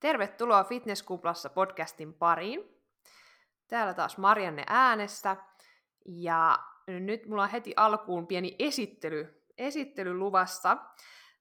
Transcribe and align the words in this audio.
Tervetuloa 0.00 0.64
Fitnesskuplassa 0.64 1.50
podcastin 1.50 2.14
pariin. 2.14 2.60
Täällä 3.68 3.94
taas 3.94 4.18
Marianne 4.18 4.64
äänessä. 4.66 5.36
Ja 6.04 6.58
nyt 6.86 7.26
mulla 7.26 7.42
on 7.42 7.48
heti 7.48 7.72
alkuun 7.76 8.26
pieni 8.26 8.56
esittely, 8.58 9.44
esittely 9.58 10.14
luvassa. 10.14 10.76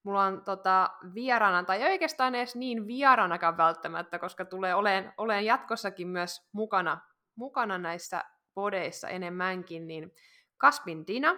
Mulla 0.03 0.23
on 0.23 0.43
tota, 0.43 0.89
vieraana, 1.13 1.63
tai 1.63 1.83
oikeastaan 1.83 2.35
edes 2.35 2.55
niin 2.55 2.87
vieraanakaan 2.87 3.57
välttämättä, 3.57 4.19
koska 4.19 4.45
tulee 4.45 4.75
oleen, 4.75 5.13
oleen 5.17 5.45
jatkossakin 5.45 6.07
myös 6.07 6.49
mukana, 6.51 7.01
mukana 7.35 7.77
näissä 7.77 8.23
podeissa 8.53 9.07
enemmänkin, 9.07 9.87
niin 9.87 10.11
Kaspin 10.57 11.07
Dina. 11.07 11.35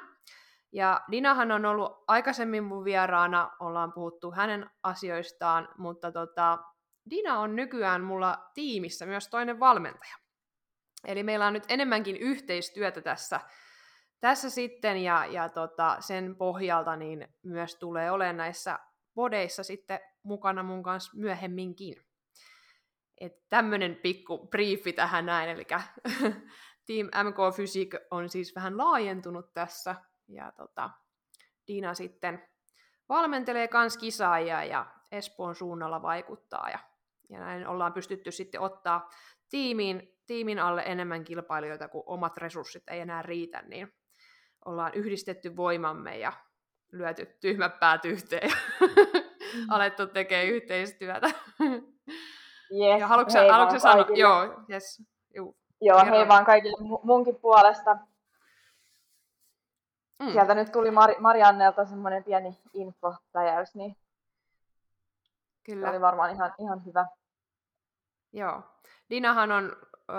Ja 0.72 1.02
Dinahan 1.12 1.52
on 1.52 1.66
ollut 1.66 2.04
aikaisemmin 2.08 2.64
mun 2.64 2.84
vieraana, 2.84 3.52
ollaan 3.60 3.94
puhuttu 3.94 4.32
hänen 4.32 4.70
asioistaan, 4.84 5.70
mutta 5.78 6.12
tota, 6.12 6.58
Dina 7.10 7.40
on 7.40 7.56
nykyään 7.56 8.02
mulla 8.02 8.50
tiimissä 8.54 9.06
myös 9.06 9.28
toinen 9.28 9.60
valmentaja. 9.60 10.16
Eli 11.08 11.24
meillä 11.24 11.48
on 11.48 11.54
nyt 11.54 11.66
enemmänkin 11.70 12.18
yhteistyötä 12.18 13.02
tässä, 13.02 13.40
tässä 14.20 14.50
sitten, 14.50 14.98
ja, 14.98 15.26
ja 15.26 15.50
tota, 15.50 15.98
sen 16.00 16.36
pohjalta 16.36 16.96
niin 16.96 17.28
myös 17.44 17.76
tulee 17.76 18.12
olemaan 18.12 18.38
näissä 18.38 18.80
podeissa 19.14 19.64
sitten 19.64 20.00
mukana 20.24 20.64
mun 20.64 20.84
kanssa 20.84 21.18
myöhemminkin. 21.18 21.96
Että 23.22 23.40
tämmöinen 23.50 23.96
pikku 23.96 24.48
briefi 24.48 24.94
tähän 24.94 25.26
näin, 25.26 25.50
eli 25.50 25.66
Team 26.88 27.28
MK 27.30 27.56
Physique 27.56 28.08
on 28.12 28.30
siis 28.30 28.56
vähän 28.56 28.78
laajentunut 28.78 29.54
tässä, 29.54 29.96
ja 30.28 30.52
tota, 30.52 30.90
Dina 31.68 31.94
sitten 31.94 32.50
valmentelee 33.10 33.68
kans 33.68 33.98
kisaajia 33.98 34.64
ja 34.64 34.86
Espoon 35.12 35.56
suunnalla 35.56 36.02
vaikuttaa, 36.02 36.70
ja, 36.70 36.80
ja 37.32 37.40
näin 37.40 37.68
ollaan 37.68 37.94
pystytty 37.94 38.32
sitten 38.32 38.62
ottaa 38.62 39.10
tiimiin, 39.50 40.18
tiimin 40.26 40.60
alle 40.60 40.84
enemmän 40.86 41.24
kilpailijoita, 41.24 41.88
kun 41.88 42.04
omat 42.06 42.38
resurssit 42.38 42.84
ei 42.90 43.00
enää 43.00 43.22
riitä, 43.22 43.62
niin 43.62 43.94
ollaan 44.66 44.94
yhdistetty 44.94 45.56
voimamme 45.56 46.18
ja 46.18 46.34
lyöty 46.92 47.38
tyhmät 47.42 47.80
päät 47.80 48.06
yhteen 48.06 48.50
ja 48.50 48.56
mm. 49.56 49.66
alettu 49.70 50.08
tekemään 50.08 50.48
yhteistyötä. 50.48 51.28
Yes, 52.80 53.00
ja 53.00 53.08
haluatko, 53.08 53.34
hei 53.40 53.50
haluatko 53.50 53.80
sanoa? 53.80 54.06
Joo, 54.16 54.64
yes. 54.70 55.04
Juu. 55.36 55.58
Joo, 55.82 56.00
Kerron. 56.00 56.18
hei 56.18 56.28
vaan 56.28 56.46
kaikille 56.46 56.78
munkin 57.04 57.36
puolesta. 57.36 57.98
Mm. 60.20 60.32
Sieltä 60.32 60.56
nyt 60.56 60.72
tuli 60.72 60.90
Mar- 60.90 61.20
Mariannelta 61.20 61.86
semmoinen 61.86 62.24
pieni 62.24 62.60
infotäjäys, 62.74 63.76
niin 63.76 63.96
Kyllä. 65.64 65.86
se 65.86 65.90
oli 65.92 66.02
varmaan 66.02 66.32
ihan, 66.32 66.54
ihan 66.60 66.86
hyvä. 66.86 67.06
Joo. 68.34 68.64
Dinahan 69.10 69.52
on 69.52 69.76
ö, 70.10 70.14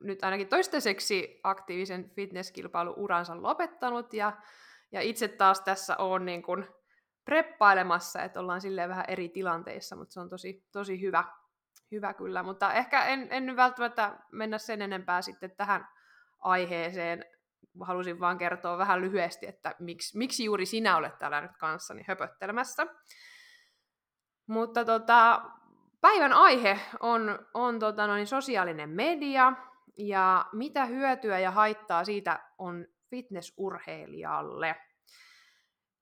nyt 0.00 0.24
ainakin 0.24 0.48
toistaiseksi 0.48 1.40
aktiivisen 1.44 2.10
fitnesskilpailu-uransa 2.10 3.42
lopettanut, 3.42 4.14
ja, 4.14 4.32
ja 4.92 5.00
itse 5.00 5.28
taas 5.28 5.60
tässä 5.60 5.96
on 5.96 6.24
niin 6.26 6.42
kuin 6.42 6.66
preppailemassa, 7.24 8.22
että 8.22 8.40
ollaan 8.40 8.60
silleen 8.60 8.88
vähän 8.88 9.04
eri 9.08 9.28
tilanteissa, 9.28 9.96
mutta 9.96 10.12
se 10.12 10.20
on 10.20 10.28
tosi, 10.28 10.64
tosi 10.72 11.00
hyvä, 11.00 11.24
hyvä 11.90 12.14
kyllä. 12.14 12.42
Mutta 12.42 12.72
ehkä 12.72 13.04
en, 13.04 13.28
en 13.30 13.56
välttämättä 13.56 14.18
mennä 14.32 14.58
sen 14.58 14.82
enempää 14.82 15.22
sitten 15.22 15.56
tähän 15.56 15.88
aiheeseen. 16.38 17.24
Halusin 17.80 18.20
vaan 18.20 18.38
kertoa 18.38 18.78
vähän 18.78 19.00
lyhyesti, 19.00 19.46
että 19.46 19.74
miksi, 19.78 20.18
miksi 20.18 20.44
juuri 20.44 20.66
sinä 20.66 20.96
olet 20.96 21.18
täällä 21.18 21.40
nyt 21.40 21.56
kanssani 21.60 22.04
höpöttelemässä. 22.08 22.86
Mutta 24.46 24.84
tota, 24.84 25.42
päivän 26.02 26.32
aihe 26.32 26.80
on, 27.00 27.46
on 27.54 27.78
tota 27.78 28.06
noin 28.06 28.26
sosiaalinen 28.26 28.90
media, 28.90 29.52
ja 29.98 30.46
mitä 30.52 30.84
hyötyä 30.84 31.38
ja 31.38 31.50
haittaa 31.50 32.04
siitä 32.04 32.40
on 32.58 32.86
fitnessurheilijalle. 33.10 34.76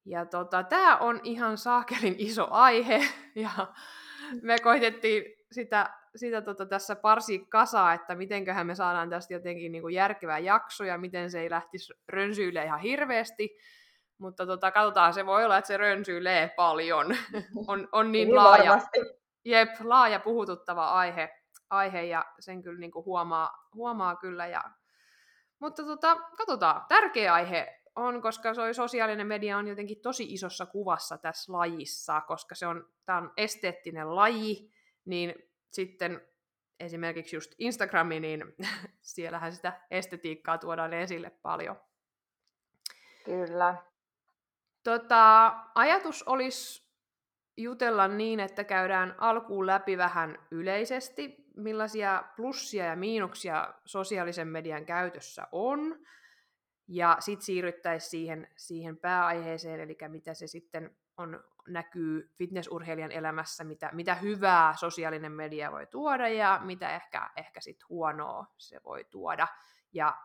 Ja 0.04 0.26
tota, 0.26 0.62
tämä 0.62 0.96
on 0.96 1.20
ihan 1.24 1.58
saakelin 1.58 2.14
iso 2.18 2.48
aihe, 2.50 3.00
ja 3.34 3.50
me 4.42 4.58
koitettiin 4.58 5.24
sitä, 5.52 5.90
sitä 6.16 6.42
tota 6.42 6.66
tässä 6.66 6.96
parsi 6.96 7.38
kasaa, 7.38 7.94
että 7.94 8.14
mitenköhän 8.14 8.66
me 8.66 8.74
saadaan 8.74 9.10
tästä 9.10 9.34
jotenkin 9.34 9.72
niin 9.72 9.82
kuin 9.82 9.94
järkevää 9.94 10.38
jakso, 10.38 10.84
ja 10.84 10.98
miten 10.98 11.30
se 11.30 11.40
ei 11.40 11.50
lähtisi 11.50 11.92
rönsyille 12.08 12.64
ihan 12.64 12.80
hirveästi. 12.80 13.56
Mutta 14.18 14.46
tota, 14.46 14.70
katsotaan, 14.70 15.14
se 15.14 15.26
voi 15.26 15.44
olla, 15.44 15.58
että 15.58 15.68
se 15.68 15.76
rönsyilee 15.76 16.48
paljon. 16.56 17.06
on, 17.68 17.88
on 17.92 18.12
niin 18.12 18.34
laaja, 18.34 18.78
jep, 19.44 19.70
laaja 19.80 20.20
puhututtava 20.20 20.88
aihe 20.88 21.40
aihe 21.70 22.02
ja 22.02 22.24
sen 22.40 22.62
kyllä 22.62 22.80
niin 22.80 22.90
kuin 22.90 23.04
huomaa, 23.04 23.68
huomaa 23.74 24.16
kyllä. 24.16 24.46
Ja... 24.46 24.64
Mutta 25.58 25.84
tota, 25.84 26.16
katsotaan, 26.36 26.84
tärkeä 26.88 27.34
aihe 27.34 27.80
on, 27.96 28.22
koska 28.22 28.54
se 28.54 28.72
sosiaalinen 28.72 29.26
media 29.26 29.58
on 29.58 29.68
jotenkin 29.68 30.00
tosi 30.02 30.32
isossa 30.32 30.66
kuvassa 30.66 31.18
tässä 31.18 31.52
lajissa, 31.52 32.20
koska 32.20 32.54
se 32.54 32.66
on, 32.66 32.88
tämä 33.04 33.18
on 33.18 33.32
esteettinen 33.36 34.16
laji, 34.16 34.72
niin 35.04 35.34
sitten 35.72 36.28
esimerkiksi 36.80 37.36
just 37.36 37.52
Instagrami, 37.58 38.20
niin 38.20 38.44
siellähän 39.00 39.52
sitä 39.52 39.80
estetiikkaa 39.90 40.58
tuodaan 40.58 40.92
esille 40.92 41.30
paljon. 41.30 41.80
Kyllä. 43.24 43.74
Tota, 44.84 45.52
ajatus 45.74 46.22
olisi 46.22 46.89
jutella 47.62 48.08
niin, 48.08 48.40
että 48.40 48.64
käydään 48.64 49.14
alkuun 49.18 49.66
läpi 49.66 49.98
vähän 49.98 50.38
yleisesti 50.50 51.44
millaisia 51.56 52.24
plussia 52.36 52.84
ja 52.84 52.96
miinuksia 52.96 53.74
sosiaalisen 53.84 54.48
median 54.48 54.86
käytössä 54.86 55.46
on, 55.52 55.98
ja 56.88 57.16
sitten 57.20 57.46
siirryttäisiin 57.46 58.10
siihen, 58.10 58.48
siihen 58.56 58.96
pääaiheeseen, 58.96 59.80
eli 59.80 59.98
mitä 60.08 60.34
se 60.34 60.46
sitten 60.46 60.96
on, 61.16 61.44
näkyy 61.68 62.30
fitnessurheilijan 62.38 63.12
elämässä, 63.12 63.64
mitä, 63.64 63.90
mitä 63.92 64.14
hyvää 64.14 64.76
sosiaalinen 64.76 65.32
media 65.32 65.72
voi 65.72 65.86
tuoda 65.86 66.28
ja 66.28 66.60
mitä 66.64 66.94
ehkä, 66.96 67.30
ehkä 67.36 67.60
sitten 67.60 67.88
huonoa 67.88 68.46
se 68.58 68.80
voi 68.84 69.04
tuoda. 69.04 69.48
Ja 69.92 70.16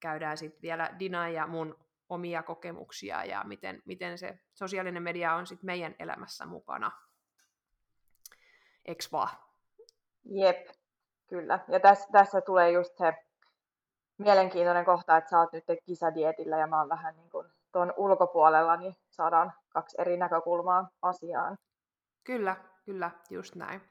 käydään 0.00 0.38
sitten 0.38 0.62
vielä 0.62 0.90
Dina 0.98 1.28
ja 1.28 1.46
mun 1.46 1.78
omia 2.14 2.42
kokemuksia 2.42 3.24
ja 3.24 3.44
miten, 3.44 3.82
miten 3.84 4.18
se 4.18 4.38
sosiaalinen 4.54 5.02
media 5.02 5.34
on 5.34 5.46
sitten 5.46 5.66
meidän 5.66 5.94
elämässä 5.98 6.46
mukana. 6.46 6.92
Eks 8.84 9.12
vaan? 9.12 9.30
Jep, 10.24 10.66
Kyllä, 11.28 11.58
ja 11.68 11.80
tässä, 11.80 12.08
tässä 12.12 12.40
tulee 12.40 12.70
just 12.70 12.96
se 12.96 13.14
mielenkiintoinen 14.18 14.84
kohta, 14.84 15.16
että 15.16 15.30
sä 15.30 15.38
oot 15.38 15.52
nyt 15.52 15.64
kisadietillä 15.84 16.58
ja 16.58 16.66
mä 16.66 16.78
oon 16.78 16.88
vähän 16.88 17.16
niin 17.16 17.30
kuin 17.30 17.46
tuon 17.72 17.94
ulkopuolella, 17.96 18.76
niin 18.76 18.96
saadaan 19.10 19.52
kaksi 19.68 19.96
eri 20.00 20.16
näkökulmaa 20.16 20.88
asiaan. 21.02 21.58
Kyllä, 22.24 22.56
kyllä, 22.84 23.10
just 23.30 23.54
näin. 23.54 23.82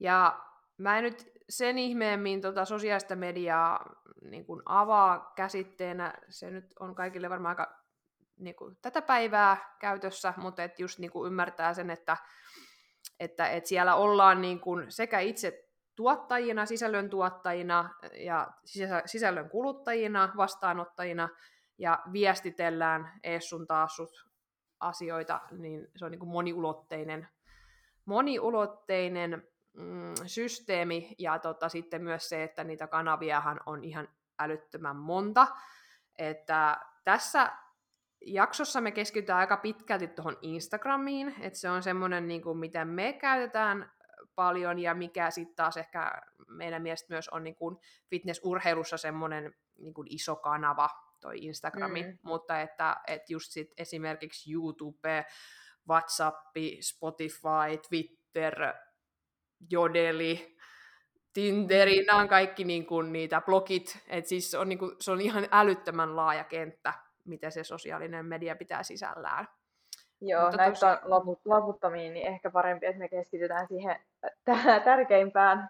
Ja 0.00 0.40
mä 0.78 0.98
en 0.98 1.04
nyt 1.04 1.32
sen 1.56 1.78
ihmeemmin 1.78 2.40
tota 2.40 2.64
sosiaalista 2.64 3.16
mediaa 3.16 3.94
niin 4.22 4.46
kuin 4.46 4.62
avaa 4.66 5.32
käsitteenä. 5.36 6.14
Se 6.28 6.50
nyt 6.50 6.64
on 6.80 6.94
kaikille 6.94 7.30
varmaan 7.30 7.58
aika 7.58 7.82
niin 8.38 8.54
kuin, 8.56 8.76
tätä 8.82 9.02
päivää 9.02 9.76
käytössä, 9.80 10.34
mutta 10.36 10.62
et 10.62 10.78
just 10.78 10.98
niin 10.98 11.10
kuin 11.10 11.26
ymmärtää 11.26 11.74
sen, 11.74 11.90
että, 11.90 12.16
että, 13.20 13.48
että 13.48 13.68
siellä 13.68 13.94
ollaan 13.94 14.40
niin 14.40 14.60
kuin 14.60 14.90
sekä 14.90 15.20
itse 15.20 15.68
tuottajina, 15.96 16.66
sisällön 16.66 17.10
tuottajina 17.10 17.90
ja 18.12 18.48
sisällön 19.06 19.50
kuluttajina, 19.50 20.32
vastaanottajina 20.36 21.28
ja 21.78 21.98
viestitellään 22.12 23.12
ees 23.22 23.48
sun 23.48 23.66
taas 23.66 23.98
asioita, 24.80 25.40
niin 25.50 25.88
se 25.96 26.04
on 26.04 26.10
niin 26.10 26.18
kuin 26.18 26.32
moniulotteinen, 26.32 27.28
moniulotteinen 28.04 29.51
mm, 29.72 30.14
systeemi 30.26 31.14
ja 31.18 31.38
tota, 31.38 31.68
sitten 31.68 32.02
myös 32.02 32.28
se, 32.28 32.42
että 32.42 32.64
niitä 32.64 32.86
kanaviahan 32.86 33.60
on 33.66 33.84
ihan 33.84 34.08
älyttömän 34.38 34.96
monta. 34.96 35.46
Että 36.18 36.80
tässä 37.04 37.52
jaksossa 38.26 38.80
me 38.80 38.90
keskitytään 38.90 39.38
aika 39.38 39.56
pitkälti 39.56 40.08
tuohon 40.08 40.38
Instagramiin, 40.42 41.34
että 41.40 41.58
se 41.58 41.70
on 41.70 41.82
semmoinen, 41.82 42.28
niin 42.28 42.42
kuin, 42.42 42.58
miten 42.58 42.88
me 42.88 43.12
käytetään 43.12 43.92
paljon 44.34 44.78
ja 44.78 44.94
mikä 44.94 45.30
sitten 45.30 45.56
taas 45.56 45.76
ehkä 45.76 46.12
meidän 46.48 46.82
mielestä 46.82 47.06
myös 47.14 47.28
on 47.28 47.44
niin 47.44 47.56
kuin 47.56 47.76
fitnessurheilussa 48.10 48.96
semmoinen 48.96 49.54
niin 49.78 49.94
kuin 49.94 50.06
iso 50.10 50.36
kanava, 50.36 50.90
toi 51.20 51.44
Instagrami, 51.44 52.02
mm. 52.02 52.18
mutta 52.22 52.60
että, 52.60 52.96
että 53.06 53.32
just 53.32 53.50
sit 53.50 53.72
esimerkiksi 53.76 54.52
YouTube, 54.52 55.26
WhatsApp, 55.88 56.56
Spotify, 56.80 57.78
Twitter, 57.88 58.54
Jodeli, 59.70 60.56
Tinderi, 61.32 62.00
mm. 62.00 62.06
nämä 62.06 62.18
on 62.18 62.28
kaikki 62.28 62.64
niin 62.64 62.86
kuin 62.86 63.12
niitä 63.12 63.40
blogit, 63.40 63.98
että 64.08 64.28
siis 64.28 64.54
on, 64.54 64.68
niin 64.68 64.78
kuin, 64.78 64.96
se 65.00 65.12
on 65.12 65.20
ihan 65.20 65.48
älyttömän 65.50 66.16
laaja 66.16 66.44
kenttä, 66.44 66.94
mitä 67.24 67.50
se 67.50 67.64
sosiaalinen 67.64 68.26
media 68.26 68.56
pitää 68.56 68.82
sisällään. 68.82 69.48
Joo, 70.20 70.42
Mutta 70.42 70.56
näitä 70.56 70.80
tosi... 70.80 70.86
on 70.86 70.98
loput, 71.04 71.40
loputtomiin, 71.44 72.14
niin 72.14 72.26
ehkä 72.26 72.50
parempi, 72.50 72.86
että 72.86 72.98
me 72.98 73.08
keskitytään 73.08 73.66
siihen 73.68 73.96
tärkeimpään. 74.84 75.68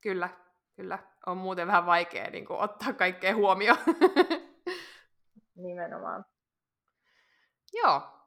Kyllä, 0.00 0.28
kyllä. 0.76 0.98
On 1.26 1.36
muuten 1.36 1.66
vähän 1.66 1.86
vaikea 1.86 2.30
niin 2.30 2.46
kuin, 2.46 2.60
ottaa 2.60 2.92
kaikkea 2.92 3.34
huomioon. 3.34 3.78
Nimenomaan. 5.54 6.24
Joo. 7.72 8.21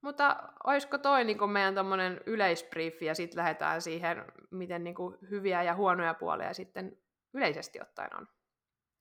Mutta 0.00 0.52
olisiko 0.64 0.98
toi 0.98 1.24
niin 1.24 1.38
kuin 1.38 1.50
meidän 1.50 1.74
tommonen 1.74 2.20
yleisbriefi 2.26 3.04
ja 3.04 3.14
sitten 3.14 3.38
lähdetään 3.38 3.82
siihen, 3.82 4.24
miten 4.50 4.84
niin 4.84 4.94
kuin, 4.94 5.18
hyviä 5.30 5.62
ja 5.62 5.74
huonoja 5.74 6.14
puolia 6.14 6.54
sitten 6.54 6.98
yleisesti 7.34 7.80
ottaen 7.80 8.16
on? 8.16 8.28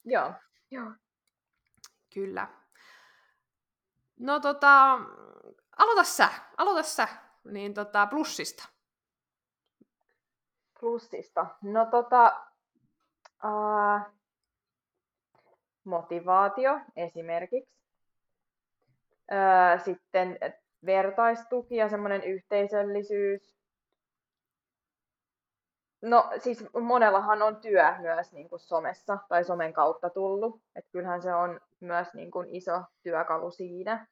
Joo. 0.06 0.34
Joo. 0.72 0.92
Kyllä. 2.14 2.48
No 4.20 4.40
tota, 4.40 4.94
aloita 5.78 6.04
sä, 6.04 6.30
aloita 6.58 6.84
sä, 6.84 7.08
niin 7.44 7.74
tota, 7.74 8.08
plussista. 8.08 8.70
Plussista. 10.80 11.46
No 11.62 11.86
tota, 11.86 12.48
uh, 13.44 14.14
motivaatio 15.84 16.80
esimerkiksi. 16.96 17.78
Uh, 19.32 19.84
sitten 19.84 20.40
vertaistuki 20.86 21.76
ja 21.76 21.90
semmoinen 21.90 22.24
yhteisöllisyys. 22.24 23.58
No 26.02 26.30
siis 26.38 26.66
monellahan 26.82 27.42
on 27.42 27.56
työ 27.56 27.94
myös 28.00 28.32
niin 28.34 28.50
kuin 28.50 28.60
somessa 28.60 29.18
tai 29.30 29.44
somen 29.44 29.74
kautta 29.74 30.10
tullut. 30.10 30.62
että 30.76 30.92
kyllähän 30.92 31.22
se 31.22 31.34
on 31.34 31.62
myös 31.80 32.14
niin 32.14 32.32
kuin 32.32 32.48
iso 32.56 32.82
työkalu 33.04 33.52
siinä. 33.52 34.08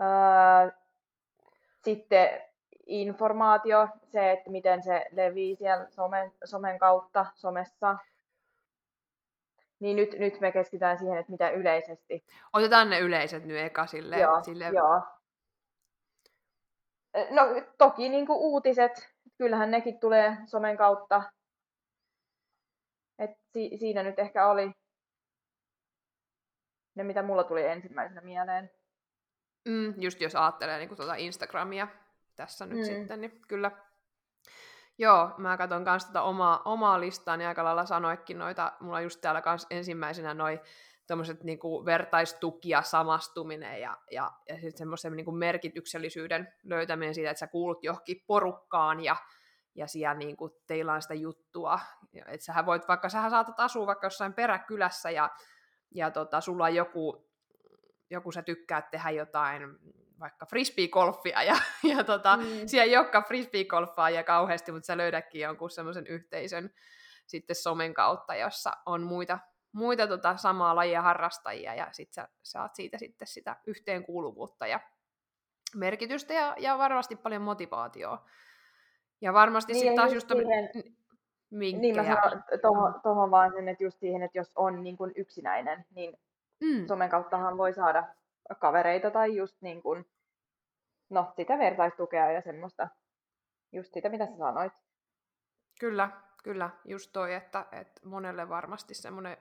Öö, 0.00 0.70
sitten 1.84 2.42
informaatio, 2.86 3.88
se, 4.04 4.32
että 4.32 4.50
miten 4.50 4.82
se 4.82 5.06
levii 5.12 5.56
siellä 5.56 5.86
somen, 5.90 6.32
somen 6.44 6.78
kautta 6.78 7.26
somessa. 7.34 7.96
Niin 9.80 9.96
nyt, 9.96 10.18
nyt 10.18 10.40
me 10.40 10.52
keskitytään 10.52 10.98
siihen, 10.98 11.18
että 11.18 11.32
mitä 11.32 11.50
yleisesti. 11.50 12.24
Otetaan 12.52 12.90
ne 12.90 13.00
yleiset 13.00 13.44
nyt 13.44 13.58
eka 13.58 13.86
sille. 13.86 14.18
Joo, 14.18 14.42
sille... 14.42 14.70
joo. 14.74 15.02
No 17.30 17.42
toki 17.78 18.08
niin 18.08 18.26
kuin 18.26 18.38
uutiset, 18.38 19.14
kyllähän 19.38 19.70
nekin 19.70 20.00
tulee 20.00 20.36
somen 20.46 20.76
kautta. 20.76 21.22
Et 23.18 23.30
si- 23.52 23.76
siinä 23.76 24.02
nyt 24.02 24.18
ehkä 24.18 24.46
oli 24.46 24.72
ne, 26.94 27.04
mitä 27.04 27.22
mulla 27.22 27.44
tuli 27.44 27.66
ensimmäisenä 27.66 28.20
mieleen. 28.20 28.70
Mm, 29.68 29.94
just 29.96 30.20
jos 30.20 30.36
ajattelee 30.36 30.78
niin 30.78 30.96
tuota 30.96 31.14
Instagramia 31.14 31.88
tässä 32.36 32.66
nyt 32.66 32.78
mm. 32.78 32.84
sitten, 32.84 33.20
niin 33.20 33.40
kyllä. 33.48 33.70
Joo, 34.98 35.30
mä 35.38 35.56
katson 35.56 35.82
myös 35.82 36.04
tätä 36.04 36.22
omaa, 36.22 36.62
omaa 36.64 37.00
listaa, 37.00 37.36
niin 37.36 37.48
aika 37.48 37.64
lailla 37.64 37.86
sanoikin 37.86 38.38
noita, 38.38 38.72
mulla 38.80 39.00
just 39.00 39.20
täällä 39.20 39.42
kans 39.42 39.66
ensimmäisenä 39.70 40.34
noin 40.34 40.60
tuommoiset 41.06 41.44
niinku 41.44 41.84
vertaistuki 41.84 42.68
ja 42.68 42.82
samastuminen 42.82 43.80
ja, 43.80 43.98
ja, 44.10 44.32
ja 44.48 44.54
sitten 44.54 44.78
semmoisen 44.78 45.12
niinku 45.12 45.32
merkityksellisyyden 45.32 46.54
löytäminen 46.64 47.14
siitä, 47.14 47.30
että 47.30 47.38
sä 47.38 47.46
kuulut 47.46 47.84
johonkin 47.84 48.24
porukkaan 48.26 49.04
ja, 49.04 49.16
ja 49.74 49.86
siellä 49.86 50.14
niinku 50.14 50.62
teillä 50.66 50.92
on 50.92 51.02
sitä 51.02 51.14
juttua. 51.14 51.80
Että 52.26 52.44
sähän 52.44 52.66
voit, 52.66 52.88
vaikka 52.88 53.08
sähän 53.08 53.30
saatat 53.30 53.60
asua 53.60 53.86
vaikka 53.86 54.06
jossain 54.06 54.32
peräkylässä 54.34 55.10
ja, 55.10 55.30
ja 55.94 56.10
tota, 56.10 56.40
sulla 56.40 56.64
on 56.64 56.74
joku, 56.74 57.28
joku 58.10 58.32
sä 58.32 58.42
tykkäät 58.42 58.90
tehdä 58.90 59.10
jotain 59.10 59.62
vaikka 60.20 60.46
frisbee-golfia, 60.46 61.42
ja, 61.42 61.56
ja 61.96 62.04
tota, 62.04 62.36
mm. 62.36 62.44
siellä 62.66 62.84
ei 62.84 62.96
olekaan 62.96 63.24
frisbee-golfaa 63.24 64.10
ja 64.10 64.24
kauheasti, 64.24 64.72
mutta 64.72 64.86
sä 64.86 64.96
löydätkin 64.96 65.40
jonkun 65.40 65.70
semmoisen 65.70 66.06
yhteisön 66.06 66.70
sitten 67.26 67.56
somen 67.56 67.94
kautta, 67.94 68.34
jossa 68.34 68.72
on 68.86 69.02
muita, 69.02 69.38
muita 69.72 70.06
tota, 70.06 70.36
samaa 70.36 70.76
lajia 70.76 71.02
harrastajia, 71.02 71.74
ja 71.74 71.88
sitten 71.92 72.14
sä 72.14 72.28
saat 72.42 72.74
siitä 72.74 72.98
sitten 72.98 73.28
sitä 73.28 73.56
yhteenkuuluvuutta 73.66 74.66
ja 74.66 74.80
merkitystä, 75.76 76.34
ja, 76.34 76.54
ja 76.58 76.78
varmasti 76.78 77.16
paljon 77.16 77.42
motivaatioa. 77.42 78.26
Ja 79.20 79.32
varmasti 79.32 79.72
niin, 79.72 79.80
sitten 79.80 79.96
taas 79.96 80.12
just 80.12 80.28
siihen, 80.28 80.70
Niin 81.80 81.96
mä 81.96 82.04
sanon 82.04 82.42
tuohon, 82.62 83.00
tohon 83.02 83.30
vaan 83.30 83.52
sen, 83.52 83.68
että 83.68 83.84
just 83.84 84.00
siihen, 84.00 84.22
että 84.22 84.38
jos 84.38 84.52
on 84.56 84.82
niin 84.82 84.96
kuin 84.96 85.12
yksinäinen, 85.16 85.84
niin 85.94 86.18
mm. 86.60 86.86
somen 86.86 87.10
kauttahan 87.10 87.58
voi 87.58 87.72
saada 87.74 88.04
kavereita 88.58 89.10
tai 89.10 89.36
just 89.36 89.56
niin 89.60 89.82
kuin, 89.82 90.04
no, 91.10 91.32
sitä 91.36 91.58
vertaistukea 91.58 92.32
ja 92.32 92.42
semmoista, 92.42 92.88
just 93.72 93.94
sitä 93.94 94.08
mitä 94.08 94.26
sä 94.26 94.36
sanoit. 94.38 94.72
Kyllä, 95.80 96.10
kyllä, 96.44 96.70
just 96.84 97.10
toi, 97.12 97.34
että, 97.34 97.66
että 97.72 98.08
monelle 98.08 98.48
varmasti 98.48 98.94
semmoinen, 98.94 99.36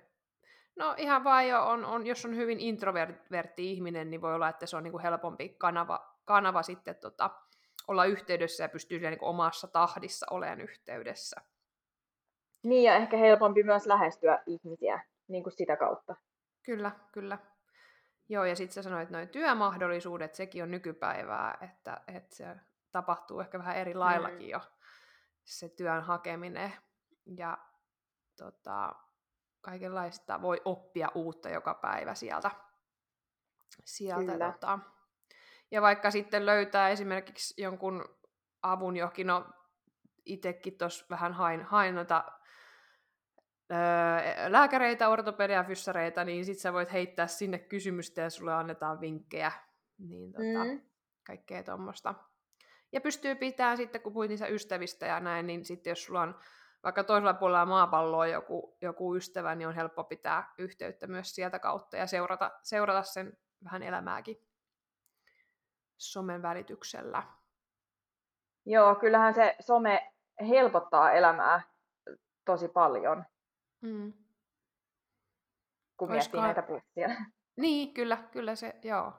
no 0.75 0.95
ihan 0.97 1.23
vaan 1.23 1.47
jo 1.47 1.65
on, 1.65 1.85
on, 1.85 2.07
jos 2.07 2.25
on 2.25 2.35
hyvin 2.35 2.59
introvertti 2.59 3.71
ihminen, 3.71 4.09
niin 4.09 4.21
voi 4.21 4.35
olla, 4.35 4.49
että 4.49 4.65
se 4.65 4.77
on 4.77 4.83
niin 4.83 4.91
kuin 4.91 5.03
helpompi 5.03 5.49
kanava, 5.49 6.15
kanava 6.25 6.63
sitten 6.63 6.95
tota, 6.95 7.29
olla 7.87 8.05
yhteydessä 8.05 8.63
ja 8.63 8.69
pystyy 8.69 8.99
niin 8.99 9.19
kuin 9.19 9.29
omassa 9.29 9.67
tahdissa 9.67 10.25
olemaan 10.29 10.61
yhteydessä. 10.61 11.41
Niin, 12.63 12.83
ja 12.83 12.95
ehkä 12.95 13.17
helpompi 13.17 13.63
myös 13.63 13.85
lähestyä 13.85 14.43
ihmisiä 14.45 15.03
niin 15.27 15.43
kuin 15.43 15.53
sitä 15.53 15.77
kautta. 15.77 16.15
Kyllä, 16.63 16.91
kyllä. 17.11 17.37
Joo, 18.29 18.45
ja 18.45 18.55
sitten 18.55 18.73
sä 18.73 18.81
sanoit, 18.81 19.03
että 19.03 19.17
noin 19.17 19.29
työmahdollisuudet, 19.29 20.35
sekin 20.35 20.63
on 20.63 20.71
nykypäivää, 20.71 21.57
että, 21.61 22.01
että 22.07 22.35
se 22.35 22.45
tapahtuu 22.91 23.39
ehkä 23.39 23.59
vähän 23.59 23.77
eri 23.77 23.93
laillakin 23.93 24.47
mm. 24.47 24.49
jo 24.49 24.59
se 25.43 25.69
työn 25.69 26.03
hakeminen. 26.03 26.73
Ja 27.37 27.57
tota, 28.37 28.95
kaikenlaista 29.61 30.41
voi 30.41 30.61
oppia 30.65 31.07
uutta 31.15 31.49
joka 31.49 31.73
päivä 31.73 32.15
sieltä. 32.15 32.51
sieltä 33.85 34.51
tota. 34.51 34.79
Ja 35.71 35.81
vaikka 35.81 36.11
sitten 36.11 36.45
löytää 36.45 36.89
esimerkiksi 36.89 37.61
jonkun 37.61 38.05
avun 38.61 38.97
johonkin, 38.97 39.27
no 39.27 39.45
itsekin 40.25 40.77
tuossa 40.77 41.05
vähän 41.09 41.33
hain, 41.33 41.63
hain 41.63 41.95
noita 41.95 42.23
öö, 43.71 44.51
lääkäreitä, 44.51 45.09
ortopedia, 45.09 45.63
fyssareita, 45.63 46.23
niin 46.23 46.45
sit 46.45 46.59
sä 46.59 46.73
voit 46.73 46.91
heittää 46.91 47.27
sinne 47.27 47.59
kysymystä 47.59 48.21
ja 48.21 48.29
sulle 48.29 48.53
annetaan 48.53 49.01
vinkkejä. 49.01 49.51
Niin 49.97 50.31
tota, 50.31 50.65
mm. 50.65 50.81
kaikkea 51.27 51.63
tuommoista. 51.63 52.15
Ja 52.91 53.01
pystyy 53.01 53.35
pitämään 53.35 53.77
sitten, 53.77 54.01
kun 54.01 54.13
puhuit 54.13 54.29
niistä 54.29 54.47
ystävistä 54.47 55.05
ja 55.05 55.19
näin, 55.19 55.47
niin 55.47 55.65
sitten 55.65 55.91
jos 55.91 56.03
sulla 56.03 56.21
on 56.21 56.39
vaikka 56.83 57.03
toisella 57.03 57.33
puolella 57.33 57.65
maapalloa 57.65 58.27
joku, 58.27 58.77
joku 58.81 59.15
ystävä, 59.15 59.55
niin 59.55 59.67
on 59.67 59.75
helppo 59.75 60.03
pitää 60.03 60.53
yhteyttä 60.57 61.07
myös 61.07 61.35
sieltä 61.35 61.59
kautta 61.59 61.97
ja 61.97 62.07
seurata, 62.07 62.51
seurata 62.63 63.03
sen 63.03 63.37
vähän 63.63 63.83
elämääkin 63.83 64.37
somen 65.97 66.41
välityksellä. 66.41 67.23
Joo, 68.65 68.95
kyllähän 68.95 69.33
se 69.33 69.55
some 69.59 70.13
helpottaa 70.49 71.11
elämää 71.11 71.61
tosi 72.45 72.67
paljon. 72.67 73.25
Mm. 73.81 74.13
Kun 75.97 76.11
Olisiko... 76.11 76.13
miettii 76.13 76.41
näitä 76.41 76.61
plussia. 76.61 77.07
Niin, 77.57 77.93
kyllä, 77.93 78.17
kyllä 78.31 78.55
se, 78.55 78.79
joo. 78.83 79.13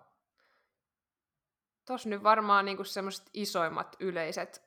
Tuossa 1.86 2.08
nyt 2.08 2.22
varmaan 2.22 2.64
niinku 2.64 2.84
semmoiset 2.84 3.30
isoimmat 3.32 3.96
yleiset 4.00 4.62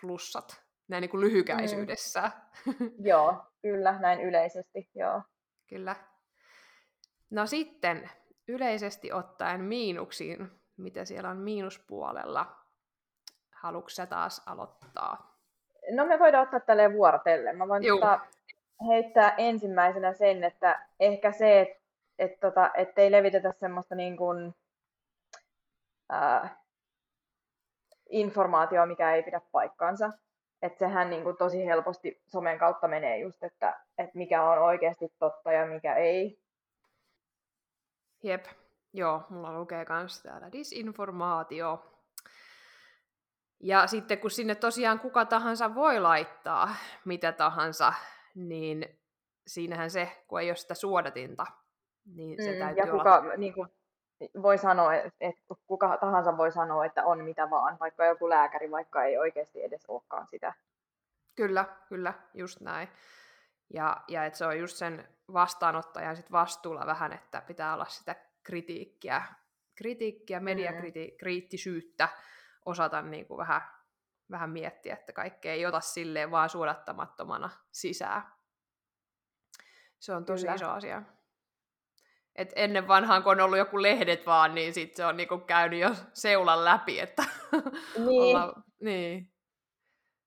plussat 0.00 0.65
näin 0.88 1.00
niinku 1.00 1.20
lyhykäisyydessä. 1.20 2.30
Mm. 2.66 2.90
joo, 3.10 3.44
kyllä, 3.62 3.98
näin 4.00 4.20
yleisesti, 4.20 4.90
joo. 4.94 5.22
Kyllä. 5.66 5.96
No 7.30 7.46
sitten 7.46 8.10
yleisesti 8.48 9.12
ottaen 9.12 9.60
miinuksiin, 9.60 10.50
mitä 10.76 11.04
siellä 11.04 11.30
on 11.30 11.36
miinuspuolella. 11.36 12.56
Haluatko 13.50 13.88
sä 13.88 14.06
taas 14.06 14.42
aloittaa? 14.46 15.38
No 15.90 16.06
me 16.06 16.18
voidaan 16.18 16.42
ottaa 16.42 16.60
tälleen 16.60 16.92
vuorotellen. 16.92 17.58
Mä 17.58 17.68
voin 17.68 17.86
tota, 17.86 18.20
heittää 18.88 19.34
ensimmäisenä 19.38 20.12
sen, 20.12 20.44
että 20.44 20.86
ehkä 21.00 21.32
se, 21.32 21.60
että 21.60 21.86
et 22.18 22.40
tota, 22.40 22.70
ei 22.96 23.12
levitetä 23.12 23.54
semmoista 23.60 23.94
niin 23.94 24.16
kuin, 24.16 24.54
ää, 26.08 26.62
informaatiota, 28.10 28.86
mikä 28.86 29.14
ei 29.14 29.22
pidä 29.22 29.40
paikkaansa. 29.52 30.12
Että 30.62 30.78
sehän 30.78 31.10
niin 31.10 31.22
kuin 31.22 31.36
tosi 31.36 31.66
helposti 31.66 32.22
somen 32.26 32.58
kautta 32.58 32.88
menee 32.88 33.18
just, 33.18 33.42
että, 33.42 33.80
että 33.98 34.18
mikä 34.18 34.42
on 34.42 34.58
oikeasti 34.58 35.08
totta 35.18 35.52
ja 35.52 35.66
mikä 35.66 35.94
ei. 35.94 36.38
Jep, 38.22 38.44
joo, 38.92 39.22
mulla 39.30 39.58
lukee 39.58 39.86
myös 39.88 40.22
täällä 40.22 40.52
disinformaatio. 40.52 41.92
Ja 43.60 43.86
sitten 43.86 44.18
kun 44.18 44.30
sinne 44.30 44.54
tosiaan 44.54 45.00
kuka 45.00 45.24
tahansa 45.24 45.74
voi 45.74 46.00
laittaa 46.00 46.68
mitä 47.04 47.32
tahansa, 47.32 47.92
niin 48.34 49.00
siinähän 49.46 49.90
se, 49.90 50.24
kun 50.28 50.40
ei 50.40 50.50
ole 50.50 50.56
sitä 50.56 50.74
suodatinta, 50.74 51.46
niin 52.14 52.44
se 52.44 52.52
mm, 52.52 52.58
täytyy 52.58 52.84
ja 52.84 52.90
kuka, 52.92 53.18
olla... 53.18 53.36
Niin 53.36 53.54
kuin, 53.54 53.68
voi 54.42 54.58
sanoa, 54.58 54.94
että 54.94 55.44
kuka 55.66 55.96
tahansa 55.96 56.36
voi 56.36 56.52
sanoa, 56.52 56.84
että 56.84 57.04
on 57.04 57.24
mitä 57.24 57.50
vaan, 57.50 57.76
vaikka 57.80 58.04
joku 58.04 58.28
lääkäri, 58.28 58.70
vaikka 58.70 59.04
ei 59.04 59.18
oikeasti 59.18 59.62
edes 59.62 59.86
olekaan 59.86 60.26
sitä. 60.30 60.54
Kyllä, 61.34 61.64
kyllä, 61.88 62.14
just 62.34 62.60
näin. 62.60 62.88
Ja, 63.74 63.96
ja 64.08 64.24
että 64.24 64.38
se 64.38 64.46
on 64.46 64.58
just 64.58 64.76
sen 64.76 65.08
vastaanottajan 65.32 66.16
sit 66.16 66.32
vastuulla 66.32 66.86
vähän, 66.86 67.12
että 67.12 67.40
pitää 67.40 67.74
olla 67.74 67.84
sitä 67.84 68.16
kritiikkiä, 68.42 69.22
kritiikkiä 69.74 70.40
mediakriittisyyttä, 70.40 72.08
osata 72.66 73.02
niin 73.02 73.26
kuin 73.26 73.38
vähän, 73.38 73.62
vähän 74.30 74.50
miettiä, 74.50 74.94
että 74.94 75.12
kaikkea 75.12 75.52
ei 75.52 75.66
ota 75.66 75.80
silleen 75.80 76.30
vaan 76.30 76.48
suodattamattomana 76.48 77.50
sisään. 77.72 78.22
Se 79.98 80.12
on 80.12 80.24
tosi 80.24 80.42
Kyllä. 80.42 80.54
iso 80.54 80.70
asia. 80.70 81.02
Et 82.36 82.52
ennen 82.56 82.88
vanhaan, 82.88 83.22
kun 83.22 83.32
on 83.32 83.40
ollut 83.40 83.58
joku 83.58 83.82
lehdet 83.82 84.26
vaan, 84.26 84.54
niin 84.54 84.74
sit 84.74 84.94
se 84.94 85.04
on 85.04 85.16
niinku 85.16 85.38
käynyt 85.38 85.80
jo 85.80 85.90
seulan 86.12 86.64
läpi, 86.64 87.00
että 87.00 87.24
niin. 87.98 88.36
olla, 88.36 88.54
niin. 88.80 89.32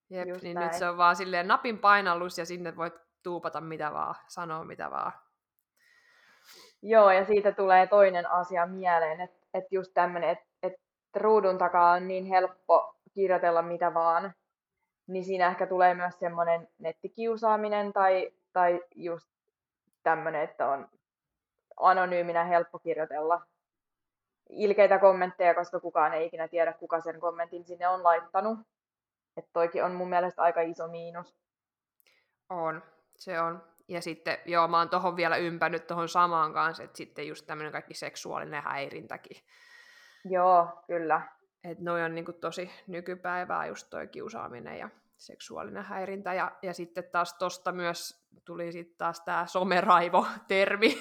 Jep, 0.10 0.42
niin 0.42 0.56
näin. 0.56 0.68
nyt 0.68 0.74
se 0.74 0.90
on 0.90 0.98
vaan 0.98 1.16
silleen 1.16 1.48
napin 1.48 1.80
painallus 1.80 2.38
ja 2.38 2.46
sinne 2.46 2.76
voit 2.76 2.94
tuupata 3.24 3.62
mitä 3.62 3.94
vaan, 3.94 4.16
sanoa 4.28 4.64
mitä 4.64 4.92
vaan. 4.92 5.12
Joo, 6.82 7.12
ja 7.12 7.26
siitä 7.26 7.52
tulee 7.52 7.88
toinen 7.88 8.32
asia 8.32 8.66
mieleen, 8.66 9.22
että 9.22 9.38
et 9.54 9.66
just 9.72 9.92
tämmöinen, 9.94 10.30
että 10.30 10.46
et 10.64 10.74
ruudun 11.16 11.58
takaa 11.58 11.92
on 11.92 12.08
niin 12.08 12.26
helppo 12.26 12.96
kirjoitella 13.14 13.62
mitä 13.62 13.94
vaan, 13.94 14.34
niin 15.08 15.26
siinä 15.26 15.48
ehkä 15.48 15.68
tulee 15.68 15.94
myös 15.94 16.20
semmoinen 16.20 16.68
nettikiusaaminen 16.78 17.94
tai, 17.94 18.32
tai 18.54 18.82
just 18.96 19.30
tämmöinen, 20.04 20.42
että 20.42 20.70
on 20.70 20.88
anonyyminä 21.80 22.44
helppo 22.44 22.80
kirjoitella 22.80 23.42
ilkeitä 24.50 25.00
kommentteja, 25.00 25.56
koska 25.56 25.80
kukaan 25.80 26.14
ei 26.14 26.26
ikinä 26.26 26.48
tiedä, 26.48 26.74
kuka 26.74 27.02
sen 27.02 27.20
kommentin 27.20 27.66
sinne 27.66 27.88
on 27.88 28.04
laittanut. 28.04 28.60
Että 29.38 29.50
toikin 29.54 29.84
on 29.84 29.92
mun 29.92 30.10
mielestä 30.10 30.42
aika 30.42 30.62
iso 30.62 30.88
miinus. 30.88 31.36
On, 32.50 32.84
se 33.16 33.42
on. 33.42 33.64
Ja 33.88 34.02
sitten, 34.02 34.38
joo, 34.46 34.68
mä 34.68 34.78
oon 34.78 34.90
tohon 34.90 35.16
vielä 35.16 35.38
ympännyt 35.38 35.88
tohon 35.88 36.10
samaan 36.10 36.54
kanssa, 36.54 36.84
että 36.84 36.98
sitten 36.98 37.28
just 37.28 37.46
tämmöinen 37.46 37.72
kaikki 37.72 37.94
seksuaalinen 37.94 38.64
häirintäkin. 38.64 39.38
Joo, 40.26 40.84
kyllä. 40.88 41.22
Että 41.64 41.84
noi 41.84 42.04
on 42.04 42.16
niinku 42.16 42.34
tosi 42.34 42.72
nykypäivää 42.88 43.66
just 43.66 43.88
toi 43.90 44.08
kiusaaminen 44.08 44.78
ja 44.78 44.90
seksuaalinen 45.20 45.84
häirintä. 45.84 46.34
Ja, 46.34 46.52
ja 46.62 46.74
sitten 46.74 47.04
taas 47.12 47.34
tosta 47.34 47.72
myös 47.72 48.26
tuli 48.46 48.72
sitten 48.72 48.98
taas 48.98 49.22
tämä 49.22 49.46
someraivo-termi 49.48 50.98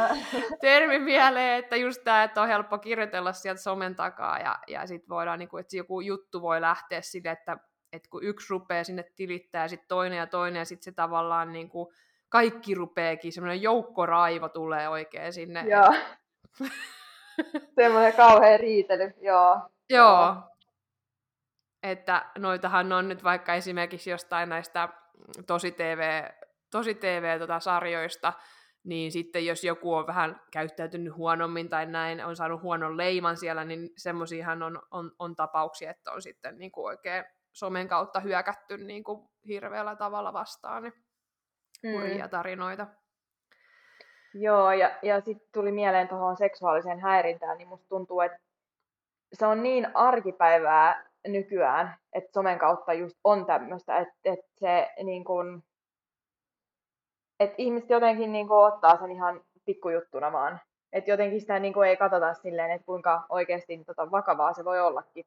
termi 0.60 0.98
mieleen, 0.98 1.58
että 1.58 1.76
just 1.76 2.04
tämä, 2.04 2.22
että 2.22 2.42
on 2.42 2.48
helppo 2.48 2.78
kirjoitella 2.78 3.32
sieltä 3.32 3.60
somen 3.60 3.96
takaa 3.96 4.38
ja, 4.38 4.58
ja 4.68 4.86
sitten 4.86 5.08
voidaan, 5.08 5.38
niin 5.38 5.48
kuin, 5.48 5.60
että 5.60 5.76
joku 5.76 6.00
juttu 6.00 6.42
voi 6.42 6.60
lähteä 6.60 7.00
sille, 7.02 7.30
että, 7.30 7.56
että 7.92 8.08
kun 8.10 8.24
yksi 8.24 8.46
rupeaa 8.50 8.84
sinne 8.84 9.04
tilittää 9.16 9.64
ja 9.64 9.68
sitten 9.68 9.88
toinen 9.88 10.18
ja 10.18 10.26
toinen 10.26 10.60
ja 10.60 10.64
sitten 10.64 10.84
se 10.84 10.92
tavallaan 10.92 11.52
niin 11.52 11.68
kuin, 11.68 11.94
kaikki 12.28 12.74
rupeekin, 12.74 13.32
semmoinen 13.32 13.62
joukkoraivo 13.62 14.48
tulee 14.48 14.88
oikein 14.88 15.32
sinne. 15.32 15.64
Joo. 15.68 15.94
semmoinen 17.80 18.12
kauhean 18.12 18.60
riitely, 18.60 19.12
joo. 19.20 19.60
Joo, 19.90 20.36
että 21.82 22.26
noitahan 22.38 22.92
on 22.92 23.08
nyt 23.08 23.24
vaikka 23.24 23.54
esimerkiksi 23.54 24.10
jostain 24.10 24.48
näistä 24.48 24.88
tosi 25.46 25.72
TV, 25.72 26.24
tosi 26.70 26.94
TV-sarjoista, 26.94 28.32
niin 28.84 29.12
sitten 29.12 29.46
jos 29.46 29.64
joku 29.64 29.94
on 29.94 30.06
vähän 30.06 30.40
käyttäytynyt 30.52 31.16
huonommin 31.16 31.68
tai 31.68 31.86
näin, 31.86 32.24
on 32.24 32.36
saanut 32.36 32.62
huonon 32.62 32.96
leiman 32.96 33.36
siellä, 33.36 33.64
niin 33.64 33.90
semmoisiahan 33.96 34.62
on, 34.62 34.82
on, 34.90 35.12
on 35.18 35.36
tapauksia, 35.36 35.90
että 35.90 36.12
on 36.12 36.22
sitten 36.22 36.58
niin 36.58 36.72
kuin 36.72 36.84
oikein 36.84 37.24
somen 37.52 37.88
kautta 37.88 38.20
hyökätty 38.20 38.78
niin 38.78 39.04
kuin 39.04 39.28
hirveällä 39.46 39.96
tavalla 39.96 40.32
vastaan, 40.32 40.82
niin 40.82 40.94
mm. 41.82 42.30
tarinoita. 42.30 42.86
Joo, 44.34 44.72
ja, 44.72 44.90
ja 45.02 45.20
sitten 45.20 45.48
tuli 45.52 45.72
mieleen 45.72 46.08
tuohon 46.08 46.36
seksuaaliseen 46.36 47.00
häirintään, 47.00 47.58
niin 47.58 47.68
musta 47.68 47.88
tuntuu, 47.88 48.20
että 48.20 48.38
se 49.32 49.46
on 49.46 49.62
niin 49.62 49.96
arkipäivää 49.96 51.09
nykyään, 51.28 51.96
että 52.12 52.32
somen 52.32 52.58
kautta 52.58 52.92
just 52.92 53.16
on 53.24 53.46
tämmöistä, 53.46 53.98
että, 53.98 54.14
että 54.24 54.46
se 54.58 54.88
niin 55.02 55.24
kuin, 55.24 55.64
että 57.40 57.54
ihmiset 57.58 57.90
jotenkin 57.90 58.32
niin 58.32 58.48
kuin 58.48 58.74
ottaa 58.74 58.96
sen 58.96 59.10
ihan 59.10 59.40
pikkujuttuna 59.64 60.32
vaan. 60.32 60.60
Että 60.92 61.10
jotenkin 61.10 61.40
sitä 61.40 61.58
niin 61.58 61.72
kuin 61.72 61.88
ei 61.88 61.96
katsota 61.96 62.34
silleen, 62.34 62.70
että 62.70 62.86
kuinka 62.86 63.26
oikeasti 63.28 63.84
tota, 63.84 64.10
vakavaa 64.10 64.52
se 64.52 64.64
voi 64.64 64.80
ollakin. 64.80 65.24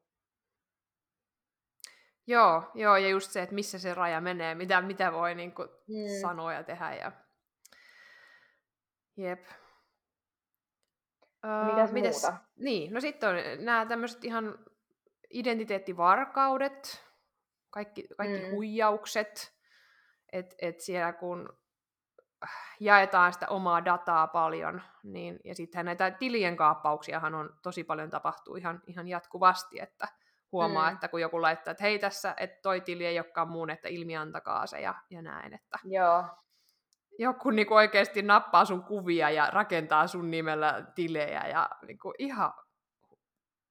Joo, 2.26 2.62
joo, 2.74 2.96
ja 2.96 3.08
just 3.08 3.30
se, 3.30 3.42
että 3.42 3.54
missä 3.54 3.78
se 3.78 3.94
raja 3.94 4.20
menee, 4.20 4.54
mitä, 4.54 4.80
mitä 4.82 5.12
voi 5.12 5.34
niin 5.34 5.52
kuin, 5.52 5.68
hmm. 5.68 6.20
sanoa 6.20 6.52
ja 6.52 6.64
tehdä. 6.64 6.94
Ja... 6.94 7.12
Jep. 9.16 9.40
Mitäs, 11.64 11.88
uh, 11.88 11.94
mitäs 11.94 12.22
muuta? 12.22 12.38
Niin, 12.56 12.94
no 12.94 13.00
sitten 13.00 13.28
on 13.28 13.64
nämä 13.64 13.86
tämmöiset 13.86 14.24
ihan 14.24 14.58
identiteettivarkaudet, 15.34 17.04
kaikki, 17.70 18.04
kaikki 18.18 18.44
mm. 18.44 18.50
huijaukset, 18.50 19.54
että 20.32 20.54
et 20.62 20.80
siellä 20.80 21.12
kun 21.12 21.58
jaetaan 22.80 23.32
sitä 23.32 23.48
omaa 23.48 23.84
dataa 23.84 24.26
paljon, 24.26 24.82
niin, 25.02 25.40
ja 25.44 25.54
sittenhän 25.54 25.86
näitä 25.86 26.10
tilien 26.10 26.56
kaappauksiahan 26.56 27.34
on 27.34 27.50
tosi 27.62 27.84
paljon 27.84 28.10
tapahtuu 28.10 28.56
ihan, 28.56 28.82
ihan 28.86 29.08
jatkuvasti, 29.08 29.80
että 29.80 30.08
huomaa, 30.52 30.90
mm. 30.90 30.94
että 30.94 31.08
kun 31.08 31.20
joku 31.20 31.42
laittaa, 31.42 31.72
että 31.72 31.84
hei 31.84 31.98
tässä, 31.98 32.34
että 32.36 32.58
toi 32.62 32.80
tili 32.80 33.06
ei 33.06 33.18
olekaan 33.18 33.48
muun, 33.48 33.70
että 33.70 33.88
ilmiantakaa 33.88 34.66
se 34.66 34.80
ja, 34.80 34.94
ja 35.10 35.22
näin, 35.22 35.54
että 35.54 35.78
Joo. 35.84 36.24
joku 37.18 37.50
niin 37.50 37.72
oikeasti 37.72 38.22
nappaa 38.22 38.64
sun 38.64 38.84
kuvia 38.84 39.30
ja 39.30 39.50
rakentaa 39.50 40.06
sun 40.06 40.30
nimellä 40.30 40.84
tilejä 40.94 41.48
ja 41.48 41.70
niin 41.86 41.98
kuin 41.98 42.14
ihan 42.18 42.52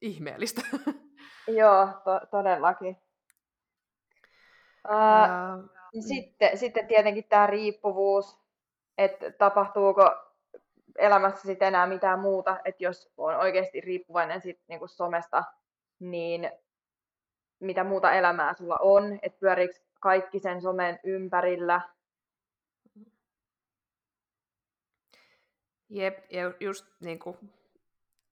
ihmeellistä. 0.02 0.62
Joo, 1.48 1.88
to- 2.04 2.28
todellakin. 2.32 2.98
Uh, 4.90 5.70
sitten, 6.00 6.58
sitten 6.58 6.88
tietenkin 6.88 7.24
tämä 7.30 7.48
riippuvuus, 7.48 8.40
että 8.98 9.32
tapahtuuko 9.32 10.16
elämässä 10.98 11.48
sitten 11.48 11.68
enää 11.68 11.88
mitään 11.88 12.20
muuta, 12.20 12.60
että 12.66 12.84
jos 12.84 13.14
on 13.18 13.36
oikeasti 13.36 13.82
riippuvainen 13.82 14.42
sit 14.42 14.60
niinku 14.68 14.88
somesta, 14.88 15.44
niin 16.00 16.52
mitä 17.60 17.84
muuta 17.84 18.12
elämää 18.12 18.54
sulla 18.54 18.78
on, 18.82 19.20
että 19.22 19.40
pyöriikö 19.40 19.74
kaikki 20.00 20.40
sen 20.40 20.62
somen 20.62 21.00
ympärillä. 21.04 21.82
Jep, 25.90 26.32
ja 26.32 26.54
just 26.60 26.86
niin 27.00 27.20
kuin 27.20 27.38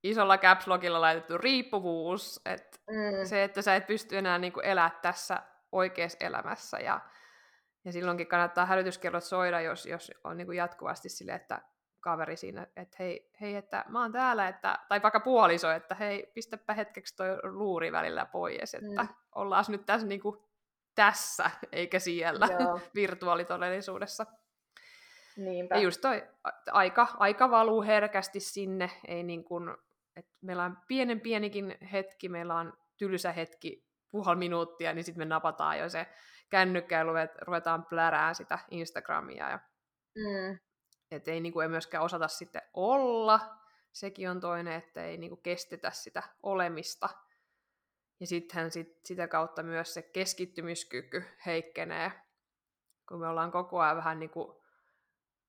isolla 0.03 0.37
caps 0.37 0.67
laitettu 0.67 1.37
riippuvuus, 1.37 2.41
että 2.45 2.79
mm. 2.89 3.25
se, 3.25 3.43
että 3.43 3.61
sä 3.61 3.75
et 3.75 3.87
pysty 3.87 4.17
enää 4.17 4.37
niin 4.37 4.53
kuin 4.53 4.65
elää 4.65 4.99
tässä 5.01 5.41
oikeassa 5.71 6.17
elämässä 6.21 6.77
ja, 6.79 6.99
ja 7.85 7.91
silloinkin 7.91 8.27
kannattaa 8.27 8.65
hälytyskellot 8.65 9.23
soida, 9.23 9.61
jos, 9.61 9.85
jos 9.85 10.11
on 10.23 10.37
niin 10.37 10.47
kuin 10.47 10.57
jatkuvasti 10.57 11.09
sille, 11.09 11.33
että 11.33 11.61
kaveri 11.99 12.37
siinä, 12.37 12.67
että 12.75 12.95
hei, 12.99 13.31
hei, 13.41 13.55
että 13.55 13.85
mä 13.87 14.01
oon 14.01 14.11
täällä, 14.11 14.47
että, 14.47 14.79
tai 14.89 15.01
vaikka 15.01 15.19
puoliso, 15.19 15.71
että 15.71 15.95
hei, 15.95 16.31
pistäpä 16.33 16.73
hetkeksi 16.73 17.15
toi 17.15 17.37
luuri 17.43 17.91
välillä 17.91 18.25
pois, 18.25 18.73
että 18.73 19.03
mm. 19.03 19.09
ollaan 19.35 19.65
nyt 19.67 19.85
tässä, 19.85 20.07
niin 20.07 20.21
kuin, 20.21 20.37
tässä 20.95 21.51
eikä 21.71 21.99
siellä 21.99 22.47
virtuaalitodellisuudessa. 22.95 24.25
Niinpä. 25.37 25.75
Ja 25.75 25.81
just 25.81 26.01
toi 26.01 26.27
aika, 26.71 27.07
aika 27.19 27.51
valuu 27.51 27.81
herkästi 27.81 28.39
sinne, 28.39 28.89
ei 29.07 29.23
niin 29.23 29.43
kuin, 29.43 29.77
että 30.15 30.31
meillä 30.41 30.63
on 30.63 30.77
pienen 30.87 31.21
pienikin 31.21 31.77
hetki, 31.91 32.29
meillä 32.29 32.55
on 32.55 32.73
tylsä 32.97 33.31
hetki, 33.31 33.91
puoli 34.11 34.35
minuuttia, 34.35 34.93
niin 34.93 35.03
sitten 35.03 35.21
me 35.21 35.25
napataan 35.25 35.79
jo 35.79 35.89
se 35.89 36.07
kännykkä 36.49 36.97
ja 36.97 37.03
ruvetaan 37.41 37.85
plärää 37.85 38.33
sitä 38.33 38.59
Instagramia. 38.71 39.49
Ja... 39.49 39.59
Mm. 40.15 40.59
Että 41.11 41.31
ei, 41.31 41.39
niin 41.39 41.53
kuin, 41.53 41.63
ei 41.63 41.69
myöskään 41.69 42.03
osata 42.03 42.27
sitten 42.27 42.61
olla. 42.73 43.39
Sekin 43.91 44.29
on 44.29 44.39
toinen, 44.39 44.73
että 44.73 45.05
ei 45.05 45.17
niin 45.17 45.29
kuin, 45.29 45.41
kestetä 45.41 45.91
sitä 45.91 46.23
olemista. 46.43 47.09
Ja 48.19 48.27
sittenhän 48.27 48.71
sit, 48.71 48.99
sitä 49.05 49.27
kautta 49.27 49.63
myös 49.63 49.93
se 49.93 50.01
keskittymiskyky 50.01 51.23
heikkenee, 51.45 52.11
kun 53.09 53.19
me 53.19 53.27
ollaan 53.27 53.51
koko 53.51 53.79
ajan 53.79 53.97
vähän 53.97 54.19
niin 54.19 54.29
kuin 54.29 54.57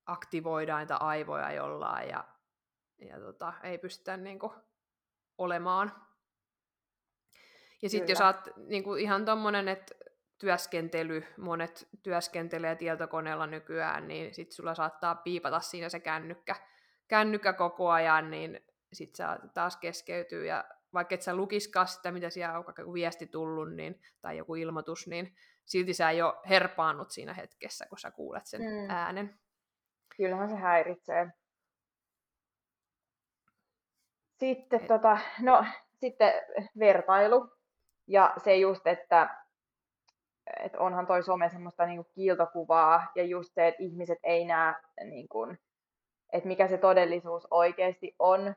aktivoidaan 0.07 0.81
niitä 0.81 0.97
aivoja 0.97 1.53
jollain 1.53 2.09
ja 2.09 2.25
ja 3.09 3.21
tota, 3.21 3.53
ei 3.63 3.79
pystytä 3.79 4.17
niin 4.17 4.39
kuin, 4.39 4.53
olemaan. 5.39 5.93
Ja 7.83 7.91
sitten 7.91 8.13
jos 8.13 8.21
olet 8.21 8.57
niin 8.57 8.85
kuin, 8.85 9.01
ihan 9.01 9.25
tuommoinen, 9.25 9.69
että 9.69 9.95
työskentely, 10.39 11.25
monet 11.37 11.89
työskentelee 12.03 12.77
tietokoneella 12.77 13.47
nykyään, 13.47 14.09
niin 14.09 14.35
sitten 14.35 14.55
sulla 14.55 14.75
saattaa 14.75 15.15
piipata 15.15 15.61
siinä 15.61 15.89
se 15.89 16.01
kännykkä, 16.01 16.57
kännykkä 17.09 17.53
koko 17.53 17.91
ajan, 17.91 18.31
niin 18.31 18.61
sit 18.93 19.15
se 19.15 19.25
taas 19.55 19.77
keskeytyy 19.77 20.47
ja 20.47 20.65
vaikka 20.95 21.15
et 21.15 21.23
sä 21.23 21.37
lukiskaan 21.37 21.89
sitä, 21.89 22.13
mitä 22.13 22.31
siellä 22.31 22.59
on 22.59 22.65
joku 22.79 22.95
viesti 22.95 23.27
tullut 23.27 23.75
niin, 23.75 24.01
tai 24.21 24.37
joku 24.37 24.55
ilmoitus, 24.55 25.07
niin 25.07 25.37
silti 25.65 25.95
sä 25.95 26.13
jo 26.13 26.43
herpaannut 26.49 27.11
siinä 27.11 27.35
hetkessä, 27.35 27.87
kun 27.89 27.99
sä 27.99 28.11
kuulet 28.11 28.47
sen 28.47 28.61
mm. 28.61 28.91
äänen. 28.91 29.41
Kyllähän 30.17 30.49
se 30.49 30.57
häiritsee. 30.57 31.33
Sitten, 34.39 34.87
tota, 34.87 35.19
no, 35.41 35.65
sitten 36.01 36.33
vertailu. 36.79 37.49
Ja 38.07 38.35
se 38.45 38.57
just, 38.57 38.87
että, 38.87 39.29
että 40.61 40.79
onhan 40.79 41.07
toi 41.07 41.23
some 41.23 41.49
semmoista 41.49 41.87
niin 41.87 42.07
kiiltokuvaa 42.15 43.13
ja 43.15 43.25
just 43.25 43.55
se, 43.55 43.69
että 43.69 43.83
ihmiset 43.83 44.19
ei 44.23 44.45
näe, 44.45 44.75
niin 45.05 45.29
kuin, 45.29 45.59
että 46.33 46.49
mikä 46.49 46.69
se 46.69 46.79
todellisuus 46.79 47.47
oikeasti 47.51 48.17
on. 48.19 48.55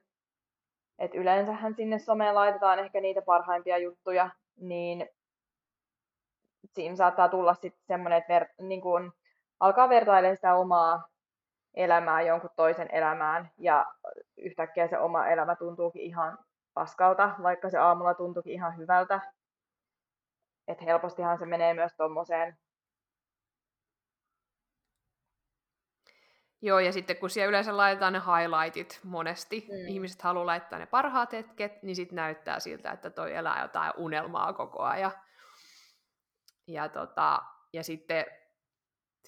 Et 0.99 1.15
yleensähän 1.15 1.75
sinne 1.75 1.99
someen 1.99 2.35
laitetaan 2.35 2.79
ehkä 2.79 3.01
niitä 3.01 3.21
parhaimpia 3.21 3.77
juttuja, 3.77 4.29
niin 4.55 5.09
siinä 6.73 6.95
saattaa 6.95 7.29
tulla 7.29 7.53
sitten 7.53 7.85
semmoinen, 7.87 8.17
että 8.17 8.33
ver, 8.33 8.47
niin 8.61 8.81
kun 8.81 9.13
alkaa 9.59 9.89
vertailemaan 9.89 10.35
sitä 10.35 10.55
omaa 10.55 11.14
elämää 11.75 12.21
jonkun 12.21 12.49
toisen 12.55 12.89
elämään 12.91 13.51
ja 13.57 13.85
yhtäkkiä 14.37 14.87
se 14.87 14.99
oma 14.99 15.27
elämä 15.27 15.55
tuntuukin 15.55 16.01
ihan 16.01 16.37
paskalta, 16.73 17.35
vaikka 17.43 17.69
se 17.69 17.77
aamulla 17.77 18.13
tuntuukin 18.13 18.53
ihan 18.53 18.77
hyvältä. 18.77 19.19
Et 20.67 20.81
helpostihan 20.81 21.39
se 21.39 21.45
menee 21.45 21.73
myös 21.73 21.91
tuommoiseen 21.97 22.57
Joo, 26.61 26.79
ja 26.79 26.91
sitten 26.93 27.17
kun 27.17 27.29
siellä 27.29 27.49
yleensä 27.49 27.77
laitetaan 27.77 28.13
ne 28.13 28.19
highlightit 28.19 28.99
monesti, 29.03 29.67
mm. 29.69 29.87
ihmiset 29.87 30.21
haluaa 30.21 30.45
laittaa 30.45 30.79
ne 30.79 30.85
parhaat 30.85 31.33
hetket, 31.33 31.83
niin 31.83 31.95
sitten 31.95 32.15
näyttää 32.15 32.59
siltä, 32.59 32.91
että 32.91 33.09
toi 33.09 33.35
elää 33.35 33.61
jotain 33.61 33.93
unelmaa 33.97 34.53
koko 34.53 34.83
ajan. 34.83 35.11
Ja, 36.67 36.89
tota, 36.89 37.39
ja 37.73 37.83
sitten 37.83 38.25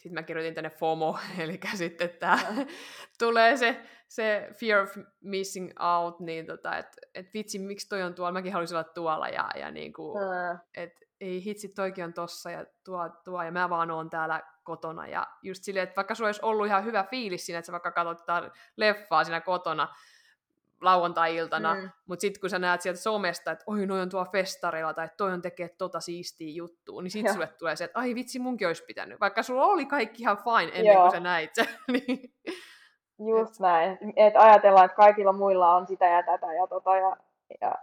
sit 0.08 0.14
mä 0.14 0.24
kirjoitin 0.24 0.54
tänne 0.54 0.70
FOMO, 0.70 1.20
eli 1.44 1.60
sitten 1.76 2.10
tämä 2.20 2.40
tulee 3.20 3.58
se, 3.58 3.82
se 4.08 4.50
fear 4.60 4.84
of 4.84 4.98
missing 5.22 5.72
out, 5.80 6.20
niin 6.20 6.46
tota, 6.46 6.78
että 6.78 6.98
et 7.16 7.34
vitsi, 7.34 7.60
miksi 7.60 7.90
toi 7.90 8.04
on 8.04 8.14
tuolla, 8.14 8.32
mäkin 8.32 8.54
haluaisin 8.54 8.78
olla 8.78 8.90
tuolla, 8.94 9.28
ja, 9.30 9.50
ja 9.56 9.72
niinku, 9.72 10.14
mm. 10.14 10.60
että 10.74 11.08
ei 11.22 11.46
hitsi, 11.46 11.70
toikin 11.70 12.04
on 12.04 12.14
tossa, 12.14 12.52
ja 12.52 12.66
tuo, 12.86 13.10
tuo, 13.24 13.44
ja 13.44 13.52
mä 13.52 13.70
vaan 13.70 13.92
oon 13.92 14.10
täällä 14.10 14.44
kotona. 14.64 15.08
Ja 15.08 15.28
just 15.42 15.64
silleen, 15.64 15.84
että 15.84 15.96
vaikka 15.96 16.16
sulla 16.16 16.28
olisi 16.28 16.42
ollut 16.44 16.68
ihan 16.68 16.86
hyvä 16.86 17.04
fiilis 17.04 17.46
siinä, 17.46 17.60
että 17.60 17.66
sä 17.66 17.72
vaikka 17.72 17.92
katsot 17.92 18.26
leffaa 18.78 19.24
siinä 19.24 19.42
kotona 19.42 19.88
lauantai-iltana, 20.82 21.76
mm. 21.76 21.90
mutta 22.06 22.22
sitten 22.22 22.42
kun 22.42 22.50
sä 22.50 22.60
näet 22.60 22.82
sieltä 22.82 23.00
somesta, 23.00 23.52
että 23.52 23.64
oi, 23.68 23.86
noin 23.86 24.02
on 24.02 24.10
tuo 24.10 24.26
festarilla, 24.32 24.94
tai 24.94 25.10
toi 25.18 25.34
on 25.34 25.42
tekee 25.42 25.70
tota 25.70 26.00
siistiä 26.00 26.54
juttua, 26.54 27.02
niin 27.02 27.12
sitten 27.12 27.34
sulle 27.34 27.48
tulee 27.48 27.76
se, 27.76 27.84
että 27.84 28.00
ai 28.00 28.16
vitsi, 28.16 28.40
munkin 28.40 28.68
olisi 28.68 28.84
pitänyt. 28.86 29.20
Vaikka 29.20 29.44
sulla 29.44 29.66
oli 29.66 29.86
kaikki 29.86 30.24
ihan 30.24 30.38
fine 30.38 30.72
ennen 30.78 30.94
Joo. 30.94 31.02
kuin 31.02 31.12
sä 31.12 31.20
näit 31.20 31.50
sen. 31.54 31.68
niin. 31.94 32.34
Just 33.20 33.54
et... 33.54 33.60
näin. 33.60 33.98
Että 34.16 34.40
ajatellaan, 34.40 34.86
että 34.86 34.96
kaikilla 34.96 35.34
muilla 35.34 35.76
on 35.76 35.88
sitä 35.88 36.06
ja 36.06 36.24
tätä 36.24 36.54
ja 36.54 36.68
tota 36.68 36.96
ja, 36.98 37.18
ja 37.62 37.76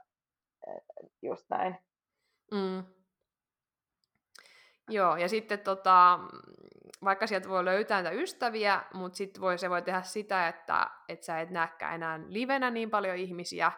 just 1.23 1.47
näin. 1.51 1.77
Mm. 2.53 2.85
Joo, 4.89 5.17
ja 5.17 5.29
sitten 5.29 5.59
tota, 5.59 6.19
vaikka 7.05 7.27
sieltä 7.27 7.49
voi 7.49 7.65
löytää 7.65 8.03
niitä 8.03 8.23
ystäviä, 8.23 8.83
mutta 8.95 9.17
sitten 9.17 9.41
voi, 9.41 9.59
se 9.59 9.71
voi 9.71 9.83
tehdä 9.83 10.03
sitä, 10.03 10.49
että 10.49 10.91
et 11.09 11.23
sä 11.23 11.41
et 11.41 11.51
näkään 11.51 11.95
enää 11.95 12.21
livenä 12.29 12.71
niin 12.71 12.91
paljon 12.91 13.17
ihmisiä, 13.17 13.73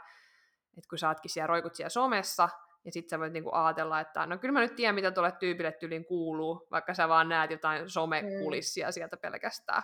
että 0.76 0.88
kun 0.88 0.98
sä 0.98 1.08
ootkin 1.08 1.30
siellä 1.30 1.46
roikut 1.46 1.74
siellä 1.74 1.88
somessa, 1.88 2.48
ja 2.84 2.92
sitten 2.92 3.10
sä 3.10 3.18
voit 3.18 3.32
niinku 3.32 3.50
ajatella, 3.52 4.00
että 4.00 4.26
no 4.26 4.38
kyllä 4.38 4.52
mä 4.52 4.60
nyt 4.60 4.76
tiedän, 4.76 4.94
mitä 4.94 5.10
tuolle 5.10 5.32
tyypille 5.32 5.72
tyylin 5.72 6.04
kuuluu, 6.04 6.66
vaikka 6.70 6.94
sä 6.94 7.08
vaan 7.08 7.28
näet 7.28 7.50
jotain 7.50 7.90
somekulissia 7.90 8.88
mm. 8.88 8.92
sieltä 8.92 9.16
pelkästään. 9.16 9.82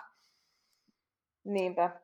Niinpä. 1.45 1.99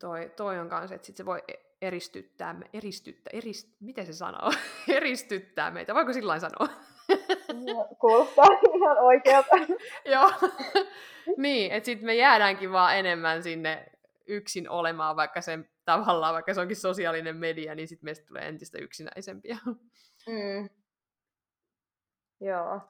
Toi, 0.00 0.32
toi 0.36 0.58
on 0.58 0.68
kanssa, 0.68 0.94
että 0.94 1.06
sit 1.06 1.16
se 1.16 1.24
voi 1.24 1.42
e- 1.48 1.66
eristyttää, 1.82 2.60
eristyttää, 2.72 3.30
erist, 3.32 3.68
miten 3.80 4.06
se 4.06 4.12
sanoo? 4.12 4.52
eristyttää 4.88 5.70
meitä, 5.70 5.94
voiko 5.94 6.12
sillä 6.12 6.38
sanoa? 6.38 6.68
Kuulostaa 8.00 8.46
ihan 8.74 8.98
oikealta. 8.98 9.56
Joo. 10.14 10.32
niin, 11.36 11.72
että 11.72 11.84
sitten 11.84 12.06
me 12.06 12.14
jäädäänkin 12.14 12.72
vaan 12.72 12.96
enemmän 12.96 13.42
sinne 13.42 13.86
yksin 14.26 14.70
olemaan, 14.70 15.16
vaikka 15.16 15.40
sen 15.40 15.68
tavallaan, 15.84 16.34
vaikka 16.34 16.54
se 16.54 16.60
onkin 16.60 16.76
sosiaalinen 16.76 17.36
media, 17.36 17.74
niin 17.74 17.88
sitten 17.88 18.06
meistä 18.06 18.26
tulee 18.26 18.48
entistä 18.48 18.78
yksinäisempiä. 18.78 19.56
Mm. 20.28 20.68
Joo. 22.40 22.80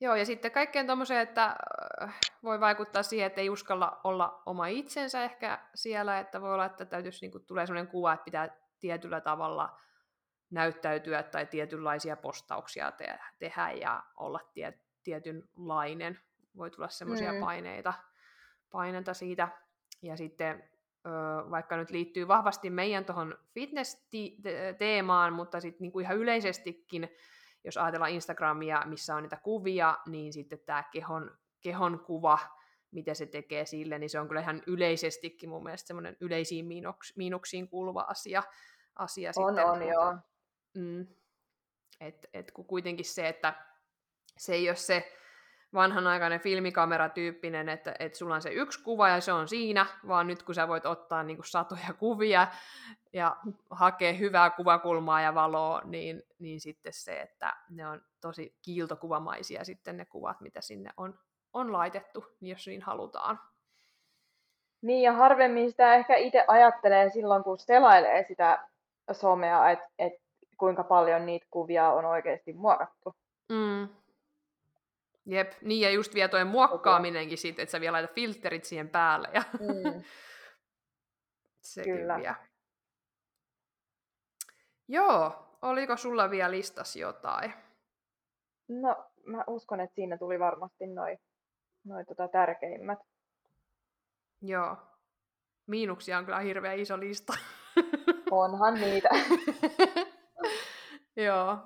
Joo, 0.00 0.14
ja 0.14 0.26
sitten 0.26 0.52
kaikkeen 0.52 0.86
tuommoiseen, 0.86 1.20
että 1.20 1.56
äh, 2.02 2.18
voi 2.42 2.60
vaikuttaa 2.60 3.02
siihen, 3.02 3.26
että 3.26 3.40
ei 3.40 3.50
uskalla 3.50 4.00
olla 4.04 4.42
oma 4.46 4.66
itsensä 4.66 5.24
ehkä 5.24 5.58
siellä, 5.74 6.18
että 6.18 6.40
voi 6.40 6.54
olla, 6.54 6.64
että 6.64 6.84
täytyisi, 6.84 7.26
niin 7.26 7.44
tulee 7.46 7.66
sellainen 7.66 7.90
kuva, 7.90 8.12
että 8.12 8.24
pitää 8.24 8.48
tietyllä 8.80 9.20
tavalla 9.20 9.78
näyttäytyä 10.50 11.22
tai 11.22 11.46
tietynlaisia 11.46 12.16
postauksia 12.16 12.92
te- 12.92 13.18
tehdä 13.38 13.70
ja 13.70 14.02
olla 14.16 14.40
tie- 14.54 14.78
tietynlainen. 15.02 16.18
Voi 16.56 16.70
tulla 16.70 16.88
semmoisia 16.88 17.32
mm. 17.32 17.40
paineita, 17.40 17.94
paineita 18.70 19.14
siitä. 19.14 19.48
Ja 20.02 20.16
sitten 20.16 20.70
vaikka 21.50 21.76
nyt 21.76 21.90
liittyy 21.90 22.28
vahvasti 22.28 22.70
meidän 22.70 23.04
tuohon 23.04 23.38
fitness-teemaan, 23.54 25.32
mutta 25.32 25.60
sitten 25.60 25.82
niinku 25.82 26.00
ihan 26.00 26.16
yleisestikin, 26.16 27.08
jos 27.64 27.76
ajatellaan 27.76 28.10
Instagramia, 28.10 28.82
missä 28.86 29.16
on 29.16 29.22
niitä 29.22 29.36
kuvia, 29.42 29.98
niin 30.06 30.32
sitten 30.32 30.58
tämä 30.66 30.84
kehon, 30.92 31.38
kehon 31.60 32.00
kuva, 32.00 32.38
mitä 32.90 33.14
se 33.14 33.26
tekee 33.26 33.66
sille, 33.66 33.98
niin 33.98 34.10
se 34.10 34.20
on 34.20 34.28
kyllä 34.28 34.40
ihan 34.40 34.62
yleisestikin 34.66 35.48
mun 35.48 35.62
mielestä 35.62 35.86
semmoinen 35.86 36.16
yleisiin 36.20 36.66
miinuks, 36.66 37.16
miinuksiin 37.16 37.68
kuuluva 37.68 38.04
asia. 38.08 38.42
asia 38.96 39.32
on, 39.36 39.54
sitten, 39.54 39.66
on, 39.66 39.88
joo. 39.88 40.16
Mm. 40.74 41.06
Et, 42.00 42.26
et 42.34 42.50
kun 42.50 42.64
kuitenkin 42.64 43.04
se, 43.04 43.28
että 43.28 43.54
se 44.38 44.54
ei 44.54 44.68
ole 44.68 44.76
se 44.76 45.12
vanhanaikainen 45.74 46.40
filmikameratyyppinen, 46.40 47.68
että, 47.68 47.94
että 47.98 48.18
sulla 48.18 48.34
on 48.34 48.42
se 48.42 48.50
yksi 48.50 48.82
kuva 48.82 49.08
ja 49.08 49.20
se 49.20 49.32
on 49.32 49.48
siinä, 49.48 49.86
vaan 50.08 50.26
nyt 50.26 50.42
kun 50.42 50.54
sä 50.54 50.68
voit 50.68 50.86
ottaa 50.86 51.22
niin 51.22 51.36
kuin 51.36 51.46
satoja 51.46 51.94
kuvia 51.98 52.48
ja 53.12 53.36
hakea 53.70 54.12
hyvää 54.12 54.50
kuvakulmaa 54.50 55.20
ja 55.20 55.34
valoa, 55.34 55.82
niin, 55.84 56.22
niin 56.38 56.60
sitten 56.60 56.92
se, 56.92 57.20
että 57.20 57.56
ne 57.70 57.86
on 57.86 58.02
tosi 58.20 58.56
kiiltokuvamaisia 58.62 59.64
sitten 59.64 59.96
ne 59.96 60.04
kuvat, 60.04 60.40
mitä 60.40 60.60
sinne 60.60 60.90
on, 60.96 61.18
on 61.52 61.72
laitettu, 61.72 62.24
jos 62.40 62.66
niin 62.66 62.82
halutaan. 62.82 63.40
Niin, 64.82 65.02
ja 65.02 65.12
harvemmin 65.12 65.70
sitä 65.70 65.94
ehkä 65.94 66.16
itse 66.16 66.44
ajattelee 66.48 67.10
silloin, 67.10 67.44
kun 67.44 67.58
selailee 67.58 68.24
sitä 68.28 68.68
somea, 69.12 69.70
että 69.70 69.88
et 69.98 70.12
kuinka 70.60 70.84
paljon 70.84 71.26
niitä 71.26 71.46
kuvia 71.50 71.92
on 71.92 72.04
oikeasti 72.04 72.52
muokattu. 72.52 73.16
Mm. 73.48 73.88
Jep, 75.26 75.52
niin 75.62 75.80
ja 75.80 75.90
just 75.90 76.14
vielä 76.14 76.28
tuo 76.28 76.44
muokkaaminenkin 76.44 77.38
siitä, 77.38 77.62
että 77.62 77.70
sä 77.70 77.80
vielä 77.80 77.92
laitat 77.92 78.14
filterit 78.14 78.64
siihen 78.64 78.88
päälle. 78.88 79.28
Ja 79.34 79.42
mm. 79.60 80.02
Sekin 81.60 81.96
Kyllä. 81.96 82.16
Vielä. 82.16 82.34
Joo, 84.88 85.32
oliko 85.62 85.96
sulla 85.96 86.30
vielä 86.30 86.50
listas 86.50 86.96
jotain? 86.96 87.52
No, 88.68 89.10
mä 89.26 89.44
uskon, 89.46 89.80
että 89.80 89.94
siinä 89.94 90.18
tuli 90.18 90.38
varmasti 90.38 90.86
noin 90.86 91.18
noi 91.84 92.04
tota 92.04 92.28
tärkeimmät. 92.28 92.98
Joo. 94.42 94.76
Miinuksia 95.66 96.18
on 96.18 96.24
kyllä 96.24 96.40
hirveän 96.40 96.78
iso 96.78 97.00
lista. 97.00 97.32
Onhan 98.30 98.74
niitä. 98.74 99.08
Joo. 101.24 101.58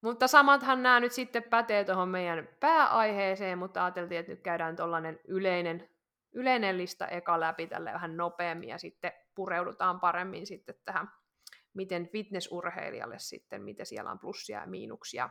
Mutta 0.00 0.28
samathan 0.28 0.82
nämä 0.82 1.00
nyt 1.00 1.12
sitten 1.12 1.42
pätee 1.42 1.84
tuohon 1.84 2.08
meidän 2.08 2.48
pääaiheeseen, 2.60 3.58
mutta 3.58 3.84
ajateltiin, 3.84 4.20
että 4.20 4.32
nyt 4.32 4.42
käydään 4.42 4.76
tuollainen 4.76 5.20
yleinen, 5.28 5.90
yleinen 6.32 6.78
lista 6.78 7.06
eka 7.06 7.40
läpi 7.40 7.66
tälle 7.66 7.92
vähän 7.92 8.16
nopeammin 8.16 8.68
ja 8.68 8.78
sitten 8.78 9.12
pureudutaan 9.34 10.00
paremmin 10.00 10.46
sitten 10.46 10.74
tähän, 10.84 11.08
miten 11.74 12.08
fitnessurheilijalle 12.08 13.18
sitten, 13.18 13.62
miten 13.62 13.86
siellä 13.86 14.10
on 14.10 14.18
plussia 14.18 14.60
ja 14.60 14.66
miinuksia. 14.66 15.30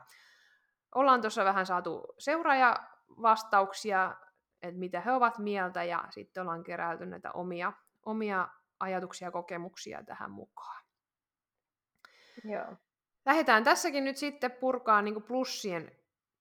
Ollaan 0.96 1.22
tuossa 1.22 1.46
vähän 1.46 1.66
saatu 1.66 2.14
seuraajavastauksia, 2.20 4.16
että 4.62 4.80
mitä 4.80 5.02
he 5.02 5.12
ovat 5.12 5.38
mieltä 5.38 5.84
ja 5.84 6.04
sitten 6.10 6.42
ollaan 6.42 6.64
keräilty 6.64 7.06
näitä 7.06 7.32
omia, 7.32 7.74
omia 8.06 8.48
ajatuksia 8.80 9.28
ja 9.28 9.32
kokemuksia 9.32 10.04
tähän 10.04 10.32
mukaan. 10.32 10.84
Joo. 12.44 12.78
Lähdetään 13.28 13.63
tässäkin 13.63 14.04
nyt 14.04 14.18
sitten 14.18 14.52
purkaa 14.52 15.02
niin 15.02 15.24
plussien 15.24 15.92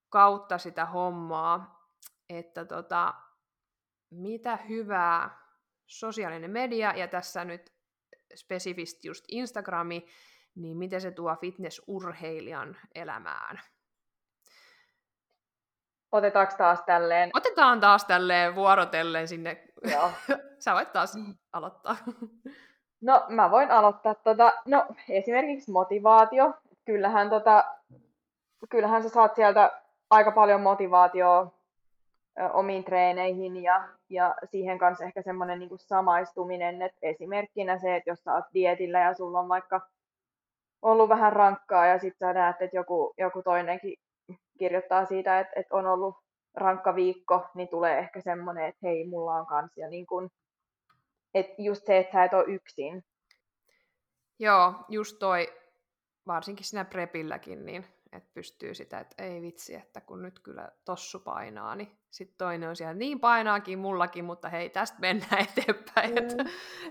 kautta 0.08 0.58
sitä 0.58 0.84
hommaa, 0.84 1.88
että 2.28 2.64
tota, 2.64 3.14
mitä 4.10 4.56
hyvää 4.56 5.38
sosiaalinen 5.86 6.50
media, 6.50 6.92
ja 6.96 7.08
tässä 7.08 7.44
nyt 7.44 7.72
spesifisti 8.34 9.08
just 9.08 9.24
Instagrami, 9.28 10.06
niin 10.54 10.76
miten 10.76 11.00
se 11.00 11.10
tuo 11.10 11.36
fitnessurheilijan 11.40 12.76
elämään? 12.94 13.60
Otetaanko 16.12 16.54
taas 16.58 16.82
tälleen? 16.82 17.30
Otetaan 17.34 17.80
taas 17.80 18.04
tälleen 18.04 18.54
vuorotellen 18.54 19.28
sinne. 19.28 19.64
Joo. 19.90 20.10
Sä 20.64 20.74
voit 20.74 20.92
taas 20.92 21.14
aloittaa. 21.52 21.96
No, 23.00 23.26
mä 23.28 23.50
voin 23.50 23.70
aloittaa. 23.70 24.14
Tota, 24.14 24.52
no, 24.66 24.86
esimerkiksi 25.08 25.70
motivaatio. 25.70 26.54
Kyllähän, 26.86 27.30
tota, 27.30 27.64
kyllähän 28.70 29.02
sä 29.02 29.08
saat 29.08 29.34
sieltä 29.34 29.82
aika 30.10 30.32
paljon 30.32 30.60
motivaatioa 30.60 31.52
omiin 32.52 32.84
treeneihin 32.84 33.62
ja, 33.62 33.88
ja 34.08 34.34
siihen 34.44 34.78
kanssa 34.78 35.04
ehkä 35.04 35.22
semmoinen 35.22 35.58
niin 35.58 35.78
samaistuminen, 35.78 36.82
että 36.82 36.98
esimerkkinä 37.02 37.78
se, 37.78 37.96
että 37.96 38.10
jos 38.10 38.24
sä 38.24 38.34
oot 38.34 38.44
dietillä 38.54 39.00
ja 39.00 39.14
sulla 39.14 39.40
on 39.40 39.48
vaikka 39.48 39.80
ollut 40.82 41.08
vähän 41.08 41.32
rankkaa 41.32 41.86
ja 41.86 41.98
sitten 41.98 42.28
sä 42.28 42.32
näet, 42.32 42.62
että 42.62 42.76
joku, 42.76 43.14
joku 43.18 43.42
toinenkin 43.42 43.96
kirjoittaa 44.58 45.04
siitä, 45.04 45.40
että, 45.40 45.52
että 45.56 45.76
on 45.76 45.86
ollut 45.86 46.14
rankka 46.54 46.94
viikko, 46.94 47.46
niin 47.54 47.68
tulee 47.68 47.98
ehkä 47.98 48.20
semmoinen, 48.20 48.64
että 48.64 48.78
hei, 48.82 49.06
mulla 49.06 49.34
on 49.34 49.46
kans. 49.46 49.72
Ja 49.76 49.88
niin 49.88 50.06
kun, 50.06 50.30
että 51.34 51.54
just 51.58 51.86
se, 51.86 51.98
että 51.98 52.12
sä 52.12 52.24
et 52.24 52.34
ole 52.34 52.44
yksin. 52.44 53.04
Joo, 54.38 54.74
just 54.88 55.18
toi, 55.18 55.52
varsinkin 56.26 56.66
siinä 56.66 56.84
prepilläkin, 56.84 57.66
niin 57.66 57.86
että 58.12 58.30
pystyy 58.34 58.74
sitä, 58.74 59.00
että 59.00 59.24
ei 59.24 59.42
vitsi, 59.42 59.74
että 59.74 60.00
kun 60.00 60.22
nyt 60.22 60.38
kyllä 60.40 60.68
tossu 60.84 61.20
painaa, 61.20 61.76
niin 61.76 61.98
sitten 62.10 62.38
toinen 62.38 62.68
on 62.68 62.76
siellä, 62.76 62.94
niin 62.94 63.20
painaakin 63.20 63.78
mullakin, 63.78 64.24
mutta 64.24 64.48
hei, 64.48 64.70
tästä 64.70 64.98
mennään 65.00 65.46
eteenpäin. 65.48 66.10
Mm. 66.10 66.16
Että, 66.16 66.44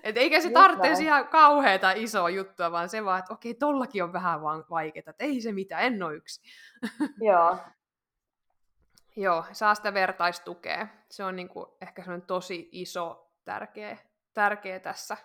et 0.03 0.17
eikä 0.17 0.41
se 0.41 0.49
tarvitse 0.49 1.03
ihan 1.03 1.27
kauheata 1.27 1.91
isoa 1.91 2.29
juttua, 2.29 2.71
vaan 2.71 2.89
se 2.89 3.05
vaan, 3.05 3.19
että 3.19 3.33
okei, 3.33 3.53
tollakin 3.53 4.03
on 4.03 4.13
vähän 4.13 4.41
vaan 4.41 4.65
vaikeaa, 4.69 5.09
että 5.09 5.25
ei 5.25 5.41
se 5.41 5.51
mitään, 5.51 5.83
en 5.83 6.03
ole 6.03 6.15
yksi. 6.15 6.41
Joo. 7.29 7.57
Joo, 9.15 9.45
saa 9.51 9.75
sitä 9.75 9.93
vertaistukea. 9.93 10.87
Se 11.09 11.23
on 11.23 11.35
niinku 11.35 11.77
ehkä 11.81 12.01
semmoinen 12.01 12.27
tosi 12.27 12.69
iso, 12.71 13.31
tärkeä, 13.45 13.97
tärkeä 14.33 14.79
tässä 14.79 15.17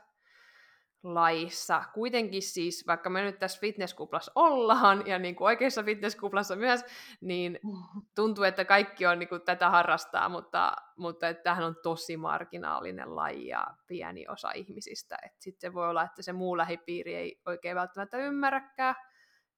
laissa. 1.02 1.84
Kuitenkin 1.94 2.42
siis, 2.42 2.86
vaikka 2.86 3.10
me 3.10 3.22
nyt 3.22 3.38
tässä 3.38 3.60
fitnesskuplassa 3.60 4.32
ollaan, 4.34 5.06
ja 5.06 5.18
niin 5.18 5.36
kuin 5.36 5.46
oikeassa 5.46 5.82
fitnesskuplassa 5.82 6.56
myös, 6.56 6.84
niin 7.20 7.60
tuntuu, 8.16 8.44
että 8.44 8.64
kaikki 8.64 9.06
on 9.06 9.18
niin 9.18 9.28
kuin 9.28 9.42
tätä 9.42 9.70
harrastaa, 9.70 10.28
mutta, 10.28 10.76
mutta 10.96 11.28
että 11.28 11.42
tämähän 11.42 11.64
on 11.64 11.76
tosi 11.82 12.16
marginaalinen 12.16 13.16
laji 13.16 13.46
ja 13.46 13.66
pieni 13.86 14.28
osa 14.28 14.52
ihmisistä. 14.52 15.16
Sitten 15.38 15.70
se 15.70 15.74
voi 15.74 15.88
olla, 15.88 16.04
että 16.04 16.22
se 16.22 16.32
muu 16.32 16.56
lähipiiri 16.56 17.14
ei 17.14 17.40
oikein 17.46 17.76
välttämättä 17.76 18.18
ymmärräkään, 18.18 18.94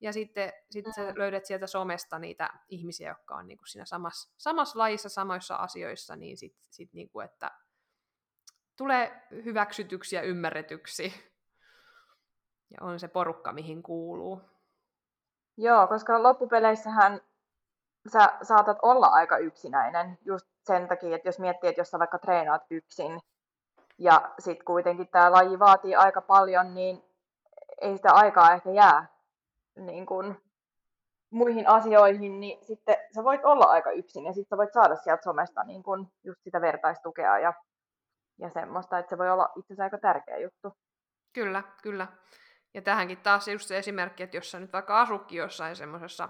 ja 0.00 0.12
sitten 0.12 0.52
sit 0.70 0.84
sä 0.94 1.02
mm. 1.02 1.18
löydät 1.18 1.46
sieltä 1.46 1.66
somesta 1.66 2.18
niitä 2.18 2.50
ihmisiä, 2.68 3.08
jotka 3.08 3.34
on 3.36 3.48
niin 3.48 3.58
kuin 3.58 3.68
siinä 3.68 3.84
samassa, 3.84 4.34
samassa 4.38 4.78
lajissa, 4.78 5.08
samoissa 5.08 5.56
asioissa, 5.56 6.16
niin 6.16 6.36
sitten 6.36 6.68
sit 6.70 6.92
niin 6.92 7.10
kuin, 7.10 7.24
että 7.24 7.50
tulee 8.76 9.26
hyväksytyksi 9.44 10.16
ja 10.16 10.22
ymmärretyksi 10.22 11.31
ja 12.72 12.86
on 12.86 13.00
se 13.00 13.08
porukka, 13.08 13.52
mihin 13.52 13.82
kuuluu. 13.82 14.40
Joo, 15.56 15.86
koska 15.86 16.22
loppupeleissähän 16.22 17.20
sä 18.12 18.32
saatat 18.42 18.78
olla 18.82 19.06
aika 19.06 19.38
yksinäinen 19.38 20.18
just 20.24 20.46
sen 20.62 20.88
takia, 20.88 21.16
että 21.16 21.28
jos 21.28 21.38
miettii, 21.38 21.70
että 21.70 21.80
jos 21.80 21.90
sä 21.90 21.98
vaikka 21.98 22.18
treenaat 22.18 22.62
yksin 22.70 23.20
ja 23.98 24.32
sitten 24.38 24.64
kuitenkin 24.64 25.08
tämä 25.08 25.32
laji 25.32 25.58
vaatii 25.58 25.94
aika 25.94 26.20
paljon, 26.20 26.74
niin 26.74 27.04
ei 27.80 27.96
sitä 27.96 28.12
aikaa 28.12 28.52
ehkä 28.52 28.70
jää 28.70 29.06
niin 29.76 30.06
kun, 30.06 30.42
muihin 31.30 31.68
asioihin, 31.68 32.40
niin 32.40 32.64
sitten 32.64 32.96
sä 33.14 33.24
voit 33.24 33.44
olla 33.44 33.64
aika 33.64 33.90
yksin 33.90 34.26
ja 34.26 34.32
sitten 34.32 34.48
sä 34.48 34.56
voit 34.56 34.72
saada 34.72 34.96
sieltä 34.96 35.22
somesta 35.22 35.64
niin 35.64 35.82
kun 35.82 36.08
just 36.24 36.40
sitä 36.44 36.60
vertaistukea 36.60 37.38
ja, 37.38 37.52
ja 38.38 38.50
semmoista, 38.50 38.98
että 38.98 39.10
se 39.10 39.18
voi 39.18 39.30
olla 39.30 39.48
itse 39.56 39.66
asiassa 39.66 39.84
aika 39.84 39.98
tärkeä 39.98 40.38
juttu. 40.38 40.72
Kyllä, 41.32 41.62
kyllä. 41.82 42.06
Ja 42.74 42.82
tähänkin 42.82 43.18
taas 43.18 43.48
just 43.48 43.68
se 43.68 43.78
esimerkki, 43.78 44.22
että 44.22 44.36
jos 44.36 44.50
sä 44.50 44.60
nyt 44.60 44.72
vaikka 44.72 45.00
asukki 45.00 45.36
jossain 45.36 45.76
semmoisessa 45.76 46.28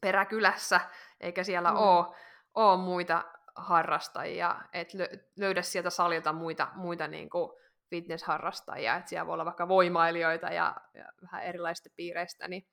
peräkylässä, 0.00 0.80
eikä 1.20 1.44
siellä 1.44 1.70
mm. 1.70 1.76
ole, 1.76 2.16
ole 2.54 2.76
muita 2.76 3.24
harrastajia, 3.54 4.62
että 4.72 4.98
löydä 5.36 5.62
sieltä 5.62 5.90
salilta 5.90 6.32
muita, 6.32 6.68
muita 6.74 7.08
niin 7.08 7.30
kuin 7.30 7.50
fitness-harrastajia, 7.90 8.96
että 8.96 9.08
siellä 9.08 9.26
voi 9.26 9.34
olla 9.34 9.44
vaikka 9.44 9.68
voimailijoita 9.68 10.46
ja, 10.46 10.76
ja 10.94 11.04
vähän 11.22 11.42
erilaisista 11.42 11.90
piireistä, 11.96 12.48
niin, 12.48 12.66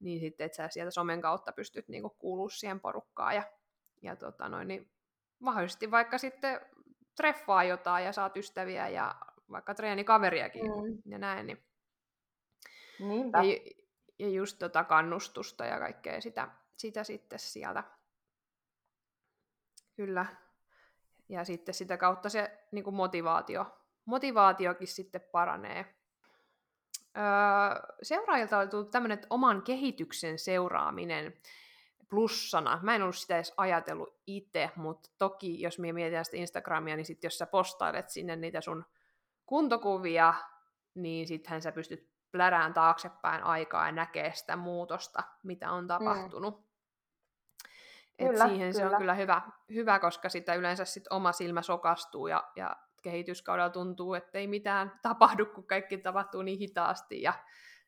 niin 0.00 0.20
sitten, 0.20 0.44
että 0.44 0.56
sä 0.56 0.68
sieltä 0.68 0.90
somen 0.90 1.20
kautta 1.20 1.52
pystyt 1.52 1.88
niin 1.88 2.02
kuulua 2.18 2.48
siihen 2.50 2.80
porukkaan 2.80 3.34
ja, 3.34 3.42
ja 4.02 4.16
tota 4.16 4.48
noin, 4.48 4.68
niin 4.68 4.90
mahdollisesti 5.38 5.90
vaikka 5.90 6.18
sitten 6.18 6.60
treffaa 7.16 7.64
jotain 7.64 8.04
ja 8.04 8.12
saat 8.12 8.36
ystäviä 8.36 8.88
ja 8.88 9.14
vaikka 9.50 9.74
treenikaveriakin 9.74 10.66
mm. 10.66 11.12
ja 11.12 11.18
näin, 11.18 11.46
niin 11.46 11.67
Niinpä. 12.98 13.42
Ja, 13.42 13.72
ja 14.18 14.28
just 14.28 14.58
tota 14.58 14.84
kannustusta 14.84 15.64
ja 15.64 15.78
kaikkea 15.78 16.20
sitä, 16.20 16.48
sitä 16.76 17.04
sitten 17.04 17.38
sieltä. 17.38 17.84
Kyllä. 19.96 20.26
Ja 21.28 21.44
sitten 21.44 21.74
sitä 21.74 21.96
kautta 21.96 22.28
se 22.28 22.58
niin 22.72 22.84
kuin 22.84 22.96
motivaatio, 22.96 23.66
motivaatiokin 24.04 24.88
sitten 24.88 25.20
paranee. 25.32 25.94
Öö, 27.16 27.96
seuraajilta 28.02 28.58
oli 28.58 28.68
tullut 28.68 28.90
tämmöinen 28.90 29.20
oman 29.30 29.62
kehityksen 29.62 30.38
seuraaminen 30.38 31.34
plussana. 32.08 32.80
Mä 32.82 32.94
en 32.94 33.02
ollut 33.02 33.16
sitä 33.16 33.36
edes 33.36 33.54
ajatellut 33.56 34.20
itse, 34.26 34.70
mutta 34.76 35.10
toki 35.18 35.60
jos 35.60 35.78
me 35.78 35.92
mietitään 35.92 36.24
sitä 36.24 36.36
Instagramia, 36.36 36.96
niin 36.96 37.06
sitten 37.06 37.26
jos 37.26 37.38
sä 37.38 37.46
postailet 37.46 38.10
sinne 38.10 38.36
niitä 38.36 38.60
sun 38.60 38.84
kuntokuvia, 39.46 40.34
niin 40.94 41.28
sittenhän 41.28 41.62
sä 41.62 41.72
pystyt 41.72 42.08
plärään 42.32 42.74
taaksepäin 42.74 43.42
aikaa 43.42 43.86
ja 43.86 43.92
näkee 43.92 44.32
sitä 44.34 44.56
muutosta, 44.56 45.22
mitä 45.42 45.70
on 45.70 45.84
mm. 45.84 45.88
tapahtunut. 45.88 46.58
Mm. 46.58 46.68
Et 48.18 48.30
kyllä, 48.30 48.48
siihen 48.48 48.72
kyllä. 48.72 48.88
se 48.88 48.94
on 48.94 48.98
kyllä 48.98 49.14
hyvä, 49.14 49.42
hyvä 49.74 49.98
koska 49.98 50.28
sitä 50.28 50.54
yleensä 50.54 50.84
sit 50.84 51.04
oma 51.10 51.32
silmä 51.32 51.62
sokastuu 51.62 52.26
ja, 52.26 52.44
ja 52.56 52.76
kehityskaudella 53.02 53.70
tuntuu, 53.70 54.14
että 54.14 54.38
ei 54.38 54.46
mitään 54.46 54.92
tapahdu, 55.02 55.46
kun 55.46 55.66
kaikki 55.66 55.98
tapahtuu 55.98 56.42
niin 56.42 56.58
hitaasti 56.58 57.22
ja 57.22 57.32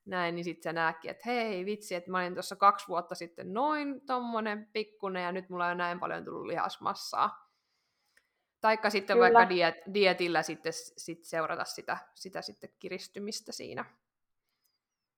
näin, 0.04 0.34
niin 0.34 0.44
sitten 0.44 0.62
sä 0.62 0.72
näetkin, 0.72 1.10
että 1.10 1.22
hei 1.26 1.66
vitsi, 1.66 1.94
että 1.94 2.10
mä 2.10 2.18
olin 2.18 2.34
tuossa 2.34 2.56
kaksi 2.56 2.88
vuotta 2.88 3.14
sitten 3.14 3.52
noin 3.52 4.00
tommonen 4.06 4.68
pikkunen 4.72 5.22
ja 5.22 5.32
nyt 5.32 5.48
mulla 5.48 5.66
on 5.66 5.76
näin 5.76 6.00
paljon 6.00 6.24
tullut 6.24 6.46
lihasmassaa. 6.46 7.50
Taikka 8.60 8.90
sitten 8.90 9.16
Kyllä. 9.16 9.32
vaikka 9.32 9.48
diet, 9.48 9.74
dietillä 9.94 10.42
sitten 10.42 10.72
sit 10.96 11.24
seurata 11.24 11.64
sitä, 11.64 11.98
sitä 12.14 12.42
sitten 12.42 12.70
kiristymistä 12.78 13.52
siinä. 13.52 13.84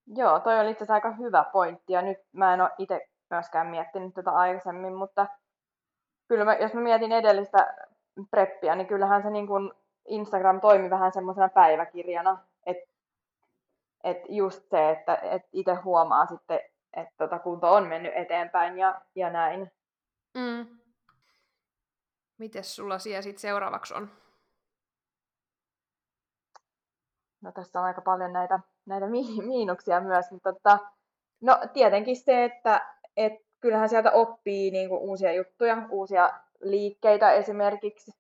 Joo, 0.07 0.41
toi 0.41 0.61
oli 0.61 0.71
itse 0.71 0.85
asiassa 0.85 0.95
aika 0.95 1.11
hyvä 1.11 1.45
pointti, 1.53 1.93
ja 1.93 2.03
nyt 2.03 2.19
mä 2.33 2.55
en 2.55 2.61
ole 2.61 2.71
itse 2.79 3.09
myöskään 3.31 3.67
miettinyt 3.67 4.15
tätä 4.15 4.31
aikaisemmin, 4.31 4.95
mutta 4.95 5.27
kyllä 6.29 6.45
mä, 6.45 6.55
jos 6.55 6.75
mä 6.75 6.81
mietin 6.81 7.13
edellistä 7.13 7.75
preppiä, 8.31 8.75
niin 8.75 8.87
kyllähän 8.87 9.23
se 9.23 9.31
niin 9.31 9.47
kuin 9.47 9.73
Instagram 10.09 10.61
toimi 10.61 10.91
vähän 10.91 11.13
semmoisena 11.13 11.49
päiväkirjana, 11.49 12.39
että 12.67 12.93
et 14.05 14.19
just 14.29 14.71
se, 14.71 14.91
että 14.91 15.15
et 15.15 15.43
itse 15.53 15.75
huomaa 15.75 16.27
sitten, 16.27 16.61
että 16.97 17.15
tota 17.19 17.39
kunto 17.39 17.73
on 17.75 17.87
mennyt 17.89 18.13
eteenpäin 18.15 18.79
ja, 18.79 19.01
ja 19.15 19.31
näin. 19.31 19.73
Mm. 20.35 20.79
Mites 22.39 22.77
sulla 22.77 22.99
siellä 22.99 23.23
sitten 23.23 23.41
seuraavaksi 23.41 23.95
on? 23.95 24.11
No 27.41 27.53
tässä 27.53 27.81
on 27.81 27.87
aika 27.87 28.01
paljon 28.01 28.33
näitä 28.33 28.61
näitä 28.87 29.07
miinuksia 29.47 30.01
myös, 30.01 30.31
mutta 30.31 30.53
tota, 30.53 30.79
no 31.41 31.59
tietenkin 31.73 32.17
se, 32.17 32.45
että 32.45 32.97
et 33.17 33.33
kyllähän 33.61 33.89
sieltä 33.89 34.11
oppii 34.11 34.71
niinku 34.71 34.97
uusia 34.97 35.33
juttuja, 35.33 35.87
uusia 35.91 36.31
liikkeitä 36.61 37.33
esimerkiksi, 37.33 38.13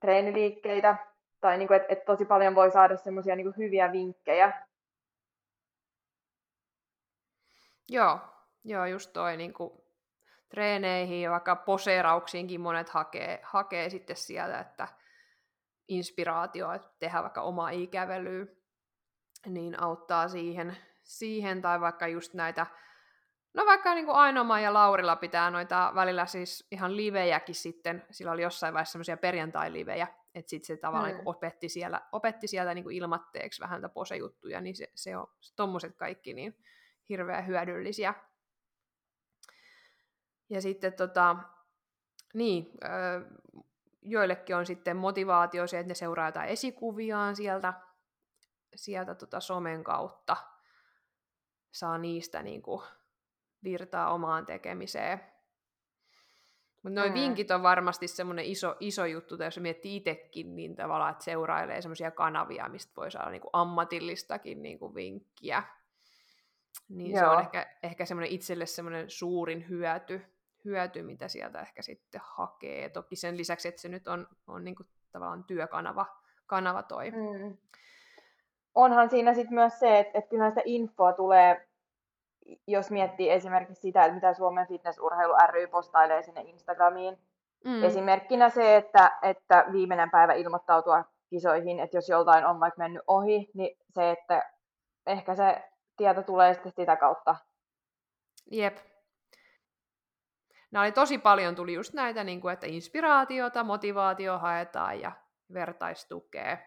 treeniliikkeitä, 0.00 0.96
tai 1.40 1.58
niinku, 1.58 1.74
että 1.74 1.92
et 1.92 2.04
tosi 2.04 2.24
paljon 2.24 2.54
voi 2.54 2.70
saada 2.70 2.96
semmoisia 2.96 3.36
niinku 3.36 3.54
hyviä 3.56 3.92
vinkkejä. 3.92 4.66
Joo, 7.88 8.18
joo 8.64 8.86
just 8.86 9.12
toi 9.12 9.36
niinku, 9.36 9.84
treeneihin 10.48 11.22
ja 11.22 11.30
vaikka 11.30 11.56
poseerauksiinkin 11.56 12.60
monet 12.60 12.88
hakee, 12.88 13.40
hakee 13.42 13.90
sitten 13.90 14.16
sieltä, 14.16 14.60
että 14.60 14.88
inspiraatioa, 15.88 16.74
että 16.74 16.88
tehdä 16.98 17.22
vaikka 17.22 17.42
omaa 17.42 17.70
ikävelyä 17.70 18.46
niin 19.46 19.82
auttaa 19.82 20.28
siihen, 20.28 20.76
siihen 21.02 21.62
tai 21.62 21.80
vaikka 21.80 22.06
just 22.08 22.34
näitä, 22.34 22.66
no 23.54 23.66
vaikka 23.66 23.94
niin 23.94 24.06
kuin 24.06 24.16
Ainoma 24.16 24.60
ja 24.60 24.72
Laurilla 24.72 25.16
pitää 25.16 25.50
noita 25.50 25.92
välillä 25.94 26.26
siis 26.26 26.66
ihan 26.70 26.96
livejäkin 26.96 27.54
sitten, 27.54 28.06
sillä 28.10 28.32
oli 28.32 28.42
jossain 28.42 28.74
vaiheessa 28.74 28.92
semmoisia 28.92 29.16
perjantai-livejä, 29.16 30.06
että 30.34 30.50
sitten 30.50 30.66
se 30.66 30.76
tavallaan 30.76 31.12
mm. 31.12 31.16
niin 31.16 31.28
opetti, 31.28 31.68
siellä, 31.68 32.00
opetti 32.12 32.46
sieltä 32.46 32.74
niin 32.74 32.90
ilmatteeksi 32.90 33.60
vähän 33.60 33.90
pose-juttuja, 33.94 34.60
niin 34.60 34.76
se, 34.76 34.86
se 34.94 35.16
on 35.16 35.26
tommoset 35.56 35.96
kaikki 35.96 36.34
niin 36.34 36.56
hirveän 37.08 37.46
hyödyllisiä. 37.46 38.14
Ja 40.50 40.62
sitten 40.62 40.92
tota, 40.92 41.36
niin, 42.34 42.70
joillekin 44.02 44.56
on 44.56 44.66
sitten 44.66 44.96
motivaatio 44.96 45.66
se, 45.66 45.78
että 45.78 45.88
ne 45.90 45.94
seuraa 45.94 46.28
jotain 46.28 46.48
esikuviaan 46.48 47.36
sieltä, 47.36 47.74
sieltä 48.74 49.14
tota 49.14 49.40
somen 49.40 49.84
kautta, 49.84 50.36
saa 51.70 51.98
niistä 51.98 52.42
niin 52.42 52.62
kuin 52.62 52.82
virtaa 53.64 54.14
omaan 54.14 54.46
tekemiseen. 54.46 55.20
Mutta 56.82 57.00
noin 57.00 57.12
mm. 57.12 57.14
vinkit 57.14 57.50
on 57.50 57.62
varmasti 57.62 58.08
semmoinen 58.08 58.44
iso, 58.44 58.76
iso 58.80 59.04
juttu, 59.04 59.38
tai 59.38 59.46
jos 59.46 59.58
miettii 59.58 59.96
itsekin, 59.96 60.56
niin 60.56 60.76
tavallaan, 60.76 61.12
että 61.12 61.24
seurailee 61.24 61.82
semmoisia 61.82 62.10
kanavia, 62.10 62.68
mistä 62.68 62.92
voi 62.96 63.10
saada 63.10 63.30
niin 63.30 63.40
kuin 63.40 63.50
ammatillistakin 63.52 64.62
niin 64.62 64.78
kuin 64.78 64.94
vinkkiä. 64.94 65.62
Niin 66.88 67.10
Joo. 67.10 67.20
se 67.20 67.26
on 67.26 67.40
ehkä, 67.40 67.76
ehkä 67.82 68.04
semmoinen 68.04 68.32
itselle 68.32 68.66
semmoinen 68.66 69.10
suurin 69.10 69.68
hyöty, 69.68 70.22
hyöty, 70.64 71.02
mitä 71.02 71.28
sieltä 71.28 71.60
ehkä 71.60 71.82
sitten 71.82 72.20
hakee. 72.24 72.88
Toki 72.88 73.16
sen 73.16 73.36
lisäksi, 73.36 73.68
että 73.68 73.80
se 73.80 73.88
nyt 73.88 74.08
on, 74.08 74.28
on 74.46 74.64
niin 74.64 74.74
kuin 74.74 74.88
tavallaan 75.12 75.44
työkanava 75.44 76.06
kanava 76.46 76.82
toi. 76.82 77.10
Mm. 77.10 77.56
Onhan 78.74 79.10
siinä 79.10 79.34
sitten 79.34 79.54
myös 79.54 79.78
se, 79.78 79.98
että, 79.98 80.18
että 80.18 80.30
kyllä 80.30 80.48
sitä 80.48 80.62
infoa 80.64 81.12
tulee 81.12 81.70
jos 82.66 82.90
miettii 82.90 83.30
esimerkiksi 83.30 83.80
sitä, 83.80 84.04
että 84.04 84.14
mitä 84.14 84.34
Suomen 84.34 84.66
fitnessurheilu 84.66 85.34
ry 85.50 85.66
postailee 85.66 86.22
sinne 86.22 86.40
Instagramiin. 86.40 87.18
Mm. 87.64 87.84
Esimerkkinä 87.84 88.48
se, 88.48 88.76
että, 88.76 89.18
että 89.22 89.64
viimeinen 89.72 90.10
päivä 90.10 90.32
ilmoittautua 90.32 91.04
kisoihin, 91.30 91.80
että 91.80 91.96
jos 91.96 92.08
joltain 92.08 92.46
on 92.46 92.60
vaikka 92.60 92.78
mennyt 92.78 93.02
ohi, 93.06 93.50
niin 93.54 93.78
se, 93.90 94.10
että 94.10 94.50
ehkä 95.06 95.34
se 95.34 95.62
tieto 95.96 96.22
tulee 96.22 96.54
sitten 96.54 96.72
sitä 96.72 96.96
kautta. 96.96 97.36
Jep. 98.50 98.76
Nämä 100.70 100.82
oli 100.82 100.92
tosi 100.92 101.18
paljon, 101.18 101.54
tuli 101.54 101.74
just 101.74 101.94
näitä, 101.94 102.24
niin 102.24 102.40
kuin, 102.40 102.52
että 102.52 102.66
inspiraatiota, 102.66 103.64
motivaatio 103.64 104.38
haetaan 104.38 105.00
ja 105.00 105.12
vertaistukea. 105.54 106.58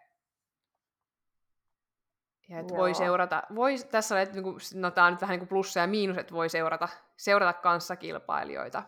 Ja 2.50 2.60
että 2.60 2.78
voi 2.78 2.94
seurata, 2.94 3.44
voi, 3.56 3.76
tässä 3.92 4.22
että 4.22 4.36
niin 4.36 4.44
kuin, 4.44 4.58
no 4.76 4.92
tämä 4.92 5.08
on 5.08 5.14
nyt 5.14 5.22
vähän 5.22 5.34
niin 5.34 5.40
kuin 5.40 5.50
plussa 5.50 5.80
ja 5.80 5.88
miinus, 5.88 6.18
että 6.18 6.34
voi 6.34 6.50
seurata, 6.50 6.90
seurata 7.18 7.54
kanssakilpailijoita. 7.54 8.84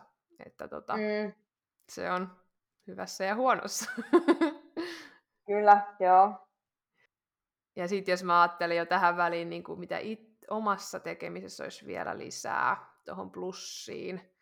Että 0.46 0.68
tota, 0.68 0.96
mm. 0.96 1.32
se 1.88 2.10
on 2.10 2.36
hyvässä 2.86 3.24
ja 3.24 3.34
huonossa. 3.34 3.90
Kyllä, 5.46 5.86
joo. 6.00 6.48
Ja 7.76 7.88
sitten 7.88 8.12
jos 8.12 8.24
mä 8.24 8.42
ajattelin 8.42 8.76
jo 8.76 8.86
tähän 8.86 9.16
väliin, 9.16 9.50
niin 9.50 9.64
kuin 9.64 9.80
mitä 9.80 9.98
it, 9.98 10.36
omassa 10.50 11.00
tekemisessä 11.00 11.64
olisi 11.64 11.86
vielä 11.86 12.18
lisää 12.18 12.76
tuohon 13.04 13.30
plussiin. 13.30 14.32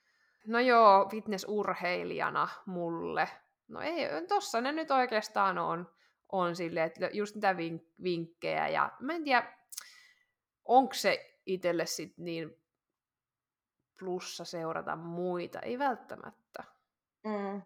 No 0.46 0.60
joo, 0.60 1.08
fitnessurheilijana 1.08 2.48
mulle. 2.66 3.28
No 3.68 3.80
ei, 3.80 4.26
tossa 4.28 4.60
ne 4.60 4.72
nyt 4.72 4.90
oikeastaan 4.90 5.58
on 5.58 5.93
on 6.34 6.56
silleen, 6.56 6.86
että 6.86 7.08
just 7.12 7.34
niitä 7.34 7.52
vink- 7.52 7.92
vinkkejä 8.02 8.68
ja 8.68 8.92
mä 9.00 9.12
en 9.12 9.24
tiedä, 9.24 9.52
onko 10.64 10.94
se 10.94 11.36
itselle 11.46 11.86
sit 11.86 12.18
niin 12.18 12.56
plussa 13.98 14.44
seurata 14.44 14.96
muita, 14.96 15.60
ei 15.60 15.78
välttämättä. 15.78 16.64
Mm. 17.24 17.62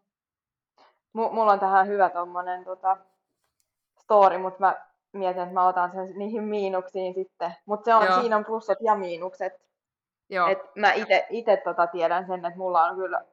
M- 1.12 1.34
mulla 1.34 1.52
on 1.52 1.60
tähän 1.60 1.86
hyvä 1.86 2.10
tommonen 2.10 2.64
tota, 2.64 2.96
story, 4.02 4.38
mutta 4.38 4.60
mä 4.60 4.86
mietin, 5.12 5.42
että 5.42 5.54
mä 5.54 5.66
otan 5.66 5.92
sen 5.92 6.18
niihin 6.18 6.42
miinuksiin 6.42 7.14
sitten. 7.14 7.54
Mutta 7.66 7.84
se 7.84 7.94
on, 7.94 8.20
siinä 8.20 8.36
on 8.36 8.44
plussat 8.44 8.78
ja 8.80 8.94
miinukset. 8.94 9.52
Joo. 10.30 10.48
Et 10.48 10.58
mä 10.76 10.92
itse 11.30 11.56
tota 11.64 11.86
tiedän 11.86 12.26
sen, 12.26 12.46
että 12.46 12.58
mulla 12.58 12.84
on 12.84 12.96
kyllä, 12.96 13.24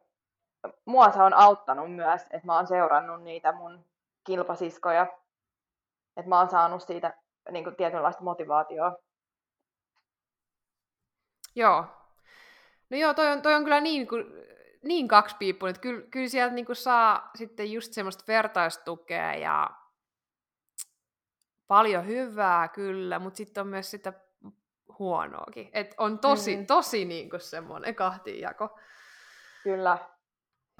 mua 0.86 1.12
se 1.12 1.22
on 1.22 1.34
auttanut 1.34 1.96
myös, 1.96 2.22
että 2.22 2.46
mä 2.46 2.56
oon 2.56 2.68
seurannut 2.68 3.24
niitä 3.24 3.52
mun 3.52 3.86
kilpasiskoja 4.24 5.08
että 6.18 6.30
mä 6.30 6.40
oon 6.40 6.50
saanut 6.50 6.82
siitä 6.84 7.14
niin 7.52 7.64
kuin, 7.64 7.76
tietynlaista 7.76 8.24
motivaatioa. 8.24 8.98
Joo. 11.56 11.86
No 12.90 12.98
joo, 12.98 13.14
toi 13.14 13.32
on, 13.32 13.42
toi 13.42 13.54
on 13.54 13.64
kyllä 13.64 13.82
niin, 13.82 14.08
kuin, 14.08 14.26
niin 14.84 15.08
kaksipiippunen, 15.08 15.70
että 15.70 15.82
kyllä, 15.82 16.02
kyllä 16.12 16.28
sieltä 16.28 16.56
niin 16.56 16.66
kuin 16.66 16.76
saa 16.76 17.32
sitten 17.36 17.72
just 17.72 17.94
semmoista 17.94 18.24
vertaistukea 18.28 19.34
ja 19.34 19.70
paljon 21.68 22.08
hyvää 22.08 22.68
kyllä, 22.68 23.20
mutta 23.20 23.38
sitten 23.38 23.62
on 23.62 23.68
myös 23.68 23.92
sitä 23.92 24.14
huonoakin. 25.00 25.70
Et 25.74 25.96
on 25.98 26.20
tosi, 26.20 26.58
mm. 26.58 26.66
tosi 26.66 27.06
niin 27.06 27.30
kuin 27.30 27.40
semmoinen 27.40 27.96
kahtiinjako. 27.96 28.80
Kyllä. 29.64 29.98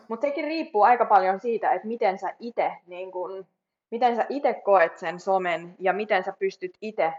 Mutta 0.08 0.28
sekin 0.28 0.46
riippuu 0.46 0.84
aika 0.84 1.06
paljon 1.06 1.40
siitä, 1.40 1.72
että 1.72 1.88
miten 1.88 2.20
sä 2.20 2.36
itse 2.40 2.72
niin 2.86 3.12
kun 3.12 3.48
miten 3.96 4.16
sä 4.16 4.26
itse 4.30 4.54
koet 4.54 4.98
sen 4.98 5.20
somen 5.20 5.76
ja 5.80 5.94
miten 5.94 6.24
sä 6.24 6.34
pystyt 6.40 6.78
itse, 6.82 7.14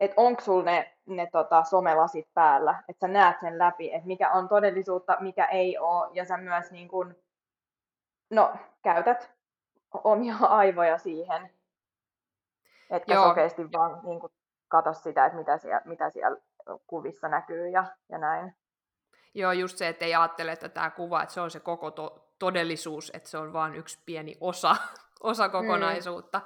että 0.00 0.14
onko 0.16 0.40
sulla 0.40 0.64
ne, 0.64 0.96
ne 1.06 1.28
tota, 1.32 1.64
somelasit 1.64 2.28
päällä, 2.34 2.82
että 2.88 3.06
sä 3.06 3.12
näet 3.12 3.36
sen 3.40 3.58
läpi, 3.58 3.94
että 3.94 4.06
mikä 4.06 4.30
on 4.30 4.48
todellisuutta, 4.48 5.16
mikä 5.20 5.44
ei 5.44 5.78
ole, 5.78 6.10
ja 6.12 6.24
sä 6.24 6.36
myös 6.36 6.70
niin 6.70 6.88
kun, 6.88 7.16
no, 8.30 8.56
käytät 8.82 9.30
omia 10.04 10.36
aivoja 10.60 10.98
siihen, 10.98 11.50
että 12.90 13.14
sä 13.14 13.22
oikeasti 13.22 13.72
vaan 13.72 14.00
niin 14.02 14.20
kun, 14.20 14.30
katso 14.68 14.92
sitä, 14.92 15.26
että 15.26 15.38
mitä 15.38 15.58
siellä, 15.58 15.82
mitä 15.84 16.10
siellä 16.10 16.40
kuvissa 16.86 17.28
näkyy 17.28 17.68
ja, 17.68 17.84
ja 18.08 18.18
näin. 18.18 18.54
Joo, 19.34 19.52
just 19.52 19.78
se, 19.78 19.88
että 19.88 20.04
ei 20.04 20.14
ajattele, 20.14 20.52
että 20.52 20.68
tämä 20.68 20.90
kuva, 20.90 21.22
että 21.22 21.34
se 21.34 21.40
on 21.40 21.50
se 21.50 21.60
koko 21.60 21.90
to- 21.90 22.28
todellisuus, 22.38 23.10
että 23.14 23.28
se 23.28 23.38
on 23.38 23.52
vain 23.52 23.74
yksi 23.74 23.98
pieni 24.06 24.36
osa 24.40 24.76
osa 25.20 25.48
kokonaisuutta. 25.48 26.38
Mm. 26.38 26.44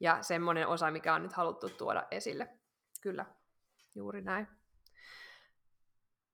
Ja 0.00 0.18
semmoinen 0.20 0.68
osa, 0.68 0.90
mikä 0.90 1.14
on 1.14 1.22
nyt 1.22 1.32
haluttu 1.32 1.68
tuoda 1.68 2.06
esille. 2.10 2.48
Kyllä, 3.00 3.26
juuri 3.94 4.22
näin. 4.22 4.48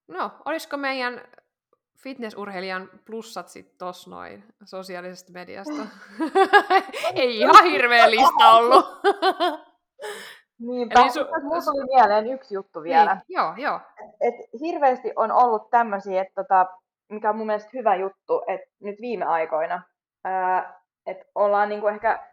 No, 0.08 0.32
olisiko 0.44 0.76
meidän 0.76 1.22
fitnessurheilijan 2.02 2.90
plussat 3.06 3.48
sitten 3.48 3.78
tossa 3.78 4.10
noin 4.10 4.44
sosiaalisesta 4.64 5.32
mediasta? 5.32 5.82
Ei 7.14 7.38
ihan 7.38 7.64
hirveä 7.64 8.10
lista 8.10 8.50
ollut. 8.50 8.86
Niinpä, 10.58 11.00
Eli 11.00 11.08
su- 11.08 11.42
mulla 11.42 11.62
tuli 11.62 11.84
mieleen 11.94 12.26
yksi 12.26 12.54
juttu 12.54 12.82
vielä. 12.82 13.14
Niin, 13.14 13.22
joo, 13.28 13.54
joo. 13.56 13.80
Et, 14.20 14.34
et 14.34 14.60
hirveästi 14.60 15.12
on 15.16 15.32
ollut 15.32 15.70
tämmöisiä, 15.70 16.22
että 16.22 16.42
tota, 16.42 16.66
mikä 17.08 17.30
on 17.30 17.36
mun 17.36 17.46
mielestä 17.46 17.70
hyvä 17.74 17.96
juttu, 17.96 18.42
että 18.46 18.66
nyt 18.80 19.00
viime 19.00 19.24
aikoina 19.24 19.82
ää, 20.24 20.79
että 21.10 21.24
ollaan 21.34 21.68
niin 21.68 21.80
kuin 21.80 21.94
ehkä 21.94 22.30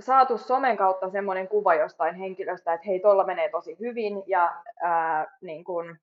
saatu 0.00 0.38
somen 0.38 0.76
kautta 0.76 1.10
semmoinen 1.10 1.48
kuva 1.48 1.74
jostain 1.74 2.14
henkilöstä, 2.14 2.72
että 2.72 2.86
hei, 2.86 3.00
tuolla 3.00 3.24
menee 3.24 3.48
tosi 3.48 3.76
hyvin 3.80 4.22
ja 4.26 4.62
ää, 4.82 5.26
niin 5.40 5.64
kuin 5.64 5.98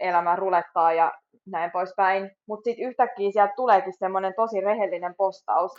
elämä 0.00 0.36
rulettaa 0.36 0.92
ja 0.92 1.12
näin 1.46 1.70
poispäin. 1.70 2.30
Mutta 2.46 2.64
sitten 2.64 2.86
yhtäkkiä 2.88 3.30
sieltä 3.32 3.52
tuleekin 3.56 3.92
semmoinen 3.92 4.34
tosi 4.36 4.60
rehellinen 4.60 5.14
postaus 5.14 5.72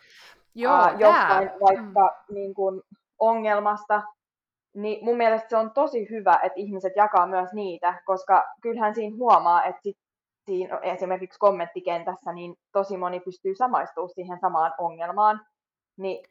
Joo, 0.56 0.74
ää, 0.74 0.96
jostain 0.98 1.52
vaikka 1.62 2.24
mm. 2.30 2.36
niin 2.36 2.54
kuin 2.54 2.82
ongelmasta. 3.20 4.02
Niin 4.76 5.06
mun 5.06 5.18
mielestä 5.18 5.50
se 5.50 5.58
on 5.58 5.72
tosi 5.72 6.10
hyvä, 6.10 6.40
että 6.44 6.60
ihmiset 6.60 6.94
jakaa 6.96 7.28
myös 7.28 7.54
niitä, 7.54 8.02
koska 8.06 8.44
kyllähän 8.62 8.96
siinä 8.96 9.18
huomaa, 9.18 9.64
että 9.66 9.82
sit 9.82 9.98
siinä 10.50 10.78
esimerkiksi 10.78 11.40
kommenttikentässä, 11.40 12.34
niin 12.34 12.56
tosi 12.72 12.98
moni 12.98 13.20
pystyy 13.20 13.56
samaistumaan 13.56 14.10
siihen 14.10 14.40
samaan 14.40 14.74
ongelmaan. 14.78 15.46
Niin 15.98 16.26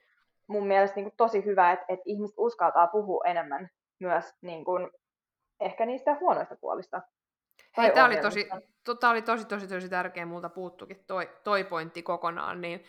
mun 0.46 0.66
mielestä 0.66 0.96
niin 0.96 1.04
kuin 1.04 1.16
tosi 1.16 1.44
hyvä, 1.44 1.72
että, 1.72 1.84
että 1.88 2.02
ihmiset 2.06 2.34
uskaltaa 2.38 2.86
puhua 2.86 3.24
enemmän 3.26 3.68
myös 4.00 4.34
niin 4.42 4.64
kuin, 4.64 4.90
ehkä 5.60 5.86
niistä 5.86 6.16
huonoista 6.20 6.56
puolista. 6.60 7.02
Hei, 7.76 7.90
tämä 7.90 8.06
oli, 8.06 8.16
tosi, 8.16 8.48
to, 8.84 9.10
oli 9.10 9.22
tosi, 9.22 9.44
tosi, 9.44 9.68
tosi 9.68 9.88
tärkeä, 9.88 10.26
multa 10.26 10.48
puuttukin 10.48 11.04
toi, 11.06 11.30
toi 11.44 11.64
pointti 11.64 12.02
kokonaan, 12.02 12.60
niin 12.60 12.84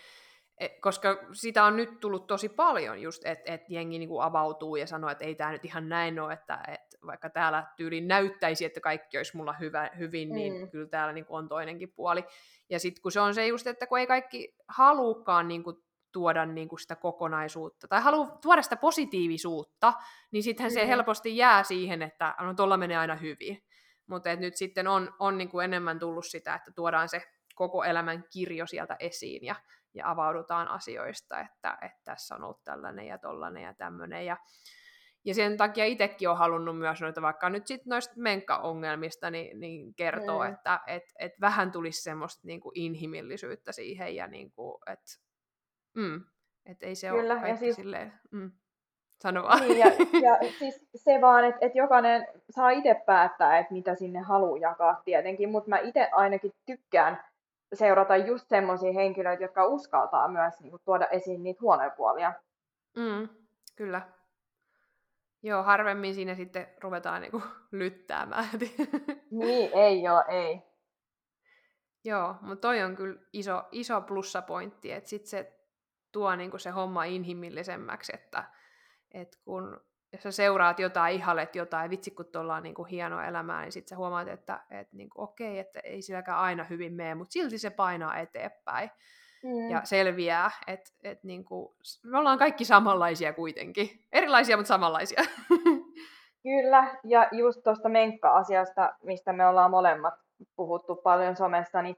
E, 0.60 0.70
koska 0.70 1.18
sitä 1.34 1.64
on 1.64 1.76
nyt 1.76 2.00
tullut 2.00 2.28
tosi 2.28 2.50
paljon 2.50 3.02
just, 3.02 3.26
että 3.26 3.54
et 3.54 3.70
jengi 3.70 4.00
niinku 4.00 4.20
avautuu 4.20 4.76
ja 4.76 4.88
sanoo, 4.88 5.10
että 5.10 5.26
ei 5.26 5.36
tämä 5.36 5.52
nyt 5.52 5.66
ihan 5.66 5.90
näin 5.90 6.20
ole, 6.20 6.34
että 6.34 6.60
et 6.68 6.89
vaikka 7.06 7.30
täällä 7.30 7.68
tyyliin 7.78 8.08
näyttäisi, 8.08 8.66
että 8.66 8.80
kaikki 8.80 9.18
olisi 9.18 9.38
mulla 9.38 9.54
hyvä, 9.54 9.90
hyvin, 9.98 10.30
niin 10.34 10.54
mm. 10.54 10.70
kyllä 10.70 10.88
täällä 10.88 11.14
niinku 11.14 11.36
on 11.36 11.50
toinenkin 11.50 11.94
puoli. 11.96 12.24
Ja 12.70 12.80
sitten 12.80 13.02
kun 13.02 13.12
se 13.12 13.20
on 13.20 13.34
se 13.34 13.48
just, 13.48 13.68
että 13.68 13.88
kun 13.88 14.00
ei 14.00 14.08
kaikki 14.08 14.56
halukaan 14.68 15.48
niinku 15.48 15.84
tuoda 16.12 16.46
niinku 16.46 16.78
sitä 16.78 16.96
kokonaisuutta, 16.96 17.88
tai 17.88 18.02
haluaa 18.02 18.38
tuoda 18.42 18.62
sitä 18.62 18.76
positiivisuutta, 18.76 19.94
niin 20.32 20.44
sittenhän 20.44 20.72
mm. 20.72 20.74
se 20.74 20.88
helposti 20.88 21.38
jää 21.38 21.64
siihen, 21.64 22.02
että 22.02 22.36
no 22.40 22.54
tuolla 22.54 22.78
menee 22.78 22.98
aina 22.98 23.16
hyvin. 23.16 23.64
Mutta 24.08 24.36
nyt 24.36 24.56
sitten 24.56 24.88
on, 24.88 25.14
on 25.20 25.38
niinku 25.38 25.60
enemmän 25.60 26.00
tullut 26.00 26.26
sitä, 26.26 26.56
että 26.56 26.72
tuodaan 26.76 27.10
se 27.10 27.22
koko 27.56 27.84
elämän 27.84 28.24
kirjo 28.34 28.68
sieltä 28.68 28.96
esiin 29.00 29.46
ja 29.46 29.56
ja 29.94 30.10
avaudutaan 30.10 30.68
asioista, 30.68 31.40
että, 31.40 31.78
että 31.82 32.02
tässä 32.04 32.36
on 32.36 32.44
ollut 32.44 32.64
tällainen 32.64 33.08
ja 33.08 33.18
tollainen 33.18 33.64
ja 33.64 33.74
tämmöinen. 33.74 34.26
Ja, 34.26 34.38
ja 35.30 35.34
sen 35.36 35.58
takia 35.58 35.86
itsekin 35.86 36.30
on 36.30 36.38
halunnut 36.38 36.78
myös 36.78 37.02
noita, 37.02 37.22
vaikka 37.22 37.50
nyt 37.50 37.68
sitten 37.68 37.90
noista 37.90 38.14
menkkaongelmista, 38.18 39.32
niin, 39.32 39.60
niin 39.60 39.94
kertoo, 39.94 40.44
mm. 40.44 40.54
että 40.54 40.80
et, 40.88 41.04
et 41.20 41.42
vähän 41.42 41.72
tulisi 41.72 42.02
semmoista 42.02 42.48
niinku 42.48 42.72
inhimillisyyttä 42.76 43.72
siihen 43.72 44.16
ja 44.16 44.28
niinku, 44.28 44.80
että 44.88 45.12
mm, 45.96 46.22
et 46.66 46.84
ei 46.84 46.96
se 46.96 47.10
Kyllä, 47.10 47.34
ole 47.34 47.42
kaikki 47.42 47.60
siis... 47.60 47.76
silleen... 47.76 48.14
Mm. 48.32 48.52
Sano 49.22 49.44
vaan. 49.44 49.60
Niin, 49.60 49.78
ja, 49.78 49.86
ja 50.30 50.52
siis 50.60 50.88
se 50.96 51.22
vaan, 51.22 51.46
että 51.46 51.66
et 51.66 51.76
jokainen 51.76 52.28
saa 52.50 52.70
itse 52.70 53.02
päättää, 53.06 53.60
että 53.60 53.74
mitä 53.74 53.96
sinne 53.96 54.20
haluaa 54.20 54.58
jakaa 54.58 55.02
tietenkin, 55.06 55.50
mutta 55.50 55.70
mä 55.70 55.78
itse 55.80 56.10
ainakin 56.12 56.52
tykkään 56.66 57.24
seurata 57.74 58.18
just 58.18 58.50
semmoisia 58.50 58.94
henkilöitä, 58.94 59.44
jotka 59.44 59.66
uskaltaa 59.66 60.28
myös 60.28 60.60
niin 60.60 60.72
kuin, 60.72 60.82
tuoda 60.86 61.08
esiin 61.08 61.44
niitä 61.44 61.62
huonoja 61.62 61.90
puolia. 61.90 62.34
Mm, 62.98 63.30
kyllä. 63.76 64.02
Joo, 65.44 65.64
harvemmin 65.64 66.16
siinä 66.16 66.36
sitten 66.36 66.68
ruvetaan 66.82 67.22
niin 67.22 67.32
kuin, 67.32 67.44
lyttäämään. 67.72 68.50
niin, 69.32 69.72
ei 69.74 70.04
joo, 70.04 70.24
ei. 70.28 70.62
Joo, 72.04 72.36
mutta 72.42 72.68
toi 72.68 72.84
on 72.84 72.96
kyllä 72.96 73.22
iso, 73.34 73.64
iso 73.72 74.02
plussapointti, 74.02 74.92
että 74.92 75.10
sitten 75.10 75.30
se 75.30 75.60
tuo 76.12 76.36
niin 76.36 76.52
kuin, 76.52 76.62
se 76.62 76.70
homma 76.70 77.04
inhimillisemmäksi, 77.04 78.12
että 78.16 78.44
et 79.12 79.40
kun 79.46 79.82
jos 80.14 80.24
sä 80.24 80.32
seuraat 80.32 80.80
jotain, 80.80 81.16
ihalet 81.16 81.56
jotain, 81.56 81.90
vitsi 81.90 82.12
kun 82.12 82.26
tuolla 82.26 82.56
on 82.56 82.64
niinku 82.64 82.84
hienoa 82.84 83.26
elämää, 83.26 83.62
niin 83.62 83.72
sitten 83.72 83.90
sä 83.90 83.96
huomaat, 83.96 84.28
että 84.28 84.64
et 84.70 84.94
niinku, 84.94 85.22
okei, 85.22 85.60
että 85.60 85.80
ei 85.80 86.02
silläkään 86.02 86.38
aina 86.38 86.64
hyvin 86.64 86.94
mene, 86.94 87.16
mutta 87.16 87.32
silti 87.32 87.58
se 87.58 87.70
painaa 87.70 88.18
eteenpäin 88.18 88.92
mm. 89.44 89.70
ja 89.70 89.82
selviää, 89.84 90.52
että 90.68 90.90
et 91.04 91.24
niinku, 91.24 91.76
me 92.04 92.18
ollaan 92.18 92.38
kaikki 92.38 92.66
samanlaisia 92.66 93.34
kuitenkin. 93.34 93.90
Erilaisia, 94.12 94.58
mutta 94.58 94.68
samanlaisia. 94.68 95.22
Kyllä, 96.44 96.96
ja 97.04 97.28
just 97.32 97.64
tuosta 97.64 97.90
menkka-asiasta, 97.90 98.96
mistä 99.04 99.34
me 99.34 99.48
ollaan 99.48 99.72
molemmat 99.72 100.14
puhuttu 100.56 100.96
paljon 100.96 101.36
somessa, 101.36 101.82
niin 101.82 101.96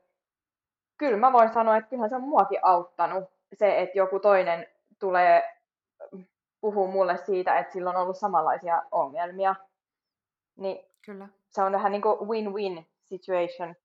kyllä 0.97 1.17
mä 1.17 1.33
voin 1.33 1.53
sanoa, 1.53 1.77
että 1.77 1.89
kyllähän 1.89 2.09
se 2.09 2.15
on 2.15 2.21
muakin 2.21 2.59
auttanut 2.61 3.23
se, 3.53 3.81
että 3.81 3.97
joku 3.97 4.19
toinen 4.19 4.67
tulee 4.99 5.43
puhuu 6.61 6.87
mulle 6.87 7.17
siitä, 7.17 7.59
että 7.59 7.73
sillä 7.73 7.89
on 7.89 7.95
ollut 7.95 8.17
samanlaisia 8.17 8.81
ongelmia. 8.91 9.55
Niin 10.55 10.85
Kyllä. 11.05 11.27
se 11.49 11.61
on 11.61 11.71
vähän 11.71 11.91
niin 11.91 12.01
kuin 12.01 12.19
win-win 12.19 12.85
situation 13.03 13.75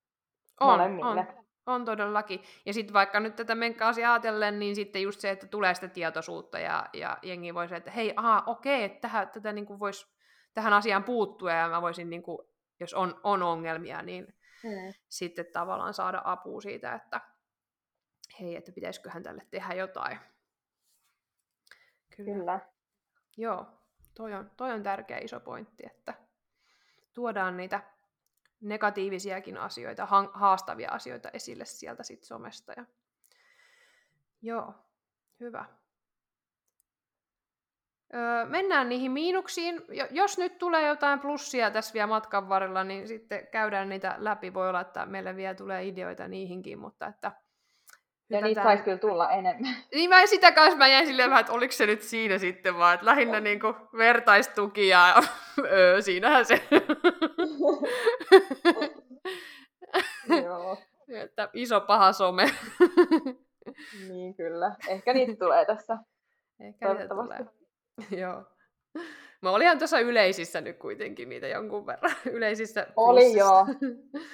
on, 0.60 0.70
molemmille. 0.70 1.20
On, 1.20 1.45
on 1.66 1.84
todellakin. 1.84 2.42
Ja 2.66 2.72
sitten 2.74 2.94
vaikka 2.94 3.20
nyt 3.20 3.36
tätä 3.36 3.54
menkka-asiaa 3.54 4.12
ajatellen, 4.12 4.58
niin 4.58 4.74
sitten 4.74 5.02
just 5.02 5.20
se, 5.20 5.30
että 5.30 5.46
tulee 5.46 5.74
sitä 5.74 5.88
tietoisuutta 5.88 6.58
ja, 6.58 6.86
ja 6.92 7.18
jengi 7.22 7.54
voi 7.54 7.68
se, 7.68 7.76
että 7.76 7.90
hei, 7.90 8.12
aha, 8.16 8.42
okei, 8.46 8.84
että 8.84 9.00
tähän, 9.00 9.28
tätä 9.28 9.52
niin 9.52 9.66
kuin 9.66 9.78
vois, 9.78 10.16
tähän 10.54 10.72
asiaan 10.72 11.04
puuttua 11.04 11.52
ja 11.52 11.68
mä 11.68 11.82
voisin, 11.82 12.10
niin 12.10 12.22
kuin, 12.22 12.38
jos 12.80 12.94
on, 12.94 13.20
on 13.22 13.42
ongelmia, 13.42 14.02
niin 14.02 14.26
hmm. 14.62 14.92
sitten 15.08 15.46
tavallaan 15.52 15.94
saada 15.94 16.22
apua 16.24 16.60
siitä, 16.60 16.94
että 16.94 17.20
hei, 18.40 18.56
että 18.56 18.72
pitäisiköhän 18.72 19.22
tälle 19.22 19.46
tehdä 19.50 19.74
jotain. 19.74 20.18
Kyllä. 22.16 22.34
Kyllä. 22.34 22.60
Joo, 23.36 23.66
toi 24.14 24.34
on, 24.34 24.50
toi 24.56 24.72
on 24.72 24.82
tärkeä 24.82 25.18
iso 25.18 25.40
pointti, 25.40 25.86
että 25.86 26.14
tuodaan 27.12 27.56
niitä 27.56 27.95
negatiivisiakin 28.60 29.56
asioita, 29.56 30.08
haastavia 30.32 30.90
asioita 30.90 31.30
esille 31.32 31.64
sieltä 31.64 32.02
sit 32.02 32.24
somesta. 32.24 32.72
Ja... 32.76 32.84
Joo, 34.42 34.74
hyvä. 35.40 35.64
Öö, 38.14 38.44
mennään 38.44 38.88
niihin 38.88 39.12
miinuksiin. 39.12 39.82
Jos 40.10 40.38
nyt 40.38 40.58
tulee 40.58 40.88
jotain 40.88 41.20
plussia 41.20 41.70
tässä 41.70 41.94
vielä 41.94 42.06
matkan 42.06 42.48
varrella, 42.48 42.84
niin 42.84 43.08
sitten 43.08 43.46
käydään 43.46 43.88
niitä 43.88 44.14
läpi. 44.18 44.54
Voi 44.54 44.68
olla, 44.68 44.80
että 44.80 45.06
meille 45.06 45.36
vielä 45.36 45.54
tulee 45.54 45.86
ideoita 45.86 46.28
niihinkin, 46.28 46.78
mutta 46.78 47.06
että 47.06 47.32
ja 48.30 48.40
niitä 48.40 48.62
saisi 48.62 48.82
kyllä 48.82 48.98
tulla 48.98 49.30
enemmän. 49.30 49.74
Niin 49.94 50.10
mä 50.10 50.26
sitä 50.26 50.52
kanssa 50.52 50.78
mä 50.78 50.88
jäin 50.88 51.06
silleen 51.06 51.30
vähän, 51.30 51.40
että 51.40 51.52
oliko 51.52 51.72
se 51.72 51.86
nyt 51.86 52.02
siinä 52.02 52.38
sitten 52.38 52.78
vaan, 52.78 52.94
että 52.94 53.06
lähinnä 53.06 53.40
niin 53.40 53.60
kuin 53.60 53.74
vertaistuki 53.96 54.88
ja 54.88 55.14
öö, 55.72 56.02
siinähän 56.02 56.44
se. 56.44 56.62
Joo. 60.42 60.78
Että 61.08 61.48
iso 61.52 61.80
paha 61.80 62.12
some. 62.12 62.50
niin 64.08 64.34
kyllä. 64.34 64.74
Ehkä 64.88 65.12
niitä 65.12 65.36
tulee 65.44 65.64
tässä. 65.64 65.98
Ehkä 66.60 66.94
niitä 66.94 67.08
tulee. 67.08 67.46
Joo. 68.10 68.44
Mä 69.42 69.50
olihan 69.50 69.78
tuossa 69.78 70.00
yleisissä 70.00 70.60
nyt 70.60 70.78
kuitenkin 70.78 71.28
niitä 71.28 71.48
jonkun 71.48 71.86
verran. 71.86 72.12
Yleisissä 72.24 72.86
Oli 72.96 73.38
joo. 73.38 73.66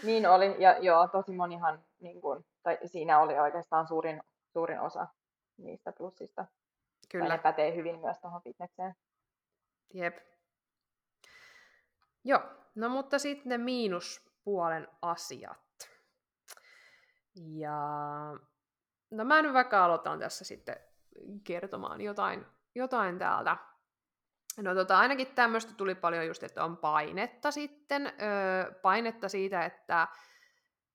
Niin 0.03 0.27
oli. 0.27 0.55
Ja 0.59 0.79
joo, 0.79 1.09
tosi 1.09 1.33
monihan 1.33 1.85
niin 2.01 2.21
kun, 2.21 2.45
tai 2.63 2.79
siinä 2.87 3.19
oli 3.19 3.39
oikeastaan 3.39 3.87
suurin, 3.87 4.23
suurin 4.53 4.81
osa 4.81 5.07
niistä 5.57 5.93
plussista. 5.93 6.47
Kyllä. 7.11 7.27
Tai 7.27 7.37
ne 7.37 7.43
pätee 7.43 7.75
hyvin 7.75 8.01
myös 8.01 8.19
tuohon 8.21 8.43
fitnekseen. 8.43 8.95
Jep. 9.95 10.19
Joo, 12.25 12.43
no 12.75 12.89
mutta 12.89 13.19
sitten 13.19 13.51
ne 13.51 13.59
miinuspuolen 13.59 14.89
asiat. 15.03 15.91
Ja 17.35 17.79
no 19.11 19.25
mä 19.25 19.43
nyt 19.43 19.53
vaikka 19.53 19.85
aloitan 19.85 20.19
tässä 20.19 20.45
sitten 20.45 20.77
kertomaan 21.45 22.01
jotain, 22.01 22.47
jotain 22.75 23.19
täältä. 23.19 23.57
No 24.61 24.75
tota, 24.75 24.99
ainakin 24.99 25.35
tämmöistä 25.35 25.75
tuli 25.75 25.95
paljon 25.95 26.27
just, 26.27 26.43
että 26.43 26.65
on 26.65 26.77
painetta 26.77 27.51
sitten, 27.51 28.07
öö, 28.07 28.73
painetta 28.83 29.29
siitä, 29.29 29.65
että 29.65 30.09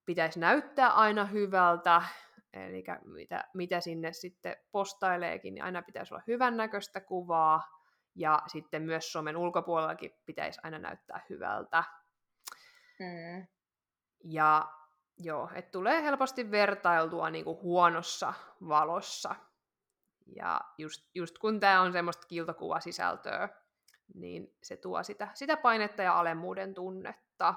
pitäisi 0.08 0.40
näyttää 0.40 0.90
aina 0.90 1.26
hyvältä, 1.26 2.02
eli 2.54 2.84
mitä, 3.06 3.44
mitä 3.54 3.82
sinne 3.82 4.14
sitten 4.14 4.56
postaileekin, 4.72 5.54
niin 5.54 5.64
aina 5.64 5.82
pitäisi 5.82 6.14
olla 6.14 6.24
hyvännäköistä 6.28 7.02
kuvaa, 7.02 7.78
ja 8.16 8.42
sitten 8.48 8.82
myös 8.82 9.12
somen 9.12 9.38
ulkopuolellakin 9.38 10.12
pitäisi 10.26 10.60
aina 10.64 10.80
näyttää 10.80 11.26
hyvältä. 11.30 11.84
Mm. 13.00 13.48
Ja 14.24 14.72
joo, 15.18 15.50
että 15.56 15.72
tulee 15.72 16.04
helposti 16.04 16.52
vertailtua 16.52 17.30
niin 17.30 17.46
kuin 17.46 17.62
huonossa 17.62 18.34
valossa. 18.68 19.36
Ja 20.36 20.62
just, 20.78 21.10
just 21.16 21.38
kun 21.38 21.60
tämä 21.60 21.82
on 21.82 21.92
semmoista 21.92 22.28
kiltokuvasisältöä, 22.28 23.50
niin 24.14 24.56
se 24.64 24.78
tuo 24.78 25.04
sitä, 25.04 25.28
sitä 25.34 25.58
painetta 25.58 26.04
ja 26.04 26.20
alemmuuden 26.20 26.74
tunnetta. 26.74 27.54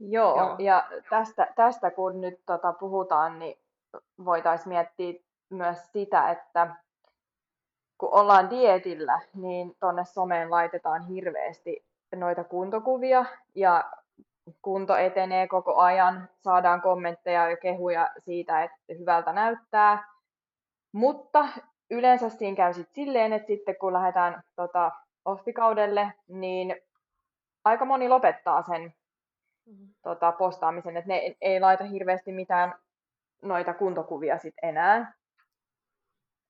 Joo, 0.00 0.36
Joo. 0.36 0.56
ja 0.58 0.88
tästä, 1.10 1.52
tästä 1.56 1.90
kun 1.90 2.20
nyt 2.20 2.40
tota 2.46 2.72
puhutaan, 2.72 3.38
niin 3.38 3.58
voitaisiin 4.24 4.68
miettiä 4.68 5.20
myös 5.50 5.92
sitä, 5.92 6.30
että 6.30 6.76
kun 7.98 8.08
ollaan 8.12 8.50
dietillä, 8.50 9.20
niin 9.34 9.76
tuonne 9.80 10.04
someen 10.04 10.50
laitetaan 10.50 11.06
hirveästi 11.06 11.84
noita 12.16 12.44
kuntokuvia 12.44 13.24
ja 13.54 13.84
kunto 14.62 14.96
etenee 14.96 15.48
koko 15.48 15.76
ajan, 15.76 16.28
saadaan 16.40 16.82
kommentteja 16.82 17.50
ja 17.50 17.56
kehuja 17.56 18.10
siitä, 18.18 18.62
että 18.62 18.78
hyvältä 18.98 19.32
näyttää. 19.32 20.12
Mutta 20.92 21.48
yleensä 21.90 22.28
siinä 22.28 22.56
käy 22.56 22.74
sit 22.74 22.88
silleen, 22.92 23.32
että 23.32 23.46
sitten 23.46 23.76
kun 23.76 23.92
lähdetään 23.92 24.42
tota, 24.56 24.92
offikaudelle, 25.24 26.12
niin 26.28 26.76
aika 27.64 27.84
moni 27.84 28.08
lopettaa 28.08 28.62
sen. 28.62 28.94
tota, 30.02 30.32
postaamisen, 30.32 30.96
että 30.96 31.08
ne 31.08 31.36
ei 31.40 31.60
laita 31.60 31.84
hirveästi 31.84 32.32
mitään 32.32 32.74
noita 33.42 33.74
kuntokuvia 33.74 34.38
sit 34.38 34.54
enää. 34.62 35.12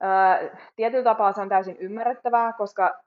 Öö, 0.02 0.56
tietyllä 0.76 1.04
tapaa 1.04 1.32
se 1.32 1.40
on 1.40 1.48
täysin 1.48 1.76
ymmärrettävää, 1.76 2.52
koska 2.52 3.00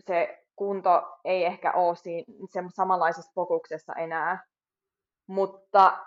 se 0.00 0.44
kunto 0.56 1.18
ei 1.24 1.44
ehkä 1.44 1.72
ole 1.72 1.96
siinä 1.96 2.24
se 2.50 2.62
samanlaisessa 2.68 3.32
fokuksessa 3.34 3.92
enää. 3.94 4.44
Mutta 5.26 5.98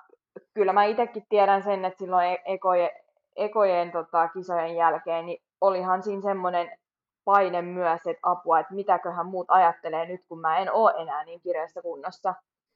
kyllä 0.54 0.74
mä 0.74 0.84
itsekin 0.84 1.24
tiedän 1.30 1.64
sen, 1.64 1.86
että 1.86 2.00
silloin 2.00 2.28
e-, 2.28 2.44
ekojen, 2.46 2.90
ekojen 3.36 3.92
tota, 3.92 4.28
kisojen 4.28 4.76
jälkeen 4.76 5.26
niin 5.26 5.44
olihan 5.62 6.04
siinä 6.04 6.22
semmoinen 6.22 6.78
paine 7.26 7.62
myös, 7.62 8.02
että 8.08 8.30
apua, 8.30 8.60
että 8.60 8.74
mitäköhän 8.74 9.26
muut 9.26 9.46
ajattelee 9.50 10.06
nyt, 10.06 10.22
kun 10.28 10.40
mä 10.40 10.58
en 10.58 10.72
ole 10.72 10.94
enää 11.02 11.26
niin 11.26 11.42
kireessä 11.42 11.82
kunnossa. 11.82 12.34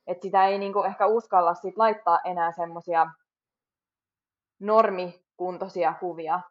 Että 0.07 0.21
sitä 0.21 0.47
ei 0.47 0.57
niinku 0.57 0.83
ehkä 0.83 1.07
uskalla 1.07 1.53
sit 1.53 1.77
laittaa 1.77 2.19
enää 2.23 2.51
semmoisia 2.51 3.07
normikuntoisia 4.59 5.93
kuvia 5.99 6.41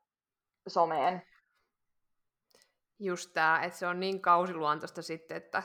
someen. 0.69 1.23
Just 2.99 3.31
tämä, 3.35 3.61
että 3.63 3.79
se 3.79 3.87
on 3.87 4.01
niin 4.01 4.23
kausiluontoista 4.23 5.03
sitten, 5.03 5.37
että 5.37 5.63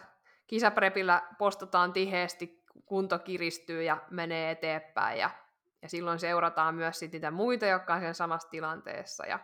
kisaprepillä 0.47 1.21
postataan 1.37 1.93
tiheesti, 1.93 2.63
kunto 2.85 3.19
kiristyy 3.19 3.83
ja 3.83 3.97
menee 4.09 4.51
eteenpäin 4.51 5.19
ja, 5.19 5.29
ja 5.81 5.89
silloin 5.89 6.19
seurataan 6.19 6.75
myös 6.75 6.99
sit 6.99 7.11
niitä 7.11 7.31
muita, 7.31 7.65
jotka 7.65 7.93
on 7.93 8.01
sen 8.01 8.15
samassa 8.15 8.49
tilanteessa. 8.49 9.25
Ja 9.25 9.39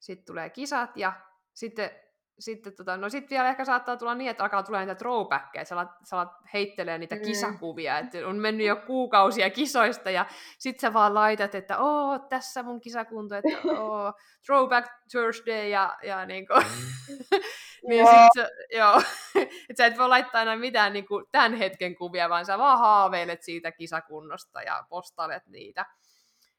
sitten 0.00 0.26
tulee 0.26 0.50
kisat 0.50 0.96
ja 0.96 1.12
sitten 1.54 1.90
sitten 2.38 2.76
tota, 2.76 2.96
no 2.96 3.08
sit 3.08 3.30
vielä 3.30 3.48
ehkä 3.48 3.64
saattaa 3.64 3.96
tulla 3.96 4.14
niin, 4.14 4.30
että 4.30 4.42
alkaa 4.42 4.62
tulla 4.62 4.80
niitä 4.80 4.94
throwbackkejä, 4.94 5.64
sä 5.64 5.74
alat, 5.74 5.90
sä 6.04 6.16
alat 6.16 6.32
heittelee 6.52 6.98
niitä 6.98 7.14
mm. 7.14 7.22
kisakuvia, 7.22 7.98
että 7.98 8.26
on 8.26 8.36
mennyt 8.36 8.66
jo 8.66 8.76
kuukausia 8.76 9.50
kisoista 9.50 10.10
ja 10.10 10.26
sit 10.58 10.80
sä 10.80 10.92
vaan 10.92 11.14
laitat, 11.14 11.54
että 11.54 11.78
oo, 11.78 12.18
tässä 12.18 12.62
mun 12.62 12.80
kisakunto, 12.80 13.34
että 13.34 13.58
oo, 13.80 14.12
throwback 14.46 14.88
Thursday 15.10 15.68
ja, 15.68 15.96
ja 16.02 16.26
niinku, 16.26 16.54
niin 17.88 18.00
joo. 18.00 18.12
sit 18.12 18.42
sä, 18.42 18.50
joo, 18.76 19.02
että 19.68 19.82
sä 19.82 19.86
et 19.86 19.98
voi 19.98 20.08
laittaa 20.08 20.42
enää 20.42 20.56
mitään 20.56 20.92
niinku 20.92 21.22
tämän 21.32 21.54
hetken 21.54 21.96
kuvia, 21.96 22.28
vaan 22.28 22.46
sä 22.46 22.58
vaan 22.58 22.78
haaveilet 22.78 23.42
siitä 23.42 23.72
kisakunnosta 23.72 24.62
ja 24.62 24.84
postailet 24.88 25.46
niitä. 25.46 25.86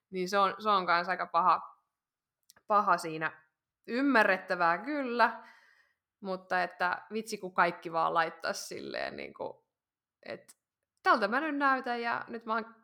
Niin 0.09 0.29
se 0.29 0.37
on, 0.37 0.55
se 0.59 0.69
on 0.69 0.85
kanssa 0.85 1.11
aika 1.11 1.25
paha, 1.25 1.61
paha 2.67 2.97
siinä. 2.97 3.31
Ymmärrettävää 3.87 4.77
kyllä, 4.77 5.43
mutta 6.25 6.63
että 6.63 7.01
vitsi 7.13 7.37
kun 7.37 7.53
kaikki 7.53 7.91
vaan 7.91 8.13
laittaa 8.13 8.53
silleen, 8.53 9.15
niin 9.15 9.33
kuin, 9.33 9.53
että 10.25 10.53
tältä 11.03 11.27
mä 11.27 11.39
nyt 11.39 11.57
näytän 11.57 12.01
ja 12.01 12.25
nyt 12.27 12.45
mä 12.45 12.53
oon 12.53 12.75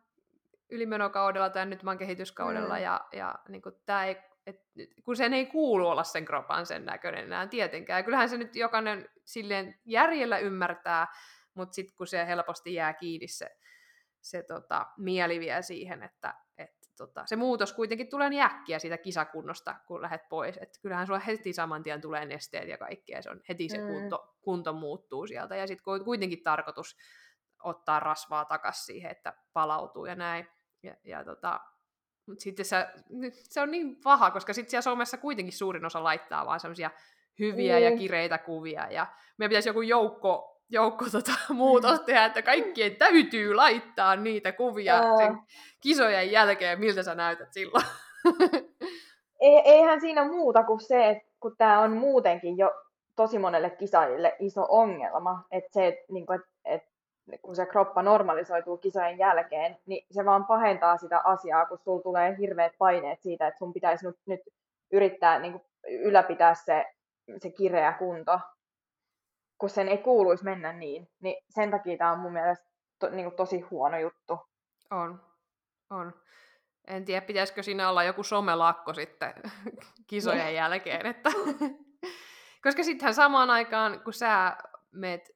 ylimenokaudella 0.70 1.50
tai 1.50 1.66
nyt 1.66 1.82
mä 1.82 1.90
oon 1.90 1.98
kehityskaudella 1.98 2.76
mm. 2.76 2.82
ja, 2.82 3.00
ja 3.12 3.34
niin 3.48 3.62
kuin, 3.62 3.74
tää 3.86 4.04
ei, 4.04 4.16
et, 4.46 4.56
kun 5.04 5.16
sen 5.16 5.34
ei 5.34 5.46
kuulu 5.46 5.88
olla 5.88 6.04
sen 6.04 6.24
kropan 6.24 6.66
sen 6.66 6.84
näköinen 6.84 7.24
enää 7.24 7.46
tietenkään. 7.46 7.98
Ja 7.98 8.02
kyllähän 8.02 8.28
se 8.28 8.36
nyt 8.36 8.56
jokainen 8.56 9.08
silleen 9.24 9.80
järjellä 9.84 10.38
ymmärtää, 10.38 11.06
mutta 11.54 11.74
sitten 11.74 11.96
kun 11.96 12.06
se 12.06 12.26
helposti 12.26 12.74
jää 12.74 12.94
kiinni 12.94 13.28
se, 13.28 13.50
se 14.20 14.42
tota, 14.42 14.86
mieli 14.98 15.40
vie 15.40 15.62
siihen, 15.62 16.02
että 16.02 16.34
tota, 16.96 17.22
se 17.26 17.36
muutos 17.36 17.72
kuitenkin 17.72 18.10
tulee 18.10 18.30
niin 18.30 18.42
äkkiä 18.42 18.78
siitä 18.78 18.98
kisakunnosta, 18.98 19.74
kun 19.86 20.02
lähdet 20.02 20.28
pois. 20.28 20.56
Et 20.56 20.78
kyllähän 20.82 21.06
sulla 21.06 21.18
heti 21.18 21.52
saman 21.52 21.82
tien 21.82 22.00
tulee 22.00 22.26
nesteet 22.26 22.68
ja 22.68 22.78
kaikkea, 22.78 23.22
se 23.22 23.30
on 23.30 23.40
heti 23.48 23.68
se 23.68 23.78
mm. 23.78 23.86
kunto, 23.86 24.36
kunto 24.42 24.72
muuttuu 24.72 25.26
sieltä. 25.26 25.56
Ja 25.56 25.66
sitten 25.66 26.04
kuitenkin 26.04 26.42
tarkoitus 26.42 26.96
ottaa 27.64 28.00
rasvaa 28.00 28.44
takaisin 28.44 28.84
siihen, 28.84 29.10
että 29.10 29.34
palautuu 29.52 30.06
ja 30.06 30.14
näin. 30.14 30.46
Ja, 30.82 30.96
ja 31.04 31.24
tota, 31.24 31.60
mutta 32.26 32.42
sitten 32.42 32.64
se, 32.64 32.86
se 33.32 33.60
on 33.60 33.70
niin 33.70 33.96
paha, 34.04 34.30
koska 34.30 34.52
sitten 34.52 34.70
siellä 34.70 34.82
somessa 34.82 35.16
kuitenkin 35.16 35.52
suurin 35.52 35.84
osa 35.84 36.04
laittaa 36.04 36.46
vaan 36.46 36.60
semmoisia 36.60 36.90
hyviä 37.38 37.78
mm. 37.78 37.84
ja 37.84 37.96
kireitä 37.96 38.38
kuvia. 38.38 38.90
Ja 38.90 39.06
meidän 39.38 39.50
pitäisi 39.50 39.68
joku 39.68 39.82
joukko 39.82 40.51
joukko 40.72 41.04
tota, 41.12 41.32
muutos 41.54 42.00
mm. 42.00 42.04
tehdä, 42.04 42.24
että 42.24 42.42
kaikkien 42.42 42.96
täytyy 42.96 43.54
laittaa 43.54 44.16
niitä 44.16 44.52
kuvia 44.52 44.94
Ää... 44.94 45.16
sen 45.16 45.38
kisojen 45.80 46.32
jälkeen, 46.32 46.80
miltä 46.80 47.02
sä 47.02 47.14
näytät 47.14 47.52
silloin. 47.52 47.84
Ei, 49.40 49.62
eihän 49.64 50.00
siinä 50.00 50.24
muuta 50.24 50.64
kuin 50.64 50.80
se, 50.80 51.10
että 51.10 51.24
kun 51.40 51.56
tämä 51.56 51.80
on 51.80 51.92
muutenkin 51.92 52.58
jo 52.58 52.70
tosi 53.16 53.38
monelle 53.38 53.70
kisaajille 53.70 54.36
iso 54.38 54.66
ongelma, 54.68 55.44
että 55.50 55.70
se, 55.72 55.86
että, 55.86 56.04
niin 56.12 56.26
kuin, 56.26 56.40
että, 56.40 56.48
että 56.64 56.88
kun 57.42 57.56
se 57.56 57.66
kroppa 57.66 58.02
normalisoituu 58.02 58.76
kisojen 58.76 59.18
jälkeen, 59.18 59.76
niin 59.86 60.06
se 60.10 60.24
vaan 60.24 60.44
pahentaa 60.44 60.96
sitä 60.96 61.20
asiaa, 61.24 61.66
kun 61.66 61.78
sulla 61.78 62.02
tulee 62.02 62.36
hirveät 62.38 62.72
paineet 62.78 63.22
siitä, 63.22 63.46
että 63.46 63.58
sun 63.58 63.72
pitäisi 63.72 64.06
nyt, 64.06 64.16
nyt 64.26 64.40
yrittää 64.92 65.38
niin 65.38 65.52
kuin, 65.52 65.62
ylläpitää 65.88 66.54
se, 66.54 66.86
se 67.42 67.50
kireä 67.50 67.92
kunto 67.92 68.40
kun 69.62 69.70
sen 69.70 69.88
ei 69.88 69.98
kuuluisi 69.98 70.44
mennä 70.44 70.72
niin, 70.72 71.08
niin 71.20 71.44
sen 71.48 71.70
takia 71.70 71.98
tämä 71.98 72.12
on 72.12 72.18
mun 72.18 72.32
mielestä 72.32 72.66
to, 72.98 73.10
niin 73.10 73.24
kuin 73.24 73.36
tosi 73.36 73.60
huono 73.60 73.98
juttu. 73.98 74.38
On, 74.90 75.22
on. 75.90 76.12
En 76.86 77.04
tiedä, 77.04 77.26
pitäisikö 77.26 77.62
siinä 77.62 77.88
olla 77.88 78.04
joku 78.04 78.22
somelakko 78.22 78.94
sitten 78.94 79.34
kisojen 80.10 80.44
niin. 80.44 80.54
jälkeen, 80.54 81.06
että... 81.06 81.30
koska 82.64 82.82
sittenhän 82.82 83.14
samaan 83.14 83.50
aikaan, 83.50 84.00
kun 84.00 84.12
sä 84.12 84.56
meet, 84.92 85.30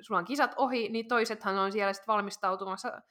sulla 0.00 0.18
on 0.18 0.24
kisat 0.24 0.54
ohi, 0.56 0.88
niin 0.88 1.08
toisethan 1.08 1.58
on 1.58 1.72
siellä 1.72 1.92
sitten 1.92 2.12
valmistautumassa 2.12 3.02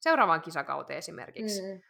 seuraavaan 0.00 0.42
kisakauteen 0.42 0.98
esimerkiksi. 0.98 1.62
Mm. 1.62 1.80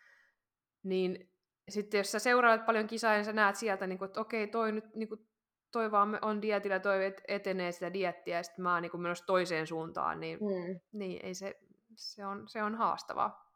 Niin 0.83 1.31
sitten 1.69 1.99
jos 1.99 2.13
sä 2.13 2.19
seuraavat 2.19 2.67
paljon 2.67 2.87
kisaa 2.87 3.17
ja 3.17 3.25
sä 3.25 3.33
näet 3.33 3.57
sieltä, 3.57 3.87
niin 3.87 3.99
kuin, 3.99 4.07
että 4.07 4.21
okei, 4.21 4.47
toi 4.47 4.73
nyt 4.73 4.95
niin 4.95 5.09
kuin, 5.09 5.29
toi 5.73 5.91
vaan 5.91 6.19
on 6.23 6.43
dietillä, 6.43 6.81
toi 6.81 7.15
etenee 7.29 7.73
sitä 7.73 7.93
diettiä 7.93 8.37
ja 8.37 8.43
sitten 8.43 8.63
mä 8.63 8.73
oon 8.73 8.83
niin 8.83 9.01
menossa 9.01 9.27
toiseen 9.27 9.67
suuntaan, 9.67 10.21
niin, 10.21 10.39
mm. 10.41 10.81
niin 10.93 11.27
ei 11.27 11.35
se, 11.35 11.59
se, 11.95 12.27
on, 12.27 12.49
se 12.49 12.63
on 12.63 12.75
haastavaa. 12.75 13.49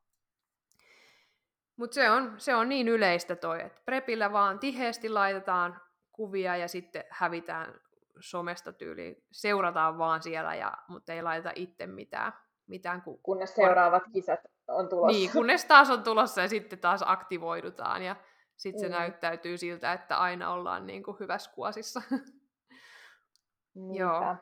Mutta 1.77 1.95
se 1.95 2.11
on, 2.11 2.35
se 2.39 2.55
on 2.55 2.69
niin 2.69 2.89
yleistä 2.89 3.37
toi, 3.37 3.63
että 3.63 3.81
prepillä 3.85 4.33
vaan 4.33 4.59
tiheesti 4.59 5.09
laitetaan 5.09 5.81
kuvia 6.13 6.57
ja 6.57 6.69
sitten 6.69 7.05
hävitään 7.11 7.81
somesta 8.21 8.73
tyyliin. 8.73 9.25
Seurataan 9.33 9.99
vaan 9.99 10.23
siellä, 10.23 10.55
ja, 10.55 10.73
mutta 10.89 11.13
ei 11.13 11.23
laita 11.23 11.53
itse 11.55 11.87
mitään. 11.87 12.33
mitään 12.67 13.03
ku- 13.03 13.21
kunnes 13.23 13.55
seuraavat 13.55 14.03
kisat 14.13 14.41
on 14.69 14.89
tulossa. 14.89 15.19
Niin, 15.19 15.33
kunnes 15.33 15.65
taas 15.65 15.91
on 15.91 16.03
tulossa 16.03 16.41
ja 16.41 16.49
sitten 16.49 16.79
taas 16.79 17.03
aktivoidutaan. 17.07 18.03
Ja 18.03 18.17
sitten 18.63 18.81
se 18.81 18.89
mm. 18.89 18.93
näyttäytyy 18.93 19.59
siltä, 19.59 19.93
että 19.93 20.17
aina 20.17 20.53
ollaan 20.53 20.87
niin 20.87 21.03
kuin 21.03 21.17
hyvässä 21.21 21.51
kuosissa. 21.55 22.03
Joo. 23.99 24.37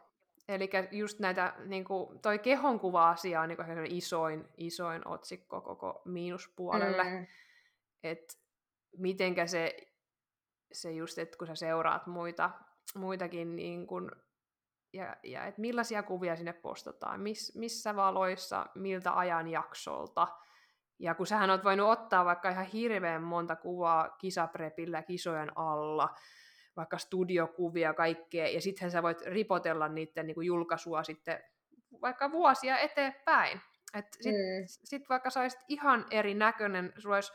Eli 0.49 0.71
just 0.91 1.18
näitä, 1.18 1.55
niin 1.66 1.85
kuin, 1.85 2.21
toi 2.21 2.39
kehonkuva-asia 2.39 3.41
on 3.41 3.49
niin 3.49 3.57
kuin 3.57 3.87
isoin, 3.87 4.49
isoin 4.57 5.09
otsikko 5.09 5.61
koko 5.61 6.03
miinuspuolelle. 6.05 7.05
Mm. 7.05 7.27
Että 8.03 8.35
mitenkä 8.99 9.47
se, 9.47 9.77
se 10.73 10.93
just, 10.93 11.18
että 11.18 11.39
kun 11.39 11.47
sä 11.47 11.55
seuraat 11.55 12.07
muita, 12.07 12.51
muitakin 12.95 13.57
niin 13.57 13.87
kuin, 13.87 14.11
ja, 14.93 15.16
ja 15.23 15.45
että 15.45 15.61
millaisia 15.61 16.03
kuvia 16.03 16.37
sinne 16.37 16.53
postataan, 16.53 17.21
miss, 17.21 17.57
missä 17.57 17.97
valoissa, 17.97 18.66
miltä 18.75 19.18
ajanjaksolta, 19.18 20.29
ja 21.01 21.15
kun 21.15 21.27
sähän 21.27 21.51
oot 21.51 21.65
voinut 21.65 21.89
ottaa 21.89 22.25
vaikka 22.25 22.51
ihan 22.51 22.65
hirveän 22.65 23.23
monta 23.23 23.57
kuvaa 23.57 24.09
kisaprepillä 24.09 25.03
kisojen 25.03 25.59
alla, 25.59 26.09
vaikka 26.77 26.99
studiokuvia 26.99 27.95
kaikkea, 27.95 28.49
ja 28.49 28.61
sittenhän 28.61 28.91
sä 28.91 29.03
voit 29.03 29.21
ripotella 29.21 29.89
niiden 29.89 30.27
niin 30.27 30.35
kuin 30.35 30.47
julkaisua 30.47 31.03
sitten 31.03 31.41
vaikka 32.03 32.33
vuosia 32.33 32.79
eteenpäin. 32.79 33.61
Et 33.95 34.07
sit, 34.21 34.33
mm. 34.33 34.65
sit 34.67 35.09
vaikka 35.09 35.31
saisit 35.31 35.61
ihan 35.69 36.07
eri 36.11 36.35
näköinen, 36.35 36.93
sulla 36.99 37.15
olisi 37.15 37.33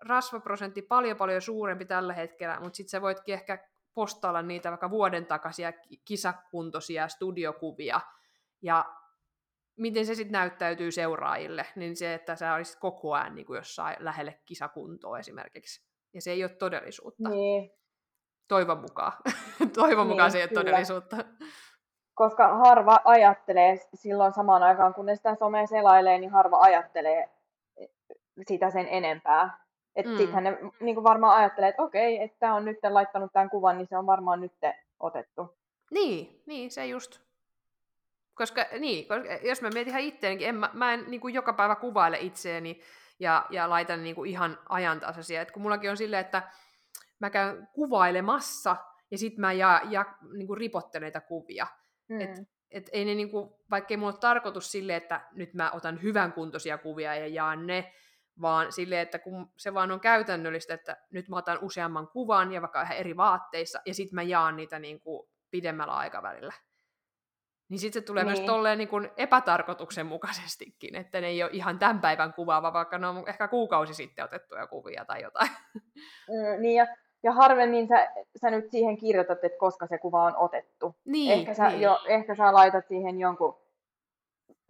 rasvaprosentti 0.00 0.82
paljon 0.82 1.16
paljon 1.16 1.42
suurempi 1.42 1.84
tällä 1.84 2.12
hetkellä, 2.12 2.60
mutta 2.60 2.76
sitten 2.76 2.90
sä 2.90 3.02
voitkin 3.02 3.34
ehkä 3.34 3.68
postailla 3.94 4.42
niitä 4.42 4.70
vaikka 4.70 4.90
vuoden 4.90 5.26
takaisia 5.26 5.72
kisakuntoisia 6.04 7.08
studiokuvia, 7.08 8.00
ja 8.62 8.84
miten 9.76 10.06
se 10.06 10.14
sitten 10.14 10.32
näyttäytyy 10.32 10.90
seuraajille, 10.90 11.66
niin 11.76 11.96
se, 11.96 12.14
että 12.14 12.36
sä 12.36 12.54
olisit 12.54 12.78
koko 12.80 13.12
ajan 13.12 13.34
niin 13.34 13.46
kuin 13.46 13.56
jossain 13.56 13.96
lähelle 13.98 14.40
kisakuntoa 14.44 15.18
esimerkiksi. 15.18 15.86
Ja 16.14 16.22
se 16.22 16.30
ei 16.30 16.44
ole 16.44 16.50
todellisuutta. 16.50 17.28
Niin. 17.28 17.70
Toivon 18.48 18.80
mukaan. 18.80 19.12
Toivon 19.74 20.06
niin, 20.06 20.08
mukaan 20.08 20.30
se 20.30 20.38
ei 20.38 20.44
ole 20.44 20.50
todellisuutta. 20.54 21.16
Koska 22.14 22.56
harva 22.56 23.00
ajattelee 23.04 23.78
silloin 23.94 24.32
samaan 24.32 24.62
aikaan, 24.62 24.94
kun 24.94 25.06
ne 25.06 25.16
sitä 25.16 25.34
somea 25.34 25.66
selailee, 25.66 26.18
niin 26.18 26.30
harva 26.30 26.60
ajattelee 26.60 27.28
sitä 28.48 28.70
sen 28.70 28.88
enempää. 28.90 29.62
Että 29.96 30.12
mm. 30.12 30.16
sittenhän 30.16 30.44
ne 30.44 30.58
niin 30.80 30.94
kuin 30.94 31.04
varmaan 31.04 31.36
ajattelee, 31.36 31.68
että 31.68 31.82
okei, 31.82 32.22
että 32.22 32.54
on 32.54 32.64
nyt 32.64 32.78
laittanut 32.90 33.32
tämän 33.32 33.50
kuvan, 33.50 33.78
niin 33.78 33.88
se 33.88 33.98
on 33.98 34.06
varmaan 34.06 34.40
nyt 34.40 34.52
otettu. 35.00 35.56
Niin, 35.90 36.42
niin 36.46 36.70
se 36.70 36.86
just. 36.86 37.31
Koska, 38.34 38.66
niin, 38.78 39.08
koska 39.08 39.32
jos 39.42 39.62
mä 39.62 39.70
mietin 39.70 39.90
ihan 39.90 40.02
itseänikin, 40.02 40.48
en, 40.48 40.54
mä, 40.54 40.70
mä 40.72 40.94
en 40.94 41.04
niin 41.08 41.20
kuin 41.20 41.34
joka 41.34 41.52
päivä 41.52 41.74
kuvaile 41.74 42.18
itseäni 42.20 42.80
ja, 43.20 43.46
ja 43.50 43.70
laitan 43.70 44.02
niin 44.02 44.14
kuin 44.14 44.30
ihan 44.30 44.58
ajantasaisia. 44.68 45.42
Et 45.42 45.50
kun 45.50 45.62
mullakin 45.62 45.90
on 45.90 45.96
silleen, 45.96 46.24
että 46.24 46.42
mä 47.20 47.30
käyn 47.30 47.68
kuvailemassa 47.72 48.76
ja 49.10 49.18
sitten 49.18 49.40
mä 49.40 49.52
ja, 49.52 49.80
ja, 49.90 50.04
niin 50.36 50.46
kuin 50.46 50.58
ripottelen 50.58 51.02
näitä 51.02 51.20
kuvia. 51.20 51.66
Mm. 52.08 52.20
Et, 52.20 52.30
et 52.70 52.90
ei 52.92 53.04
ne, 53.04 53.14
niin 53.14 53.30
kuin, 53.30 53.50
vaikka 53.70 53.94
ei 53.94 53.96
mulla 53.96 54.12
ole 54.12 54.20
tarkoitus 54.20 54.72
sille, 54.72 54.96
että 54.96 55.20
nyt 55.32 55.54
mä 55.54 55.70
otan 55.70 56.02
hyvän 56.02 56.32
kuntoisia 56.32 56.78
kuvia 56.78 57.14
ja 57.14 57.26
jaan 57.26 57.66
ne, 57.66 57.92
vaan 58.40 58.72
sille, 58.72 59.00
että 59.00 59.18
kun 59.18 59.52
se 59.56 59.74
vaan 59.74 59.90
on 59.90 60.00
käytännöllistä, 60.00 60.74
että 60.74 60.96
nyt 61.10 61.28
mä 61.28 61.36
otan 61.36 61.58
useamman 61.62 62.08
kuvan 62.08 62.52
ja 62.52 62.60
vaikka 62.60 62.82
ihan 62.82 62.96
eri 62.96 63.16
vaatteissa, 63.16 63.80
ja 63.86 63.94
sitten 63.94 64.14
mä 64.14 64.22
jaan 64.22 64.56
niitä 64.56 64.78
niin 64.78 65.00
kuin 65.00 65.28
pidemmällä 65.50 65.94
aikavälillä. 65.94 66.52
Niin 67.72 67.80
sitten 67.80 68.02
se 68.02 68.06
tulee 68.06 68.24
niin. 68.24 68.32
myös 68.32 68.46
tolleen 68.46 68.78
niin 68.78 68.88
kuin 68.88 69.10
epätarkoituksenmukaisestikin, 69.16 70.94
että 70.94 71.20
ne 71.20 71.26
ei 71.26 71.42
ole 71.42 71.50
ihan 71.52 71.78
tämän 71.78 72.00
päivän 72.00 72.32
kuvaava, 72.32 72.72
vaikka 72.72 72.98
ne 72.98 73.06
on 73.06 73.24
ehkä 73.26 73.48
kuukausi 73.48 73.94
sitten 73.94 74.24
otettuja 74.24 74.66
kuvia 74.66 75.04
tai 75.04 75.22
jotain. 75.22 75.50
Mm, 76.28 76.62
niin 76.62 76.76
ja, 76.76 76.86
ja 77.22 77.32
harvemmin 77.32 77.88
sä, 77.88 78.12
sä 78.40 78.50
nyt 78.50 78.70
siihen 78.70 78.96
kirjoitat, 78.96 79.44
että 79.44 79.58
koska 79.58 79.86
se 79.86 79.98
kuva 79.98 80.24
on 80.24 80.36
otettu. 80.36 80.96
Niin, 81.04 81.32
ehkä, 81.32 81.54
sä, 81.54 81.68
niin. 81.68 81.80
jo, 81.80 81.98
ehkä 82.08 82.34
sä 82.34 82.52
laitat 82.52 82.88
siihen 82.88 83.20
jonkun, 83.20 83.60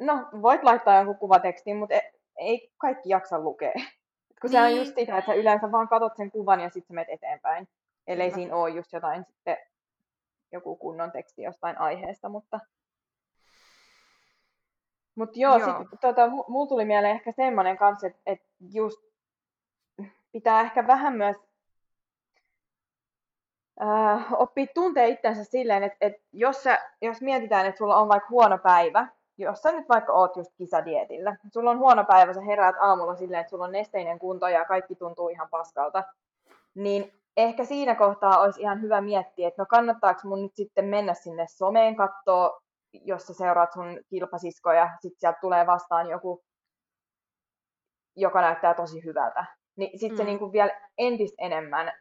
no 0.00 0.28
voit 0.42 0.62
laittaa 0.62 0.96
jonkun 0.96 1.18
kuvatekstin, 1.18 1.76
mutta 1.76 1.94
e, 1.94 2.12
ei 2.36 2.72
kaikki 2.78 3.09
jaksa 3.09 3.38
lukea. 3.38 3.72
Kun 3.72 4.50
niin. 4.50 4.53
se 4.53 4.61
on 4.61 4.76
just 4.76 4.94
sitä, 4.94 5.18
että 5.18 5.32
sä 5.32 5.34
yleensä 5.34 5.72
vaan 5.72 5.88
katot 5.88 6.16
sen 6.16 6.30
kuvan 6.30 6.61
ja 6.61 6.70
sitten 6.70 6.88
sä 6.88 6.94
menet 6.94 7.09
eteenpäin. 7.11 7.68
Ellei 8.07 8.30
Kyllä. 8.30 8.42
siinä 8.42 8.57
ole 8.57 8.70
just 8.70 8.92
jotain 8.92 9.24
sitten 9.24 9.57
joku 10.53 10.76
kunnon 10.76 11.12
teksti 11.12 11.42
jostain 11.42 11.78
aiheesta, 11.78 12.28
mutta... 12.28 12.61
Mutta 15.14 15.38
joo, 15.38 15.58
joo. 15.58 15.78
Sit, 15.78 16.00
tota, 16.00 16.28
mulla 16.48 16.68
tuli 16.68 16.84
mieleen 16.84 17.14
ehkä 17.14 17.32
semmoinen 17.32 17.78
kanssa, 17.78 18.06
että 18.06 18.20
et 18.26 18.40
just 18.60 18.98
pitää 20.32 20.60
ehkä 20.60 20.86
vähän 20.86 21.16
myös 21.16 21.36
äh, 23.82 24.32
oppii 24.32 24.66
tuntee 24.66 25.08
itsensä 25.08 25.44
silleen, 25.44 25.82
että, 25.82 25.96
että 26.00 26.22
jos, 26.32 26.62
sä, 26.62 26.78
jos 27.02 27.20
mietitään, 27.20 27.66
että 27.66 27.78
sulla 27.78 27.96
on 27.96 28.08
vaikka 28.08 28.28
huono 28.30 28.58
päivä, 28.58 29.08
jos 29.38 29.62
sä 29.62 29.72
nyt 29.72 29.88
vaikka 29.88 30.12
oot 30.12 30.36
just 30.36 30.50
kisadietillä, 30.58 31.36
sulla 31.52 31.70
on 31.70 31.78
huono 31.78 32.04
päivä, 32.04 32.32
sä 32.32 32.40
heräät 32.40 32.76
aamulla 32.80 33.16
silleen, 33.16 33.40
että 33.40 33.50
sulla 33.50 33.64
on 33.64 33.72
nesteinen 33.72 34.18
kunto 34.18 34.48
ja 34.48 34.64
kaikki 34.64 34.94
tuntuu 34.94 35.28
ihan 35.28 35.48
paskalta, 35.50 36.04
niin 36.74 37.12
ehkä 37.36 37.64
siinä 37.64 37.94
kohtaa 37.94 38.40
olisi 38.40 38.60
ihan 38.60 38.82
hyvä 38.82 39.00
miettiä, 39.00 39.48
että 39.48 39.62
no 39.62 39.66
kannattaako 39.66 40.20
mun 40.28 40.42
nyt 40.42 40.56
sitten 40.56 40.84
mennä 40.84 41.14
sinne 41.14 41.46
someen 41.48 41.96
katsoa, 41.96 42.61
jos 42.93 43.26
sä 43.26 43.34
seuraat 43.34 43.72
sun 43.72 44.01
kilpasiskoja, 44.11 44.90
sitten 45.01 45.20
sieltä 45.20 45.38
tulee 45.40 45.66
vastaan 45.66 46.11
joku, 46.11 46.45
joka 48.16 48.40
näyttää 48.40 48.74
tosi 48.74 49.05
hyvältä. 49.05 49.45
Niin 49.76 49.99
sitten 49.99 50.11
mm. 50.11 50.16
se 50.16 50.24
niinku 50.24 50.53
vielä 50.53 50.80
entistä 50.99 51.36
enemmän 51.38 51.93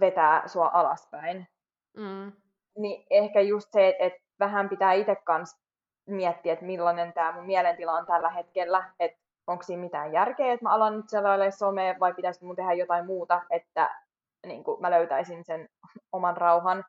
vetää 0.00 0.48
sua 0.48 0.70
alaspäin. 0.72 1.48
Mm. 1.96 2.32
Niin 2.78 3.06
ehkä 3.10 3.40
just 3.40 3.68
se, 3.72 3.88
että 3.88 4.04
et 4.04 4.12
vähän 4.40 4.68
pitää 4.68 4.92
itse 4.92 5.16
kanssa 5.16 5.58
miettiä, 6.06 6.52
että 6.52 6.64
millainen 6.64 7.12
tämä 7.12 7.32
mun 7.32 7.46
mielentila 7.46 7.92
on 7.92 8.06
tällä 8.06 8.30
hetkellä, 8.30 8.92
että 9.00 9.18
onko 9.46 9.62
siinä 9.62 9.82
mitään 9.82 10.12
järkeä, 10.12 10.52
että 10.52 10.64
mä 10.64 10.74
alan 10.74 10.96
nyt 10.96 11.08
selailemaan 11.08 11.52
somea 11.52 11.94
vai 12.00 12.14
pitäisikö 12.14 12.46
mun 12.46 12.56
tehdä 12.56 12.72
jotain 12.72 13.06
muuta, 13.06 13.42
että 13.50 14.00
niin 14.46 14.64
kuin 14.64 14.80
mä 14.80 14.90
löytäisin 14.90 15.44
sen 15.44 15.68
oman 16.12 16.36
rauhan 16.36 16.84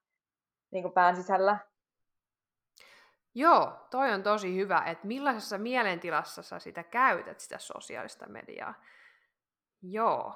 niin 0.72 0.84
kuin 0.84 0.93
pään 0.93 1.15
sisällä. 1.15 1.57
Joo, 3.36 3.88
toi 3.91 4.13
on 4.13 4.23
tosi 4.23 4.55
hyvä, 4.55 4.84
että 4.86 5.07
millaisessa 5.07 5.57
mielentilassa 5.57 6.43
sä 6.43 6.59
sitä 6.59 6.84
käytät, 6.84 7.39
sitä 7.39 7.57
sosiaalista 7.57 8.30
mediaa. 8.30 8.73
Joo, 9.82 10.36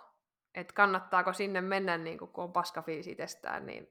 että 0.55 0.73
kannattaako 0.73 1.33
sinne 1.33 1.61
mennä, 1.61 1.97
niin 1.97 2.17
kun 2.17 2.29
on 2.35 2.53
paskafiisi 2.53 3.11
itsestään, 3.11 3.65
niin 3.65 3.87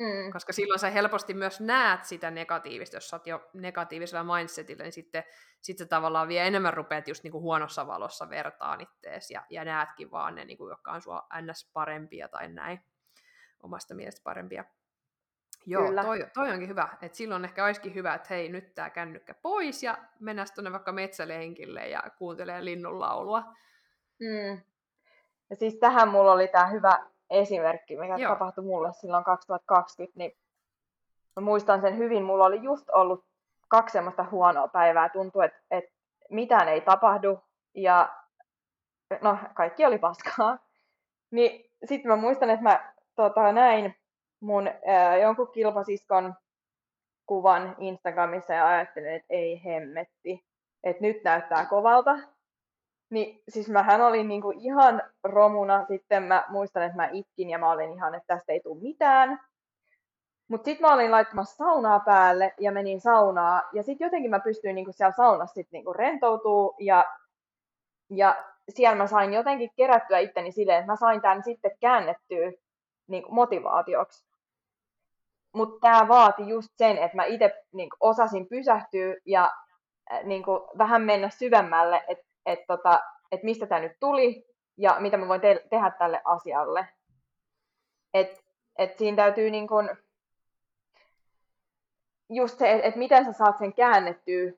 Mm. 0.00 0.32
Koska 0.32 0.52
silloin 0.52 0.80
sä 0.80 0.90
helposti 0.90 1.34
myös 1.34 1.60
näet 1.60 2.04
sitä 2.04 2.30
negatiivista, 2.30 2.96
jos 2.96 3.08
sä 3.08 3.16
oot 3.16 3.26
jo 3.26 3.48
negatiivisella 3.52 4.36
mindsetillä, 4.36 4.82
niin 4.82 4.92
sitten 4.92 5.24
sit 5.62 5.78
sä 5.78 5.86
tavallaan 5.86 6.28
vielä 6.28 6.46
enemmän 6.46 6.74
rupeat 6.74 7.08
just 7.08 7.22
niinku 7.22 7.40
huonossa 7.40 7.86
valossa 7.86 8.30
vertaan 8.30 8.80
ittees 8.80 9.30
ja, 9.30 9.46
ja 9.50 9.64
näetkin 9.64 10.10
vaan 10.10 10.34
ne, 10.34 10.44
niinku, 10.44 10.68
jotka 10.68 10.92
on 10.92 11.02
sua 11.02 11.26
ns. 11.42 11.70
parempia 11.72 12.28
tai 12.28 12.48
näin, 12.48 12.80
omasta 13.62 13.94
mielestä 13.94 14.20
parempia. 14.24 14.64
Joo, 15.66 15.86
Kyllä. 15.86 16.02
toi, 16.02 16.26
toi 16.34 16.50
onkin 16.50 16.68
hyvä. 16.68 16.88
Et 17.02 17.14
silloin 17.14 17.44
ehkä 17.44 17.64
olisikin 17.64 17.94
hyvä, 17.94 18.14
että 18.14 18.26
hei, 18.30 18.48
nyt 18.48 18.74
tämä 18.74 18.90
kännykkä 18.90 19.34
pois 19.34 19.82
ja 19.82 19.98
mennä 20.20 20.44
tuonne 20.54 20.72
vaikka 20.72 20.92
metsälenkille 20.92 21.88
ja 21.88 22.02
kuuntelee 22.18 22.64
linnun 22.64 23.00
laulua. 23.00 23.40
Mm. 24.20 24.60
Ja 25.50 25.56
siis 25.56 25.74
tähän 25.74 26.08
mulla 26.08 26.32
oli 26.32 26.48
tämä 26.48 26.66
hyvä 26.66 26.98
esimerkki, 27.30 27.96
mikä 27.96 28.16
Joo. 28.16 28.32
tapahtui 28.32 28.64
mulle 28.64 28.92
silloin 28.92 29.24
2020, 29.24 30.18
niin 30.18 30.36
mä 31.36 31.40
muistan 31.40 31.80
sen 31.80 31.98
hyvin. 31.98 32.22
Mulla 32.22 32.44
oli 32.44 32.62
just 32.62 32.90
ollut 32.90 33.24
kaksi 33.68 33.92
semmoista 33.92 34.24
huonoa 34.30 34.68
päivää. 34.68 35.08
Tuntui, 35.08 35.44
että, 35.44 35.58
että 35.70 35.90
mitään 36.30 36.68
ei 36.68 36.80
tapahdu 36.80 37.40
ja 37.74 38.08
no, 39.20 39.38
kaikki 39.54 39.84
oli 39.84 39.98
paskaa. 39.98 40.58
Niin 41.30 41.70
sitten 41.84 42.10
mä 42.10 42.16
muistan, 42.16 42.50
että 42.50 42.62
mä 42.62 42.92
tota, 43.14 43.52
näin 43.52 43.99
mun 44.40 44.70
ää, 44.86 45.16
jonkun 45.16 45.52
kilpasiskon 45.52 46.34
kuvan 47.26 47.76
Instagramissa 47.78 48.52
ja 48.52 48.68
ajattelin, 48.68 49.14
että 49.14 49.26
ei 49.30 49.64
hemmetti, 49.64 50.44
että 50.84 51.02
nyt 51.02 51.24
näyttää 51.24 51.66
kovalta. 51.66 52.18
Niin 53.10 53.42
siis 53.48 53.68
mähän 53.68 54.00
olin 54.00 54.28
niinku 54.28 54.52
ihan 54.56 55.02
romuna, 55.24 55.86
sitten 55.88 56.22
mä 56.22 56.44
muistan, 56.48 56.82
että 56.82 56.96
mä 56.96 57.08
itkin 57.12 57.50
ja 57.50 57.58
mä 57.58 57.70
olin 57.70 57.92
ihan, 57.92 58.14
että 58.14 58.34
tästä 58.34 58.52
ei 58.52 58.60
tule 58.60 58.82
mitään. 58.82 59.40
Mutta 60.48 60.64
sitten 60.64 60.86
mä 60.86 60.94
olin 60.94 61.10
laittamassa 61.10 61.56
saunaa 61.56 62.00
päälle 62.00 62.54
ja 62.60 62.72
menin 62.72 63.00
saunaa 63.00 63.62
ja 63.72 63.82
sitten 63.82 64.04
jotenkin 64.04 64.30
mä 64.30 64.40
pystyin 64.40 64.74
niinku 64.74 64.92
siellä 64.92 65.16
saunassa 65.16 65.54
sit 65.54 65.68
niinku 65.72 65.92
rentoutuu 65.92 66.76
ja, 66.78 67.04
ja 68.10 68.44
siellä 68.68 68.96
mä 68.96 69.06
sain 69.06 69.32
jotenkin 69.32 69.70
kerättyä 69.76 70.18
itteni 70.18 70.52
silleen, 70.52 70.78
että 70.78 70.92
mä 70.92 70.96
sain 70.96 71.20
tämän 71.20 71.42
sitten 71.42 71.70
käännettyä 71.80 72.52
niinku 73.08 73.32
motivaatioksi. 73.32 74.29
Mutta 75.52 75.80
tämä 75.80 76.08
vaati 76.08 76.48
just 76.48 76.68
sen, 76.76 76.98
että 76.98 77.16
mä 77.16 77.24
itse 77.24 77.64
niinku 77.72 77.96
osasin 78.00 78.46
pysähtyä 78.46 79.16
ja 79.26 79.50
äh, 80.12 80.24
niinku 80.24 80.68
vähän 80.78 81.02
mennä 81.02 81.30
syvemmälle, 81.30 82.04
että 82.08 82.30
että 82.46 82.64
tota, 82.66 83.00
et 83.32 83.42
mistä 83.42 83.66
tämä 83.66 83.80
nyt 83.80 83.96
tuli 84.00 84.46
ja 84.76 84.96
mitä 85.00 85.16
mä 85.16 85.28
voin 85.28 85.40
te- 85.40 85.66
tehdä 85.70 85.90
tälle 85.90 86.20
asialle. 86.24 86.88
Et, 88.14 88.44
et 88.78 88.98
siinä 88.98 89.16
täytyy 89.16 89.50
niin 89.50 89.68
kun, 89.68 89.96
just 92.28 92.58
se, 92.58 92.72
että 92.72 92.86
et 92.88 92.96
miten 92.96 93.24
sä 93.24 93.32
saat 93.32 93.58
sen 93.58 93.72
käännettyä 93.72 94.52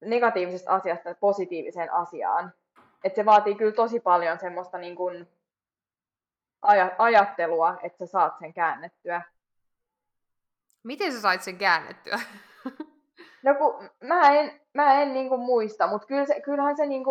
negatiivisesta 0.00 0.72
asiasta 0.72 1.14
positiiviseen 1.20 1.92
asiaan. 1.92 2.52
Et 3.04 3.14
se 3.14 3.24
vaatii 3.24 3.54
kyllä 3.54 3.72
tosi 3.72 4.00
paljon 4.00 4.38
semmoista 4.38 4.78
niin 4.78 4.96
kun 4.96 5.26
aj- 6.66 6.94
ajattelua, 6.98 7.78
että 7.82 7.98
sä 7.98 8.06
saat 8.06 8.38
sen 8.38 8.54
käännettyä. 8.54 9.22
Miten 10.82 11.12
sä 11.12 11.20
sait 11.20 11.42
sen 11.42 11.58
käännettyä? 11.58 12.20
No 13.42 13.54
kun 13.54 13.90
mä 14.00 14.30
en, 14.30 14.60
mä 14.74 15.02
en 15.02 15.12
niinku 15.12 15.36
muista, 15.36 15.86
mutta 15.86 16.06
kyllä 16.06 16.26
se, 16.26 16.40
kyllähän 16.40 16.76
se 16.76 16.86
niinku... 16.86 17.10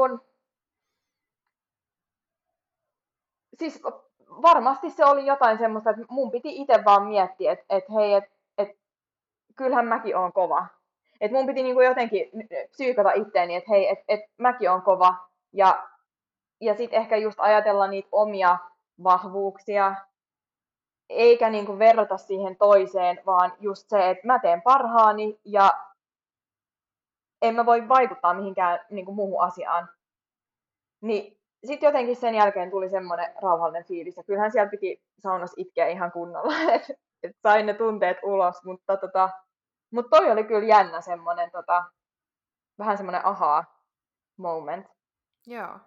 Siis 3.59 3.81
varmasti 4.41 4.89
se 4.89 5.05
oli 5.05 5.25
jotain 5.25 5.57
semmoista, 5.57 5.89
että 5.89 6.05
mun 6.09 6.31
piti 6.31 6.61
itse 6.61 6.85
vaan 6.85 7.07
miettiä, 7.07 7.51
että 7.51 7.65
et, 7.69 7.83
hei, 7.95 8.13
että 8.13 8.31
et, 8.57 8.69
kyllähän 9.55 9.87
mäkin 9.87 10.17
on 10.17 10.33
kova. 10.33 10.67
Että 11.21 11.37
mun 11.37 11.47
piti 11.47 11.63
niinku 11.63 11.81
jotenkin 11.81 12.29
psyykata 12.69 13.11
itteeni, 13.11 13.55
että 13.55 13.71
hei, 13.71 13.89
että 13.89 14.05
et 14.07 14.21
mäkin 14.37 14.71
on 14.71 14.81
kova. 14.81 15.15
Ja, 15.53 15.87
ja 16.61 16.75
sitten 16.75 16.99
ehkä 16.99 17.17
just 17.17 17.39
ajatella 17.39 17.87
niitä 17.87 18.09
omia 18.11 18.57
vahvuuksia, 19.03 19.95
eikä 21.11 21.49
niinku 21.49 21.79
verrata 21.79 22.17
siihen 22.17 22.55
toiseen, 22.57 23.21
vaan 23.25 23.53
just 23.59 23.89
se, 23.89 24.09
että 24.09 24.27
mä 24.27 24.39
teen 24.39 24.61
parhaani 24.61 25.39
ja 25.45 25.73
en 27.41 27.55
mä 27.55 27.65
voi 27.65 27.89
vaikuttaa 27.89 28.33
mihinkään 28.33 28.79
niin 28.89 29.05
kuin 29.05 29.15
muuhun 29.15 29.43
asiaan. 29.43 29.89
Niin 31.01 31.37
sitten 31.65 31.87
jotenkin 31.87 32.15
sen 32.15 32.35
jälkeen 32.35 32.71
tuli 32.71 32.89
semmoinen 32.89 33.33
rauhallinen 33.41 33.85
fiilis, 33.85 34.17
ja 34.17 34.23
kyllähän 34.23 34.51
siellä 34.51 34.69
piti 34.69 35.01
saunassa 35.19 35.55
itkeä 35.57 35.87
ihan 35.87 36.11
kunnolla, 36.11 36.53
että 36.73 36.93
et 37.23 37.35
sain 37.43 37.65
ne 37.65 37.73
tunteet 37.73 38.17
ulos, 38.23 38.63
mutta 38.63 38.97
tota, 38.97 39.29
mut 39.91 40.05
toi 40.09 40.31
oli 40.31 40.43
kyllä 40.43 40.67
jännä 40.67 41.01
semmoinen, 41.01 41.51
tota, 41.51 41.83
vähän 42.79 42.97
semmoinen 42.97 43.25
ahaa 43.25 43.81
moment. 44.37 44.87
Joo, 45.47 45.79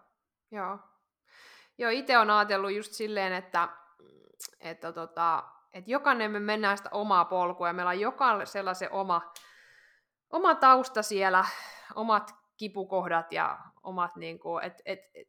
joo. 0.50 0.78
Joo, 1.78 1.90
itse 1.90 2.18
on 2.18 2.30
ajatellut 2.30 2.72
just 2.72 2.92
silleen, 2.92 3.32
että, 3.32 3.68
että, 4.60 4.92
tota, 4.92 5.44
että 5.72 5.90
jokainen 5.90 6.30
me 6.30 6.40
mennään 6.40 6.76
sitä 6.76 6.88
omaa 6.92 7.24
polkua, 7.24 7.66
ja 7.66 7.72
meillä 7.72 7.90
on 7.90 8.00
jokainen 8.00 8.46
sellaisen 8.46 8.92
oma, 8.92 9.32
oma 10.30 10.54
tausta 10.54 11.02
siellä, 11.02 11.44
omat 11.94 12.34
kipukohdat 12.56 13.32
ja 13.32 13.58
omat, 13.82 14.16
niin 14.16 14.38
kuin, 14.38 14.64
et, 14.64 14.82
et, 14.84 15.00
et, 15.14 15.28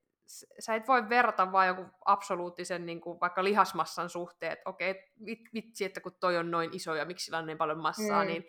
sä 0.59 0.75
et 0.75 0.87
voi 0.87 1.09
verrata 1.09 1.51
vaan 1.51 1.67
joku 1.67 1.85
absoluuttisen 2.05 2.85
niin 2.85 3.01
kuin, 3.01 3.19
vaikka 3.19 3.43
lihasmassan 3.43 4.09
suhteen, 4.09 4.51
että 4.51 4.69
okei, 4.69 5.11
vitsi, 5.53 5.85
että 5.85 6.01
kun 6.01 6.15
toi 6.19 6.37
on 6.37 6.51
noin 6.51 6.69
iso 6.73 6.95
ja 6.95 7.05
miksi 7.05 7.25
sillä 7.25 7.37
on 7.37 7.45
niin 7.45 7.57
paljon 7.57 7.81
massaa, 7.81 8.23
mm. 8.23 8.27
niin 8.27 8.45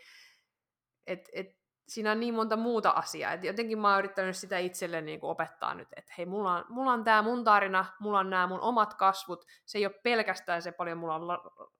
et, 1.06 1.28
et, 1.32 1.55
siinä 1.88 2.12
on 2.12 2.20
niin 2.20 2.34
monta 2.34 2.56
muuta 2.56 2.90
asiaa. 2.90 3.32
Et 3.32 3.44
jotenkin 3.44 3.78
mä 3.78 3.90
oon 3.90 3.98
yrittänyt 3.98 4.36
sitä 4.36 4.58
itselle 4.58 5.00
niin 5.00 5.20
kuin 5.20 5.30
opettaa 5.30 5.74
nyt, 5.74 5.88
että 5.96 6.14
hei, 6.18 6.26
mulla 6.26 6.52
on, 6.56 6.64
mulla 6.68 6.92
on 6.92 7.04
tämä 7.04 7.22
mun 7.22 7.44
tarina, 7.44 7.84
mulla 8.00 8.18
on 8.18 8.30
nämä 8.30 8.46
mun 8.46 8.60
omat 8.60 8.94
kasvut, 8.94 9.44
se 9.64 9.78
ei 9.78 9.86
ole 9.86 9.94
pelkästään 10.02 10.62
se 10.62 10.72
paljon 10.72 10.98
mulla 10.98 11.14
on 11.14 11.28
la- 11.28 11.70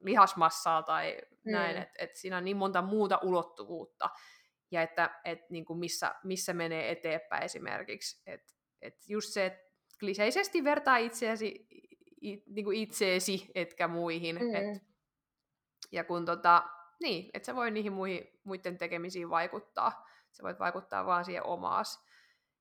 lihasmassaa 0.00 0.82
tai 0.82 1.18
mm. 1.30 1.52
näin, 1.52 1.76
että 1.76 1.94
et 1.98 2.16
siinä 2.16 2.36
on 2.36 2.44
niin 2.44 2.56
monta 2.56 2.82
muuta 2.82 3.18
ulottuvuutta, 3.22 4.10
ja 4.70 4.82
että 4.82 5.20
et, 5.24 5.50
niin 5.50 5.64
kuin 5.64 5.78
missä, 5.78 6.14
missä 6.24 6.52
menee 6.52 6.90
eteenpäin 6.90 7.42
esimerkiksi. 7.42 8.22
Että 8.26 8.54
et 8.82 8.94
just 9.08 9.32
se, 9.32 9.46
että 9.46 9.62
kliseisesti 10.00 10.64
vertaa 10.64 10.96
itseäsi, 10.96 11.66
it, 12.20 12.42
niin 12.46 12.64
kuin 12.64 12.78
itseesi, 12.78 13.50
etkä 13.54 13.88
muihin. 13.88 14.36
Mm. 14.36 14.54
Et, 14.54 14.82
ja 15.92 16.04
kun 16.04 16.24
tota, 16.24 16.64
niin, 17.00 17.30
että 17.34 17.46
sä 17.46 17.54
voi 17.54 17.70
niihin 17.70 17.92
muihin, 17.92 18.40
muiden 18.44 18.78
tekemisiin 18.78 19.30
vaikuttaa. 19.30 20.06
Sä 20.32 20.42
voit 20.42 20.58
vaikuttaa 20.58 21.06
vaan 21.06 21.24
siihen 21.24 21.46
omaas. 21.46 22.06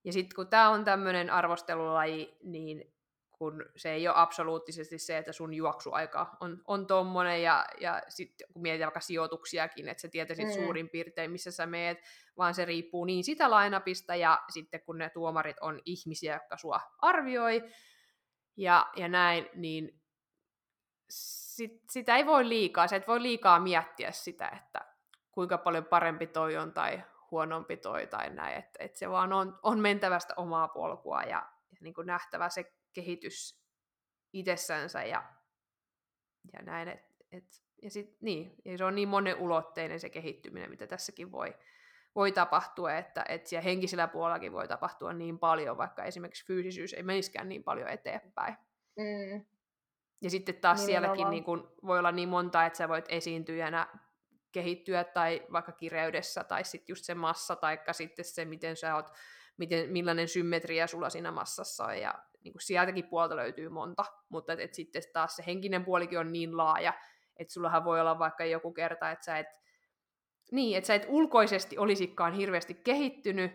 Ja 0.04 0.14
sitten 0.14 0.36
kun 0.36 0.48
tämä 0.48 0.70
on 0.70 0.86
tämmöinen 0.86 1.30
arvostelulaji, 1.30 2.38
niin 2.44 2.96
kun 3.32 3.66
se 3.76 3.92
ei 3.92 4.08
ole 4.08 4.16
absoluuttisesti 4.18 5.00
se, 5.00 5.18
että 5.18 5.32
sun 5.32 5.54
juoksuaika 5.54 6.38
on, 6.40 6.62
on 6.68 6.88
tommonen, 6.88 7.44
ja, 7.44 7.66
ja 7.80 8.02
sitten 8.08 8.48
kun 8.54 8.62
mietitään 8.62 8.88
vaikka 8.88 9.00
sijoituksiakin, 9.00 9.88
että 9.88 10.02
sä 10.02 10.08
tietäisit 10.08 10.48
mm. 10.48 10.54
suurin 10.54 10.90
piirtein, 10.90 11.32
missä 11.32 11.52
sä 11.52 11.66
meet, 11.66 11.98
vaan 12.38 12.54
se 12.54 12.66
riippuu 12.66 13.06
niin 13.06 13.24
sitä 13.24 13.52
lainapista, 13.52 14.16
ja 14.16 14.44
sitten 14.50 14.82
kun 14.82 14.98
ne 14.98 15.10
tuomarit 15.10 15.60
on 15.62 15.82
ihmisiä, 15.86 16.34
jotka 16.34 16.58
sua 16.58 16.82
arvioi, 17.00 17.64
ja, 18.58 18.88
ja 18.96 19.08
näin, 19.08 19.50
niin 19.56 20.02
sit, 21.56 21.82
sitä 21.90 22.16
ei 22.16 22.26
voi 22.26 22.50
liikaa, 22.50 22.88
sä 22.88 22.96
et 22.96 23.08
voi 23.08 23.22
liikaa 23.22 23.60
miettiä 23.60 24.12
sitä, 24.12 24.48
että 24.48 24.86
kuinka 25.32 25.58
paljon 25.58 25.86
parempi 25.86 26.28
toi 26.28 26.58
on, 26.58 26.74
tai 26.74 27.04
huonompi 27.32 27.78
toi, 27.78 28.08
tai 28.08 28.30
näin, 28.30 28.58
että 28.58 28.84
et 28.84 28.96
se 28.96 29.10
vaan 29.10 29.34
on, 29.34 29.60
on 29.64 29.80
mentävästä 29.80 30.34
omaa 30.38 30.68
polkua, 30.68 31.22
ja, 31.22 31.50
ja 31.72 31.78
niin 31.80 31.94
kuin 31.94 32.08
nähtävä 32.08 32.50
se 32.50 32.74
kehitys 32.94 33.62
itsessänsä 34.34 35.04
ja, 35.04 35.24
ja 36.54 36.62
näin. 36.62 36.88
Et, 36.88 37.04
et, 37.32 37.46
ja, 37.82 37.92
sit, 37.92 38.22
niin, 38.22 38.56
ja 38.66 38.78
se 38.78 38.86
on 38.86 38.96
niin 38.96 39.10
monenulotteinen 39.10 40.00
se 40.00 40.10
kehittyminen, 40.10 40.70
mitä 40.70 40.88
tässäkin 40.88 41.32
voi, 41.32 41.56
voi 42.16 42.32
tapahtua, 42.32 42.94
että, 42.94 43.26
että 43.30 43.50
siellä 43.50 43.64
henkisellä 43.64 44.08
puolellakin 44.08 44.54
voi 44.54 44.68
tapahtua 44.68 45.14
niin 45.14 45.40
paljon, 45.40 45.78
vaikka 45.78 46.04
esimerkiksi 46.04 46.46
fyysisyys 46.46 46.94
ei 46.94 47.04
meniskään 47.04 47.50
niin 47.50 47.64
paljon 47.64 47.90
eteenpäin. 47.90 48.56
Mm. 48.98 49.55
Ja 50.26 50.30
sitten 50.30 50.56
taas 50.56 50.80
niin 50.80 50.86
sielläkin 50.86 51.30
niin 51.30 51.44
kun, 51.44 51.74
voi 51.86 52.00
olla 52.00 52.12
niin 52.12 52.30
monta, 52.30 52.66
että 52.66 52.78
sä 52.78 52.90
voit 52.90 53.06
esiintyjänä 53.10 53.88
kehittyä 54.52 55.04
tai 55.04 55.46
vaikka 55.52 55.72
kireydessä 55.72 56.44
tai 56.44 56.64
sitten 56.64 56.94
just 56.94 57.06
se 57.06 57.16
massa 57.16 57.56
tai 57.56 57.80
sitten 57.92 58.26
se, 58.26 58.46
miten 58.46 58.76
sä 58.76 58.96
oot, 58.96 59.10
miten, 59.58 59.92
millainen 59.92 60.28
symmetria 60.28 60.88
sulla 60.88 61.10
siinä 61.10 61.32
massassa 61.32 61.86
on 61.86 61.98
ja 61.98 62.14
niin 62.44 62.54
kuin 62.54 62.62
sieltäkin 62.62 63.08
puolta 63.10 63.36
löytyy 63.36 63.70
monta, 63.70 64.06
mutta 64.30 64.54
et, 64.54 64.60
et 64.60 64.74
sitten 64.74 65.02
taas 65.14 65.36
se 65.36 65.44
henkinen 65.48 65.86
puolikin 65.86 66.20
on 66.20 66.32
niin 66.32 66.58
laaja, 66.58 66.94
että 67.38 67.54
sullahan 67.54 67.86
voi 67.86 68.02
olla 68.02 68.20
vaikka 68.20 68.46
joku 68.46 68.74
kerta, 68.74 69.12
että 69.12 69.26
sä 69.26 69.38
et, 69.38 69.48
niin, 70.52 70.78
että 70.78 70.88
sä 70.88 70.96
et 70.96 71.06
ulkoisesti 71.08 71.78
olisikaan 71.78 72.34
hirveästi 72.34 72.74
kehittynyt, 72.74 73.52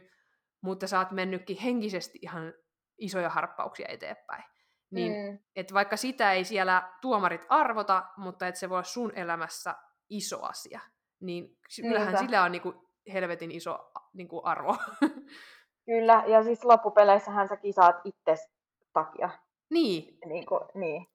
mutta 0.61 0.87
sä 0.87 0.99
oot 0.99 1.11
mennytkin 1.11 1.59
henkisesti 1.59 2.19
ihan 2.23 2.55
isoja 2.99 3.29
harppauksia 3.29 3.89
eteenpäin. 3.89 4.45
Niin, 4.91 5.13
mm. 5.13 5.39
että 5.57 5.75
vaikka 5.75 5.97
sitä 5.97 6.33
ei 6.33 6.45
siellä 6.45 6.93
tuomarit 7.01 7.47
arvota, 7.49 8.05
mutta 8.17 8.47
että 8.47 8.61
se 8.61 8.69
voi 8.69 8.77
olla 8.77 8.85
sun 8.85 9.13
elämässä 9.17 9.75
iso 10.09 10.43
asia, 10.43 10.81
niin 11.21 11.57
kyllähän 11.77 12.07
Niinpä. 12.07 12.23
sillä 12.23 12.43
on 12.43 12.53
niinku 12.53 12.91
helvetin 13.13 13.51
iso 13.51 13.91
niinku 14.13 14.41
arvo. 14.45 14.77
Kyllä, 15.87 16.23
ja 16.27 16.43
siis 16.43 16.65
loppupeleissähän 16.65 17.49
sä 17.49 17.57
kisaat 17.57 17.97
itse 18.05 18.35
takia. 18.93 19.31
Niin. 19.71 20.19
Niin, 20.27 20.47
kuin, 20.47 20.61
niin. 20.75 21.07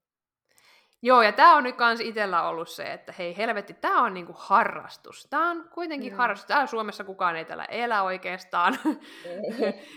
Joo, 1.01 1.21
ja 1.21 1.31
tämä 1.31 1.55
on 1.55 1.63
nyt 1.63 1.75
kans 1.75 1.99
itsellä 1.99 2.47
ollut 2.47 2.69
se, 2.69 2.93
että 2.93 3.13
hei 3.17 3.37
helvetti, 3.37 3.73
tämä 3.73 4.03
on 4.03 4.13
niinku 4.13 4.33
harrastus. 4.37 5.27
Tämä 5.29 5.49
on 5.49 5.69
kuitenkin 5.73 6.13
mm. 6.13 6.17
harrastus. 6.17 6.47
Täällä 6.47 6.67
Suomessa 6.67 7.03
kukaan 7.03 7.35
ei 7.35 7.45
täällä 7.45 7.65
elä 7.65 8.03
oikeastaan. 8.03 8.77
Mm. 8.85 8.97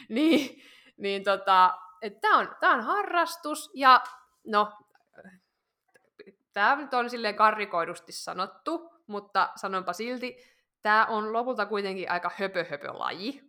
niin, 0.16 0.62
niin 0.96 1.24
tota, 1.24 1.74
tämä 2.20 2.38
on, 2.38 2.57
tää 2.61 2.70
on 2.70 2.80
harrastus, 2.80 3.70
ja 3.74 4.01
no, 4.46 4.72
tämä 6.53 6.76
nyt 6.76 6.94
on 6.94 7.11
silleen 7.11 7.34
karrikoidusti 7.34 8.12
sanottu, 8.12 8.92
mutta 9.07 9.51
sanonpa 9.57 9.92
silti, 9.92 10.36
tämä 10.82 11.07
on 11.07 11.32
lopulta 11.32 11.66
kuitenkin 11.66 12.11
aika 12.11 12.30
höpö-höpö-laji. 12.36 13.40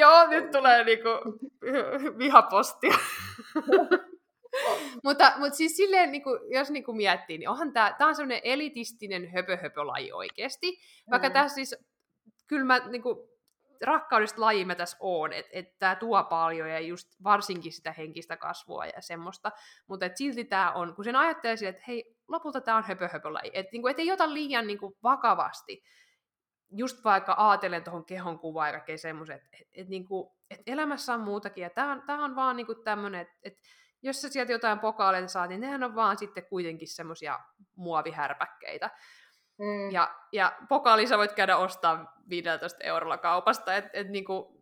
Joo, 0.00 0.26
nyt 0.26 0.50
tulee 0.50 0.84
niinku 0.84 1.08
vihapostia. 2.18 2.98
mutta, 5.04 5.32
mutta 5.38 5.56
siis 5.56 5.76
silleen, 5.76 6.12
niinku, 6.12 6.30
jos 6.54 6.70
niinku 6.70 6.92
miettii, 6.92 7.38
niin 7.38 7.48
onhan 7.48 7.72
tämä, 7.72 7.94
tämä 7.98 8.08
on 8.08 8.14
semmoinen 8.14 8.40
elitistinen 8.44 9.30
höpö-höpö-laji 9.32 10.12
oikeasti. 10.12 10.78
Vaikka 11.10 11.28
mm. 11.28 11.32
tässä 11.32 11.54
siis, 11.54 11.76
kyllä 12.46 12.64
mä 12.64 12.78
niinku, 12.78 13.27
rakkaudesta 13.84 14.40
laji 14.40 14.64
mä 14.64 14.74
tässä 14.74 14.96
oon, 15.00 15.32
että 15.32 15.50
et 15.54 15.78
tämä 15.78 15.96
tuo 15.96 16.24
paljon 16.24 16.70
ja 16.70 16.80
just 16.80 17.08
varsinkin 17.24 17.72
sitä 17.72 17.92
henkistä 17.92 18.36
kasvua 18.36 18.86
ja 18.86 19.02
semmoista, 19.02 19.52
mutta 19.86 20.06
et 20.06 20.16
silti 20.16 20.44
tämä 20.44 20.72
on, 20.72 20.94
kun 20.94 21.04
sen 21.04 21.16
ajattelee 21.16 21.68
että 21.68 21.82
hei, 21.88 22.16
lopulta 22.28 22.60
tämä 22.60 22.76
on 22.76 22.84
höpö-höpö-laji, 22.84 23.50
että 23.52 23.72
niinku, 23.72 23.88
et 23.88 23.98
ei 23.98 24.12
ota 24.12 24.34
liian 24.34 24.66
niinku, 24.66 24.98
vakavasti, 25.02 25.82
just 26.70 27.04
vaikka 27.04 27.32
aatelen 27.32 27.84
tuohon 27.84 28.04
kehon 28.04 28.38
kuvaan 28.38 28.68
ja 28.68 28.72
kaikkea 28.72 28.96
että 29.34 29.48
et, 29.60 29.68
et, 29.72 29.88
niinku, 29.88 30.36
et 30.50 30.60
elämässä 30.66 31.14
on 31.14 31.20
muutakin, 31.20 31.62
ja 31.62 31.70
tämä 31.70 32.24
on, 32.24 32.36
vaan 32.36 32.56
niinku 32.56 32.74
tämmöinen, 32.74 33.20
että 33.20 33.34
et, 33.42 33.54
jos 34.02 34.22
sä 34.22 34.28
sieltä 34.28 34.52
jotain 34.52 34.78
pokaaleita 34.78 35.28
saat, 35.28 35.48
niin 35.48 35.60
nehän 35.60 35.84
on 35.84 35.94
vaan 35.94 36.18
sitten 36.18 36.46
kuitenkin 36.46 36.88
semmoisia 36.88 37.38
muovihärpäkkeitä. 37.76 38.90
Mm. 39.58 39.90
Ja, 39.90 40.14
ja 40.32 40.58
pokaali 40.68 41.04
voit 41.16 41.32
käydä 41.32 41.56
ostaa 41.56 42.14
15 42.28 42.84
eurolla 42.84 43.18
kaupasta, 43.18 43.74
että 43.74 43.90
et, 43.92 44.08
niinku, 44.08 44.60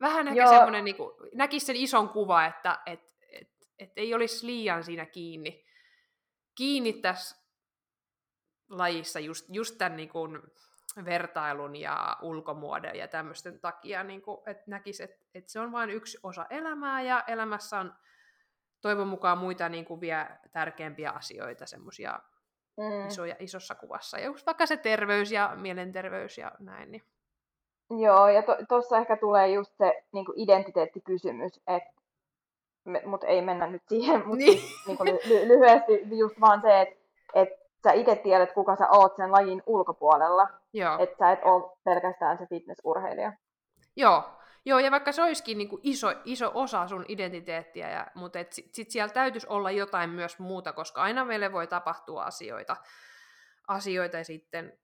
vähän 0.00 0.28
ehkä 0.28 0.48
semmoinen, 0.48 0.84
niinku, 0.84 1.16
näkisi 1.34 1.66
sen 1.66 1.76
ison 1.76 2.08
kuva, 2.08 2.46
että 2.46 2.78
et, 2.86 3.00
et, 3.32 3.48
et 3.78 3.92
ei 3.96 4.14
olisi 4.14 4.46
liian 4.46 4.84
siinä 4.84 5.06
kiinni, 5.06 5.64
kiinni 6.54 6.92
tässä 6.92 7.36
lajissa 8.70 9.20
just, 9.20 9.46
just 9.48 9.78
tämän 9.78 9.96
niin 9.96 10.08
kuin 10.08 10.38
vertailun 11.04 11.76
ja 11.76 12.16
ulkomuodon 12.22 12.96
ja 12.96 13.08
tämmöisten 13.08 13.60
takia, 13.60 14.04
niin 14.04 14.22
kuin, 14.22 14.38
että 14.46 14.64
näkisi, 14.66 15.02
että, 15.02 15.24
että 15.34 15.52
se 15.52 15.60
on 15.60 15.72
vain 15.72 15.90
yksi 15.90 16.18
osa 16.22 16.46
elämää 16.50 17.02
ja 17.02 17.24
elämässä 17.26 17.80
on 17.80 17.94
toivon 18.80 19.08
mukaan 19.08 19.38
muita 19.38 19.68
niin 19.68 19.84
kuin 19.84 20.00
vielä 20.00 20.38
tärkeämpiä 20.52 21.10
asioita, 21.10 21.66
semmoisia 21.66 22.20
mm. 22.80 23.08
isoja, 23.08 23.36
isossa 23.38 23.74
kuvassa. 23.74 24.18
Ja 24.18 24.26
just 24.26 24.46
vaikka 24.46 24.66
se 24.66 24.76
terveys 24.76 25.32
ja 25.32 25.52
mielenterveys 25.56 26.38
ja 26.38 26.52
näin. 26.58 26.92
Niin. 26.92 27.02
Joo, 27.90 28.28
ja 28.28 28.42
tuossa 28.68 28.88
to, 28.88 29.00
ehkä 29.00 29.16
tulee 29.16 29.48
just 29.48 29.76
se 29.78 30.02
niin 30.12 30.26
identiteettikysymys, 30.36 31.60
että 31.66 32.00
mutta 33.06 33.26
ei 33.26 33.42
mennä 33.42 33.66
nyt 33.66 33.82
siihen, 33.88 34.26
mutta 34.26 34.44
niin. 34.44 34.58
siis, 34.58 34.86
niin 34.86 34.96
kuin 34.96 35.08
ly- 35.08 35.48
lyhyesti 35.48 36.18
just 36.18 36.40
vaan 36.40 36.60
se, 36.60 36.80
että 36.80 36.96
et 37.34 37.48
sä 37.84 37.92
itse 37.92 38.16
tiedät, 38.16 38.52
kuka 38.52 38.76
sä 38.76 38.88
oot 38.90 39.16
sen 39.16 39.32
lajin 39.32 39.62
ulkopuolella. 39.66 40.48
Että 40.98 41.16
sä 41.18 41.32
et 41.32 41.40
ole 41.44 41.72
pelkästään 41.84 42.38
se 42.38 42.46
fitnessurheilija. 42.46 43.32
Joo, 43.96 44.22
Joo, 44.64 44.78
ja 44.78 44.90
vaikka 44.90 45.12
se 45.12 45.22
olisikin 45.22 45.58
niin 45.58 45.68
kuin 45.68 45.80
iso, 45.84 46.12
iso 46.24 46.50
osa 46.54 46.88
sun 46.88 47.04
identiteettiä, 47.08 47.90
ja, 47.90 48.06
mutta 48.14 48.38
sitten 48.50 48.74
sit 48.74 48.90
siellä 48.90 49.12
täytyisi 49.12 49.46
olla 49.50 49.70
jotain 49.70 50.10
myös 50.10 50.38
muuta, 50.38 50.72
koska 50.72 51.02
aina 51.02 51.24
meille 51.24 51.52
voi 51.52 51.66
tapahtua 51.66 52.24
asioita, 52.24 52.76
asioita 53.68 54.16
ja 54.16 54.24
sitten 54.24 54.78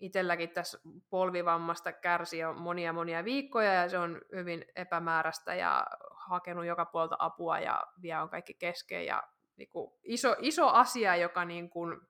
itselläkin 0.00 0.50
tässä 0.50 0.78
polvivammasta 1.10 1.92
kärsi 1.92 2.38
jo 2.38 2.54
monia 2.54 2.92
monia 2.92 3.24
viikkoja 3.24 3.72
ja 3.74 3.88
se 3.88 3.98
on 3.98 4.20
hyvin 4.34 4.64
epämääräistä 4.76 5.54
ja 5.54 5.86
hakenut 6.28 6.66
joka 6.66 6.86
puolta 6.86 7.16
apua 7.18 7.58
ja 7.58 7.86
vielä 8.02 8.22
on 8.22 8.28
kaikki 8.28 8.54
kesken 8.54 9.06
ja 9.06 9.22
niin 9.56 9.68
kuin 9.68 9.92
iso, 10.02 10.36
iso 10.38 10.68
asia, 10.68 11.16
joka 11.16 11.44
niin 11.44 11.70
kuin 11.70 12.00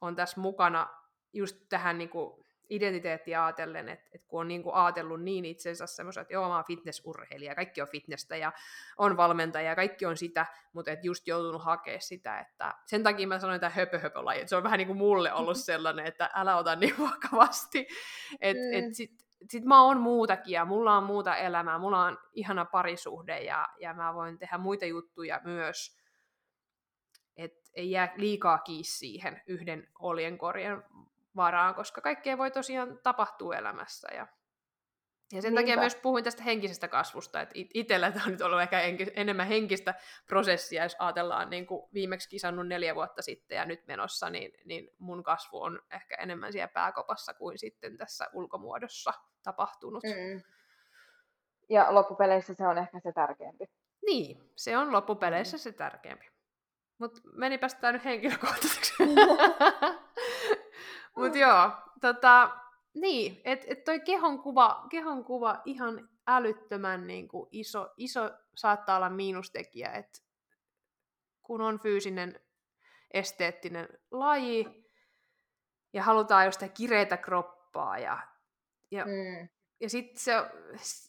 on 0.00 0.16
tässä 0.16 0.40
mukana 0.40 0.86
just 1.32 1.56
tähän 1.68 1.98
niin 1.98 2.10
kuin 2.10 2.43
identiteettiä 2.70 3.44
ajatellen, 3.44 3.88
että, 3.88 4.10
että 4.12 4.26
kun 4.28 4.40
on 4.40 4.48
niin 4.48 4.62
kuin 4.62 4.74
ajatellut 4.74 5.22
niin 5.22 5.44
itsensä 5.44 5.86
semmoisen, 5.86 6.20
että 6.20 6.34
joo, 6.34 6.48
mä 6.48 6.54
oon 6.54 6.64
fitnessurheilija, 6.64 7.54
kaikki 7.54 7.82
on 7.82 7.88
fitnessä 7.88 8.36
ja 8.36 8.52
on 8.98 9.16
valmentaja 9.16 9.68
ja 9.68 9.76
kaikki 9.76 10.06
on 10.06 10.16
sitä, 10.16 10.46
mutta 10.72 10.90
et 10.90 11.04
just 11.04 11.26
joutunut 11.26 11.64
hakemaan 11.64 12.00
sitä, 12.00 12.38
että 12.38 12.74
sen 12.86 13.02
takia 13.02 13.28
mä 13.28 13.38
sanoin 13.38 13.60
tämä 13.60 13.70
höpö 13.70 14.00
laji 14.14 14.40
että 14.40 14.48
se 14.48 14.56
on 14.56 14.62
vähän 14.62 14.78
niin 14.78 14.86
kuin 14.86 14.98
mulle 14.98 15.32
ollut 15.32 15.58
sellainen, 15.70 16.06
että 16.06 16.30
älä 16.34 16.56
ota 16.56 16.76
niin 16.76 16.94
vakavasti, 16.98 17.86
että 18.40 18.62
mm. 18.62 18.78
et 18.78 18.94
sit, 18.94 19.10
sit 19.50 19.64
mä 19.64 19.82
oon 19.82 20.00
muutakin 20.00 20.52
ja 20.52 20.64
mulla 20.64 20.96
on 20.96 21.04
muuta 21.04 21.36
elämää, 21.36 21.78
mulla 21.78 22.04
on 22.04 22.18
ihana 22.32 22.64
parisuhde 22.64 23.40
ja, 23.40 23.68
ja 23.80 23.94
mä 23.94 24.14
voin 24.14 24.38
tehdä 24.38 24.58
muita 24.58 24.86
juttuja 24.86 25.40
myös, 25.44 26.04
ei 27.74 27.90
jää 27.90 28.12
liikaa 28.16 28.58
kiinni 28.58 28.84
siihen 28.84 29.42
yhden 29.46 29.88
oljenkorjen 29.98 30.82
varaan, 31.36 31.74
koska 31.74 32.00
kaikkea 32.00 32.38
voi 32.38 32.50
tosiaan 32.50 32.98
tapahtua 33.02 33.56
elämässä. 33.56 34.08
Ja, 34.14 34.26
ja 35.32 35.42
sen 35.42 35.54
Niinpä. 35.54 35.60
takia 35.60 35.76
myös 35.76 35.96
puhuin 35.96 36.24
tästä 36.24 36.42
henkisestä 36.42 36.88
kasvusta, 36.88 37.40
että 37.40 37.54
itsellä 37.74 38.10
tämä 38.10 38.24
on 38.24 38.30
nyt 38.30 38.40
ollut 38.40 38.60
ehkä 38.60 38.80
enemmän 39.16 39.46
henkistä 39.46 39.94
prosessia, 40.26 40.82
jos 40.82 40.96
ajatellaan 40.98 41.50
niin 41.50 41.66
kuin 41.66 41.88
viimeksi 41.94 42.28
kisannut 42.28 42.68
neljä 42.68 42.94
vuotta 42.94 43.22
sitten 43.22 43.56
ja 43.56 43.64
nyt 43.64 43.86
menossa, 43.86 44.30
niin, 44.30 44.52
niin 44.64 44.90
mun 44.98 45.22
kasvu 45.22 45.62
on 45.62 45.82
ehkä 45.92 46.14
enemmän 46.14 46.52
siellä 46.52 46.68
pääkopassa 46.68 47.34
kuin 47.34 47.58
sitten 47.58 47.96
tässä 47.96 48.28
ulkomuodossa 48.32 49.12
tapahtunut. 49.42 50.02
Mm. 50.04 50.42
Ja 51.68 51.94
loppupeleissä 51.94 52.54
se 52.54 52.66
on 52.66 52.78
ehkä 52.78 53.00
se 53.00 53.12
tärkeämpi. 53.12 53.64
Niin, 54.06 54.50
se 54.56 54.78
on 54.78 54.92
loppupeleissä 54.92 55.56
mm. 55.56 55.60
se 55.60 55.72
tärkeämpi. 55.72 56.26
Mutta 56.98 57.20
menipäs 57.32 57.74
tää 57.74 57.92
nyt 57.92 58.04
henkilökohtaiseksi. 58.04 58.94
Mutta 61.16 61.38
joo, 61.38 61.70
tota, 62.00 62.50
niin, 62.94 63.40
että 63.44 63.66
et 63.70 63.84
toi 63.84 64.00
kehon 64.00 64.42
kuva, 64.42 64.86
kehon 64.90 65.24
kuva 65.24 65.62
ihan 65.64 66.08
älyttömän 66.26 67.06
niin 67.06 67.28
kuin 67.28 67.48
iso, 67.52 67.94
iso 67.96 68.30
saattaa 68.54 68.96
olla 68.96 69.10
miinustekijä, 69.10 69.92
että 69.92 70.20
kun 71.42 71.60
on 71.60 71.78
fyysinen 71.78 72.40
esteettinen 73.10 73.88
laji 74.10 74.84
ja 75.92 76.02
halutaan 76.02 76.44
just 76.44 76.60
sitä 76.60 76.74
kireitä 76.74 77.16
kroppaa 77.16 77.98
ja, 77.98 78.18
ja, 78.90 79.04
mm. 79.04 79.48
ja 79.80 79.90
sitten 79.90 80.34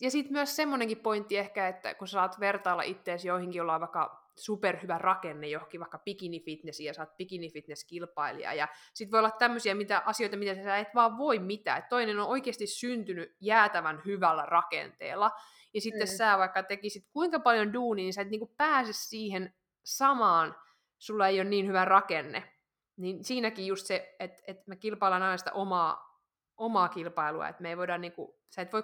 ja 0.01 0.11
sit 0.11 0.29
myös 0.29 0.55
semmoinenkin 0.55 0.97
pointti 0.97 1.37
ehkä, 1.37 1.67
että 1.67 1.93
kun 1.93 2.07
sä 2.07 2.11
saat 2.11 2.39
vertailla 2.39 2.83
itseäsi 2.83 3.27
joihinkin, 3.27 3.57
joilla 3.57 3.75
on 3.75 3.81
vaikka 3.81 4.24
superhyvä 4.37 4.97
rakenne 4.97 5.47
johonkin 5.47 5.79
vaikka 5.79 5.97
bikini-fitnessiin 5.97 6.87
ja 6.87 6.93
sä 6.93 7.01
oot 7.01 7.17
bikini-fitness-kilpailija. 7.17 8.53
Ja 8.53 8.67
sit 8.93 9.11
voi 9.11 9.19
olla 9.19 9.31
tämmöisiä 9.31 9.75
mitä, 9.75 10.03
asioita, 10.05 10.37
mitä 10.37 10.55
sä 10.55 10.77
et 10.77 10.95
vaan 10.95 11.17
voi 11.17 11.39
mitään. 11.39 11.79
Et 11.79 11.89
toinen 11.89 12.19
on 12.19 12.27
oikeasti 12.27 12.67
syntynyt 12.67 13.35
jäätävän 13.39 14.01
hyvällä 14.05 14.45
rakenteella. 14.45 15.31
Ja 15.73 15.81
sitten 15.81 16.07
mm. 16.07 16.15
sä 16.17 16.37
vaikka 16.37 16.63
tekisit 16.63 17.07
kuinka 17.13 17.39
paljon 17.39 17.73
duunia, 17.73 18.03
niin 18.03 18.13
sä 18.13 18.21
et 18.21 18.29
niinku 18.29 18.53
pääse 18.57 18.93
siihen 18.93 19.53
samaan, 19.83 20.55
sulla 20.97 21.27
ei 21.27 21.39
ole 21.39 21.49
niin 21.49 21.67
hyvä 21.67 21.85
rakenne. 21.85 22.53
Niin 22.97 23.23
siinäkin 23.23 23.67
just 23.67 23.85
se, 23.85 24.15
että, 24.19 24.43
että 24.47 24.63
me 24.67 24.75
kilpaillaan 24.75 25.23
aina 25.23 25.37
sitä 25.37 25.51
omaa, 25.51 26.21
omaa 26.57 26.89
kilpailua, 26.89 27.47
että 27.47 27.61
me 27.61 27.69
ei 27.69 27.77
voida 27.77 27.97
niinku, 27.97 28.39
sä 28.49 28.61
et 28.61 28.73
voi 28.73 28.83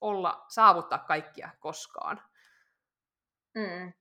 olla, 0.00 0.44
saavuttaa 0.48 0.98
kaikkia 0.98 1.50
koskaan. 1.60 2.22
Mm. 3.54 3.92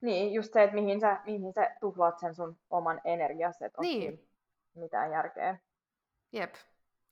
Niin, 0.00 0.32
just 0.32 0.52
se, 0.52 0.62
että 0.62 0.74
mihin 0.74 1.00
sä, 1.00 1.20
mihin 1.26 1.52
sä 1.52 1.76
tuhlaat 1.80 2.18
sen 2.18 2.34
sun 2.34 2.56
oman 2.70 3.00
energias, 3.04 3.62
että 3.62 3.80
niin. 3.80 4.28
mitään 4.74 5.10
järkeä. 5.10 5.58
Jep, 6.32 6.54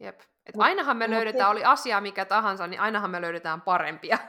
jep. 0.00 0.20
Et 0.46 0.56
mut, 0.56 0.64
ainahan 0.64 0.96
me 0.96 1.10
löydetään, 1.10 1.50
oli 1.50 1.64
asia 1.64 2.00
mikä 2.00 2.24
tahansa, 2.24 2.66
niin 2.66 2.80
ainahan 2.80 3.10
me 3.10 3.20
löydetään 3.20 3.60
parempia. 3.60 4.18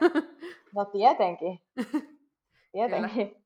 No 0.74 0.84
tietenkin. 0.84 1.62
Tietenkin. 2.72 3.44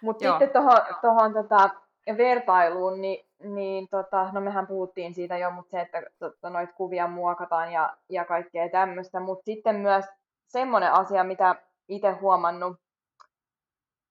Mutta 0.00 0.30
sitten 0.30 0.50
tuohon 0.50 0.80
tohon, 1.02 1.32
tota, 1.32 1.70
vertailuun, 2.16 3.00
niin, 3.00 3.26
niin 3.38 3.88
tota, 3.88 4.32
no 4.32 4.40
mehän 4.40 4.66
puhuttiin 4.66 5.14
siitä 5.14 5.38
jo, 5.38 5.50
mutta 5.50 5.70
se, 5.70 5.80
että 5.80 6.02
tota, 6.18 6.50
noita 6.50 6.72
kuvia 6.72 7.08
muokataan 7.08 7.72
ja, 7.72 7.96
ja 8.08 8.24
kaikkea 8.24 8.68
tämmöistä, 8.68 9.20
mutta 9.20 9.44
sitten 9.44 9.76
myös 9.76 10.04
semmoinen 10.46 10.92
asia, 10.92 11.24
mitä 11.24 11.54
itse 11.88 12.10
huomannut, 12.10 12.76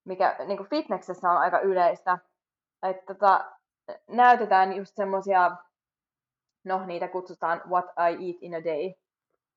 mikä 0.04 0.36
niin 0.46 0.56
kuin 0.56 0.68
fitnessessä 0.68 1.30
on 1.30 1.38
aika 1.38 1.60
yleistä, 1.60 2.18
että 2.82 3.14
tota, 3.14 3.52
näytetään 4.08 4.72
just 4.72 4.96
semmoisia, 4.96 5.56
no 6.64 6.86
niitä 6.86 7.08
kutsutaan 7.08 7.62
What 7.68 7.84
I 7.84 8.26
Eat 8.26 8.36
in 8.40 8.54
a 8.54 8.64
Day 8.64 8.92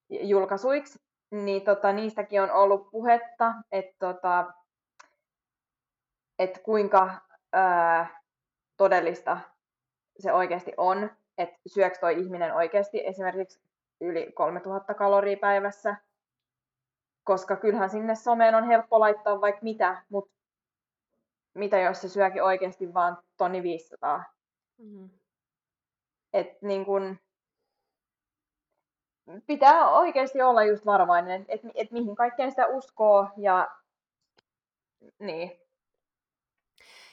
julkaisuiksi, 0.09 0.99
niin 1.31 1.61
tota, 1.61 1.91
niistäkin 1.91 2.41
on 2.41 2.51
ollut 2.51 2.91
puhetta, 2.91 3.53
että 3.71 3.95
tota, 3.99 4.53
et 6.39 6.61
kuinka 6.63 7.21
ää, 7.53 8.21
todellista 8.77 9.37
se 10.19 10.33
oikeasti 10.33 10.73
on, 10.77 11.11
että 11.37 11.57
syöks 11.67 11.99
toi 11.99 12.19
ihminen 12.19 12.53
oikeasti 12.53 13.07
esimerkiksi 13.07 13.61
yli 14.01 14.31
3000 14.31 14.93
kaloria 14.93 15.37
päivässä, 15.37 15.95
koska 17.23 17.55
kyllähän 17.55 17.89
sinne 17.89 18.15
someen 18.15 18.55
on 18.55 18.67
helppo 18.67 18.99
laittaa 18.99 19.41
vaikka 19.41 19.59
mitä, 19.63 20.01
mutta 20.09 20.36
mitä 21.57 21.79
jos 21.79 22.01
se 22.01 22.09
syökin 22.09 22.43
oikeasti 22.43 22.93
vaan 22.93 23.17
tonni 23.37 23.63
500. 23.63 24.23
Mm-hmm. 24.77 25.09
Et 26.33 26.61
niin 26.61 26.85
kun, 26.85 27.17
pitää 29.47 29.89
oikeasti 29.89 30.41
olla 30.41 30.63
just 30.63 30.85
varovainen, 30.85 31.45
että 31.47 31.67
et 31.75 31.91
mihin 31.91 32.15
kaikkeen 32.15 32.51
sitä 32.51 32.67
uskoo 32.67 33.29
ja 33.37 33.67
niin. 35.19 35.61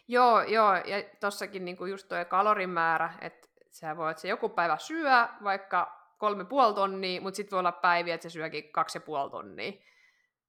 Joo, 0.08 0.42
joo, 0.42 0.74
ja 0.74 1.02
tossakin 1.20 1.64
niinku 1.64 1.86
just 1.86 2.08
tuo 2.08 2.24
kalorimäärä, 2.24 3.12
että 3.20 3.48
sä 3.70 3.96
voit 3.96 4.18
se 4.18 4.28
joku 4.28 4.48
päivä 4.48 4.78
syö 4.78 5.28
vaikka 5.44 6.04
kolme 6.18 6.44
puoli 6.44 6.74
tonnia, 6.74 7.20
mutta 7.20 7.36
sitten 7.36 7.50
voi 7.50 7.58
olla 7.58 7.72
päiviä, 7.72 8.14
että 8.14 8.22
se 8.22 8.30
syökin 8.32 8.72
kaksi 8.72 8.98
ja 8.98 9.02
puoli 9.02 9.30
tonnia. 9.30 9.72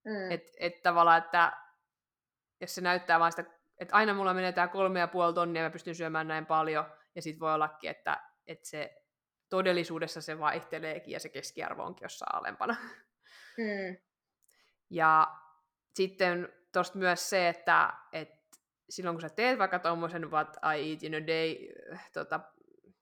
Mm. 0.03 0.31
Että 0.31 0.51
et 0.59 0.83
tavallaan, 0.83 1.17
että 1.17 1.57
jos 2.61 2.75
se 2.75 2.81
näyttää 2.81 3.19
vain 3.19 3.31
sitä 3.31 3.54
että 3.79 3.95
aina 3.95 4.13
mulla 4.13 4.33
menee 4.33 4.51
tämä 4.51 4.67
kolme 4.67 4.99
ja 4.99 5.07
puoli 5.07 5.33
tonnia 5.33 5.61
ja 5.61 5.69
mä 5.69 5.71
pystyn 5.71 5.95
syömään 5.95 6.27
näin 6.27 6.45
paljon, 6.45 6.85
ja 7.15 7.21
sitten 7.21 7.39
voi 7.39 7.53
ollakin, 7.53 7.89
että, 7.89 8.23
että 8.47 8.67
se 8.67 9.01
todellisuudessa 9.49 10.21
se 10.21 10.39
vaihteleekin 10.39 11.11
ja 11.11 11.19
se 11.19 11.29
keskiarvo 11.29 11.83
onkin 11.83 12.05
jossain 12.05 12.35
alempana. 12.35 12.75
Mm. 13.57 13.97
Ja 14.89 15.27
sitten 15.93 16.49
tuosta 16.73 16.97
myös 16.97 17.29
se, 17.29 17.49
että, 17.49 17.93
että 18.11 18.57
silloin 18.89 19.15
kun 19.15 19.21
sä 19.21 19.29
teet 19.29 19.59
vaikka 19.59 19.79
tuommoisen 19.79 20.31
What 20.31 20.57
I 20.75 20.91
Eat 20.91 21.03
in 21.03 21.15
a 21.15 21.27
Day 21.27 21.55
tota, 22.13 22.39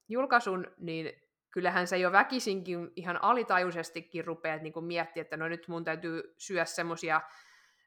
julkaisun, 0.09 0.67
niin 0.77 1.11
kyllähän 1.51 1.87
se 1.87 1.97
jo 1.97 2.11
väkisinkin 2.11 2.91
ihan 2.95 3.23
alitajuisestikin 3.23 4.25
rupeat 4.25 4.61
niin 4.61 4.83
miettimään, 4.83 5.23
että 5.23 5.37
no 5.37 5.47
nyt 5.47 5.67
mun 5.67 5.83
täytyy 5.83 6.35
syödä 6.37 6.65
semmoisia 6.65 7.21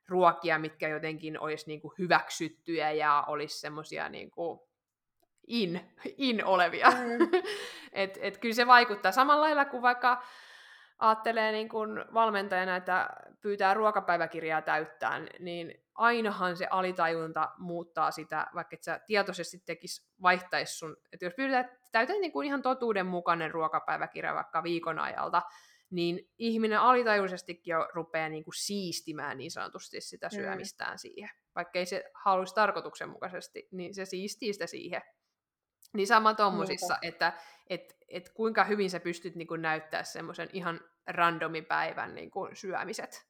ruokia, 0.08 0.58
mitkä 0.58 0.88
jotenkin 0.88 1.40
olisi 1.40 1.66
niin 1.66 1.80
kuin 1.80 1.94
hyväksyttyjä 1.98 2.92
ja 2.92 3.24
olisi 3.26 3.60
semmoisia 3.60 4.08
niin 4.08 4.30
kuin 4.30 4.60
in, 5.46 5.80
in 6.16 6.44
olevia. 6.44 6.90
Mm. 6.90 7.30
et, 7.92 8.18
et 8.22 8.38
kyllä 8.38 8.54
se 8.54 8.66
vaikuttaa 8.66 9.12
samalla 9.12 9.44
lailla 9.44 9.64
kuin 9.64 9.82
vaikka 9.82 10.22
ajattelee 10.98 11.52
niin 11.52 11.68
kuin 11.68 12.04
valmentajana, 12.14 12.76
että 12.76 13.10
pyytää 13.40 13.74
ruokapäiväkirjaa 13.74 14.62
täyttää, 14.62 15.20
niin 15.38 15.84
ainahan 15.94 16.56
se 16.56 16.66
alitajunta 16.70 17.52
muuttaa 17.58 18.10
sitä, 18.10 18.46
vaikka 18.54 18.76
et 18.76 18.82
sä 18.82 19.00
tietoisesti 19.06 19.62
tekis, 19.66 20.08
vaihtaisi 20.22 20.78
sun, 20.78 20.96
että 21.12 21.26
jos 21.26 21.34
pyydät 21.34 21.66
täytät 21.92 22.16
niin 22.20 22.32
kuin 22.32 22.46
ihan 22.46 22.62
totuudenmukainen 22.62 23.50
ruokapäiväkirja 23.50 24.34
vaikka 24.34 24.62
viikon 24.62 24.98
ajalta, 24.98 25.42
niin 25.90 26.30
ihminen 26.38 26.80
alitajuisestikin 26.80 27.72
jo 27.72 27.88
rupeaa 27.94 28.28
niin 28.28 28.44
kuin 28.44 28.54
siistimään 28.54 29.38
niin 29.38 29.50
sanotusti 29.50 30.00
sitä 30.00 30.28
syömistään 30.30 30.94
mm. 30.94 30.98
siihen. 30.98 31.30
Vaikka 31.54 31.78
ei 31.78 31.86
se 31.86 32.04
haluaisi 32.14 32.54
tarkoituksenmukaisesti, 32.54 33.68
niin 33.72 33.94
se 33.94 34.04
siistii 34.04 34.52
sitä 34.52 34.66
siihen. 34.66 35.02
Niin 35.94 36.06
sama 36.06 36.34
tuommoisissa, 36.34 36.94
mm. 36.94 37.08
että 37.08 37.32
et, 37.70 37.96
et 38.08 38.28
kuinka 38.28 38.64
hyvin 38.64 38.90
sä 38.90 39.00
pystyt 39.00 39.34
niin 39.34 39.48
kuin 39.48 39.62
näyttää 39.62 40.02
semmoisen 40.02 40.48
ihan 40.52 40.80
randomin 41.06 41.64
päivän 41.64 42.14
niin 42.14 42.30
kuin 42.30 42.56
syömiset. 42.56 43.26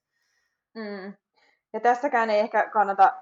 Mm. 0.75 1.13
Ja 1.73 1.81
tässäkään 1.81 2.31
ei 2.31 2.41
ehkä 2.41 2.71
kannata 2.71 3.15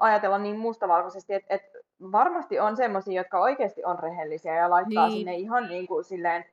ajatella 0.00 0.38
niin 0.38 0.58
mustavalkoisesti, 0.58 1.34
että, 1.34 1.54
että 1.54 1.78
varmasti 2.12 2.60
on 2.60 2.76
semmoisia, 2.76 3.20
jotka 3.20 3.40
oikeasti 3.40 3.84
on 3.84 3.98
rehellisiä 3.98 4.54
ja 4.54 4.70
laittaa 4.70 5.08
niin. 5.08 5.18
sinne 5.18 5.34
ihan 5.34 5.68
niin 5.68 5.86
kuin 5.86 6.04
silleen 6.04 6.44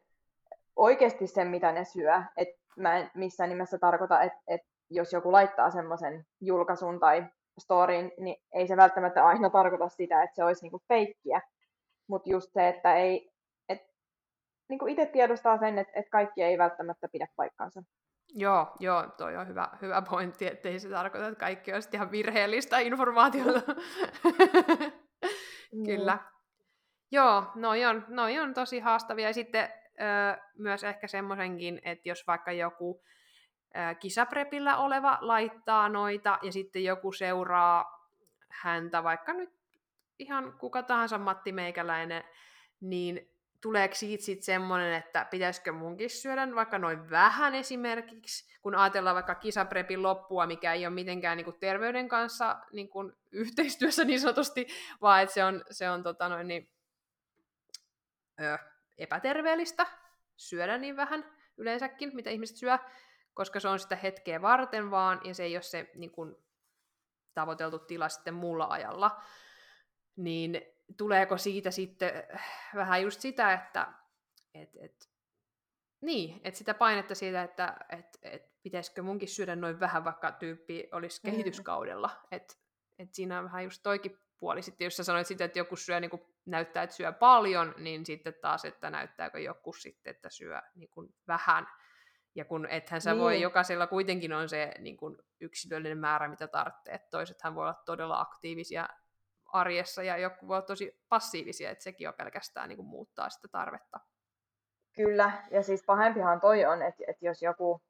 oikeasti 0.75 1.27
sen, 1.27 1.47
mitä 1.47 1.71
ne 1.71 1.85
syö. 1.85 2.21
Et 2.37 2.49
mä 2.77 2.97
en 2.97 3.11
missään 3.13 3.49
nimessä 3.49 3.77
tarkoita, 3.77 4.21
että 4.21 4.39
et 4.47 4.61
jos 4.89 5.13
joku 5.13 5.31
laittaa 5.31 5.71
semmoisen 5.71 6.25
julkaisun 6.41 6.99
tai 6.99 7.25
storin, 7.59 8.11
niin 8.17 8.35
ei 8.53 8.67
se 8.67 8.77
välttämättä 8.77 9.25
aina 9.25 9.49
tarkoita 9.59 9.89
sitä, 9.89 10.23
että 10.23 10.35
se 10.35 10.43
olisi 10.43 10.61
niinku 10.61 10.81
feikkiä. 10.87 11.41
Mutta 12.07 12.29
just 12.29 12.53
se, 12.53 12.67
että 12.67 12.95
ei, 12.95 13.31
et, 13.69 13.81
niinku 14.69 14.87
itse 14.87 15.05
tiedostaa 15.05 15.57
sen, 15.57 15.77
että 15.77 15.99
et 15.99 16.09
kaikki 16.09 16.43
ei 16.43 16.57
välttämättä 16.57 17.07
pidä 17.11 17.27
paikkaansa. 17.35 17.83
Joo, 18.35 18.67
joo, 18.79 19.07
toi 19.17 19.37
on 19.37 19.47
hyvä, 19.47 19.69
hyvä 19.81 20.01
pointti, 20.09 20.47
että 20.47 20.69
ei 20.69 20.79
se 20.79 20.89
tarkoita, 20.89 21.27
että 21.27 21.39
kaikki 21.39 21.73
olisi 21.73 21.89
ihan 21.93 22.11
virheellistä 22.11 22.79
informaatiota. 22.79 23.61
Kyllä. 25.85 26.17
Joo, 27.11 27.43
noi 27.55 27.85
on, 27.85 28.05
noi 28.07 28.39
on 28.39 28.53
tosi 28.53 28.79
haastavia. 28.79 29.27
Ja 29.27 29.33
sitten 29.33 29.69
ö, 30.01 30.41
myös 30.57 30.83
ehkä 30.83 31.07
semmoisenkin, 31.07 31.81
että 31.83 32.09
jos 32.09 32.27
vaikka 32.27 32.51
joku 32.51 33.03
ö, 33.75 33.95
kisaprepillä 33.95 34.77
oleva 34.77 35.17
laittaa 35.21 35.89
noita 35.89 36.39
ja 36.41 36.51
sitten 36.51 36.83
joku 36.83 37.11
seuraa 37.11 38.09
häntä, 38.49 39.03
vaikka 39.03 39.33
nyt 39.33 39.53
ihan 40.19 40.53
kuka 40.57 40.83
tahansa 40.83 41.17
Matti 41.17 41.51
Meikäläinen, 41.51 42.23
niin 42.81 43.33
tuleeko 43.61 43.95
siitä 43.95 44.23
sitten 44.23 44.45
semmoinen, 44.45 44.93
että 44.93 45.25
pitäisikö 45.25 45.71
munkin 45.71 46.09
syödä 46.09 46.55
vaikka 46.55 46.79
noin 46.79 47.09
vähän 47.09 47.55
esimerkiksi, 47.55 48.57
kun 48.61 48.75
ajatellaan 48.75 49.15
vaikka 49.15 49.35
kisaprepin 49.35 50.03
loppua, 50.03 50.47
mikä 50.47 50.73
ei 50.73 50.85
ole 50.85 50.93
mitenkään 50.93 51.37
niin 51.37 51.45
kuin 51.45 51.59
terveyden 51.59 52.07
kanssa 52.07 52.59
niin 52.71 52.89
yhteistyössä 53.31 54.05
niin 54.05 54.19
sanotusti, 54.19 54.67
vaan 55.01 55.21
että 55.21 55.33
se 55.33 55.43
on, 55.43 55.63
se 55.71 55.89
on 55.89 56.03
tota 56.03 56.29
noin, 56.29 56.47
niin, 56.47 56.69
ö, 58.41 58.57
epäterveellistä 58.97 59.87
syödä 60.37 60.77
niin 60.77 60.95
vähän 60.95 61.31
yleensäkin, 61.57 62.15
mitä 62.15 62.29
ihmiset 62.29 62.57
syö, 62.57 62.77
koska 63.33 63.59
se 63.59 63.67
on 63.67 63.79
sitä 63.79 63.95
hetkeä 63.95 64.41
varten 64.41 64.91
vaan, 64.91 65.21
ja 65.23 65.35
se 65.35 65.43
ei 65.43 65.55
ole 65.55 65.61
se 65.61 65.91
niin 65.95 66.11
kuin, 66.11 66.35
tavoiteltu 67.33 67.79
tila 67.79 68.09
sitten 68.09 68.33
muulla 68.33 68.67
ajalla. 68.69 69.21
Niin 70.15 70.61
tuleeko 70.97 71.37
siitä 71.37 71.71
sitten 71.71 72.11
vähän 72.75 73.01
just 73.01 73.21
sitä, 73.21 73.53
että 73.53 73.93
et, 74.53 74.69
et, 74.81 75.09
Niin, 76.01 76.41
että 76.43 76.57
sitä 76.57 76.73
painetta 76.73 77.15
siitä, 77.15 77.43
että 77.43 77.77
et, 77.89 78.17
et 78.21 78.53
pitäisikö 78.63 79.03
munkin 79.03 79.29
syödä 79.29 79.55
noin 79.55 79.79
vähän, 79.79 80.03
vaikka 80.03 80.31
tyyppi 80.31 80.89
olisi 80.91 81.21
mm. 81.23 81.31
kehityskaudella. 81.31 82.09
Että 82.31 82.53
et 82.99 83.13
siinä 83.13 83.39
on 83.39 83.45
vähän 83.45 83.63
just 83.63 83.83
toikin 83.83 84.19
puoli. 84.43 84.61
Sitten 84.61 84.85
jos 84.85 84.97
sä 84.97 85.03
sanoit 85.03 85.27
sitä, 85.27 85.45
että 85.45 85.59
joku 85.59 85.75
syö, 85.75 85.99
niin 85.99 86.09
kuin 86.09 86.21
näyttää, 86.45 86.83
että 86.83 86.95
syö 86.95 87.11
paljon, 87.11 87.73
niin 87.77 88.05
sitten 88.05 88.33
taas, 88.41 88.65
että 88.65 88.89
näyttääkö 88.89 89.39
joku 89.39 89.73
sitten, 89.73 90.11
että 90.11 90.29
syö 90.29 90.61
niin 90.75 90.89
kuin 90.89 91.15
vähän. 91.27 91.67
Ja 92.35 92.45
kun 92.45 92.65
ethän 92.65 93.01
sä 93.01 93.11
niin. 93.11 93.21
voi, 93.21 93.41
jokaisella 93.41 93.87
kuitenkin 93.87 94.33
on 94.33 94.49
se 94.49 94.71
niin 94.79 94.97
kuin 94.97 95.17
yksilöllinen 95.39 95.97
määrä, 95.97 96.27
mitä 96.27 96.47
tarvitsee. 96.47 96.99
Toisethan 97.11 97.55
voi 97.55 97.63
olla 97.63 97.81
todella 97.85 98.19
aktiivisia 98.19 98.89
arjessa 99.45 100.03
ja 100.03 100.17
joku 100.17 100.47
voi 100.47 100.57
olla 100.57 100.65
tosi 100.65 100.99
passiivisia, 101.09 101.69
että 101.71 101.83
sekin 101.83 102.07
on 102.07 102.13
pelkästään 102.13 102.69
niin 102.69 102.77
kuin 102.77 102.87
muuttaa 102.87 103.29
sitä 103.29 103.47
tarvetta. 103.47 103.99
Kyllä, 104.95 105.31
ja 105.51 105.63
siis 105.63 105.83
pahempihan 105.85 106.41
toi 106.41 106.65
on, 106.65 106.81
että, 106.81 107.03
että 107.07 107.25
jos 107.25 107.41
joku 107.41 107.81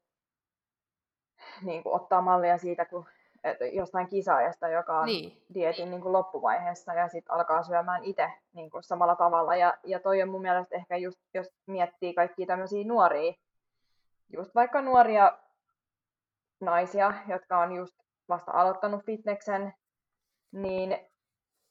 niin 1.62 1.82
kuin 1.82 1.94
ottaa 1.94 2.22
mallia 2.22 2.58
siitä, 2.58 2.84
kun 2.84 3.06
että 3.44 3.66
jostain 3.66 4.08
kisaajasta, 4.08 4.68
joka 4.68 4.98
on 4.98 5.06
niin. 5.06 5.42
dietin 5.54 5.90
niin 5.90 6.00
kuin 6.00 6.12
loppuvaiheessa 6.12 6.94
ja 6.94 7.08
sitten 7.08 7.34
alkaa 7.34 7.62
syömään 7.62 8.04
itse 8.04 8.32
niin 8.52 8.70
kuin 8.70 8.82
samalla 8.82 9.16
tavalla. 9.16 9.56
Ja, 9.56 9.78
ja 9.84 10.00
toi 10.00 10.22
on 10.22 10.28
mun 10.28 10.42
mielestä 10.42 10.76
ehkä 10.76 10.96
just, 10.96 11.18
jos 11.34 11.46
miettii 11.66 12.14
kaikkia 12.14 12.46
tämmöisiä 12.46 12.84
nuoria, 12.84 13.32
just 14.32 14.54
vaikka 14.54 14.80
nuoria 14.80 15.38
naisia, 16.60 17.14
jotka 17.28 17.58
on 17.58 17.72
just 17.72 17.94
vasta 18.28 18.52
aloittanut 18.52 19.04
fitneksen, 19.04 19.74
niin 20.52 20.98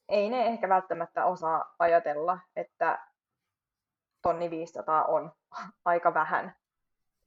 ei 0.10 0.30
ne 0.30 0.46
ehkä 0.46 0.70
välttämättä 0.70 1.26
osaa 1.26 1.76
ajatella, 1.80 2.40
että 2.56 3.08
tonni 4.22 4.50
500 4.50 5.06
on 5.06 5.32
aika 5.86 6.14
vähän 6.14 6.56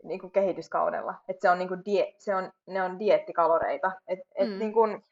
niin 0.09 0.20
kuin 0.20 0.30
kehityskaudella. 0.30 1.14
Että 1.28 1.40
se 1.40 1.50
on, 1.50 1.59
niin 1.59 1.68
kuin 1.68 1.84
die, 1.84 2.14
se 2.18 2.34
on, 2.34 2.52
ne 2.66 2.82
on 2.82 2.98
diettikaloreita. 2.98 3.92
Et, 4.09 4.18
et 4.34 4.48
mm. 4.48 4.59
niin 4.59 4.72
kuin, 4.72 5.04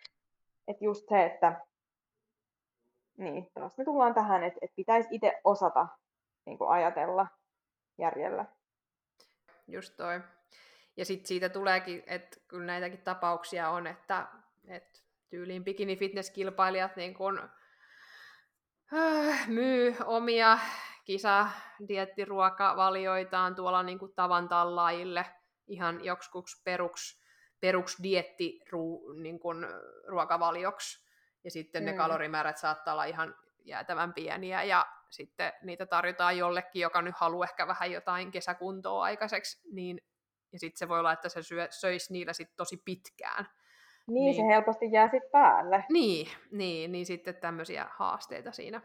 et 0.68 0.82
just 0.82 1.08
se, 1.08 1.24
että 1.24 1.60
niin, 3.18 3.50
taas 3.54 3.78
me 3.78 3.84
tullaan 3.84 4.14
tähän, 4.14 4.44
että, 4.44 4.58
että 4.62 4.76
pitäisi 4.76 5.08
itse 5.12 5.40
osata 5.44 5.86
niin 6.44 6.58
kuin 6.58 6.70
ajatella 6.70 7.26
järjellä. 7.98 8.44
Just 9.66 9.96
toi. 9.96 10.20
Ja 10.96 11.04
sitten 11.04 11.26
siitä 11.26 11.48
tuleekin, 11.48 12.02
että 12.06 12.36
kyllä 12.48 12.66
näitäkin 12.66 13.02
tapauksia 13.02 13.70
on, 13.70 13.86
että, 13.86 14.26
että 14.68 15.00
tyyliin 15.30 15.64
bikini 15.64 15.96
fitnesskilpailijat 15.96 16.96
niin 16.96 17.14
kun, 17.14 17.50
äh, 18.94 19.48
myy 19.48 19.96
omia 20.04 20.58
kisadiettiruokavalioitaan 21.04 23.54
tuolla 23.54 23.82
niin 23.82 23.98
kuin 23.98 24.14
tavan 24.14 24.48
tallaajille 24.48 25.26
ihan 25.66 26.04
joksikuks 26.04 26.62
peruks, 26.64 27.22
peruks 27.60 27.96
dietti 28.02 28.60
niin 29.22 29.40
kuin, 29.40 29.66
ruokavalioksi. 30.06 31.04
Ja 31.44 31.50
sitten 31.50 31.82
mm. 31.82 31.86
ne 31.86 31.92
kalorimäärät 31.92 32.58
saattaa 32.58 32.94
olla 32.94 33.04
ihan 33.04 33.34
jäätävän 33.64 34.14
pieniä 34.14 34.62
ja 34.62 34.86
sitten 35.10 35.52
niitä 35.62 35.86
tarjotaan 35.86 36.38
jollekin, 36.38 36.82
joka 36.82 37.02
nyt 37.02 37.14
haluaa 37.16 37.44
ehkä 37.44 37.66
vähän 37.66 37.92
jotain 37.92 38.30
kesäkuntoa 38.30 39.02
aikaiseksi, 39.02 39.60
niin 39.72 40.00
ja 40.52 40.58
sitten 40.58 40.78
se 40.78 40.88
voi 40.88 40.98
olla, 40.98 41.12
että 41.12 41.28
se 41.28 41.42
syö, 41.42 41.66
söisi 41.70 42.12
niillä 42.12 42.32
sitten 42.32 42.56
tosi 42.56 42.82
pitkään. 42.84 43.46
Niin, 44.06 44.24
niin, 44.24 44.34
se 44.34 44.54
helposti 44.54 44.92
jää 44.92 45.10
sitten 45.10 45.30
päälle. 45.32 45.84
Niin, 45.90 46.28
niin, 46.50 46.92
niin 46.92 47.06
sitten 47.06 47.36
tämmöisiä 47.36 47.86
haasteita 47.90 48.52
siinä 48.52 48.80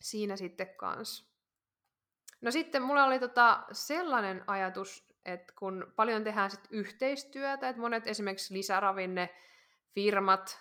siinä 0.00 0.36
sitten 0.36 0.76
kans. 0.76 1.28
No 2.40 2.50
sitten 2.50 2.82
mulla 2.82 3.04
oli 3.04 3.18
tota 3.18 3.64
sellainen 3.72 4.44
ajatus, 4.46 5.14
että 5.24 5.52
kun 5.58 5.92
paljon 5.96 6.24
tehdään 6.24 6.50
sit 6.50 6.64
yhteistyötä, 6.70 7.68
että 7.68 7.82
monet 7.82 8.06
esimerkiksi 8.06 8.54
lisäravinne 8.54 9.28
firmat 9.94 10.60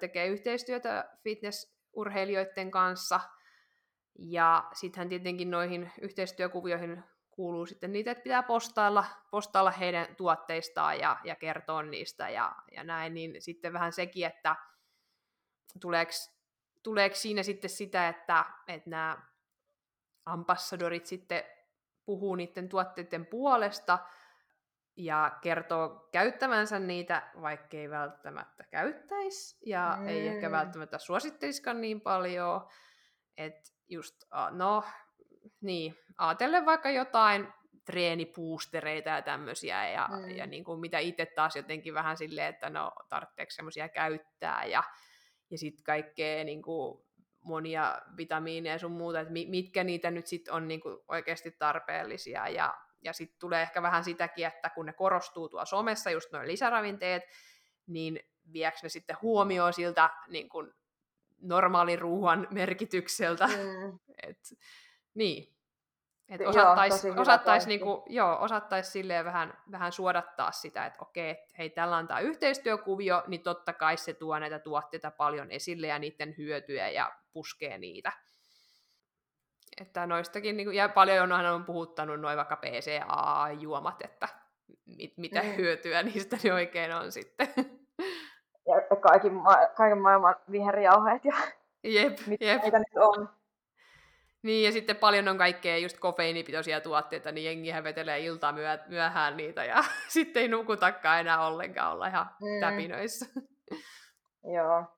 tekee 0.00 0.26
yhteistyötä 0.26 1.10
fitnessurheilijoiden 1.22 2.70
kanssa, 2.70 3.20
ja 4.18 4.70
sittenhän 4.74 5.08
tietenkin 5.08 5.50
noihin 5.50 5.92
yhteistyökuvioihin 6.00 7.04
kuuluu 7.30 7.66
sitten 7.66 7.92
niitä, 7.92 8.10
että 8.10 8.22
pitää 8.22 8.42
postailla, 8.42 9.04
postailla 9.30 9.70
heidän 9.70 10.16
tuotteistaan 10.16 10.98
ja, 10.98 11.16
ja 11.24 11.36
kertoa 11.36 11.82
niistä 11.82 12.28
ja, 12.28 12.52
ja 12.72 12.84
näin, 12.84 13.14
niin 13.14 13.42
sitten 13.42 13.72
vähän 13.72 13.92
sekin, 13.92 14.26
että 14.26 14.56
tuleeko 15.80 16.12
tuleeko 16.82 17.16
siinä 17.16 17.42
sitten 17.42 17.70
sitä, 17.70 18.08
että, 18.08 18.44
että 18.68 18.90
nämä 18.90 19.22
ambassadorit 20.26 21.06
sitten 21.06 21.42
puhuu 22.04 22.34
niiden 22.34 22.68
tuotteiden 22.68 23.26
puolesta 23.26 23.98
ja 24.96 25.38
kertoo 25.42 26.08
käyttävänsä 26.12 26.78
niitä, 26.78 27.30
vaikka 27.40 27.76
ei 27.76 27.90
välttämättä 27.90 28.64
käyttäisi 28.70 29.58
ja 29.66 29.96
mm. 30.00 30.08
ei 30.08 30.28
ehkä 30.28 30.50
välttämättä 30.50 30.98
suosittelisikaan 30.98 31.80
niin 31.80 32.00
paljon. 32.00 32.68
Että 33.36 33.70
just, 33.88 34.24
no 34.50 34.84
niin, 35.60 35.98
ajatellen 36.18 36.66
vaikka 36.66 36.90
jotain 36.90 37.52
treenipuustereita 37.84 39.10
ja 39.10 39.22
tämmöisiä, 39.22 39.88
ja, 39.88 40.08
mm. 40.12 40.30
ja 40.30 40.46
niin 40.46 40.64
kuin 40.64 40.80
mitä 40.80 40.98
itse 40.98 41.26
taas 41.26 41.56
jotenkin 41.56 41.94
vähän 41.94 42.16
silleen, 42.16 42.48
että 42.48 42.70
no 42.70 42.92
tarvitseeko 43.08 43.50
semmoisia 43.50 43.88
käyttää, 43.88 44.64
ja 44.64 44.82
ja 45.50 45.58
sitten 45.58 45.84
kaikkea 45.84 46.44
niin 46.44 46.62
kuin, 46.62 47.04
monia 47.44 48.02
vitamiineja 48.16 48.74
ja 48.74 48.78
sun 48.78 48.92
muuta, 48.92 49.20
että 49.20 49.32
mitkä 49.32 49.84
niitä 49.84 50.10
nyt 50.10 50.26
sitten 50.26 50.54
on 50.54 50.68
niin 50.68 50.80
kuin, 50.80 50.98
oikeasti 51.08 51.50
tarpeellisia. 51.50 52.48
Ja, 52.48 52.74
ja 53.02 53.12
sitten 53.12 53.38
tulee 53.40 53.62
ehkä 53.62 53.82
vähän 53.82 54.04
sitäkin, 54.04 54.46
että 54.46 54.70
kun 54.70 54.86
ne 54.86 54.92
korostuu 54.92 55.48
tuolla 55.48 55.64
somessa, 55.64 56.10
just 56.10 56.32
noin 56.32 56.48
lisäravinteet, 56.48 57.22
niin 57.86 58.20
viekö 58.52 58.78
ne 58.82 58.88
sitten 58.88 59.16
huomioon 59.22 59.72
siltä 59.72 60.10
niin 60.28 60.48
kuin, 60.48 60.72
normaalin 61.40 61.98
ruoan 61.98 62.46
merkitykseltä. 62.50 63.46
Mm. 63.46 63.98
Et, 64.28 64.38
niin, 65.14 65.56
että 66.30 66.48
osattaisi 66.48 67.10
osattais, 67.10 67.66
niinku, 67.66 68.04
joo, 68.08 68.38
osattais 68.40 68.92
silleen 68.92 69.24
vähän, 69.24 69.54
vähän 69.70 69.92
suodattaa 69.92 70.52
sitä, 70.52 70.86
että 70.86 70.98
okei, 71.02 71.30
että 71.30 71.54
hei, 71.58 71.70
tällä 71.70 71.96
on 71.96 72.06
tämä 72.06 72.20
yhteistyökuvio, 72.20 73.22
niin 73.26 73.42
totta 73.42 73.72
kai 73.72 73.96
se 73.96 74.14
tuo 74.14 74.38
näitä 74.38 74.58
tuotteita 74.58 75.10
paljon 75.10 75.50
esille 75.50 75.86
ja 75.86 75.98
niiden 75.98 76.34
hyötyjä 76.38 76.88
ja 76.88 77.12
puskee 77.32 77.78
niitä. 77.78 78.12
Että 79.80 80.06
noistakin, 80.06 80.56
niin 80.56 80.66
kuin, 80.66 80.76
ja 80.76 80.88
paljon 80.88 81.32
on, 81.32 81.46
on 81.46 81.64
puhuttanut 81.64 82.20
noin 82.20 82.36
vaikka 82.36 82.56
PCA-juomat, 82.56 84.04
että 84.04 84.28
mit, 84.96 85.12
mitä 85.16 85.42
mm. 85.42 85.56
hyötyä 85.56 86.02
niistä 86.12 86.36
ne 86.44 86.52
oikein 86.52 86.94
on 86.94 87.12
sitten. 87.12 87.48
Ja 88.66 88.96
kaiken, 88.96 89.34
ma- 89.34 89.66
kaiken 89.76 89.98
maailman 89.98 90.36
viherjauheet 90.50 91.24
ja 91.24 91.34
jep, 91.84 92.18
mitä 92.26 92.44
jep. 92.44 92.62
niitä 92.62 92.78
nyt 92.78 92.96
on. 92.96 93.28
Niin, 94.42 94.64
ja 94.64 94.72
sitten 94.72 94.96
paljon 94.96 95.28
on 95.28 95.38
kaikkea 95.38 95.78
just 95.78 95.98
kofeiinipitoisia 95.98 96.80
tuotteita, 96.80 97.32
niin 97.32 97.44
jengihän 97.44 97.84
vetelee 97.84 98.20
iltaa 98.20 98.52
myö- 98.52 98.84
myöhään 98.88 99.36
niitä, 99.36 99.64
ja 99.64 99.84
sitten 100.08 100.42
ei 100.42 100.48
nukutakaan 100.48 101.20
enää 101.20 101.46
ollenkaan 101.46 101.92
olla 101.92 102.06
ihan 102.06 102.26
mm. 102.26 102.60
täpinöissä. 102.60 103.26
Joo. 104.56 104.96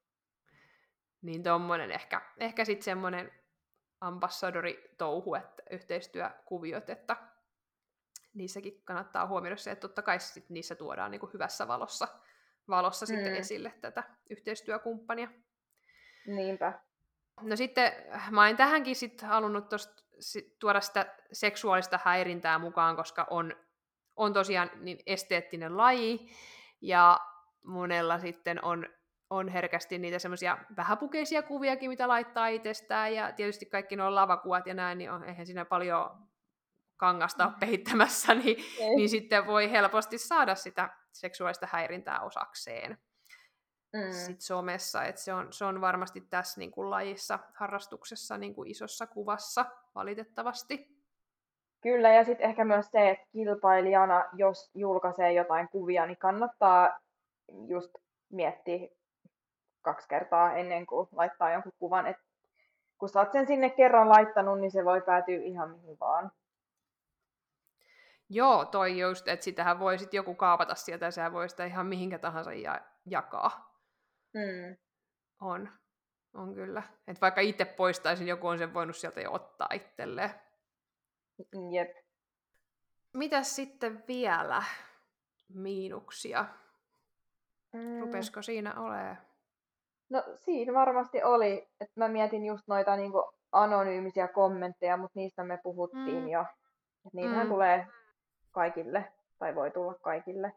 Niin 1.23 1.43
tommonen 1.43 1.91
ehkä, 1.91 2.21
ehkä 2.41 2.65
sitten 2.65 2.85
semmoinen 2.85 3.33
ambassadori-touhu, 4.01 5.35
että 5.35 5.63
yhteistyökuviot, 5.71 6.91
että 6.91 7.17
niissäkin 8.35 8.83
kannattaa 8.85 9.27
huomioida 9.27 9.57
se, 9.57 9.71
että 9.71 9.89
totta 9.89 10.03
kai 10.03 10.21
sit 10.21 10.51
niissä 10.51 10.75
tuodaan 10.75 11.11
niin 11.11 11.21
kuin 11.21 11.33
hyvässä 11.33 11.69
valossa, 11.69 12.09
valossa 12.69 13.07
mm. 13.07 13.09
sitten 13.09 13.37
esille 13.37 13.73
tätä 13.81 14.03
yhteistyökumppania. 14.31 15.29
Niinpä. 16.27 16.81
No 17.41 17.57
sitten 17.57 17.93
mä 18.31 18.49
en 18.49 18.57
tähänkin 18.57 18.97
sit 18.97 19.23
halunnut 19.23 19.69
tosta, 19.69 20.03
sit, 20.21 20.59
tuoda 20.59 20.81
sitä 20.81 21.15
seksuaalista 21.33 22.01
häirintää 22.05 22.59
mukaan, 22.59 22.97
koska 22.97 23.27
on, 23.31 23.55
on 24.17 24.33
tosiaan 24.33 24.71
niin 24.81 24.99
esteettinen 25.07 25.77
laji, 25.77 26.29
ja 26.81 27.21
monella 27.65 28.19
sitten 28.19 28.65
on, 28.65 28.87
on 29.31 29.49
herkästi 29.49 29.99
niitä 29.99 30.19
semmoisia 30.19 30.59
vähäpukeisia 30.77 31.43
kuviakin, 31.43 31.91
mitä 31.91 32.09
laittaa 32.09 32.47
itsestään, 32.47 33.15
ja 33.15 33.33
tietysti 33.33 33.67
kaikki 33.67 33.97
nuo 33.97 34.15
lavakuvat 34.15 34.67
ja 34.67 34.75
näin, 34.75 34.99
niin 34.99 35.11
on, 35.11 35.25
eihän 35.25 35.47
siinä 35.47 35.65
paljon 35.65 36.11
kangasta 36.97 37.47
ole 37.47 37.55
peittämässä, 37.61 38.35
niin, 38.35 38.57
niin 38.97 39.09
sitten 39.09 39.47
voi 39.47 39.71
helposti 39.71 40.19
saada 40.19 40.55
sitä 40.55 40.97
seksuaalista 41.13 41.69
häirintää 41.71 42.21
osakseen 42.21 42.99
mm. 43.93 44.13
sit 44.13 44.41
somessa. 44.41 45.05
Et 45.05 45.19
se, 45.19 45.35
on, 45.35 45.53
se 45.53 45.65
on 45.65 45.81
varmasti 45.81 46.21
tässä 46.21 46.61
niin 46.61 46.71
kuin 46.71 46.91
lajissa, 46.91 47.39
harrastuksessa 47.55 48.39
niin 48.39 48.55
kuin 48.55 48.71
isossa 48.71 49.07
kuvassa 49.07 49.67
valitettavasti. 49.95 51.03
Kyllä, 51.81 52.13
ja 52.13 52.25
sitten 52.25 52.47
ehkä 52.47 52.65
myös 52.65 52.87
se, 52.87 53.11
että 53.11 53.27
kilpailijana, 53.33 54.25
jos 54.33 54.71
julkaisee 54.75 55.33
jotain 55.33 55.69
kuvia, 55.69 56.07
niin 56.07 56.19
kannattaa 56.19 57.01
just 57.69 57.91
miettiä 58.33 58.89
kaksi 59.83 60.09
kertaa 60.09 60.55
ennen 60.55 60.87
kuin 60.87 61.09
laittaa 61.13 61.53
jonkun 61.53 61.73
kuvan. 61.79 62.07
Et 62.07 62.17
kun 62.99 63.09
sä 63.09 63.21
oot 63.21 63.33
sen 63.33 63.47
sinne 63.47 63.71
kerran 63.71 64.09
laittanut, 64.09 64.61
niin 64.61 64.71
se 64.71 64.85
voi 64.85 65.01
päätyä 65.01 65.37
ihan 65.37 65.71
mihin 65.71 65.97
vaan. 66.01 66.33
Joo, 68.29 68.65
toi 68.65 68.99
just, 68.99 69.29
että 69.29 69.45
sitähän 69.45 69.79
voi 69.79 69.99
sit 69.99 70.15
joku 70.15 70.35
kaapata 70.35 70.75
sieltä 70.75 71.05
ja 71.05 71.11
sehän 71.11 71.33
voi 71.33 71.49
sitä 71.49 71.65
ihan 71.65 71.87
mihinkä 71.87 72.19
tahansa 72.19 72.53
ja- 72.53 72.81
jakaa. 73.07 73.72
Mm. 74.35 74.77
On. 75.41 75.69
On 76.35 76.55
kyllä. 76.55 76.83
Et 77.07 77.21
vaikka 77.21 77.41
itse 77.41 77.65
poistaisin, 77.65 78.29
joku 78.29 78.47
on 78.47 78.59
sen 78.59 78.75
voinut 78.75 78.97
sieltä 78.97 79.21
jo 79.21 79.33
ottaa 79.33 79.69
itselleen. 79.75 80.31
Jep. 81.73 81.97
Mitäs 83.13 83.57
sitten 83.57 84.05
vielä 84.09 84.63
miinuksia? 85.55 86.45
Mm. 87.73 88.01
Rupesko 88.01 88.43
siinä 88.43 88.75
olemaan? 88.81 89.19
No 90.11 90.23
siinä 90.37 90.73
varmasti 90.73 91.23
oli, 91.23 91.69
että 91.81 91.93
mä 92.01 92.09
mietin 92.09 92.45
just 92.47 92.69
noita 92.69 92.97
niinku 92.97 93.33
anonyymisiä 93.53 94.29
kommentteja, 94.29 94.97
mutta 94.97 95.19
niistä 95.19 95.45
me 95.45 95.59
puhuttiin 95.63 96.23
Mm. 96.23 96.29
jo. 96.29 96.41
Et 97.07 97.13
niitähän 97.13 97.47
Mm. 97.47 97.53
tulee 97.53 97.87
kaikille, 98.51 99.13
tai 99.39 99.55
voi 99.55 99.71
tulla 99.71 99.95
kaikille. 99.95 100.53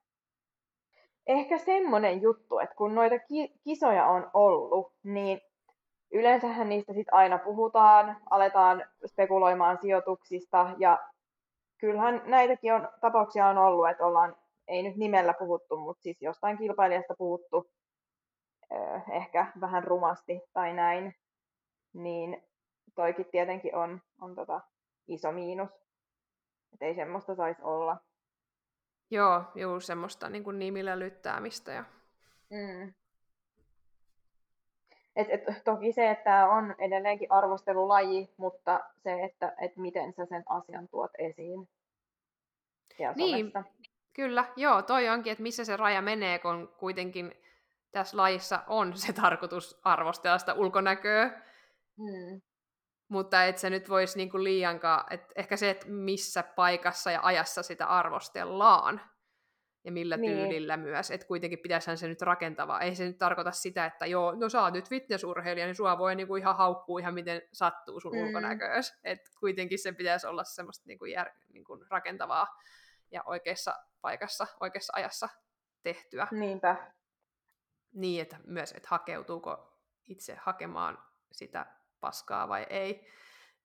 Ehkä 1.28 1.58
semmonen 1.58 2.22
juttu, 2.22 2.60
että 2.60 2.76
kun 2.76 2.96
noita 2.96 3.20
ki- 3.20 3.54
kisoja 3.64 4.06
on 4.06 4.30
ollut, 4.34 4.94
niin 5.04 5.42
yleensähän 6.12 6.70
niistä 6.70 6.94
sit 6.94 7.08
aina 7.12 7.38
puhutaan, 7.38 8.18
aletaan 8.30 8.86
spekuloimaan 9.06 9.78
sijoituksista, 9.82 10.76
ja 10.78 11.00
kyllähän 11.78 12.22
näitäkin 12.26 12.74
on, 12.74 12.90
tapauksia 13.02 13.48
on 13.48 13.58
ollut, 13.58 13.90
että 13.90 14.06
ollaan, 14.06 14.36
ei 14.68 14.84
nyt 14.84 14.96
nimellä 14.96 15.34
puhuttu, 15.34 15.78
mutta 15.78 16.04
siis 16.04 16.22
jostain 16.22 16.58
kilpailijasta 16.58 17.14
puhuttu 17.18 17.70
ehkä 19.12 19.52
vähän 19.62 19.84
rumasti 19.84 20.42
tai 20.54 20.74
näin, 20.74 21.16
niin 21.94 22.44
toikin 22.96 23.26
tietenkin 23.32 23.76
on, 23.76 24.02
on 24.22 24.36
tota 24.36 24.62
iso 25.08 25.32
miinus. 25.32 25.70
Että 26.74 26.86
ei 26.86 26.96
semmoista 26.96 27.36
saisi 27.36 27.62
olla. 27.62 27.98
Joo, 29.16 29.44
juu, 29.56 29.80
semmoista 29.80 30.30
niin 30.30 30.44
kuin 30.44 30.60
nimillä 30.60 31.00
lyttäämistä. 31.00 31.72
Ja... 31.72 31.84
Mm. 32.50 32.94
Et, 35.16 35.28
et, 35.30 35.64
toki 35.64 35.92
se, 35.92 36.12
että 36.12 36.24
tämä 36.24 36.50
on 36.50 36.76
edelleenkin 36.80 37.32
arvostelulaji, 37.32 38.30
mutta 38.38 38.80
se, 39.04 39.24
että 39.24 39.56
et 39.62 39.78
miten 39.78 40.14
sä 40.14 40.26
sen 40.26 40.44
asian 40.50 40.88
tuot 40.88 41.12
esiin 41.18 41.70
Niin, 43.16 43.54
kyllä, 44.14 44.46
joo, 44.56 44.82
toi 44.82 45.10
onkin, 45.10 45.32
että 45.32 45.44
missä 45.44 45.66
se 45.66 45.78
raja 45.78 46.02
menee, 46.02 46.40
kun 46.40 46.76
kuitenkin 46.80 47.32
tässä 47.92 48.18
lajissa 48.18 48.64
on 48.68 48.98
se 48.98 49.14
tarkoitus 49.14 49.80
arvostella 49.84 50.38
sitä 50.38 50.54
ulkonäköä, 50.54 51.46
Mm. 51.98 52.42
Mutta 53.08 53.46
et 53.46 53.58
se 53.58 53.70
nyt 53.70 53.90
voisi 53.90 54.18
niinku 54.18 54.44
liiankaan, 54.44 55.14
että 55.14 55.28
ehkä 55.36 55.58
se, 55.58 55.70
että 55.70 55.86
missä 55.90 56.44
paikassa 56.44 57.12
ja 57.12 57.20
ajassa 57.24 57.64
sitä 57.64 57.86
arvostellaan, 57.88 59.02
ja 59.84 59.92
millä 59.92 60.18
Niin. 60.18 60.38
tyylillä 60.38 60.78
myös, 60.78 61.12
että 61.12 61.28
kuitenkin 61.28 61.60
pitäisihän 61.60 61.98
se 61.98 62.08
nyt 62.08 62.22
rakentavaa. 62.22 62.82
Ei 62.82 62.96
se 62.96 63.06
nyt 63.06 63.18
tarkoita 63.18 63.52
sitä, 63.52 63.86
että 63.86 64.06
joo, 64.06 64.36
no 64.36 64.50
sä 64.50 64.62
oot 64.62 64.74
nyt 64.74 64.90
fitnessurheilija, 64.90 65.66
niin 65.66 65.76
sua 65.76 65.98
voi 65.98 66.16
niinku 66.16 66.36
ihan 66.36 66.58
haukkua 66.58 67.00
ihan 67.00 67.14
miten 67.14 67.42
sattuu 67.54 68.00
sun 68.00 68.14
Mm. 68.16 68.24
ulkonäköös. 68.24 69.00
Että 69.04 69.30
kuitenkin 69.40 69.80
sen 69.80 69.96
pitäisi 69.96 70.28
olla 70.28 70.44
semmoista 70.44 70.84
niinku 70.88 71.06
jär, 71.06 71.30
niinku 71.54 71.86
rakentavaa 71.90 72.48
ja 73.12 73.24
oikeassa 73.26 73.74
paikassa, 74.02 74.48
oikeassa 74.60 74.94
ajassa 74.96 75.30
tehtyä. 75.84 76.28
Niinpä. 76.32 76.92
Niin, 77.94 78.22
että 78.22 78.38
myös, 78.48 78.72
että 78.72 78.88
hakeutuuko 78.92 79.78
itse 80.08 80.38
hakemaan 80.42 81.04
sitä 81.32 81.66
paskaa 82.00 82.50
vai 82.50 82.66
ei. 82.70 83.08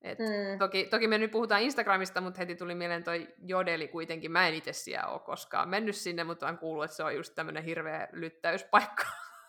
Et 0.02 0.18
Mm. 0.18 0.58
toki, 0.58 0.86
toki 0.86 1.06
me 1.08 1.18
nyt 1.18 1.30
puhutaan 1.30 1.60
Instagramista, 1.62 2.20
mutta 2.20 2.38
heti 2.38 2.56
tuli 2.56 2.74
mieleen 2.74 3.04
toi 3.04 3.28
Jodeli 3.38 3.88
kuitenkin. 3.88 4.32
Mä 4.32 4.48
en 4.48 4.54
itse 4.54 4.72
siellä 4.72 5.06
ole 5.08 5.20
koskaan 5.20 5.68
mennyt 5.68 5.96
sinne, 5.96 6.24
mutta 6.24 6.46
on 6.48 6.58
kuullut, 6.58 6.84
että 6.84 6.96
se 6.96 7.04
on 7.04 7.14
just 7.14 7.34
tämmöinen 7.34 7.64
hirveä 7.64 8.08
lyttäyspaikka, 8.12 9.04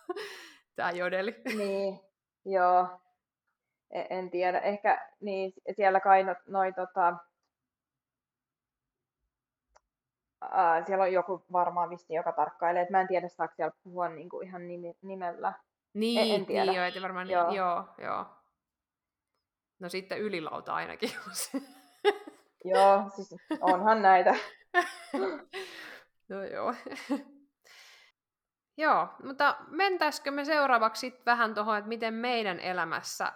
tämä 0.76 0.90
Jodeli. 0.90 1.34
Niin, 1.56 2.00
joo. 2.44 2.88
E- 3.90 4.06
En 4.18 4.30
tiedä. 4.30 4.58
Ehkä 4.58 5.08
niin, 5.20 5.52
siellä 5.76 6.00
kai 6.00 6.22
no, 6.24 6.34
noi, 6.46 6.72
tota, 6.72 7.14
siellä 10.86 11.04
on 11.04 11.12
joku 11.12 11.44
varmaan 11.52 11.90
vissi, 11.90 12.14
joka 12.14 12.32
tarkkailee. 12.32 12.82
Et 12.82 12.90
mä 12.90 13.00
en 13.00 13.08
tiedä, 13.08 13.28
saako 13.28 13.54
siellä 13.56 13.74
puhua 13.84 14.08
niinku 14.08 14.40
ihan 14.40 14.68
nimi, 14.68 14.94
nimellä. 15.02 15.52
Niin, 15.94 16.34
en 16.34 16.46
tiedä. 16.46 16.64
niin 16.64 16.76
joo, 16.76 16.84
että 16.86 17.02
varmaan 17.02 17.30
Joo. 17.30 17.46
niin, 17.48 17.56
joo, 17.56 17.84
joo. 17.98 18.26
No 19.82 19.88
sitten 19.88 20.18
ylilauta 20.20 20.74
ainakin. 20.74 21.10
Joo, 22.64 23.10
siis 23.16 23.34
onhan 23.60 24.02
näitä. 24.02 24.34
no 26.28 26.44
joo. 26.44 26.74
joo, 28.82 29.08
mutta 29.22 29.56
mentäisikö 29.66 30.30
me 30.30 30.44
seuraavaksi 30.44 31.00
sit 31.00 31.26
vähän 31.26 31.54
tuohon, 31.54 31.78
että 31.78 31.88
miten 31.88 32.14
meidän 32.14 32.60
elämässä 32.60 33.32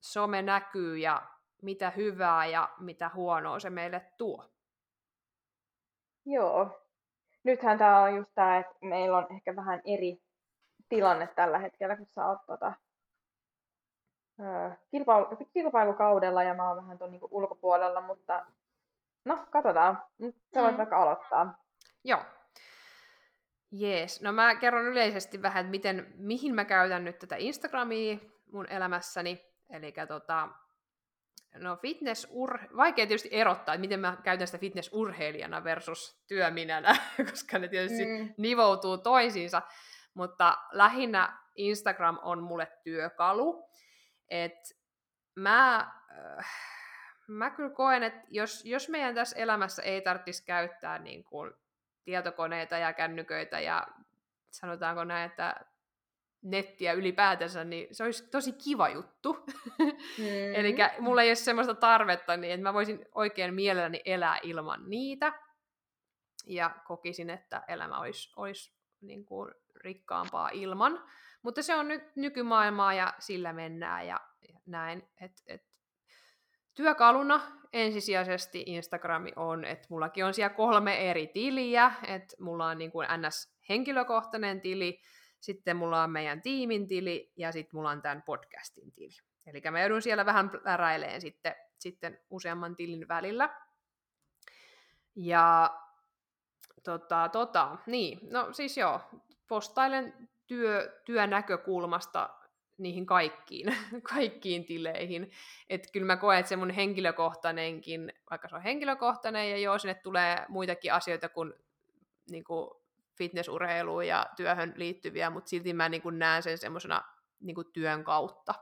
some 0.00 0.42
näkyy 0.42 0.98
ja 0.98 1.22
mitä 1.62 1.90
hyvää 1.90 2.46
ja 2.46 2.68
mitä 2.78 3.10
huonoa 3.14 3.60
se 3.60 3.70
meille 3.70 4.00
tuo. 4.18 4.44
Joo. 6.26 6.80
Nythän 7.42 7.78
tämä 7.78 8.00
on 8.00 8.16
just 8.16 8.30
tämä, 8.34 8.58
että 8.58 8.74
meillä 8.82 9.18
on 9.18 9.26
ehkä 9.30 9.56
vähän 9.56 9.80
eri 9.84 10.22
tilanne 10.88 11.26
tällä 11.26 11.58
hetkellä, 11.58 11.96
kun 11.96 12.06
sä 12.14 12.26
oot 12.26 12.46
tota, 12.46 12.72
kilpailu, 14.90 15.26
kilpailukaudella 15.52 16.42
ja 16.42 16.54
mä 16.54 16.68
oon 16.68 16.76
vähän 16.76 16.98
tuon 16.98 17.10
niinku 17.10 17.28
ulkopuolella, 17.30 18.00
mutta 18.00 18.46
no, 19.24 19.46
katsotaan. 19.50 20.02
Nyt 20.18 20.36
sä 20.54 20.62
voit 20.62 20.72
Mm. 20.74 20.78
vaikka 20.78 21.02
aloittaa. 21.02 21.58
Joo. 22.04 22.20
Jees. 23.72 24.22
No 24.22 24.32
mä 24.32 24.54
kerron 24.54 24.84
yleisesti 24.84 25.42
vähän, 25.42 25.60
että 25.60 25.70
miten, 25.70 26.12
mihin 26.16 26.54
mä 26.54 26.64
käytän 26.64 27.04
nyt 27.04 27.18
tätä 27.18 27.36
Instagramia 27.38 28.16
mun 28.52 28.66
elämässäni. 28.70 29.44
Eli 29.70 29.94
tota, 30.08 30.48
no 31.54 31.76
fitnessur... 31.76 32.58
Vaikea 32.76 33.06
tietysti 33.06 33.28
erottaa, 33.32 33.74
että 33.74 33.80
miten 33.80 34.00
mä 34.00 34.16
käytän 34.22 34.46
sitä 34.46 34.58
fitnessurheilijana 34.58 35.64
versus 35.64 36.24
työminänä, 36.28 36.96
koska 37.30 37.58
ne 37.58 37.68
tietysti 37.68 38.04
Mm. 38.06 38.34
nivoutuu 38.38 38.98
toisiinsa. 38.98 39.62
Mutta 40.14 40.58
lähinnä 40.72 41.38
Instagram 41.56 42.18
on 42.22 42.42
mulle 42.42 42.68
työkalu. 42.84 43.70
Et 44.28 44.76
mä, 45.34 45.78
äh, 46.38 46.46
mä 47.28 47.50
kyllä 47.50 47.70
koen, 47.70 48.02
että 48.02 48.20
jos, 48.28 48.64
jos 48.64 48.88
meidän 48.88 49.14
tässä 49.14 49.36
elämässä 49.36 49.82
ei 49.82 50.00
tarvitsisi 50.00 50.44
käyttää 50.44 50.98
niin 50.98 51.24
kuin 51.24 51.52
tietokoneita 52.04 52.78
ja 52.78 52.92
kännyköitä 52.92 53.60
ja 53.60 53.86
sanotaanko 54.50 55.04
näin, 55.04 55.30
että 55.30 55.64
nettiä 56.42 56.92
ylipäätänsä, 56.92 57.64
niin 57.64 57.94
se 57.94 58.04
olisi 58.04 58.30
tosi 58.30 58.52
kiva 58.52 58.88
juttu. 58.88 59.36
Mm. 60.18 60.54
Eli 60.54 60.76
mulla 60.98 61.22
ei 61.22 61.28
ole 61.28 61.34
semmoista 61.34 61.74
tarvetta, 61.74 62.36
niin 62.36 62.52
että 62.52 62.62
mä 62.62 62.74
voisin 62.74 63.06
oikein 63.14 63.54
mielelläni 63.54 64.02
elää 64.04 64.38
ilman 64.42 64.90
niitä. 64.90 65.32
Ja 66.46 66.70
kokisin, 66.84 67.30
että 67.30 67.62
elämä 67.68 67.98
olisi, 67.98 68.32
olisi 68.36 68.72
niin 69.00 69.24
kuin 69.24 69.54
rikkaampaa 69.76 70.48
ilman. 70.48 71.04
Mutta 71.44 71.62
se 71.62 71.74
on 71.74 71.88
nyt 71.88 72.16
nykymaailmaa 72.16 72.94
ja 72.94 73.14
sillä 73.18 73.52
mennään 73.52 74.06
ja 74.06 74.20
näin. 74.66 75.08
Et, 75.20 75.32
et 75.46 75.62
työkaluna 76.74 77.40
ensisijaisesti 77.72 78.64
Instagrami 78.66 79.32
on, 79.36 79.64
että 79.64 79.86
mullakin 79.90 80.24
on 80.24 80.34
siellä 80.34 80.54
kolme 80.54 81.10
eri 81.10 81.26
tiliä, 81.26 81.92
että 82.06 82.36
mulla 82.40 82.66
on 82.66 82.78
niin 82.78 82.92
kuin 82.92 83.08
NS-henkilökohtainen 83.08 84.60
tili, 84.60 85.00
sitten 85.40 85.76
mulla 85.76 86.02
on 86.02 86.10
meidän 86.10 86.42
tiimin 86.42 86.88
tili 86.88 87.32
ja 87.36 87.52
sitten 87.52 87.76
mulla 87.78 87.90
on 87.90 88.02
tämän 88.02 88.22
podcastin 88.22 88.92
tili. 88.92 89.14
Eli 89.46 89.62
mä 89.70 89.80
joudun 89.80 90.02
siellä 90.02 90.26
vähän 90.26 90.50
pläräileen 90.50 91.20
sitten, 91.20 91.54
sitten 91.78 92.18
useamman 92.30 92.76
tilin 92.76 93.08
välillä. 93.08 93.56
Ja 95.16 95.78
tota, 96.84 97.28
tota, 97.28 97.76
niin, 97.86 98.18
no 98.30 98.52
siis 98.52 98.76
joo, 98.76 99.00
postailen 99.48 100.28
työ, 100.46 101.00
työnäkökulmasta 101.04 102.30
niihin 102.78 103.06
kaikkiin, 103.06 103.76
kaikkiin 104.14 104.64
tileihin. 104.64 105.30
Että 105.68 105.88
kyllä 105.92 106.06
mä 106.06 106.16
koen, 106.16 106.38
että 106.38 106.48
se 106.48 106.56
mun 106.56 106.70
henkilökohtainenkin, 106.70 108.12
vaikka 108.30 108.48
se 108.48 108.56
on 108.56 108.62
henkilökohtainen 108.62 109.50
ja 109.50 109.58
joo, 109.58 109.78
sinne 109.78 109.94
tulee 109.94 110.46
muitakin 110.48 110.92
asioita 110.92 111.28
kuin, 111.28 111.54
niin 112.30 112.44
kuin 112.44 112.70
fitnessurheiluun 113.18 114.06
ja 114.06 114.26
työhön 114.36 114.72
liittyviä, 114.76 115.30
mutta 115.30 115.48
silti 115.48 115.72
mä 115.72 115.88
niin 115.88 116.02
kuin 116.02 116.18
näen 116.18 116.42
sen 116.42 116.58
semmoisena 116.58 117.02
niin 117.40 117.54
kuin 117.54 117.72
työn 117.72 118.04
kautta 118.04 118.54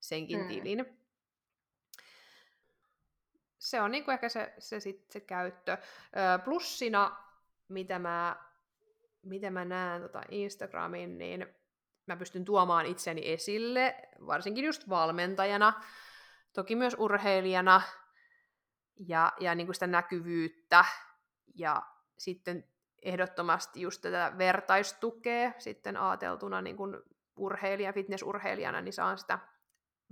senkin 0.00 0.40
Mm. 0.40 0.48
tilin. 0.48 0.98
Se 3.58 3.80
on 3.80 3.90
niin 3.90 4.04
kuin 4.04 4.12
ehkä 4.12 4.28
se, 4.28 4.54
se, 4.58 4.80
sit, 4.80 5.10
se 5.10 5.20
käyttö. 5.20 5.72
Ö, 5.72 6.38
plussina, 6.44 7.16
mitä 7.68 7.98
mä, 7.98 8.36
mitä 9.22 9.50
mä 9.50 9.64
näen 9.64 10.02
tota 10.02 10.22
Instagramin, 10.30 11.18
niin 11.18 11.46
mä 12.06 12.16
pystyn 12.16 12.44
tuomaan 12.44 12.86
itseni 12.86 13.32
esille, 13.32 13.96
varsinkin 14.26 14.64
just 14.64 14.88
valmentajana, 14.88 15.82
toki 16.52 16.76
myös 16.76 16.96
urheilijana, 16.98 17.82
ja, 19.06 19.32
ja 19.40 19.54
niin 19.54 19.66
kuin 19.66 19.74
sitä 19.74 19.86
näkyvyyttä 19.86 20.84
ja 21.54 21.82
sitten 22.18 22.64
ehdottomasti 23.02 23.80
just 23.80 24.02
tätä 24.02 24.32
vertaistukea 24.38 25.52
sitten 25.58 25.96
ajateltuna 25.96 26.62
niin 26.62 26.76
kuin 26.76 26.96
urheilija, 27.36 27.92
fitnessurheilijana, 27.92 28.80
niin 28.80 28.92
saan 28.92 29.18
sitä 29.18 29.38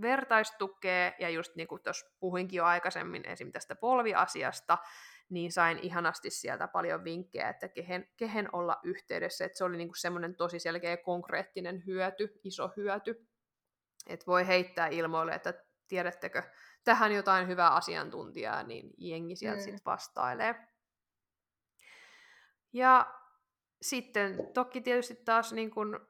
vertaistukea, 0.01 1.13
ja 1.19 1.29
just 1.29 1.57
niin 1.57 1.69
kuin 1.69 1.83
tuossa 1.83 2.07
puhuinkin 2.21 2.57
jo 2.57 2.65
aikaisemmin 2.65 3.29
esim. 3.29 3.53
tästä 3.53 3.77
polviasiasta, 3.77 4.79
niin 5.29 5.53
sain 5.53 5.79
ihanasti 5.79 6.31
sieltä 6.31 6.69
paljon 6.69 7.05
vinkkejä, 7.05 7.49
että 7.49 7.69
kehen, 7.69 8.09
kehen 8.17 8.49
olla 8.53 8.77
yhteydessä, 8.85 9.45
että 9.45 9.59
se 9.59 9.65
oli 9.65 9.77
niin 9.77 9.91
semmoinen 9.97 10.37
tosi 10.37 10.59
selkeä 10.59 10.97
konkreettinen 10.97 11.87
hyöty, 11.87 12.41
iso 12.45 12.73
hyöty, 12.77 13.29
että 14.07 14.27
voi 14.27 14.47
heittää 14.47 14.87
ilmoille, 14.87 15.33
että 15.33 15.55
tiedättekö 15.89 16.43
tähän 16.85 17.13
jotain 17.13 17.49
hyvää 17.49 17.71
asiantuntijaa, 17.71 18.63
niin 18.63 18.91
jengi 18.99 19.37
sieltä 19.37 19.59
mm. 19.59 19.65
sitten 19.65 19.85
vastailee. 19.87 20.55
Ja 22.73 23.15
sitten 23.83 24.53
toki 24.55 24.81
tietysti 24.81 25.15
taas 25.15 25.53
niin 25.53 25.71
kun 25.71 26.07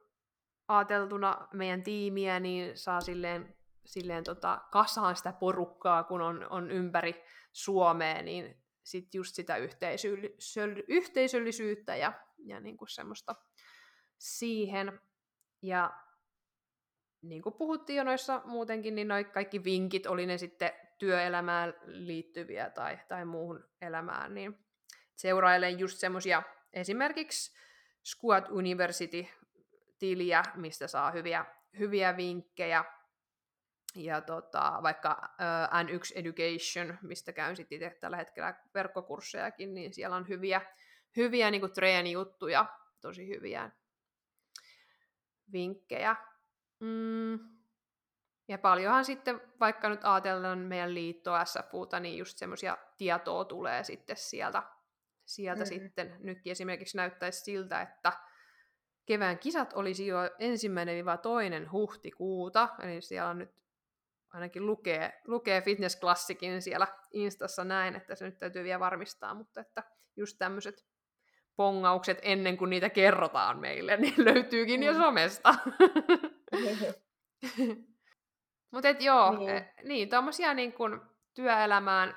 ajateltuna 0.67 1.47
meidän 1.53 1.83
tiimiä, 1.83 2.39
niin 2.39 2.77
saa 2.77 3.01
silleen, 3.01 3.55
silleen 3.85 4.23
tota, 4.23 4.61
kasaan 4.71 5.15
sitä 5.15 5.33
porukkaa, 5.33 6.03
kun 6.03 6.21
on, 6.21 6.47
on 6.49 6.71
ympäri 6.71 7.23
Suomea, 7.51 8.21
niin 8.21 8.63
sitten 8.87 9.19
just 9.19 9.35
sitä 9.35 9.55
yhteisöll- 9.57 10.83
yhteisöllisyyttä 10.87 11.95
ja, 11.95 12.13
ja 12.37 12.59
niin 12.59 12.77
kuin 12.77 12.89
semmoista 12.89 13.35
siihen. 14.17 14.99
Ja 15.61 15.91
niin 17.21 17.41
kuin 17.41 17.55
puhuttiin 17.57 17.97
jo 17.97 18.03
noissa 18.03 18.41
muutenkin, 18.45 18.95
niin 18.95 19.07
noi 19.07 19.23
kaikki 19.23 19.63
vinkit, 19.63 20.05
oli 20.05 20.25
ne 20.25 20.37
sitten 20.37 20.71
työelämään 20.97 21.73
liittyviä 21.85 22.69
tai, 22.69 22.99
tai 23.07 23.25
muuhun 23.25 23.69
elämään, 23.81 24.33
niin 24.33 24.57
seurailen 25.15 25.79
just 25.79 25.97
semmoisia 25.97 26.43
esimerkiksi 26.73 27.57
Squad 28.05 28.45
University-tiliä, 28.49 30.43
mistä 30.55 30.87
saa 30.87 31.11
hyviä, 31.11 31.45
hyviä 31.79 32.17
vinkkejä, 32.17 32.85
ja 33.97 34.21
tota, 34.21 34.79
vaikka 34.83 35.17
uh, 35.21 35.83
N1 35.83 36.11
Education, 36.15 36.97
mistä 37.01 37.33
käyn 37.33 37.55
sitten 37.55 37.75
itse 37.75 37.97
tällä 37.99 38.17
hetkellä 38.17 38.53
verkkokurssejakin, 38.73 39.73
niin 39.73 39.93
siellä 39.93 40.15
on 40.15 40.27
hyviä, 40.27 40.61
hyviä 41.15 41.51
niin 41.51 41.73
treenijuttuja, 41.73 42.65
tosi 43.01 43.27
hyviä 43.27 43.71
vinkkejä. 45.51 46.15
Mm. 46.79 47.39
Ja 48.47 48.57
paljonhan 48.57 49.05
sitten, 49.05 49.41
vaikka 49.59 49.89
nyt 49.89 49.99
ajatellaan 50.03 50.59
meidän 50.59 50.93
liittoa 50.93 51.45
SFUta, 51.45 51.99
niin 51.99 52.17
just 52.17 52.37
semmoisia 52.37 52.77
tietoa 52.97 53.45
tulee 53.45 53.83
sitten 53.83 54.17
sieltä, 54.17 54.63
sieltä 55.25 55.63
mm. 55.63 55.67
sitten. 55.67 56.17
Nytkin 56.19 56.51
esimerkiksi 56.51 56.97
näyttäisi 56.97 57.43
siltä, 57.43 57.81
että 57.81 58.13
kevään 59.05 59.39
kisat 59.39 59.73
olisi 59.73 60.07
jo 60.07 60.17
ensimmäinen 60.39 61.05
toinen 61.21 61.71
huhtikuuta, 61.71 62.69
eli 62.81 63.01
siellä 63.01 63.29
on 63.29 63.37
nyt 63.37 63.51
ainakin 64.33 64.65
lukee, 64.65 65.21
lukee 65.27 65.61
fitnessklassikin 65.61 66.61
siellä 66.61 66.87
Instassa 67.11 67.63
näin, 67.63 67.95
että 67.95 68.15
se 68.15 68.25
nyt 68.25 68.39
täytyy 68.39 68.63
vielä 68.63 68.79
varmistaa, 68.79 69.33
mutta 69.33 69.61
että 69.61 69.83
just 70.15 70.37
tämmöiset 70.39 70.85
pongaukset 71.55 72.19
ennen 72.21 72.57
kuin 72.57 72.69
niitä 72.69 72.89
kerrotaan 72.89 73.59
meille, 73.59 73.97
niin 74.01 74.25
löytyykin 74.25 74.83
jo 74.83 74.93
mm. 74.93 74.99
somesta. 74.99 75.55
Mutta 78.71 78.89
et 78.89 79.01
joo, 79.01 79.37
niin, 79.37 79.49
e, 79.49 79.73
niin 79.83 80.09
tommosia 80.09 80.53
niin 80.53 80.73
kun 80.73 81.01
työelämään 81.33 82.15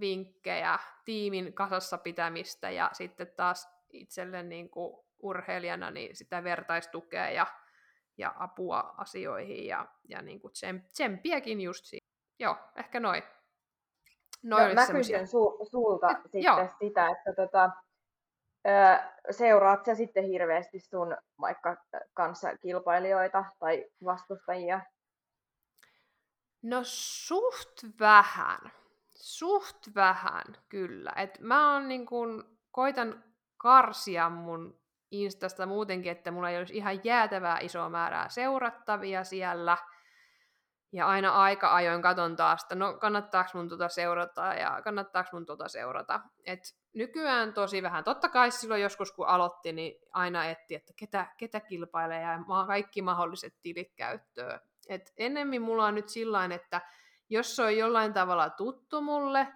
vinkkejä, 0.00 0.78
tiimin 1.04 1.52
kasassa 1.52 1.98
pitämistä 1.98 2.70
ja 2.70 2.90
sitten 2.92 3.32
taas 3.36 3.68
itselle 3.90 4.42
niin 4.42 4.70
kuin 4.70 5.04
urheilijana 5.18 5.90
niin 5.90 6.16
sitä 6.16 6.44
vertaistukea 6.44 7.30
ja, 7.30 7.46
ja 8.18 8.34
apua 8.38 8.94
asioihin 8.96 9.66
ja, 9.66 9.88
ja 10.08 10.22
niin 10.22 10.40
kuin 10.40 10.52
tsemppiäkin 10.92 11.60
just 11.60 11.84
siinä. 11.84 12.06
Joo, 12.38 12.56
ehkä 12.76 13.00
noin. 13.00 13.22
Noi 14.42 14.68
no, 14.68 14.74
mä 14.74 14.86
semmosia... 14.86 15.18
kysyn 15.18 15.40
su- 15.40 15.70
sulta 15.70 16.10
Et, 16.10 16.22
sitten 16.22 16.42
joo. 16.42 16.68
sitä, 16.78 17.08
että 17.08 17.32
tota, 17.36 17.70
seuraat 19.30 19.84
sä 19.84 19.94
sitten 19.94 20.24
hirveästi 20.24 20.80
sun 20.80 21.16
vaikka 21.40 21.76
kanssa 22.14 22.56
kilpailijoita 22.56 23.44
tai 23.58 23.86
vastustajia? 24.04 24.80
No 26.62 26.80
suht 26.84 27.82
vähän. 28.00 28.72
Suht 29.14 29.94
vähän, 29.94 30.44
kyllä. 30.68 31.12
Et 31.16 31.40
mä 31.40 31.72
oon 31.72 31.88
niin 31.88 32.06
kun, 32.06 32.58
koitan 32.70 33.24
karsia 33.56 34.30
mun 34.30 34.81
Instasta 35.12 35.66
muutenkin, 35.66 36.12
että 36.12 36.30
mulla 36.30 36.50
ei 36.50 36.58
olisi 36.58 36.76
ihan 36.76 37.00
jäätävää 37.04 37.58
isoa 37.60 37.88
määrää 37.88 38.28
seurattavia 38.28 39.24
siellä– 39.24 39.76
ja 40.92 41.06
aina 41.06 41.30
aika 41.30 41.74
ajoin 41.74 42.02
katon 42.02 42.36
taas, 42.36 42.62
että 42.62 42.74
no 42.74 42.94
kannattaako 42.94 43.50
mun 43.54 43.68
tota 43.68 43.88
seurata 43.88 44.54
ja 44.54 44.80
kannattaako 44.84 45.28
mun 45.32 45.46
tota 45.46 45.68
seurata. 45.68 46.20
Et 46.44 46.60
nykyään 46.94 47.52
tosi 47.52 47.82
vähän. 47.82 48.04
Totta 48.04 48.28
kai 48.28 48.50
silloin 48.50 48.82
joskus 48.82 49.12
kun 49.12 49.26
aloitti, 49.26 49.72
niin 49.72 50.00
aina 50.12 50.44
etti, 50.44 50.74
että 50.74 50.92
ketä, 50.96 51.26
ketä 51.36 51.60
kilpailee 51.60 52.22
ja 52.22 52.38
kaikki 52.66 53.02
mahdolliset 53.02 53.54
tilit 53.62 53.92
käyttöön. 53.96 54.60
Et 54.88 55.12
ennemmin 55.16 55.62
mulla 55.62 55.86
on 55.86 55.94
nyt 55.94 56.08
sillä 56.08 56.44
että 56.44 56.80
jos 57.30 57.56
se 57.56 57.62
on 57.62 57.76
jollain 57.76 58.12
tavalla 58.12 58.50
tuttu 58.50 59.00
mulle, 59.00 59.46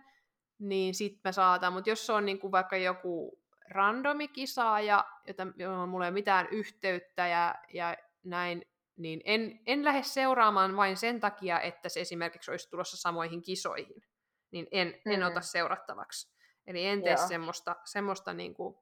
niin 0.59 0.95
sit 0.95 1.21
mä 1.25 1.33
saatan, 1.33 1.73
mutta 1.73 1.91
jos 1.91 2.07
se 2.07 2.13
on 2.13 2.27
niinku 2.27 2.53
vaikka 2.53 2.77
joku 2.77 3.39
randomi 3.71 4.29
kisaaja, 4.29 5.05
jota, 5.27 5.47
johon 5.57 5.89
mulla 5.89 6.05
ei 6.05 6.09
ole 6.09 6.15
mitään 6.15 6.49
yhteyttä 6.51 7.27
ja, 7.27 7.55
ja 7.75 7.97
näin, 8.25 8.63
niin 8.97 9.21
en, 9.25 9.61
en 9.67 9.85
lähde 9.85 10.03
seuraamaan 10.03 10.77
vain 10.77 10.97
sen 10.97 11.21
takia, 11.21 11.61
että 11.61 11.89
se 11.89 12.01
esimerkiksi 12.01 12.51
olisi 12.51 12.71
tulossa 12.71 12.97
samoihin 12.97 13.43
kisoihin. 13.43 14.03
Niin 14.51 14.67
en, 14.71 14.89
mm-hmm. 14.89 15.13
en 15.13 15.23
ota 15.23 15.41
seurattavaksi. 15.41 16.37
Eli 16.67 16.87
en 16.87 17.03
tee 17.03 17.13
Joo. 17.13 17.29
semmoista, 17.29 17.77
semmoista 17.85 18.33
niin 18.33 18.55
kuin, 18.55 18.77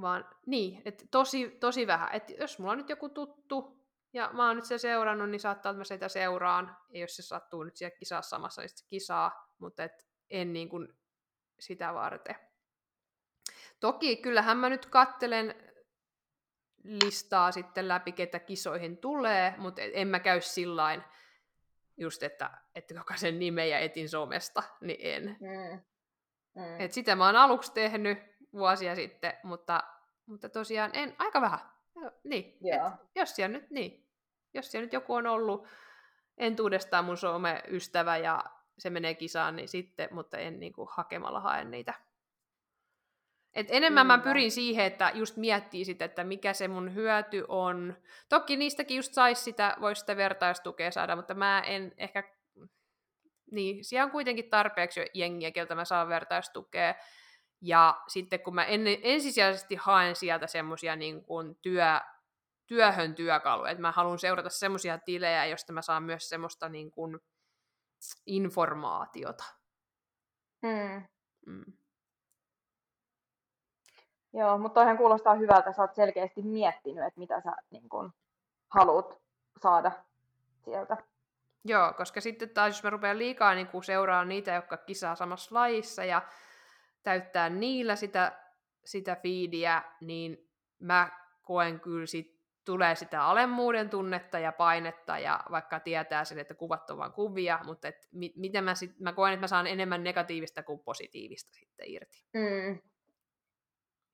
vaan 0.00 0.24
niin, 0.46 0.82
että 0.84 1.04
tosi, 1.10 1.56
tosi 1.60 1.86
vähän. 1.86 2.08
Että 2.12 2.32
jos 2.32 2.58
mulla 2.58 2.72
on 2.72 2.78
nyt 2.78 2.88
joku 2.88 3.08
tuttu, 3.08 3.78
ja 4.12 4.30
mä 4.32 4.46
oon 4.46 4.56
nyt 4.56 4.64
se 4.64 4.78
seurannut, 4.78 5.30
niin 5.30 5.40
saattaa, 5.40 5.70
että 5.70 5.78
mä 5.78 5.84
sitä 5.84 6.08
seuraan. 6.08 6.76
Ja 6.88 7.00
jos 7.00 7.16
se 7.16 7.22
sattuu 7.22 7.64
nyt 7.64 7.76
siellä 7.76 7.96
kisaa 7.98 8.22
samassa, 8.22 8.62
niin 8.62 8.68
se 8.68 8.86
kisaa, 8.88 9.52
mutta 9.58 9.84
et 9.84 10.06
en 10.30 10.52
niin 10.52 10.68
kuin 10.68 10.88
sitä 11.60 11.94
varten. 11.94 12.36
Toki 13.80 14.16
kyllähän 14.16 14.56
mä 14.56 14.68
nyt 14.68 14.86
kattelen 14.86 15.54
listaa 16.84 17.52
sitten 17.52 17.88
läpi, 17.88 18.12
ketä 18.12 18.38
kisoihin 18.38 18.96
tulee, 18.96 19.54
mutta 19.58 19.82
en 19.82 20.08
mä 20.08 20.20
käy 20.20 20.40
sillain 20.40 21.04
just, 21.96 22.22
että, 22.22 22.50
että 22.74 22.94
sen 23.16 23.38
nimen 23.38 23.70
ja 23.70 23.78
etin 23.78 24.08
somesta, 24.08 24.62
niin 24.80 24.98
en. 25.02 25.36
Mm. 25.40 25.80
Mm. 26.54 26.80
Et 26.80 26.92
sitä 26.92 27.16
mä 27.16 27.26
oon 27.26 27.36
aluksi 27.36 27.72
tehnyt 27.72 28.18
vuosia 28.52 28.94
sitten, 28.94 29.32
mutta, 29.42 29.82
mutta 30.26 30.48
tosiaan 30.48 30.90
en, 30.94 31.14
aika 31.18 31.40
vähän. 31.40 31.60
Niin, 32.24 32.58
yeah. 32.64 32.92
et, 32.92 33.00
jos 33.14 33.36
siellä 33.36 33.58
nyt, 33.58 33.70
niin, 33.70 34.08
jos 34.54 34.70
siellä 34.70 34.84
nyt 34.84 34.92
joku 34.92 35.14
on 35.14 35.26
ollut 35.26 35.68
entuudestaan 36.36 37.04
mun 37.04 37.16
some-ystävä 37.16 38.16
ja 38.16 38.44
se 38.78 38.90
menee 38.90 39.14
kisaan, 39.14 39.56
niin 39.56 39.68
sitten, 39.68 40.08
mutta 40.12 40.38
en 40.38 40.60
niin 40.60 40.72
kuin, 40.72 40.88
hakemalla 40.92 41.40
hae 41.40 41.64
niitä 41.64 41.94
et 43.58 43.66
enemmän 43.70 44.06
Kyllä. 44.06 44.16
mä 44.16 44.22
pyrin 44.22 44.50
siihen, 44.50 44.84
että 44.84 45.10
just 45.14 45.36
miettii 45.36 45.84
sitä, 45.84 46.04
että 46.04 46.24
mikä 46.24 46.52
se 46.52 46.68
mun 46.68 46.94
hyöty 46.94 47.44
on. 47.48 47.96
Toki 48.28 48.56
niistäkin 48.56 48.96
just 48.96 49.14
saisi 49.14 49.42
sitä, 49.42 49.76
voisi 49.80 50.00
sitä 50.00 50.16
vertaistukea 50.16 50.90
saada, 50.90 51.16
mutta 51.16 51.34
mä 51.34 51.60
en 51.60 51.92
ehkä... 51.96 52.22
Niin, 53.50 53.84
siellä 53.84 54.04
on 54.04 54.10
kuitenkin 54.10 54.50
tarpeeksi 54.50 55.00
jo 55.00 55.06
jengiä, 55.14 55.50
keltä 55.50 55.74
mä 55.74 55.84
saan 55.84 56.08
vertaistukea. 56.08 56.94
Ja 57.60 58.02
sitten 58.08 58.40
kun 58.40 58.54
mä 58.54 58.64
en, 58.64 58.82
ensisijaisesti 59.02 59.74
haen 59.74 60.16
sieltä 60.16 60.46
semmoisia 60.46 60.96
niin 60.96 61.24
kuin 61.24 61.56
työ, 61.62 62.00
työhön 62.66 63.14
työkaluja, 63.14 63.70
että 63.70 63.82
mä 63.82 63.92
haluan 63.92 64.18
seurata 64.18 64.50
semmoisia 64.50 64.98
tilejä, 64.98 65.46
joista 65.46 65.72
mä 65.72 65.82
saan 65.82 66.02
myös 66.02 66.28
semmoista 66.28 66.68
niin 66.68 66.90
kuin 66.90 67.18
informaatiota. 68.26 69.44
Mm. 70.62 71.02
Mm. 71.46 71.77
Joo, 74.32 74.58
mutta 74.58 74.74
toihan 74.74 74.96
kuulostaa 74.96 75.34
hyvältä, 75.34 75.72
sä 75.72 75.82
oot 75.82 75.94
selkeästi 75.94 76.42
miettinyt, 76.42 77.06
että 77.06 77.20
mitä 77.20 77.40
sä 77.40 77.52
niin 77.70 77.88
kun, 77.88 78.12
haluat 78.68 79.18
saada 79.62 79.92
sieltä. 80.64 80.96
Joo, 81.64 81.92
koska 81.92 82.20
sitten 82.20 82.50
taas 82.50 82.68
jos 82.76 82.82
mä 82.82 82.90
rupean 82.90 83.18
liikaa 83.18 83.54
niin 83.54 83.68
seuraamaan 83.84 84.28
niitä, 84.28 84.52
jotka 84.54 84.76
kisaa 84.76 85.14
samassa 85.14 85.54
lajissa 85.54 86.04
ja 86.04 86.22
täyttää 87.02 87.48
niillä 87.48 87.96
sitä, 87.96 88.38
sitä 88.84 89.16
fiidiä, 89.22 89.82
niin 90.00 90.50
mä 90.78 91.10
koen 91.42 91.80
kyllä 91.80 92.06
sit 92.06 92.38
tulee 92.64 92.94
sitä 92.94 93.24
alemmuuden 93.24 93.90
tunnetta 93.90 94.38
ja 94.38 94.52
painetta, 94.52 95.18
ja 95.18 95.40
vaikka 95.50 95.80
tietää 95.80 96.24
sen, 96.24 96.38
että 96.38 96.54
kuvat 96.54 96.90
on 96.90 96.98
vain 96.98 97.12
kuvia, 97.12 97.58
mutta 97.64 97.88
et 97.88 98.08
mi- 98.12 98.32
miten 98.36 98.64
mä, 98.64 98.74
sit, 98.74 99.00
mä 99.00 99.12
koen, 99.12 99.32
että 99.32 99.42
mä 99.42 99.46
saan 99.46 99.66
enemmän 99.66 100.04
negatiivista 100.04 100.62
kuin 100.62 100.80
positiivista 100.80 101.52
sitten 101.52 101.86
irti. 101.88 102.24
Mm. 102.34 102.78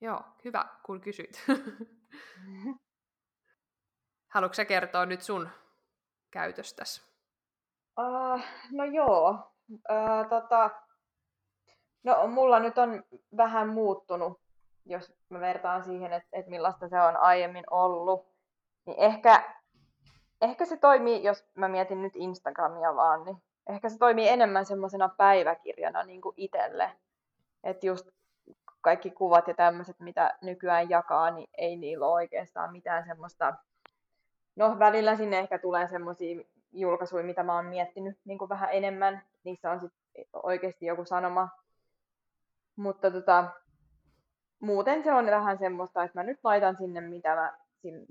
Joo, 0.01 0.21
hyvä, 0.45 0.65
kun 0.83 1.01
kysyit. 1.01 1.45
Haluatko 4.33 4.53
sä 4.53 4.65
kertoa 4.65 5.05
nyt 5.05 5.21
sun 5.21 5.49
käytöstäsi? 6.31 7.01
Uh, 7.99 8.41
no 8.71 8.85
joo. 8.85 9.51
Uh, 9.69 10.29
tota, 10.29 10.69
no 12.03 12.27
mulla 12.27 12.59
nyt 12.59 12.77
on 12.77 13.03
vähän 13.37 13.69
muuttunut, 13.69 14.41
jos 14.85 15.13
mä 15.29 15.39
vertaan 15.39 15.83
siihen, 15.83 16.13
että 16.13 16.29
et 16.33 16.47
millaista 16.47 16.89
se 16.89 17.01
on 17.01 17.17
aiemmin 17.17 17.63
ollut. 17.71 18.27
Niin 18.85 18.99
ehkä, 18.99 19.53
ehkä 20.41 20.65
se 20.65 20.77
toimii, 20.77 21.23
jos 21.23 21.45
mä 21.55 21.67
mietin 21.67 22.01
nyt 22.01 22.15
Instagramia 22.15 22.95
vaan, 22.95 23.25
niin 23.25 23.37
ehkä 23.69 23.89
se 23.89 23.97
toimii 23.97 24.29
enemmän 24.29 24.65
semmoisena 24.65 25.09
päiväkirjana 25.09 26.03
niin 26.03 26.21
kuin 26.21 26.33
itselle. 26.37 26.91
Että 27.63 27.85
just 27.85 28.14
kaikki 28.85 29.11
kuvat 29.11 29.47
ja 29.47 29.53
tämmöiset, 29.53 29.99
mitä 29.99 30.37
nykyään 30.41 30.89
jakaa, 30.89 31.31
niin 31.31 31.49
ei 31.57 31.75
niillä 31.75 32.05
ole 32.05 32.13
oikeastaan 32.13 32.71
mitään 32.71 33.05
semmoista... 33.05 33.53
No, 34.55 34.79
välillä 34.79 35.15
sinne 35.15 35.39
ehkä 35.39 35.59
tulee 35.59 35.87
semmoisia 35.87 36.43
julkaisuja, 36.71 37.23
mitä 37.23 37.43
mä 37.43 37.55
oon 37.55 37.65
miettinyt 37.65 38.17
niin 38.25 38.37
kuin 38.37 38.49
vähän 38.49 38.69
enemmän. 38.71 39.21
Niissä 39.43 39.71
on 39.71 39.79
sitten 39.79 40.25
oikeasti 40.33 40.85
joku 40.85 41.05
sanoma. 41.05 41.49
Mutta 42.75 43.11
tota, 43.11 43.45
muuten 44.59 45.03
se 45.03 45.13
on 45.13 45.25
vähän 45.25 45.57
semmoista, 45.57 46.03
että 46.03 46.19
mä 46.19 46.23
nyt 46.23 46.39
laitan 46.43 46.77
sinne, 46.77 47.01
mitä 47.01 47.35
mä 47.35 47.57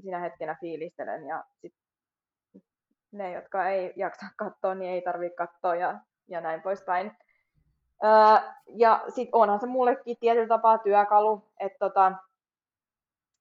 sinä 0.03 0.19
hetkenä 0.19 0.57
fiilistelen 0.61 1.27
ja 1.27 1.45
sit 1.61 1.75
ne, 3.13 3.33
jotka 3.33 3.69
ei 3.69 3.93
jaksa 3.97 4.27
katsoa, 4.37 4.75
niin 4.75 4.93
ei 4.93 5.03
tarvitse 5.03 5.37
katsoa 5.37 5.75
ja, 5.75 6.01
ja 6.29 6.41
näin 6.41 6.63
poispäin. 6.63 7.13
Öö, 8.05 8.55
ja 8.69 9.05
sitten 9.09 9.35
onhan 9.35 9.61
se 9.61 9.67
mullekin 9.67 10.17
tietyllä 10.21 10.49
tapaa 10.49 10.79
työkalu, 10.79 11.43
että 11.61 11.79
tota, 11.79 12.13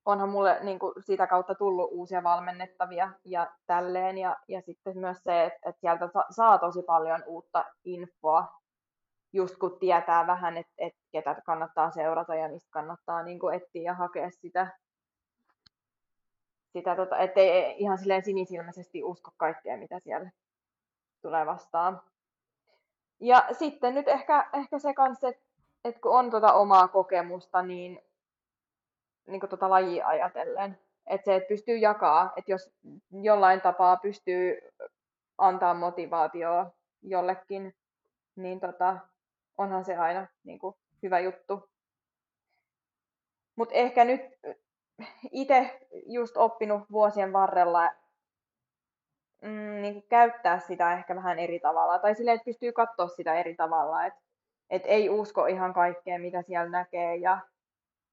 onhan 0.05 0.29
mulle 0.29 0.59
niin 0.63 0.79
kuin, 0.79 0.93
sitä 1.05 1.27
kautta 1.27 1.55
tullut 1.55 1.89
uusia 1.91 2.23
valmennettavia 2.23 3.11
ja 3.25 3.51
tälleen. 3.67 4.17
Ja, 4.17 4.37
ja 4.47 4.61
sitten 4.61 4.97
myös 4.97 5.17
se, 5.23 5.43
että, 5.45 5.69
että 5.69 5.81
sieltä 5.81 6.09
saa 6.29 6.57
tosi 6.57 6.81
paljon 6.81 7.23
uutta 7.27 7.65
infoa, 7.83 8.47
just 9.33 9.57
kun 9.57 9.79
tietää 9.79 10.27
vähän, 10.27 10.57
että, 10.57 10.73
että 10.77 10.99
ketä 11.11 11.41
kannattaa 11.45 11.91
seurata 11.91 12.35
ja 12.35 12.49
mistä 12.49 12.69
kannattaa 12.71 13.23
niin 13.23 13.39
kuin, 13.39 13.55
etsiä 13.55 13.81
ja 13.81 13.93
hakea 13.93 14.29
sitä, 14.31 14.77
sitä 16.73 16.95
tota, 16.95 17.17
ettei 17.17 17.75
ihan 17.77 17.97
silleen 17.97 18.25
sinisilmäisesti 18.25 19.03
usko 19.03 19.31
kaikkea, 19.37 19.77
mitä 19.77 19.99
siellä 19.99 20.31
tulee 21.21 21.45
vastaan. 21.45 22.01
Ja 23.23 23.47
sitten 23.51 23.93
nyt 23.95 24.07
ehkä, 24.07 24.49
ehkä 24.53 24.79
se 24.79 24.93
kanssa, 24.93 25.27
että, 25.27 25.41
että 25.83 26.01
kun 26.01 26.19
on 26.19 26.31
tuota 26.31 26.53
omaa 26.53 26.87
kokemusta, 26.87 27.61
niin, 27.61 28.01
niin 29.27 29.39
kuin 29.39 29.49
tuota 29.49 29.69
lajia 29.69 30.07
ajatellen, 30.07 30.79
että 31.07 31.25
se, 31.25 31.35
että 31.35 31.47
pystyy 31.47 31.77
jakaa, 31.77 32.33
että 32.35 32.51
jos 32.51 32.71
jollain 33.11 33.61
tapaa 33.61 33.97
pystyy 33.97 34.57
antaa 35.37 35.73
motivaatioa 35.73 36.71
jollekin, 37.01 37.75
niin 38.35 38.59
tota, 38.59 38.97
onhan 39.57 39.85
se 39.85 39.95
aina 39.97 40.27
niin 40.43 40.59
kuin, 40.59 40.75
hyvä 41.03 41.19
juttu. 41.19 41.69
Mutta 43.55 43.75
ehkä 43.75 44.05
nyt 44.05 44.21
itse 45.31 45.79
just 46.05 46.37
oppinut 46.37 46.81
vuosien 46.91 47.33
varrella 47.33 47.89
mm, 49.43 49.81
niin 49.81 50.03
käyttää 50.09 50.59
sitä 50.59 50.93
ehkä 50.93 51.15
vähän 51.15 51.39
eri 51.39 51.59
tavalla. 51.59 51.99
Tai 51.99 52.15
silleen, 52.15 52.35
että 52.35 52.45
pystyy 52.45 52.71
katsoa 52.71 53.07
sitä 53.07 53.35
eri 53.35 53.55
tavalla. 53.55 54.05
Että 54.05 54.19
et 54.69 54.83
ei 54.85 55.09
usko 55.09 55.45
ihan 55.45 55.73
kaikkea, 55.73 56.19
mitä 56.19 56.41
siellä 56.41 56.69
näkee. 56.69 57.15
Ja, 57.15 57.39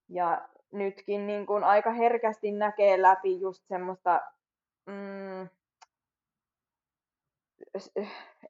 ja 0.08 0.48
nytkin 0.72 1.26
niin 1.26 1.46
kun 1.46 1.64
aika 1.64 1.90
herkästi 1.90 2.52
näkee 2.52 3.02
läpi 3.02 3.40
just 3.40 3.64
semmoista 3.68 4.20
mm, 4.86 5.48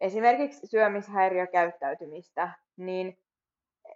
esimerkiksi 0.01 0.66
syömishäiriökäyttäytymistä, 0.66 2.51
niin 2.77 3.19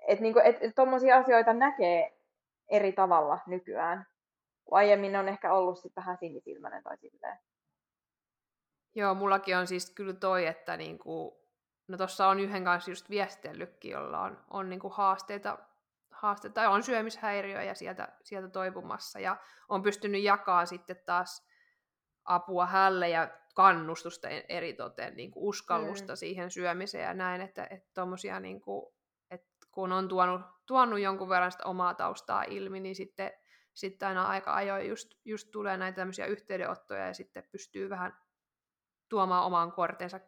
että 0.08 0.22
niinku, 0.22 0.40
et, 0.44 0.56
et 0.60 0.74
tommosia 0.74 1.16
asioita 1.16 1.52
näkee 1.52 2.18
eri 2.68 2.92
tavalla 2.92 3.38
nykyään. 3.46 4.06
Kun 4.64 4.78
aiemmin 4.78 5.16
on 5.16 5.28
ehkä 5.28 5.52
ollut 5.54 5.78
sit 5.78 5.96
vähän 5.96 6.18
sinisilmäinen 6.18 6.82
tai 6.82 6.96
silleen. 6.96 7.38
Joo, 8.94 9.14
mullakin 9.14 9.56
on 9.56 9.66
siis 9.66 9.90
kyllä 9.90 10.12
toi, 10.12 10.46
että 10.46 10.76
niinku, 10.76 11.44
no 11.88 11.96
tuossa 11.96 12.26
on 12.26 12.40
yhden 12.40 12.64
kanssa 12.64 12.90
just 12.90 13.10
viestellytkin, 13.10 13.90
jolla 13.90 14.20
on, 14.20 14.44
on 14.50 14.68
niinku 14.68 14.88
haasteita, 14.88 15.58
haasteita, 16.10 16.54
tai 16.54 16.66
on 16.66 16.82
syömishäiriö 16.82 17.62
ja 17.62 17.74
sieltä, 17.74 18.08
sieltä 18.22 18.48
toipumassa, 18.48 19.20
ja 19.20 19.36
on 19.68 19.82
pystynyt 19.82 20.22
jakamaan 20.22 20.66
sitten 20.66 20.96
taas 21.06 21.48
apua 22.24 22.66
hälle 22.66 23.08
ja 23.08 23.28
kannustusta 23.54 24.28
eri 24.28 24.72
toteen, 24.72 25.16
niin 25.16 25.30
kuin 25.30 25.44
uskallusta 25.44 26.12
mm. 26.12 26.16
siihen 26.16 26.50
syömiseen 26.50 27.04
ja 27.04 27.14
näin, 27.14 27.40
että, 27.40 27.66
että 27.70 27.90
tommosia, 27.94 28.40
niin 28.40 28.60
kuin, 28.60 28.94
että 29.30 29.66
kun 29.70 29.92
on 29.92 30.08
tuonut, 30.08 30.40
tuonut 30.66 31.00
jonkun 31.00 31.28
verran 31.28 31.52
sitä 31.52 31.64
omaa 31.64 31.94
taustaa 31.94 32.42
ilmi, 32.42 32.80
niin 32.80 32.94
sitten, 32.94 33.32
sitten 33.74 34.08
aina 34.08 34.26
aika 34.26 34.54
ajoin 34.54 34.88
just, 34.88 35.14
just 35.24 35.48
tulee 35.50 35.76
näitä 35.76 35.96
tämmöisiä 35.96 36.26
yhteydenottoja 36.26 37.06
ja 37.06 37.14
sitten 37.14 37.48
pystyy 37.52 37.90
vähän 37.90 38.23
tuomaan 39.14 39.44
oman 39.44 39.72
kortensa 39.72 40.20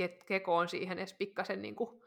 ke- 0.00 0.24
kekoon 0.26 0.68
siihen 0.68 0.98
edes 0.98 1.14
pikkasen 1.14 1.62
niin 1.62 1.76
kuin 1.76 2.02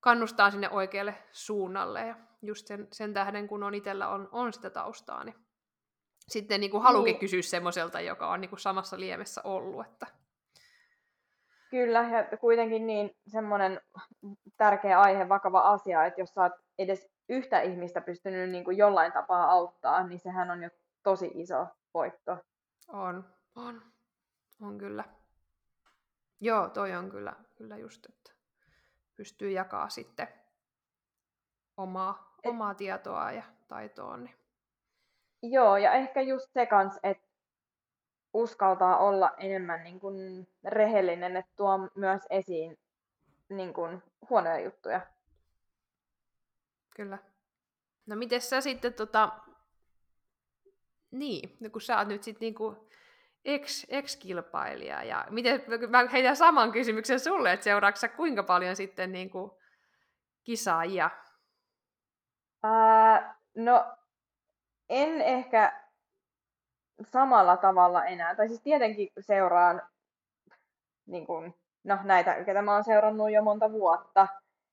kannustaa 0.00 0.50
sinne 0.50 0.70
oikealle 0.70 1.14
suunnalle. 1.32 2.06
Ja 2.06 2.16
just 2.42 2.66
sen, 2.66 2.88
sen 2.92 3.14
tähden, 3.14 3.48
kun 3.48 3.62
on 3.62 3.74
itsellä 3.74 4.08
on, 4.08 4.28
on 4.32 4.52
sitä 4.52 4.70
taustaa, 4.70 5.24
niin 5.24 5.34
sitten 6.28 6.60
niin 6.60 6.70
kuin 6.70 6.82
halukin 6.82 7.12
niin. 7.12 7.20
kysyä 7.20 7.42
semmoiselta, 7.42 8.00
joka 8.00 8.30
on 8.30 8.40
niin 8.40 8.48
kuin 8.48 8.60
samassa 8.60 9.00
liemessä 9.00 9.40
ollut. 9.44 9.86
Että... 9.86 10.06
Kyllä, 11.70 12.02
ja 12.02 12.36
kuitenkin 12.36 12.86
niin 12.86 13.16
semmoinen 13.26 13.80
tärkeä 14.56 15.00
aihe, 15.00 15.28
vakava 15.28 15.60
asia, 15.60 16.04
että 16.06 16.20
jos 16.20 16.34
sä 16.34 16.42
oot 16.42 16.52
edes 16.78 17.08
yhtä 17.28 17.60
ihmistä 17.60 18.00
pystynyt 18.00 18.50
niin 18.50 18.64
kuin 18.64 18.76
jollain 18.76 19.12
tapaa 19.12 19.50
auttaa, 19.50 20.06
niin 20.06 20.20
sehän 20.20 20.50
on 20.50 20.62
jo 20.62 20.70
tosi 21.02 21.30
iso 21.34 21.66
voitto. 21.94 22.38
On, 22.88 23.24
on. 23.56 23.93
On 24.64 24.78
kyllä. 24.78 25.04
Joo, 26.40 26.68
toi 26.68 26.94
on 26.94 27.10
kyllä, 27.10 27.36
kyllä 27.56 27.76
just, 27.76 28.06
että 28.06 28.32
pystyy 29.16 29.50
jakaa 29.50 29.88
sitten 29.88 30.28
omaa, 31.76 32.34
Et... 32.42 32.50
omaa 32.50 32.74
tietoa 32.74 33.32
ja 33.32 33.42
taitoa. 33.68 34.16
Niin. 34.16 34.34
Joo, 35.42 35.76
ja 35.76 35.92
ehkä 35.92 36.20
just 36.20 36.52
se 36.52 36.66
kans, 36.66 36.98
että 37.02 37.28
uskaltaa 38.34 38.98
olla 38.98 39.34
enemmän 39.38 39.84
niin 39.84 40.00
kuin 40.00 40.48
rehellinen, 40.64 41.36
että 41.36 41.52
tuo 41.56 41.78
myös 41.94 42.22
esiin 42.30 42.78
niin 43.48 43.74
kuin 43.74 44.02
huonoja 44.30 44.60
juttuja. 44.60 45.00
Kyllä. 46.96 47.18
No 48.06 48.16
miten 48.16 48.40
sä 48.40 48.60
sitten 48.60 48.94
tota... 48.94 49.32
Niin, 51.10 51.56
no 51.60 51.70
kun 51.70 51.80
sä 51.80 51.98
oot 51.98 52.08
nyt 52.08 52.22
sitten 52.22 52.40
niinku 52.40 52.83
ex, 53.44 53.86
ex-kilpailija. 53.88 55.02
Ja 55.02 55.24
miten, 55.30 55.64
mä 55.88 56.08
heitän 56.12 56.36
saman 56.36 56.72
kysymyksen 56.72 57.20
sulle, 57.20 57.52
että 57.52 57.64
seuraatko 57.64 57.96
sä 57.96 58.08
kuinka 58.08 58.42
paljon 58.42 58.76
sitten 58.76 59.12
niin 59.12 59.30
kuin 59.30 59.50
kisaajia? 60.44 61.10
Ää, 62.62 63.36
no, 63.56 63.96
en 64.88 65.20
ehkä 65.20 65.80
samalla 67.02 67.56
tavalla 67.56 68.04
enää. 68.04 68.34
Tai 68.34 68.48
siis 68.48 68.62
tietenkin 68.62 69.08
seuraan 69.20 69.82
niin 71.06 71.26
kuin, 71.26 71.54
no, 71.84 71.98
näitä, 72.02 72.44
ketä 72.44 72.62
mä 72.62 72.74
oon 72.74 72.84
seurannut 72.84 73.32
jo 73.32 73.42
monta 73.42 73.72
vuotta. 73.72 74.26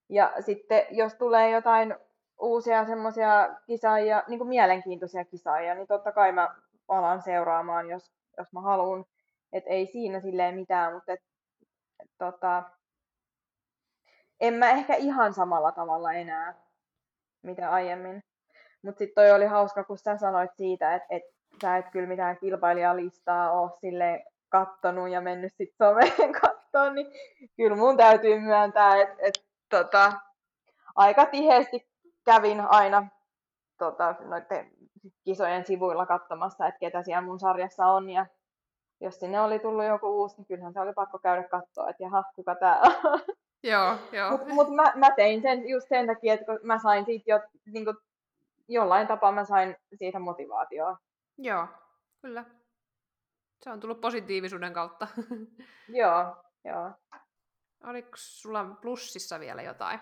Ja 0.10 0.34
sitten 0.40 0.86
jos 0.92 1.16
tulee 1.16 1.50
jotain 1.50 1.96
uusia 2.40 2.86
semmoisia 2.86 3.50
kisaajia, 3.66 4.24
niin 4.28 4.38
kuin 4.38 4.48
mielenkiintoisia 4.48 5.26
kisaajia, 5.26 5.76
niin 5.76 5.88
totta 5.88 6.12
kai 6.12 6.32
mä 6.32 6.56
alan 6.88 7.22
seuraamaan, 7.22 7.90
jos 7.90 8.12
jos 8.42 8.54
mä 8.54 8.62
haluan. 8.62 9.06
Että 9.54 9.70
ei 9.70 9.86
siinä 9.86 10.20
silleen 10.20 10.56
mitään, 10.56 10.94
mutta 10.94 11.14
et, 11.14 11.20
tota, 12.18 12.64
en 14.40 14.54
mä 14.54 14.70
ehkä 14.70 14.96
ihan 14.96 15.34
samalla 15.34 15.72
tavalla 15.72 16.14
enää, 16.14 16.54
mitä 17.44 17.72
aiemmin. 17.72 18.24
Mutta 18.82 19.00
sitten 19.00 19.24
toi 19.24 19.32
oli 19.32 19.46
hauska, 19.46 19.84
kun 19.84 19.98
sä 19.98 20.18
sanoit 20.18 20.52
siitä, 20.58 20.96
että 20.96 21.08
et 21.10 21.24
sä 21.62 21.78
et 21.78 21.90
kyllä 21.92 22.08
mitään 22.08 22.38
kilpailijalistaa 22.38 23.52
ole 23.52 23.72
sille 23.82 24.26
kattonut 24.50 25.10
ja 25.10 25.22
mennyt 25.22 25.54
sitten 25.58 25.88
someen 25.88 26.34
kattoon, 26.42 26.96
niin 26.96 27.08
kyllä 27.58 27.76
mun 27.76 27.98
täytyy 27.98 28.40
myöntää, 28.40 29.02
että 29.02 29.16
et, 29.20 29.46
tota, 29.70 30.14
aika 30.96 31.26
tiheesti 31.26 31.88
kävin 32.26 32.62
aina 32.62 33.08
tota, 33.78 34.16
noiden 34.20 34.72
kisojen 35.24 35.66
sivuilla 35.66 36.06
katsomassa, 36.06 36.68
että 36.68 36.80
ketä 36.80 37.04
siellä 37.04 37.22
mun 37.22 37.40
sarjassa 37.40 37.86
on. 37.86 38.10
Ja 38.10 38.26
jos 39.02 39.20
sinne 39.20 39.42
oli 39.42 39.60
tullut 39.60 39.86
joku 39.86 40.22
uusi, 40.22 40.36
niin 40.38 40.46
kyllähän 40.46 40.74
se 40.74 40.80
oli 40.80 40.94
pakko 40.94 41.20
käydä 41.20 41.44
katsoa, 41.44 41.90
että 41.90 42.04
jaha, 42.04 42.24
kuka 42.36 42.56
tää 42.56 42.80
on. 42.82 42.92
Joo, 43.64 43.98
joo. 44.12 44.32
Mutta 44.32 44.54
mut 44.54 44.76
mä, 44.76 44.94
mä, 44.96 45.12
tein 45.16 45.42
sen 45.42 45.70
just 45.70 45.90
sen 45.90 46.08
takia, 46.08 46.34
että 46.34 46.46
mä 46.64 46.80
sain 46.80 47.06
siitä 47.06 47.32
jo, 47.32 47.40
niin 47.66 47.86
kuin, 47.86 47.98
jollain 48.68 49.08
tapaa 49.08 49.32
mä 49.32 49.46
sain 49.46 49.76
siitä 49.96 50.20
motivaatioa. 50.20 50.98
Joo, 51.38 51.68
kyllä. 52.22 52.46
Se 53.64 53.70
on 53.70 53.80
tullut 53.80 54.02
positiivisuuden 54.02 54.74
kautta. 54.74 55.08
joo, 56.02 56.36
joo. 56.64 56.92
Oliko 57.84 58.12
sulla 58.16 58.66
plussissa 58.82 59.40
vielä 59.40 59.62
jotain? 59.62 60.00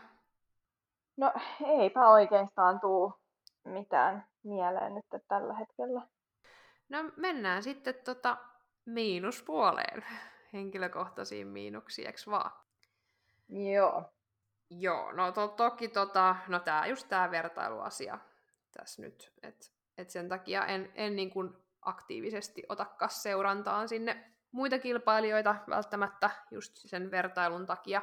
No 1.18 1.34
eipä 1.66 2.10
oikeastaan 2.10 2.80
tuu 2.80 3.14
mitään 3.64 4.26
mieleen 4.44 4.96
nyt 4.96 5.24
tällä 5.28 5.54
hetkellä. 5.54 6.02
No 6.90 6.98
mennään 7.16 7.64
sitten 7.64 7.96
tota 8.06 8.38
miinuspuoleen, 8.86 10.06
henkilökohtaisiin 10.54 11.48
miinuksiin, 11.48 12.08
eikö 12.08 12.20
vaan? 12.32 12.52
Joo. 13.50 14.14
Joo, 14.70 15.12
no 15.12 15.32
to, 15.32 15.48
toki 15.48 15.88
tota, 15.88 16.36
no 16.48 16.60
tää 16.60 16.88
just 16.88 17.10
tää 17.10 17.32
vertailuasia 17.32 18.20
tässä 18.72 19.02
nyt, 19.02 19.34
että 19.44 19.68
et 19.98 20.10
sen 20.10 20.30
takia 20.30 20.66
en, 20.66 20.92
en 20.96 21.16
niin 21.16 21.30
kuin 21.30 21.54
aktiivisesti 21.82 22.64
otakas 22.70 23.24
seurantaan 23.24 23.90
sinne 23.90 24.34
muita 24.52 24.80
kilpailijoita 24.80 25.56
välttämättä 25.70 26.30
just 26.52 26.72
sen 26.76 27.12
vertailun 27.12 27.66
takia. 27.66 28.02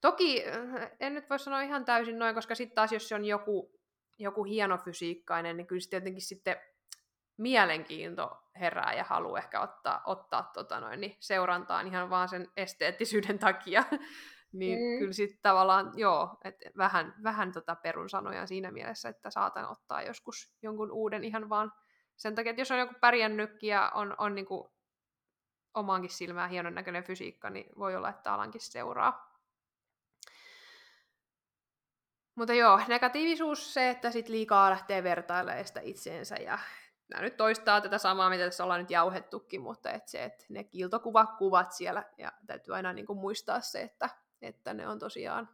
Toki 0.00 0.42
eh, 0.42 0.56
en 1.00 1.14
nyt 1.14 1.30
voi 1.30 1.38
sanoa 1.38 1.60
ihan 1.60 1.84
täysin 1.84 2.18
noin, 2.18 2.34
koska 2.34 2.54
sitten 2.54 2.74
taas 2.74 2.92
jos 2.92 3.08
se 3.08 3.14
on 3.14 3.24
joku, 3.24 3.75
joku 4.18 4.44
hieno 4.44 4.78
fysiikkainen, 4.78 5.56
niin 5.56 5.66
kyllä 5.66 5.80
sitten 5.80 5.98
jotenkin 5.98 6.22
sitten 6.22 6.56
mielenkiinto 7.36 8.42
herää 8.60 8.94
ja 8.94 9.04
halu 9.04 9.36
ehkä 9.36 9.60
ottaa, 9.60 10.02
ottaa 10.06 10.50
tota 10.54 10.80
noin, 10.80 11.00
niin 11.00 11.16
seurantaan 11.20 11.86
ihan 11.86 12.10
vaan 12.10 12.28
sen 12.28 12.48
esteettisyyden 12.56 13.38
takia. 13.38 13.84
niin 14.52 14.78
mm. 14.78 14.98
kyllä 14.98 15.12
sitten 15.12 15.38
tavallaan, 15.42 15.92
joo, 15.94 16.38
että 16.44 16.70
vähän, 16.76 17.14
vähän 17.22 17.52
tota 17.52 17.76
perun 17.76 18.10
sanoja 18.10 18.46
siinä 18.46 18.70
mielessä, 18.70 19.08
että 19.08 19.30
saatan 19.30 19.70
ottaa 19.70 20.02
joskus 20.02 20.56
jonkun 20.62 20.92
uuden 20.92 21.24
ihan 21.24 21.48
vaan 21.48 21.72
sen 22.16 22.34
takia, 22.34 22.50
että 22.50 22.60
jos 22.60 22.70
on 22.70 22.78
joku 22.78 22.94
pärjännytkin 23.00 23.70
ja 23.70 23.92
on, 23.94 24.14
on 24.18 24.34
niinku 24.34 24.72
omaankin 25.74 26.10
silmään 26.10 26.50
hienon 26.50 26.74
näköinen 26.74 27.04
fysiikka, 27.04 27.50
niin 27.50 27.66
voi 27.78 27.96
olla, 27.96 28.08
että 28.08 28.34
alankin 28.34 28.60
seuraa. 28.60 29.25
Mutta 32.36 32.54
joo, 32.54 32.80
negatiivisuus 32.88 33.74
se, 33.74 33.90
että 33.90 34.10
sit 34.10 34.28
liikaa 34.28 34.70
lähtee 34.70 35.02
vertailemaan 35.02 35.66
sitä 35.66 35.80
itseensä 35.80 36.36
ja 36.36 36.58
nämä 37.08 37.22
nyt 37.22 37.36
toistaa 37.36 37.80
tätä 37.80 37.98
samaa, 37.98 38.30
mitä 38.30 38.44
tässä 38.44 38.64
ollaan 38.64 38.80
nyt 38.80 38.90
jauhettukin, 38.90 39.60
mutta 39.60 39.90
et 39.90 40.08
se, 40.08 40.24
että 40.24 40.44
ne 40.48 40.64
kiiltokuvakuvat 40.64 41.72
siellä, 41.72 42.04
ja 42.18 42.32
täytyy 42.46 42.74
aina 42.74 42.92
niin 42.92 43.06
kuin 43.06 43.18
muistaa 43.18 43.60
se, 43.60 43.82
että, 43.82 44.08
että 44.42 44.74
ne 44.74 44.88
on 44.88 44.98
tosiaan, 44.98 45.48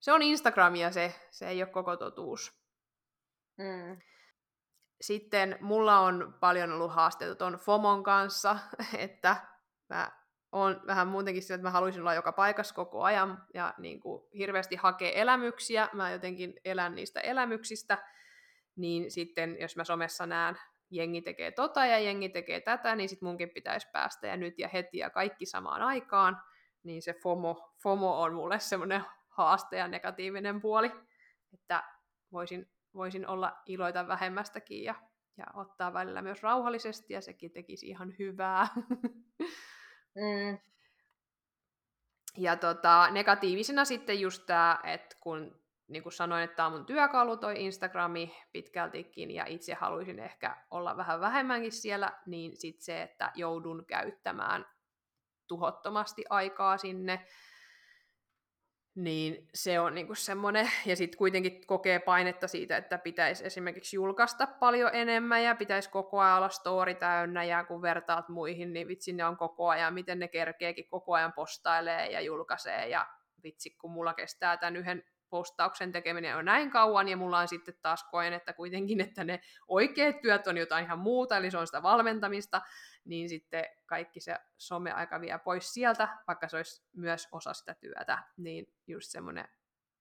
se 0.00 0.12
on 0.12 0.22
Instagramia 0.22 0.92
se, 0.92 1.14
se 1.30 1.48
ei 1.48 1.62
ole 1.62 1.70
koko 1.70 1.96
totuus. 1.96 2.58
Mm. 3.56 3.98
Sitten 5.00 5.58
mulla 5.60 5.98
on 5.98 6.36
paljon 6.40 6.72
ollut 6.72 6.92
haasteita 6.92 7.34
tuon 7.34 7.54
FOMon 7.54 8.02
kanssa, 8.02 8.58
että 8.98 9.36
mä 9.88 10.23
on 10.54 10.80
vähän 10.86 11.08
muutenkin 11.08 11.42
sillä, 11.42 11.54
että 11.54 11.66
mä 11.66 11.70
haluaisin 11.70 12.00
olla 12.00 12.14
joka 12.14 12.32
paikassa 12.32 12.74
koko 12.74 13.02
ajan 13.02 13.44
ja 13.54 13.74
niin 13.78 14.00
kuin 14.00 14.22
hirveästi 14.38 14.76
hakea 14.76 15.10
elämyksiä. 15.10 15.88
Mä 15.92 16.10
jotenkin 16.10 16.54
elän 16.64 16.94
niistä 16.94 17.20
elämyksistä, 17.20 17.98
niin 18.76 19.10
sitten 19.10 19.56
jos 19.60 19.76
mä 19.76 19.84
somessa 19.84 20.26
näen, 20.26 20.56
jengi 20.90 21.22
tekee 21.22 21.50
tota 21.50 21.86
ja 21.86 21.98
jengi 21.98 22.28
tekee 22.28 22.60
tätä, 22.60 22.96
niin 22.96 23.08
sitten 23.08 23.28
munkin 23.28 23.50
pitäisi 23.50 23.88
päästä 23.92 24.26
ja 24.26 24.36
nyt 24.36 24.58
ja 24.58 24.68
heti 24.68 24.98
ja 24.98 25.10
kaikki 25.10 25.46
samaan 25.46 25.82
aikaan, 25.82 26.42
niin 26.82 27.02
se 27.02 27.14
FOMO, 27.22 27.74
FOMO 27.82 28.22
on 28.22 28.34
mulle 28.34 28.58
semmoinen 28.58 29.04
haaste 29.28 29.76
ja 29.76 29.88
negatiivinen 29.88 30.60
puoli, 30.60 30.90
että 31.52 31.84
voisin, 32.32 32.70
voisin 32.94 33.28
olla 33.28 33.62
iloita 33.66 34.08
vähemmästäkin 34.08 34.84
ja, 34.84 34.94
ja 35.36 35.44
ottaa 35.54 35.92
välillä 35.92 36.22
myös 36.22 36.42
rauhallisesti 36.42 37.12
ja 37.12 37.20
sekin 37.20 37.52
tekisi 37.52 37.88
ihan 37.88 38.14
hyvää. 38.18 38.66
Mm. 40.14 40.58
Ja 42.36 42.56
tota, 42.56 43.10
negatiivisena 43.10 43.84
sitten 43.84 44.20
just 44.20 44.46
tämä, 44.46 44.78
että 44.84 45.16
kun 45.20 45.64
niin 45.88 46.02
kuin 46.02 46.12
sanoin, 46.12 46.42
että 46.42 46.56
tämä 46.56 46.66
on 46.66 46.72
mun 46.72 46.86
työkalu 46.86 47.36
toi 47.36 47.54
Instagrami 47.64 48.36
pitkältikin, 48.52 49.30
ja 49.30 49.44
itse 49.46 49.74
haluaisin 49.74 50.18
ehkä 50.18 50.56
olla 50.70 50.96
vähän 50.96 51.20
vähemmänkin 51.20 51.72
siellä, 51.72 52.12
niin 52.26 52.56
sitten 52.56 52.84
se, 52.84 53.02
että 53.02 53.32
joudun 53.34 53.84
käyttämään 53.86 54.66
tuhottomasti 55.46 56.24
aikaa 56.30 56.78
sinne, 56.78 57.26
niin 58.94 59.48
se 59.54 59.80
on 59.80 59.94
niinku 59.94 60.14
semmoinen, 60.14 60.70
ja 60.86 60.96
sitten 60.96 61.18
kuitenkin 61.18 61.66
kokee 61.66 61.98
painetta 61.98 62.48
siitä, 62.48 62.76
että 62.76 62.98
pitäisi 62.98 63.46
esimerkiksi 63.46 63.96
julkaista 63.96 64.46
paljon 64.46 64.90
enemmän, 64.92 65.44
ja 65.44 65.54
pitäisi 65.54 65.90
koko 65.90 66.20
ajan 66.20 66.36
olla 66.36 66.48
story 66.48 66.94
täynnä, 66.94 67.44
ja 67.44 67.64
kun 67.64 67.82
vertaat 67.82 68.28
muihin, 68.28 68.72
niin 68.72 68.88
vitsi 68.88 69.12
ne 69.12 69.24
on 69.24 69.36
koko 69.36 69.68
ajan, 69.68 69.94
miten 69.94 70.18
ne 70.18 70.28
kerkeekin 70.28 70.88
koko 70.88 71.12
ajan 71.12 71.32
postailee 71.32 72.06
ja 72.06 72.20
julkaisee, 72.20 72.88
ja 72.88 73.06
vitsi 73.42 73.70
kun 73.70 73.90
mulla 73.90 74.14
kestää 74.14 74.56
tämän 74.56 74.76
yhden 74.76 75.02
postauksen 75.34 75.92
tekeminen 75.92 76.36
on 76.36 76.44
näin 76.44 76.70
kauan, 76.70 77.08
ja 77.08 77.16
mulla 77.16 77.38
on 77.38 77.48
sitten 77.48 77.74
taas 77.82 78.04
koen, 78.10 78.32
että 78.32 78.52
kuitenkin, 78.52 79.00
että 79.00 79.24
ne 79.24 79.40
oikeat 79.68 80.20
työt 80.20 80.46
on 80.46 80.56
jotain 80.56 80.84
ihan 80.84 80.98
muuta, 80.98 81.36
eli 81.36 81.50
se 81.50 81.58
on 81.58 81.66
sitä 81.66 81.82
valmentamista, 81.82 82.62
niin 83.04 83.28
sitten 83.28 83.64
kaikki 83.86 84.20
se 84.20 84.38
someaika 84.58 85.20
vie 85.20 85.38
pois 85.38 85.74
sieltä, 85.74 86.08
vaikka 86.28 86.48
se 86.48 86.56
olisi 86.56 86.82
myös 86.96 87.28
osa 87.32 87.52
sitä 87.52 87.74
työtä, 87.74 88.18
niin 88.36 88.66
just 88.86 89.10
semmoinen 89.10 89.48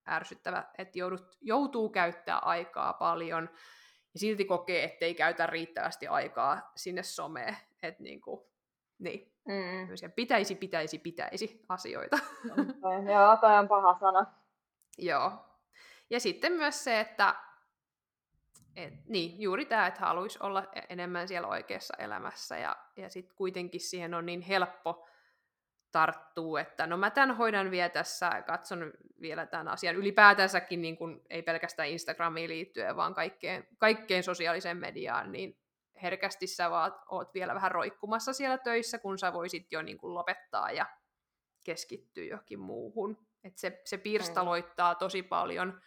ärsyttävä, 0.10 0.64
että 0.78 1.00
joudut, 1.00 1.38
joutuu 1.42 1.90
käyttää 1.90 2.38
aikaa 2.38 2.94
paljon, 2.94 3.50
ja 4.14 4.20
silti 4.20 4.46
kokee, 4.46 4.84
ettei 4.84 5.16
käytä 5.16 5.48
riittävästi 5.48 6.08
aikaa 6.08 6.72
sinne 6.76 7.04
someen, 7.04 7.58
että 7.84 8.04
niin 8.04 8.22
kuin, 8.22 8.42
niin. 9.00 9.34
Mm. 9.48 10.14
pitäisi, 10.16 10.56
pitäisi, 10.56 11.00
pitäisi 11.00 11.62
asioita. 11.70 12.18
Joo, 13.14 13.38
toi 13.42 13.60
on 13.60 13.68
paha 13.68 14.00
sana. 14.00 14.43
Joo. 14.98 15.32
Ja 16.10 16.20
sitten 16.20 16.52
myös 16.52 16.84
se, 16.84 17.00
että 17.00 17.36
et, 18.76 18.94
niin, 19.06 19.42
juuri 19.42 19.66
tämä, 19.66 19.88
että 19.88 20.00
haluaisi 20.00 20.40
olla 20.42 20.64
e-, 20.76 20.82
enemmän 20.90 21.28
siellä 21.28 21.48
oikeassa 21.48 21.94
elämässä 21.98 22.58
ja, 22.58 22.76
ja 22.98 23.10
sitten 23.10 23.36
kuitenkin 23.36 23.82
siihen 23.82 24.14
on 24.14 24.26
niin 24.26 24.42
helppo 24.42 25.08
tarttuu, 25.92 26.58
että 26.58 26.88
no 26.88 26.98
mä 26.98 27.10
tämän 27.10 27.38
hoidan 27.38 27.72
vielä 27.72 27.90
tässä, 27.90 28.42
katson 28.48 28.94
vielä 29.22 29.46
tämän 29.46 29.68
asian 29.68 29.96
ylipäätänsäkin, 29.96 30.82
niin 30.82 30.98
kun, 30.98 31.22
ei 31.30 31.42
pelkästään 31.42 31.90
Instagramiin 31.90 32.50
liittyen, 32.50 32.96
vaan 32.96 33.14
kaikkeen, 33.14 33.68
kaikkeen 33.78 34.24
sosiaaliseen 34.24 34.78
mediaan, 34.78 35.32
niin 35.32 35.58
herkästi 36.02 36.48
sä 36.48 36.70
vaan 36.70 36.94
oot 37.10 37.34
vielä 37.34 37.56
vähän 37.56 37.72
roikkumassa 37.72 38.34
siellä 38.34 38.58
töissä, 38.58 39.00
kun 39.00 39.20
sä 39.20 39.34
voisit 39.34 39.72
jo 39.72 39.82
niin 39.82 39.98
kun 39.98 40.14
lopettaa 40.14 40.72
ja 40.72 40.86
keskittyä 41.66 42.24
johonkin 42.24 42.60
muuhun. 42.60 43.28
Et 43.44 43.58
se, 43.58 43.82
se 43.86 43.98
pirstaloittaa 43.98 44.96
tosi 44.96 45.24
paljon, 45.24 45.82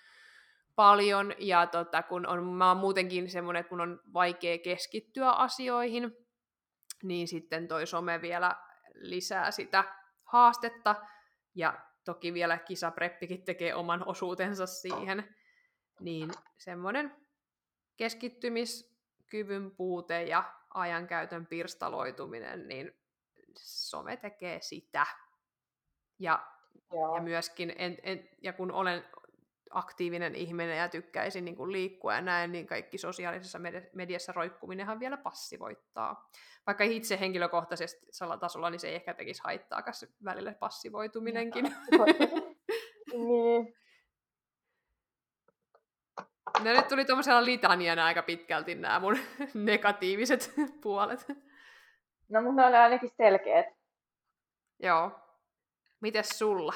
paljon 0.75 1.33
ja 1.39 1.67
tota, 1.67 2.03
kun 2.03 2.27
on, 2.27 2.45
mä 2.45 2.69
oon 2.69 2.77
muutenkin 2.77 3.31
semmoinen, 3.31 3.61
että 3.61 3.71
kun 3.71 3.81
on 3.81 4.01
vaikea 4.13 4.59
keskittyä 4.59 5.31
asioihin, 5.31 6.17
niin 7.03 7.29
sitten 7.29 7.69
toi 7.69 7.87
some 7.87 8.23
vielä 8.23 8.57
lisää 8.95 9.51
sitä 9.51 9.85
haastetta. 10.25 10.95
Ja 11.55 11.81
toki 12.05 12.35
vielä 12.35 12.59
kisapreppikin 12.59 13.45
tekee 13.45 13.75
oman 13.75 14.09
osuutensa 14.09 14.67
siihen, 14.67 15.37
niin 16.01 16.31
semmoinen 16.59 17.17
keskittymiskyvyn 17.97 19.71
puute 19.77 20.23
ja 20.23 20.55
ajankäytön 20.75 21.47
pirstaloituminen, 21.47 22.69
niin 22.69 22.93
some 23.59 24.17
tekee 24.17 24.61
sitä. 24.61 25.07
Ja 26.19 26.56
Joo. 26.93 27.17
Ja 27.17 27.23
myöskin, 27.23 27.73
en, 27.79 27.99
en, 28.03 28.29
ja 28.43 28.53
kun 28.53 28.73
olen 28.73 29.05
aktiivinen 29.71 30.35
ihminen 30.35 30.79
ja 30.79 30.89
tykkäisin 30.89 31.45
niin 31.45 31.57
kuin 31.57 31.73
liikkua 31.73 32.15
ja 32.15 32.21
näin, 32.21 32.53
niin 32.53 32.67
kaikki 32.67 32.99
sosiaalisessa 32.99 33.59
mediassa 33.93 34.33
roikkuminenhan 34.33 35.01
vielä 35.01 35.17
passivoittaa. 35.17 36.31
Vaikka 36.67 36.85
itse 36.85 37.21
henkilökohtaisesti 37.21 38.07
tasolla, 38.41 38.71
niin 38.71 38.81
se 38.81 38.89
ei 38.89 38.95
ehkä 38.95 39.15
tekisi 39.15 39.43
haittaakaan 39.45 39.95
välillä 40.25 40.53
passivoituminenkin. 40.53 41.65
niin. 43.13 43.75
No 46.65 46.73
nyt 46.73 46.89
tuli 46.89 47.05
tuommoisella 47.05 47.45
litaniana 47.45 48.05
aika 48.05 48.23
pitkälti 48.23 48.75
nämä 48.75 49.01
mun 49.01 49.19
negatiiviset 49.55 50.53
puolet. 50.83 51.27
No 52.29 52.43
mutta 52.43 52.63
ne 52.63 52.67
oli 52.67 52.77
ainakin 52.77 53.11
selkeät. 53.17 53.67
Joo. 54.83 55.26
Mites 56.01 56.29
sulla? 56.29 56.73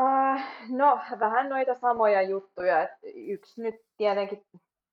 Uh, 0.00 0.40
no, 0.68 1.00
vähän 1.18 1.48
noita 1.48 1.74
samoja 1.74 2.22
juttuja. 2.22 2.82
Et 2.82 2.90
yksi 3.14 3.62
nyt 3.62 3.74
tietenkin 3.96 4.46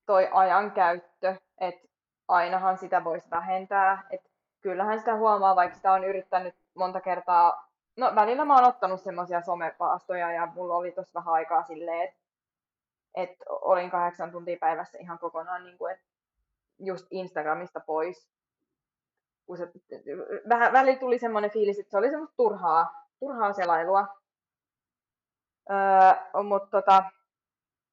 toi 0.05 0.29
ajankäyttö, 0.31 1.35
että 1.57 1.87
ainahan 2.27 2.77
sitä 2.77 3.03
voisi 3.03 3.29
vähentää. 3.31 4.07
Et 4.09 4.21
kyllähän 4.61 4.99
sitä 4.99 5.15
huomaa, 5.15 5.55
vaikka 5.55 5.75
sitä 5.75 5.91
on 5.91 6.03
yrittänyt 6.03 6.55
monta 6.75 7.01
kertaa. 7.01 7.69
No 7.97 8.15
välillä 8.15 8.45
mä 8.45 8.55
oon 8.55 8.67
ottanut 8.67 9.01
semmoisia 9.01 9.41
somepaastoja 9.41 10.31
ja 10.31 10.45
mulla 10.45 10.75
oli 10.75 10.91
tossa 10.91 11.19
vähän 11.19 11.33
aikaa 11.33 11.63
silleen, 11.63 12.03
että 12.03 12.23
et 13.15 13.37
olin 13.47 13.91
kahdeksan 13.91 14.31
tuntia 14.31 14.57
päivässä 14.59 14.97
ihan 14.97 15.19
kokonaan, 15.19 15.63
niin 15.63 15.77
kuin, 15.77 15.93
että 15.93 16.05
just 16.79 17.07
Instagramista 17.11 17.79
pois. 17.79 18.27
Kun 19.45 19.57
se, 19.57 19.67
vähän, 20.49 20.73
välillä 20.73 20.99
tuli 20.99 21.19
semmoinen 21.19 21.51
fiilis, 21.51 21.79
että 21.79 21.91
se 21.91 21.97
oli 21.97 22.09
semmoista 22.09 22.35
turhaa, 22.37 22.93
turhaa 23.19 23.53
selailua. 23.53 24.07
Öö, 25.69 26.43
mutta 26.43 26.81
tota, 26.81 27.03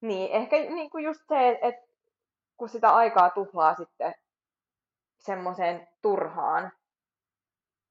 niin, 0.01 0.31
ehkä 0.31 0.55
niin 0.57 0.89
kuin 0.89 1.03
just 1.03 1.21
se, 1.27 1.59
että 1.61 1.91
kun 2.57 2.69
sitä 2.69 2.89
aikaa 2.89 3.29
tuhlaa 3.29 3.75
sitten 3.75 4.13
semmoiseen 5.19 5.87
turhaan. 6.01 6.71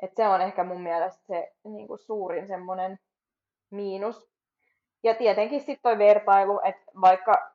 että 0.03 0.23
se 0.23 0.29
on 0.29 0.41
ehkä 0.41 0.65
mun 0.65 0.81
mielestä 0.81 1.23
se 1.27 1.53
niin 1.65 1.87
kuin 1.87 1.99
suurin 1.99 2.47
semmoinen 2.47 2.99
miinus. 3.71 4.31
Ja 5.03 5.15
tietenkin 5.15 5.61
sitten 5.61 5.83
toi 5.83 5.99
vertailu, 5.99 6.61
että 6.65 6.93
vaikka 7.01 7.53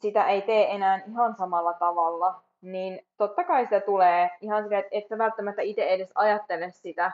sitä 0.00 0.24
ei 0.28 0.42
tee 0.42 0.74
enää 0.74 1.02
ihan 1.08 1.36
samalla 1.36 1.72
tavalla, 1.72 2.43
niin 2.64 3.06
totta 3.16 3.44
kai 3.44 3.64
sitä 3.64 3.80
tulee 3.80 4.30
ihan 4.40 4.62
sille, 4.62 4.78
että 4.78 4.88
et 4.92 5.08
sä 5.08 5.18
välttämättä 5.18 5.62
itse 5.62 5.82
edes 5.84 6.10
ajattele 6.14 6.70
sitä, 6.70 7.12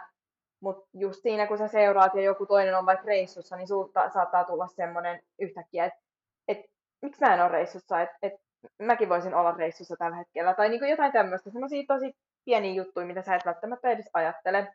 mutta 0.60 0.88
just 0.94 1.22
siinä 1.22 1.46
kun 1.46 1.58
sä 1.58 1.68
seuraat 1.68 2.14
ja 2.14 2.22
joku 2.22 2.46
toinen 2.46 2.78
on 2.78 2.86
vaikka 2.86 3.06
reissussa, 3.06 3.56
niin 3.56 3.68
sulta 3.68 4.10
saattaa 4.10 4.44
tulla 4.44 4.66
semmoinen 4.66 5.22
yhtäkkiä, 5.38 5.84
että 5.84 6.00
et, 6.48 6.58
miksi 7.02 7.20
mä 7.20 7.34
en 7.34 7.40
ole 7.40 7.48
reissussa, 7.48 8.00
että 8.00 8.16
et, 8.22 8.32
mäkin 8.82 9.08
voisin 9.08 9.34
olla 9.34 9.52
reissussa 9.52 9.96
tällä 9.96 10.16
hetkellä. 10.16 10.54
Tai 10.54 10.68
niin 10.68 10.80
kuin 10.80 10.90
jotain 10.90 11.12
tämmöistä, 11.12 11.50
semmoisia 11.50 11.82
tosi 11.88 12.16
pieniä 12.44 12.72
juttuja, 12.72 13.06
mitä 13.06 13.22
sä 13.22 13.34
et 13.34 13.46
välttämättä 13.46 13.90
edes 13.90 14.10
ajattele. 14.14 14.74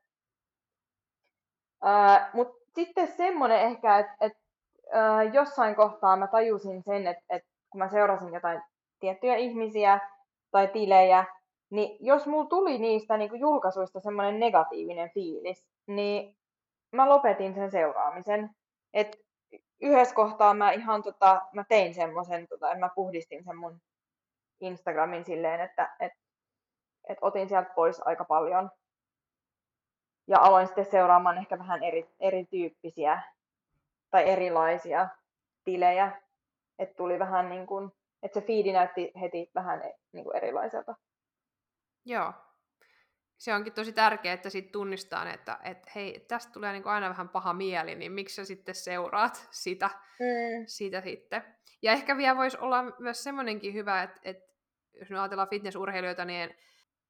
Mutta 2.33 2.65
sitten 2.75 3.07
semmoinen 3.07 3.59
ehkä, 3.59 3.99
että 3.99 4.15
et, 4.21 4.33
jossain 5.33 5.75
kohtaa 5.75 6.17
mä 6.17 6.27
tajusin 6.27 6.83
sen, 6.83 7.07
että 7.07 7.23
et 7.29 7.43
kun 7.69 7.79
mä 7.79 7.89
seurasin 7.89 8.33
jotain 8.33 8.61
tiettyjä 8.99 9.35
ihmisiä 9.35 9.99
tai 10.55 10.67
tilejä, 10.67 11.25
niin 11.69 11.97
jos 11.99 12.27
mulla 12.27 12.49
tuli 12.49 12.77
niistä 12.77 13.17
niin 13.17 13.39
julkaisuista 13.39 13.99
semmoinen 13.99 14.39
negatiivinen 14.39 15.09
fiilis, 15.13 15.65
niin 15.87 16.37
mä 16.91 17.09
lopetin 17.09 17.53
sen 17.53 17.71
seuraamisen. 17.71 18.49
Et 18.93 19.17
yhdessä 19.81 20.15
kohtaa 20.15 20.53
mä 20.53 20.71
ihan 20.71 21.03
tota, 21.03 21.41
mä 21.53 21.63
tein 21.69 21.93
semmoisen, 21.93 22.47
tota, 22.47 22.75
mä 22.75 22.89
puhdistin 22.95 23.43
sen 23.43 23.57
mun 23.57 23.81
Instagramin 24.61 25.25
silleen, 25.25 25.61
että 25.61 25.95
et, 25.99 26.13
et 27.09 27.17
otin 27.21 27.49
sieltä 27.49 27.73
pois 27.75 28.01
aika 28.07 28.25
paljon. 28.25 28.71
Ja 30.27 30.39
aloin 30.39 30.67
sitten 30.67 30.85
seuraamaan 30.85 31.37
ehkä 31.37 31.59
vähän 31.59 31.83
eri, 31.83 32.09
erityyppisiä 32.19 33.21
tai 34.11 34.29
erilaisia 34.29 35.07
tilejä. 35.63 36.21
Että 36.79 36.95
tuli 36.95 37.19
vähän 37.19 37.49
niin 37.49 37.67
kuin, 37.67 37.91
että 38.25 38.39
se 38.39 38.45
fiidi 38.45 38.71
näytti 38.71 39.11
heti 39.21 39.51
vähän 39.55 39.81
niin 40.11 40.23
kuin 40.23 40.37
erilaiselta. 40.37 40.95
Joo. 42.05 42.33
Se 43.37 43.53
onkin 43.53 43.73
tosi 43.73 43.91
tärkeää, 43.91 44.33
että 44.33 44.49
sit 44.49 44.71
tunnistaa, 44.71 45.33
että, 45.33 45.59
että 45.63 45.91
hei, 45.95 46.25
tästä 46.27 46.53
tulee 46.53 46.71
niin 46.71 46.83
kuin 46.83 46.93
aina 46.93 47.09
vähän 47.09 47.29
paha 47.29 47.53
mieli, 47.53 47.95
niin 47.95 48.11
miksi 48.11 48.35
sä 48.35 48.45
sitten 48.45 48.75
seuraat 48.75 49.47
sitä, 49.51 49.89
mm. 50.19 50.63
sitä 50.67 51.01
sitten. 51.01 51.43
Ja 51.81 51.91
ehkä 51.91 52.17
vielä 52.17 52.37
voisi 52.37 52.57
olla 52.57 52.83
myös 52.99 53.23
semmoinenkin 53.23 53.73
hyvä, 53.73 54.03
että, 54.03 54.21
että 54.23 54.53
jos 54.99 55.09
me 55.09 55.19
ajatellaan 55.19 55.49
fitnessurheilijoita, 55.49 56.25
niin 56.25 56.55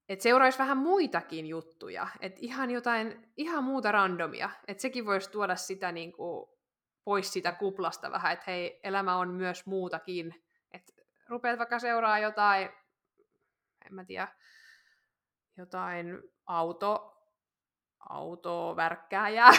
että 0.10 0.24
seuraisi 0.24 0.60
vähän 0.60 0.78
muitakin 0.78 1.48
juttuja, 1.48 2.08
että 2.20 2.40
ihan 2.42 2.72
jotain, 2.72 3.32
ihan 3.38 3.64
muuta 3.64 3.92
randomia, 3.92 4.50
että 4.68 4.82
sekin 4.82 5.06
voisi 5.06 5.32
tuoda 5.32 5.56
sitä 5.56 5.92
niin 5.92 6.12
kuin 6.12 6.50
pois 7.04 7.34
sitä 7.34 7.52
kuplasta 7.52 8.12
vähän, 8.12 8.34
että 8.34 8.46
hei, 8.48 8.80
elämä 8.84 9.18
on 9.18 9.34
myös 9.34 9.66
muutakin, 9.66 10.45
rupeat 11.30 11.60
vaikka 11.60 11.80
seuraa 11.80 12.20
jotain, 12.20 12.70
en 13.86 13.96
mä 13.96 14.06
tiedä, 14.06 14.28
jotain 15.58 16.22
auto, 16.46 17.22
autovärkkääjää 18.10 19.52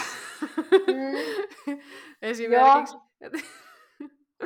mm. 0.87 1.79
esimerkiksi. 2.23 2.97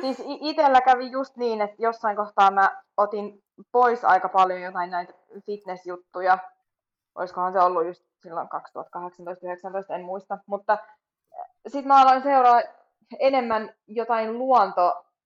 Siis 0.01 0.23
itsellä 0.41 0.81
kävi 0.81 1.11
just 1.11 1.37
niin, 1.37 1.61
että 1.61 1.75
jossain 1.79 2.15
kohtaa 2.15 2.51
mä 2.51 2.81
otin 2.97 3.43
pois 3.71 4.05
aika 4.05 4.29
paljon 4.29 4.61
jotain 4.61 4.91
näitä 4.91 5.13
fitnessjuttuja. 5.45 6.37
Olisikohan 7.15 7.53
se 7.53 7.59
ollut 7.59 7.85
just 7.85 8.03
silloin 8.23 8.47
2018-2019, 9.91 9.95
en 9.95 10.05
muista. 10.05 10.37
Mutta 10.47 10.77
sitten 11.67 11.87
mä 11.87 12.01
aloin 12.01 12.23
seuraa 12.23 12.61
enemmän 13.19 13.73
jotain 13.87 14.35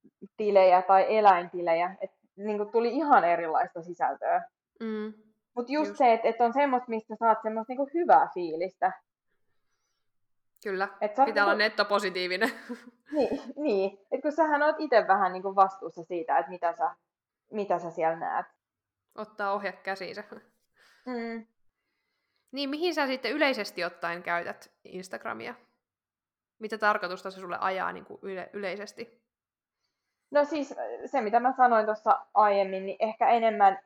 luontotilejä 0.06 0.82
tai 0.82 1.18
eläintilejä. 1.18 1.96
Et 2.02 2.12
niin 2.36 2.72
tuli 2.72 2.90
ihan 2.90 3.24
erilaista 3.24 3.82
sisältöä. 3.82 4.44
Mm. 4.80 5.14
Mutta 5.56 5.72
just, 5.72 5.90
just 5.90 5.98
se, 5.98 6.14
että 6.14 6.28
et 6.28 6.42
on 6.42 6.54
semmoista, 6.54 6.90
mistä 6.90 7.16
saat 7.16 7.38
semmoista 7.44 7.72
niinku 7.74 7.90
hyvää 7.94 8.30
fiilistä. 8.34 8.92
Kyllä, 10.64 10.88
et 11.02 11.12
pitää 11.12 11.26
niinku... 11.26 11.40
olla 11.40 11.56
nettopositiivinen. 11.56 12.52
niin, 13.16 13.42
niin. 13.56 14.00
Et 14.12 14.22
kun 14.22 14.32
sähän 14.32 14.64
oot 14.64 14.76
itse 14.80 15.08
vähän 15.08 15.34
niinku 15.34 15.56
vastuussa 15.56 16.04
siitä, 16.04 16.38
että 16.38 16.52
mitä 16.52 16.74
sä, 16.74 16.96
mitä 17.52 17.80
sä 17.80 17.92
siellä 17.92 18.16
näet. 18.16 18.46
Ottaa 19.16 19.54
ohje 19.54 19.72
käsiinsä. 19.72 20.24
Mm. 21.06 21.46
Niin, 22.52 22.70
mihin 22.70 22.96
sä 22.96 23.08
sitten 23.08 23.32
yleisesti 23.32 23.84
ottaen 23.84 24.24
käytät 24.24 24.72
Instagramia? 24.84 25.56
Mitä 26.60 26.78
tarkoitusta 26.78 27.32
se 27.32 27.40
sulle 27.40 27.58
ajaa 27.60 27.92
niin 27.92 28.06
kuin 28.06 28.20
yle- 28.22 28.50
yleisesti? 28.54 29.25
No 30.32 30.46
siis 30.46 30.76
se, 31.06 31.22
mitä 31.22 31.40
mä 31.40 31.54
sanoin 31.58 31.86
tuossa 31.86 32.26
aiemmin, 32.34 32.86
niin 32.86 32.98
ehkä 33.00 33.30
enemmän 33.30 33.80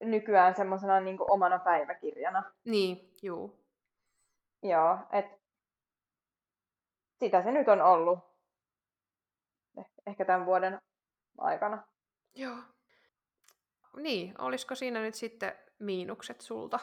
nykyään 0.00 0.54
semmoisena 0.54 1.00
niin 1.00 1.18
omana 1.20 1.58
päiväkirjana. 1.58 2.42
Niin, 2.64 3.14
juu. 3.22 3.60
Joo, 4.62 4.98
että 5.12 5.38
sitä 7.18 7.42
se 7.42 7.52
nyt 7.52 7.68
on 7.68 7.82
ollut. 7.82 8.18
Eh, 9.78 9.86
ehkä 10.06 10.24
tämän 10.24 10.46
vuoden 10.46 10.80
aikana. 11.38 11.82
Joo. 12.34 12.56
Niin, 13.96 14.40
olisiko 14.40 14.74
siinä 14.74 15.00
nyt 15.00 15.14
sitten 15.14 15.52
miinukset 15.78 16.40
sulta? 16.40 16.78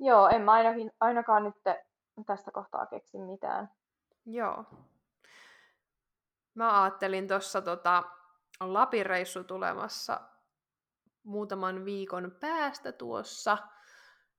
Joo, 0.00 0.28
en 0.28 0.42
mä 0.42 0.52
ainakin, 0.52 0.90
ainakaan 1.00 1.44
nyt 1.44 1.54
tästä 2.26 2.50
kohtaa 2.50 2.86
keksi 2.86 3.18
mitään. 3.18 3.70
Joo. 4.26 4.64
Mä 6.56 6.82
ajattelin 6.82 7.28
tuossa 7.28 7.62
tota, 7.62 8.02
on 8.60 8.74
Lapin 8.74 9.06
reissu 9.06 9.44
tulemassa 9.44 10.20
muutaman 11.22 11.84
viikon 11.84 12.36
päästä 12.40 12.92
tuossa. 12.92 13.58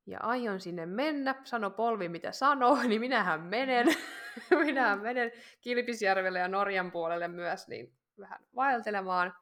Ja 0.06 0.20
aion 0.22 0.60
sinne 0.60 0.86
mennä. 0.86 1.36
Sano 1.44 1.70
polvi 1.70 2.10
mitä 2.10 2.32
sanoo, 2.32 2.78
niin 2.88 3.02
minähän 3.02 3.42
menen. 3.42 3.88
minähän 4.66 5.00
menen 5.00 5.32
Kilpisjärvelle 5.62 6.40
ja 6.40 6.48
Norjan 6.48 6.92
puolelle 6.92 7.28
myös 7.28 7.68
niin 7.68 7.98
vähän 8.20 8.40
vaeltelemaan. 8.56 9.36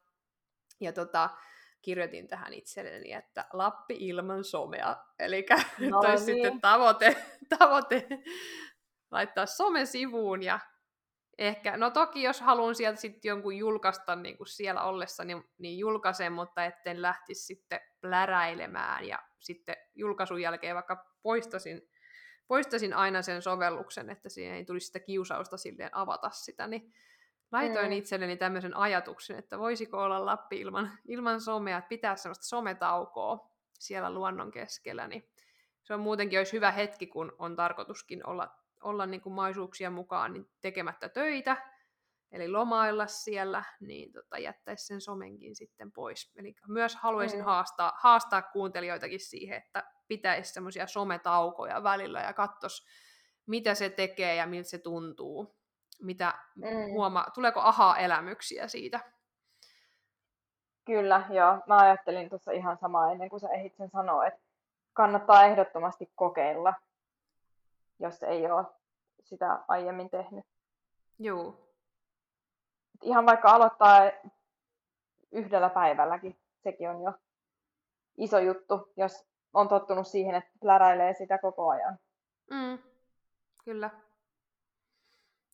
Ja 0.82 0.94
tota, 0.94 1.30
kirjoitin 1.82 2.28
tähän 2.28 2.54
itselleni, 2.54 3.14
että 3.14 3.46
Lappi 3.54 3.96
ilman 4.00 4.44
somea. 4.44 4.98
Eli 5.20 5.46
no 5.90 6.02
niin. 6.08 6.20
sitten 6.20 6.62
tavoite, 6.62 7.26
tavoite 7.60 8.08
laittaa 9.12 9.46
some 9.46 9.86
sivuun 9.86 10.44
ja 10.44 10.60
ehkä, 11.38 11.78
no 11.78 11.90
toki 11.90 12.24
jos 12.24 12.42
haluan 12.42 12.76
sieltä 12.76 13.00
sitten 13.00 13.30
jonkun 13.30 13.58
julkaista 13.58 14.16
niin 14.16 14.38
kuin 14.38 14.48
siellä 14.48 14.84
ollessa, 14.84 15.24
niin, 15.24 15.44
niin 15.58 15.80
julkaisen, 15.80 16.34
mutta 16.34 16.66
etten 16.66 17.02
lähtisi 17.02 17.46
sitten 17.46 17.80
pläräilemään 18.02 19.08
ja 19.08 19.20
sitten 19.40 19.76
julkaisun 19.96 20.42
jälkeen 20.42 20.76
vaikka 20.76 21.06
poistasin, 21.22 21.90
poistasin 22.48 22.94
aina 22.94 23.22
sen 23.22 23.42
sovelluksen, 23.42 24.10
että 24.10 24.30
siihen 24.30 24.56
ei 24.56 24.66
tulisi 24.66 24.86
sitä 24.86 25.00
kiusausta 25.00 25.58
silleen 25.58 25.96
avata 25.96 26.30
sitä, 26.30 26.68
niin 26.68 26.94
laitoin 27.52 27.88
mm. 27.88 27.92
itselleni 27.92 28.38
tämmöisen 28.38 28.78
ajatuksen, 28.78 29.40
että 29.40 29.60
voisiko 29.60 30.04
olla 30.04 30.26
Lappi 30.26 30.60
ilman, 30.60 30.92
ilman 31.08 31.42
somea, 31.42 31.78
että 31.78 31.90
pitää 31.90 32.16
sellaista 32.16 32.46
sometaukoa 32.46 33.56
siellä 33.74 34.14
luonnon 34.14 34.52
keskellä, 34.52 35.08
niin 35.08 35.30
se 35.84 35.94
on 35.94 36.00
muutenkin 36.00 36.40
olisi 36.40 36.54
hyvä 36.54 36.72
hetki, 36.72 37.08
kun 37.08 37.36
on 37.40 37.56
tarkoituskin 37.56 38.28
olla 38.28 38.65
olla 38.86 39.06
niin 39.06 39.22
kuin 39.22 39.34
maisuuksia 39.34 39.90
mukaan 39.90 40.34
niin 40.34 40.50
tekemättä 40.62 41.10
töitä, 41.10 41.58
eli 42.32 42.48
lomailla 42.48 43.08
siellä, 43.08 43.64
niin 43.80 44.12
tota, 44.14 44.38
jättäisi 44.38 44.86
sen 44.86 45.02
somenkin 45.02 45.56
sitten 45.56 45.92
pois. 45.92 46.32
Eli 46.36 46.56
myös 46.68 46.96
haluaisin 46.96 47.40
mm. 47.40 47.46
haastaa, 47.46 47.92
haastaa 48.02 48.42
kuuntelijoitakin 48.42 49.20
siihen, 49.20 49.58
että 49.58 49.84
pitäisi 50.08 50.54
semmoisia 50.54 50.88
sometaukoja 50.88 51.84
välillä 51.84 52.22
ja 52.22 52.34
katsoisi 52.34 52.86
mitä 53.46 53.76
se 53.76 53.90
tekee 53.90 54.36
ja 54.36 54.48
miltä 54.48 54.70
se 54.70 54.78
tuntuu. 54.78 55.56
Mitä 56.02 56.34
Mm. 56.56 56.92
huoma, 56.92 57.26
tuleeko 57.34 57.60
aha-elämyksiä 57.60 58.68
siitä? 58.68 59.00
Kyllä, 60.86 61.26
joo. 61.30 61.58
Mä 61.68 61.78
ajattelin 61.78 62.30
tuossa 62.30 62.52
ihan 62.52 62.78
samaa 62.78 63.12
ennen 63.12 63.30
kuin 63.30 63.40
sä 63.40 63.50
ehdit 63.50 63.76
sen 63.78 63.90
sanoa, 63.90 64.28
että 64.28 64.40
kannattaa 64.94 65.44
ehdottomasti 65.44 66.12
kokeilla, 66.16 66.74
jos 68.00 68.24
ei 68.24 68.52
ole 68.52 68.66
sitä 69.24 69.60
aiemmin 69.68 70.10
tehnyt. 70.10 70.46
Joo. 71.20 71.70
Ihan 73.02 73.26
vaikka 73.26 73.50
aloittaa 73.50 74.12
yhdellä 75.32 75.70
päivälläkin, 75.70 76.40
sekin 76.64 76.90
on 76.90 77.02
jo 77.02 77.14
iso 78.18 78.40
juttu, 78.40 78.94
jos 78.98 79.26
on 79.54 79.68
tottunut 79.68 80.08
siihen, 80.08 80.36
että 80.36 80.52
pläräilee 80.60 81.14
sitä 81.14 81.38
koko 81.38 81.70
ajan. 81.70 82.00
Mm. 82.52 82.80
Kyllä. 83.66 83.90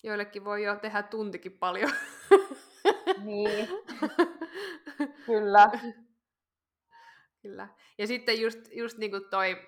Joillekin 0.04 0.46
voi 0.46 0.64
jo 0.64 0.76
tehdä 0.76 1.04
tuntikin 1.04 1.58
paljon. 1.58 1.92
Niin, 3.24 3.68
kyllä. 5.26 5.72
Kyllä. 7.42 7.68
Ja 7.98 8.08
sitten 8.08 8.42
just, 8.42 8.60
just 8.72 8.98
niin 8.98 9.12
kuin 9.12 9.24
toi, 9.30 9.68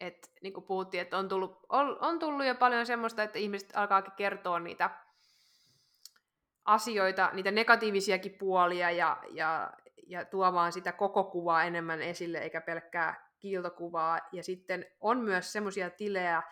että 0.00 0.28
niin 0.42 0.52
kuin 0.52 0.64
puhuttiin, 0.64 1.00
että 1.00 1.18
on 1.18 1.28
tullut, 1.28 1.66
on, 1.68 1.98
on 2.00 2.18
tullut 2.18 2.46
jo 2.46 2.54
paljon 2.54 2.86
semmoista, 2.86 3.22
että 3.22 3.38
ihmiset 3.38 3.72
alkaakin 3.74 4.12
kertoa 4.16 4.60
niitä 4.60 4.90
asioita, 6.64 7.30
niitä 7.32 7.50
negatiivisiakin 7.50 8.36
puolia 8.38 8.90
ja, 8.90 9.22
ja, 9.30 9.72
ja 10.06 10.24
tuomaan 10.24 10.72
sitä 10.72 10.92
koko 10.92 11.24
kuvaa 11.24 11.64
enemmän 11.64 12.02
esille, 12.02 12.38
eikä 12.38 12.60
pelkkää 12.60 13.30
kiiltokuvaa. 13.38 14.20
Ja 14.32 14.42
sitten 14.42 14.86
on 15.00 15.18
myös 15.18 15.52
semmoisia 15.52 15.90
tilejä, 15.90 16.42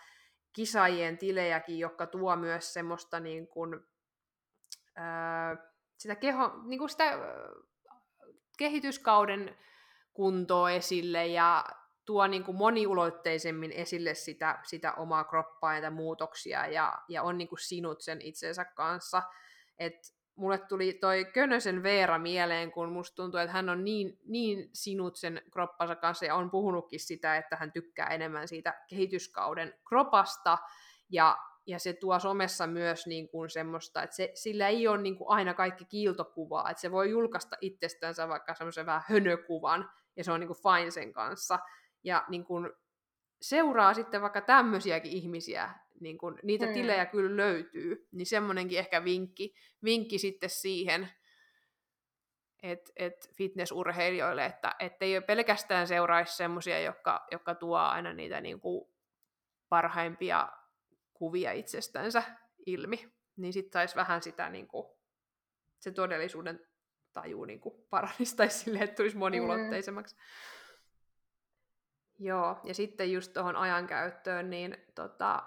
kisaajien 0.53 1.19
tilejäkin, 1.19 1.79
jotka 1.79 2.07
tuo 2.07 2.37
myös 2.37 2.73
semmoista 2.73 3.21
niin 3.21 3.49
kuin, 3.49 3.81
ää, 4.97 5.57
sitä, 5.99 6.17
keho, 6.17 6.53
niin 6.65 6.79
kuin 6.79 6.89
sitä 6.91 7.19
kehityskauden 8.59 9.59
kuntoa 10.13 10.71
esille 10.71 11.27
ja 11.27 11.65
tuo 12.09 12.27
niin 12.27 12.45
kuin 12.45 12.57
moniulotteisemmin 12.57 13.73
esille 13.73 14.15
sitä, 14.15 14.59
sitä 14.63 14.93
omaa 14.93 15.25
kroppaa 15.25 15.79
ja 15.79 15.91
muutoksia 15.91 16.67
ja, 16.67 16.99
ja 17.09 17.23
on 17.23 17.39
niin 17.39 17.49
kuin 17.49 17.59
sinut 17.59 18.01
sen 18.01 18.21
itsensä 18.23 18.65
kanssa. 18.65 19.23
Et 19.79 19.95
mulle 20.35 20.59
tuli 20.59 20.93
toi 20.93 21.25
Könösen 21.25 21.83
Veera 21.83 22.19
mieleen, 22.19 22.73
kun 22.73 22.93
musta 22.93 23.17
tuntuu, 23.17 23.41
että 23.41 23.53
hän 23.53 23.69
on 23.69 23.85
niin, 23.85 24.19
niin 24.27 24.71
sinut 24.73 25.17
sen 25.17 25.43
kroppansa 25.53 25.97
kanssa 25.97 26.25
ja 26.25 26.35
on 26.35 26.51
puhunutkin 26.51 27.01
sitä, 27.01 27.37
että 27.37 27.57
hän 27.57 27.73
tykkää 27.73 28.07
enemmän 28.07 28.49
siitä 28.49 28.75
kehityskauden 28.89 29.75
kropasta. 29.89 30.59
Ja 31.11 31.37
ja 31.67 31.79
se 31.79 31.93
tuo 31.93 32.19
somessa 32.19 32.67
myös 32.67 33.07
niin 33.07 33.29
kuin 33.29 33.51
semmoista, 33.51 34.03
että 34.03 34.17
se, 34.17 34.31
sillä 34.35 34.69
ei 34.69 34.89
ole 34.89 35.03
niin 35.03 35.17
kuin 35.17 35.31
aina 35.31 35.55
kaikki 35.55 35.85
kiiltokuvaa, 35.85 36.71
että 36.71 36.81
se 36.81 36.91
voi 36.91 37.11
julkaista 37.11 37.57
itsestänsä 37.61 38.29
vaikka 38.29 38.55
semmoisen 38.55 38.87
vähän 38.87 39.03
hönökuvan, 39.09 39.91
ja 40.17 40.25
se 40.25 40.33
on 40.33 40.41
niin 40.41 40.49
kuin 40.49 40.59
fine 40.63 40.91
sen 40.91 41.13
kanssa, 41.13 41.59
ja 42.09 42.25
niin 42.29 42.45
kuin 42.45 42.71
seuraa 43.43 43.95
sitten 43.95 44.23
vaikka 44.23 44.41
tämmöisiäkin 44.41 45.13
ihmisiä, 45.13 45.71
niin 46.01 46.19
kuin, 46.19 46.39
niitä 46.43 46.65
hmm. 46.65 46.75
tilejä 46.75 47.07
kyllä 47.07 47.37
löytyy, 47.37 48.09
niin 48.13 48.27
semmoinenkin 48.27 48.79
ehkä 48.79 49.05
vinkki, 49.05 49.55
vinkki 49.85 50.19
sitten 50.19 50.51
siihen, 50.51 51.09
et, 52.63 52.93
et 52.97 53.31
fitnessurheilijoille, 53.35 54.45
että 54.45 54.77
ei 55.01 55.21
pelkästään 55.21 55.87
seuraisi 55.87 56.37
semmoisia, 56.37 56.81
jotka, 56.81 57.27
jotka 57.31 57.55
tuo 57.55 57.79
aina 57.79 58.13
niitä 58.13 58.41
niin 58.41 58.61
kuin 58.61 58.89
parhaimpia 59.69 60.49
kuvia 61.15 61.53
itsestänsä 61.53 62.23
ilmi, 62.67 63.13
niin 63.37 63.53
sitten 63.53 63.73
saisi 63.73 63.97
vähän 63.97 64.23
sitä 64.23 64.49
niin 64.49 64.69
kuin, 64.69 64.87
se 65.79 65.91
todellisuuden 65.91 66.69
taju 67.13 67.45
niin 67.45 67.61
kuin 67.61 67.75
paranistaisi 67.91 68.59
silleen, 68.65 68.85
että 68.85 68.97
tulisi 68.97 69.17
moniulotteisemmaksi. 69.17 70.15
Mm. 70.15 70.21
Joo, 72.19 72.61
ja 72.65 72.75
sitten 72.75 73.13
just 73.13 73.33
tuohon 73.33 73.57
ajankäyttöön, 73.57 74.51
niin 74.51 74.77
tota, 74.95 75.43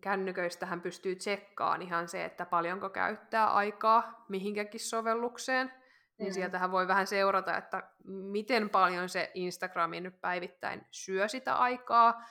kännyköistähän 0.00 0.80
pystyy 0.80 1.16
tsekkaamaan 1.16 1.82
ihan 1.82 2.08
se, 2.08 2.24
että 2.24 2.46
paljonko 2.46 2.90
käyttää 2.90 3.46
aikaa 3.46 4.24
mihinkäkin 4.28 4.80
sovellukseen. 4.80 5.72
Niin 6.18 6.28
mm. 6.28 6.34
sieltähän 6.34 6.72
voi 6.72 6.88
vähän 6.88 7.06
seurata, 7.06 7.56
että 7.56 7.90
miten 8.04 8.70
paljon 8.70 9.08
se 9.08 9.30
Instagramin 9.34 10.02
nyt 10.02 10.20
päivittäin 10.20 10.86
syö 10.90 11.28
sitä 11.28 11.54
aikaa, 11.54 12.22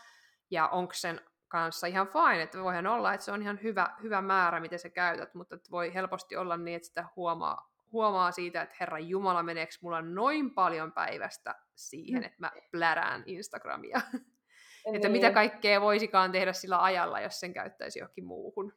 ja 0.52 0.68
onko 0.68 0.94
sen 0.94 1.22
kanssa 1.48 1.88
ihan 1.88 2.07
fine, 2.07 2.41
että 2.41 2.64
voihan 2.64 2.88
olla, 2.88 3.14
että 3.14 3.26
se 3.26 3.32
on 3.32 3.41
ihan 3.41 3.60
hyvä, 3.64 3.90
hyvä 4.03 4.22
määrä, 4.22 4.60
miten 4.60 4.80
sä 4.80 4.90
käytät, 4.90 5.34
mutta 5.34 5.57
voi 5.72 5.94
helposti 5.94 6.36
olla 6.36 6.57
niin, 6.57 6.76
että 6.76 6.88
sitä 6.88 7.06
huomaa, 7.15 7.72
huomaa 7.91 8.32
siitä, 8.32 8.61
että 8.61 8.76
Herra 8.80 8.99
Jumala, 8.99 9.44
meneekö 9.44 9.74
mulla 9.82 10.02
noin 10.02 10.52
paljon 10.53 10.91
päivästä 10.91 11.56
siihen, 11.78 12.24
että 12.24 12.38
mä 12.40 12.52
plärään 12.72 13.24
Instagramia. 13.26 14.02
että 14.94 15.10
mitä 15.10 15.28
niin. 15.28 15.34
kaikkea 15.34 15.82
voisikaan 15.82 16.32
tehdä 16.32 16.54
sillä 16.54 16.84
ajalla, 16.84 17.22
jos 17.22 17.40
sen 17.40 17.54
käyttäisi 17.54 17.99
johonkin 17.99 18.26
muuhun. 18.26 18.74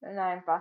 Näinpä. 0.00 0.60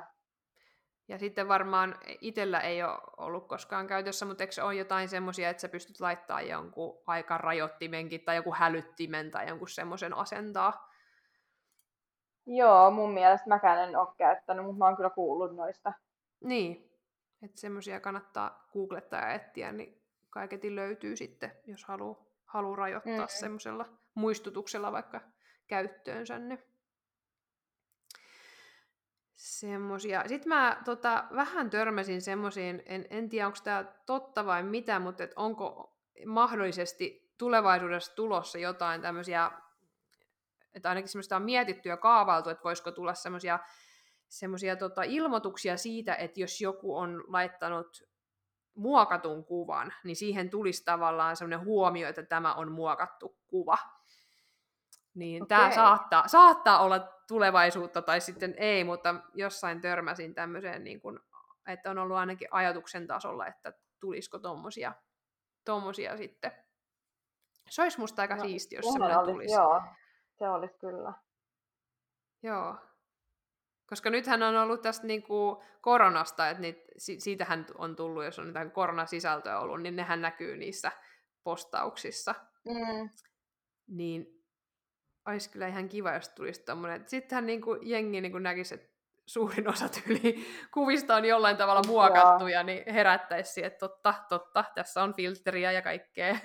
Ja 1.08 1.20
sitten 1.20 1.48
varmaan 1.48 1.96
itsellä 2.22 2.60
ei 2.60 2.84
ole 2.84 3.00
ollut 3.18 3.48
koskaan 3.48 3.88
käytössä, 3.88 4.26
mutta 4.26 4.44
eikö 4.44 4.54
se 4.54 4.64
ole 4.64 4.76
jotain 4.76 5.10
semmoisia, 5.10 5.50
että 5.50 5.62
sä 5.62 5.70
pystyt 5.70 6.00
laittamaan 6.00 6.48
jonkun 6.48 7.04
aikarajoittimenkin 7.08 8.22
tai 8.22 8.36
joku 8.36 8.54
hälyttimen 8.54 9.32
tai 9.32 9.48
jonkun 9.48 9.70
semmoisen 9.70 10.18
asentaa, 10.18 10.92
Joo, 12.46 12.92
mun 12.92 13.14
mielestä 13.14 13.50
mäkään 13.50 13.90
en 13.90 13.96
ole 13.96 14.08
käyttänyt, 14.18 14.66
mutta 14.66 14.80
mä 14.80 14.86
oon 14.86 14.96
kyllä 14.96 15.10
kuullut 15.10 15.56
noista. 15.56 15.94
Niin, 16.44 16.92
että 17.42 17.62
semmoisia 17.62 18.00
kannattaa 18.00 18.68
googlettaa 18.74 19.20
ja 19.20 19.34
etsiä, 19.34 19.72
niin 19.72 20.01
kaiketin 20.32 20.76
löytyy 20.76 21.16
sitten, 21.16 21.52
jos 21.68 21.86
haluaa 21.86 22.26
halu 22.46 22.76
rajoittaa 22.76 23.26
mm. 23.26 23.40
semmoisella 23.40 23.90
muistutuksella 24.14 24.92
vaikka 24.92 25.22
käyttöönsä. 25.68 26.40
Niin 26.40 26.64
semmosia. 29.36 30.24
Sitten 30.28 30.50
mä 30.50 30.82
tota, 30.86 31.28
vähän 31.36 31.70
törmäsin 31.70 32.22
semmoisiin, 32.22 32.84
en, 32.86 33.06
en 33.10 33.30
tiedä 33.30 33.48
onko 33.48 33.60
tämä 33.64 33.86
totta 34.06 34.46
vai 34.46 34.64
mitä, 34.64 35.00
mutta 35.00 35.24
et 35.24 35.34
onko 35.36 35.96
mahdollisesti 36.26 37.34
tulevaisuudessa 37.38 38.16
tulossa 38.16 38.58
jotain 38.58 39.02
tämmöisiä 39.02 39.52
että 40.74 40.90
ainakin 40.90 41.10
semmoista 41.10 41.36
on 41.36 41.44
mietitty 41.44 41.90
ja 41.90 41.98
kaavailtu, 41.98 42.50
että 42.50 42.64
voisiko 42.64 42.92
tulla 42.92 43.14
semmoisia 43.14 43.60
semmoisia 44.30 44.76
tota, 44.76 45.04
ilmoituksia 45.04 45.78
siitä, 45.78 46.16
että 46.16 46.40
jos 46.40 46.62
joku 46.62 46.98
on 46.98 47.24
laittanut 47.28 48.04
muokatun 48.76 49.46
kuvan, 49.46 49.94
niin 50.04 50.16
siihen 50.16 50.50
tulisi 50.50 50.84
tavallaan 50.86 51.36
semmoinen 51.36 51.66
huomio, 51.66 52.10
että 52.10 52.24
tämä 52.24 52.54
on 52.54 52.72
muokattu 52.72 53.38
kuva. 53.48 53.78
Niin 55.14 55.44
okay. 55.44 55.58
tämä 55.58 55.72
saattaa, 55.72 56.28
saattaa 56.28 56.80
olla 56.80 57.00
tulevaisuutta 57.28 58.02
tai 58.02 58.22
sitten 58.22 58.56
ei, 58.58 58.84
mutta 58.84 59.16
jossain 59.34 59.82
törmäsin 59.82 60.36
tämmöiseen, 60.36 60.84
niin 60.84 61.02
kun, 61.02 61.20
että 61.68 61.92
on 61.92 61.98
ollut 61.98 62.18
ainakin 62.18 62.48
ajatuksen 62.52 63.08
tasolla, 63.08 63.48
että 63.48 63.74
tulisiko 64.00 64.40
tommosia, 64.40 64.94
tommosia 65.66 66.18
sitten. 66.18 66.52
Se 67.70 67.82
olisi 67.82 68.00
musta 68.00 68.22
aika 68.22 68.36
no, 68.36 68.42
siisti, 68.42 68.76
jos 68.76 68.86
semmoinen 68.86 69.20
tulisi. 69.26 69.54
Joo. 69.54 69.82
Se 70.40 70.50
olisi 70.50 70.74
kyllä. 70.80 71.14
Joo. 72.44 72.76
Koska 73.92 74.10
nythän 74.10 74.44
on 74.44 74.56
ollut 74.56 74.82
tästä 74.82 75.08
niinku 75.08 75.64
koronasta, 75.82 76.50
että 76.50 76.62
niit, 76.62 76.78
siitähän 76.98 77.66
on 77.78 77.96
tullut, 77.96 78.24
jos 78.24 78.40
on 78.40 78.48
jotain 78.48 78.72
koronasisältöä 78.72 79.60
ollut, 79.60 79.82
niin 79.82 79.96
nehän 79.96 80.22
näkyy 80.22 80.58
niissä 80.58 80.92
postauksissa. 81.44 82.36
Mm. 82.66 83.10
Niin 83.88 84.44
olisi 85.28 85.50
kyllä 85.50 85.68
ihan 85.68 85.90
kiva, 85.90 86.14
jos 86.14 86.30
tulisi 86.30 86.64
tommonen. 86.64 87.04
Sittenhän 87.08 87.46
niinku 87.46 87.78
jengi 87.82 88.22
niinku 88.22 88.38
näkisi, 88.38 88.76
että 88.76 88.88
suurin 89.26 89.70
osa 89.70 89.90
tyyli 89.90 90.46
kuvista 90.74 91.16
on 91.16 91.26
jollain 91.26 91.58
tavalla 91.58 91.82
muokattuja, 91.88 92.64
niin 92.64 92.94
herättäisi 92.94 93.64
että 93.64 93.80
totta, 93.80 94.14
totta, 94.30 94.66
tässä 94.76 95.04
on 95.04 95.14
filteriä 95.14 95.72
ja 95.72 95.82
kaikkea. 95.82 96.36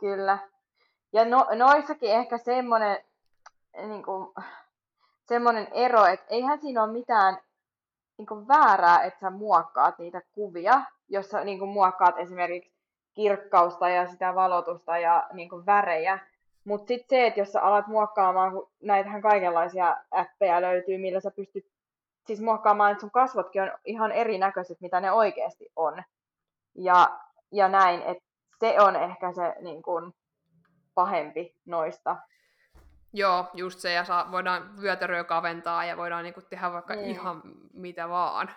Kyllä. 0.00 0.38
Ja 1.12 1.24
no, 1.24 1.46
noissakin 1.54 2.10
ehkä 2.10 2.38
semmoinen, 2.38 3.04
niin 3.86 4.02
kuin, 4.02 4.34
semmoinen 5.30 5.68
ero, 5.72 6.04
että 6.06 6.26
eihän 6.28 6.60
siinä 6.60 6.82
ole 6.82 6.92
mitään 6.92 7.38
niin 8.18 8.26
kuin 8.26 8.48
väärää, 8.48 9.02
että 9.02 9.20
sä 9.20 9.30
muokkaat 9.30 9.98
niitä 9.98 10.22
kuvia, 10.32 10.82
jos 11.08 11.30
sä 11.30 11.44
niin 11.44 11.58
kuin 11.58 11.70
muokkaat 11.70 12.18
esimerkiksi 12.18 12.72
kirkkausta 13.14 13.88
ja 13.88 14.06
sitä 14.06 14.34
valotusta 14.34 14.98
ja 14.98 15.28
niin 15.32 15.48
kuin 15.48 15.66
värejä. 15.66 16.18
Mutta 16.64 16.88
sitten 16.88 17.08
se, 17.08 17.26
että 17.26 17.40
jos 17.40 17.52
sä 17.52 17.62
alat 17.62 17.86
muokkaamaan, 17.86 18.52
kun 18.52 18.70
näitähän 18.82 19.22
kaikenlaisia 19.22 19.96
appeja 20.10 20.62
löytyy, 20.62 20.98
millä 20.98 21.20
sä 21.20 21.30
pystyt 21.30 21.66
siis 22.26 22.40
muokkaamaan, 22.40 22.92
että 22.92 23.00
sun 23.00 23.10
kasvotkin 23.10 23.62
on 23.62 23.72
ihan 23.84 24.12
erinäköiset, 24.12 24.80
mitä 24.80 25.00
ne 25.00 25.12
oikeasti 25.12 25.72
on. 25.76 26.02
Ja, 26.74 27.20
ja 27.52 27.68
näin, 27.68 28.02
että 28.02 28.24
se 28.60 28.80
on 28.80 28.96
ehkä 28.96 29.32
se 29.32 29.54
niin 29.60 29.82
kun, 29.82 30.14
pahempi 30.94 31.54
noista. 31.64 32.16
Joo, 33.12 33.46
just 33.54 33.78
se, 33.78 33.92
ja 33.92 34.04
saa, 34.04 34.32
voidaan 34.32 34.80
vyötäröä 34.80 35.24
kaventaa 35.24 35.84
ja 35.84 35.96
voidaan 35.96 36.22
niinku 36.24 36.40
tehdä 36.40 36.72
vaikka 36.72 36.94
Mm. 36.94 37.04
ihan 37.04 37.42
mitä 37.72 38.08
vaan. 38.08 38.50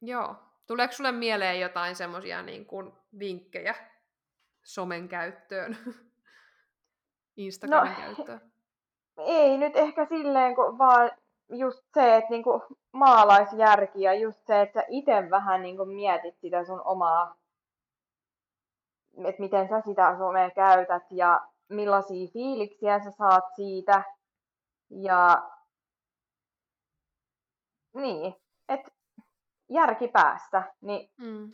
Joo. 0.00 0.36
Tuleeko 0.66 0.92
sulle 0.92 1.12
mieleen 1.12 1.60
jotain 1.60 1.96
semmoisia 1.96 2.42
niinku 2.42 2.94
vinkkejä 3.18 3.74
somen 4.62 5.08
käyttöön? 5.08 5.76
Instagramin 7.36 7.90
No, 7.92 7.96
käyttöön? 7.96 8.52
Ei 9.16 9.58
nyt 9.58 9.76
ehkä 9.76 10.04
silleen, 10.06 10.54
kun 10.54 10.78
vaan 10.78 11.10
just 11.48 11.84
se, 11.94 12.16
että 12.16 12.30
niinku 12.30 12.62
maalaisjärki 12.92 14.02
ja 14.02 14.14
just 14.14 14.46
se, 14.46 14.60
että 14.60 14.80
sä 14.80 14.86
itse 14.88 15.30
vähän 15.30 15.62
niinku 15.62 15.84
mietit 15.84 16.38
sitä 16.40 16.64
sun 16.64 16.82
omaa, 16.84 17.36
että 19.24 19.40
miten 19.42 19.68
sä 19.68 19.80
sitä 19.80 20.14
somea 20.18 20.50
käytät 20.50 21.02
ja 21.10 21.40
millaisia 21.70 22.28
fiiliksiä 22.32 23.00
sä 23.04 23.10
saat 23.10 23.44
siitä. 23.56 24.02
Ja 24.90 25.50
niin, 27.94 28.34
että 28.68 28.90
järki 29.68 30.08
päässä. 30.08 30.62
Niin, 30.80 31.10
Mm. 31.18 31.52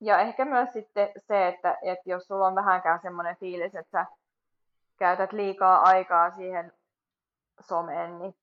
ja 0.00 0.18
ehkä 0.18 0.44
myös 0.44 0.72
sitten 0.72 1.08
se, 1.18 1.48
että, 1.48 1.78
että 1.82 2.10
jos 2.10 2.26
sulla 2.26 2.46
on 2.46 2.54
vähänkään 2.54 3.00
semmoinen 3.02 3.36
fiilis, 3.36 3.74
että 3.74 3.90
sä 3.90 4.06
käytät 4.96 5.32
liikaa 5.32 5.80
aikaa 5.82 6.30
siihen 6.30 6.72
someen, 7.60 8.18
niin 8.18 8.34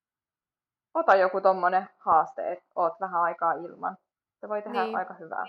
ota 0.94 1.16
joku 1.16 1.42
tommonen 1.42 1.90
haaste, 1.98 2.52
että 2.52 2.66
oot 2.76 2.94
vähän 3.00 3.22
aikaa 3.22 3.54
ilman. 3.54 3.98
Se 4.42 4.50
voi 4.50 4.62
tehdä 4.62 4.84
Niin. 4.84 4.96
aika 4.98 5.14
hyvää. 5.14 5.46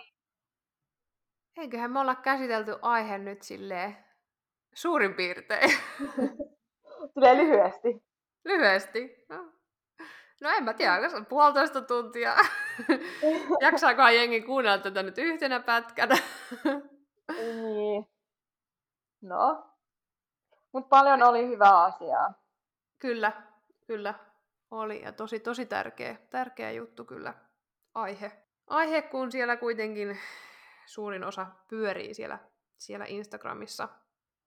Eiköhän 1.60 1.90
me 1.90 2.00
olla 2.00 2.14
käsitelty 2.14 2.78
aihe 2.82 3.18
nyt 3.18 3.42
silleen 3.42 3.96
suurin 4.74 5.14
piirtein. 5.14 5.70
Silleen 7.14 7.38
lyhyesti. 7.38 8.04
Lyhyesti. 8.44 9.24
No. 9.28 9.52
no 10.40 10.50
en 10.50 10.64
mä 10.64 10.74
tiedä, 10.74 11.10
on 11.16 11.26
puolitoista 11.26 11.82
tuntia. 11.82 12.36
Jaksaakohan 13.60 14.16
jengi 14.16 14.40
kuunnella 14.40 14.78
tätä 14.78 15.02
nyt 15.02 15.18
yhtenä 15.18 15.60
pätkänä? 15.60 16.14
niin. 17.38 18.06
No. 19.22 19.66
Mut 20.72 20.88
paljon 20.88 21.22
oli 21.22 21.48
hyvää 21.48 21.82
asiaa. 21.82 22.34
kyllä, 22.98 23.32
kyllä. 23.86 24.14
Oli 24.70 25.02
ja 25.02 25.12
tosi, 25.12 25.40
tosi 25.40 25.66
tärkeä, 25.66 26.16
tärkeä 26.30 26.70
juttu 26.70 27.04
kyllä 27.04 27.34
aihe. 27.94 28.32
Aihe, 28.66 29.02
kun 29.02 29.32
siellä 29.32 29.56
kuitenkin 29.56 30.18
suurin 30.90 31.24
osa 31.24 31.46
pyörii 31.68 32.14
siellä, 32.14 32.38
siellä 32.78 33.04
Instagramissa. 33.08 33.88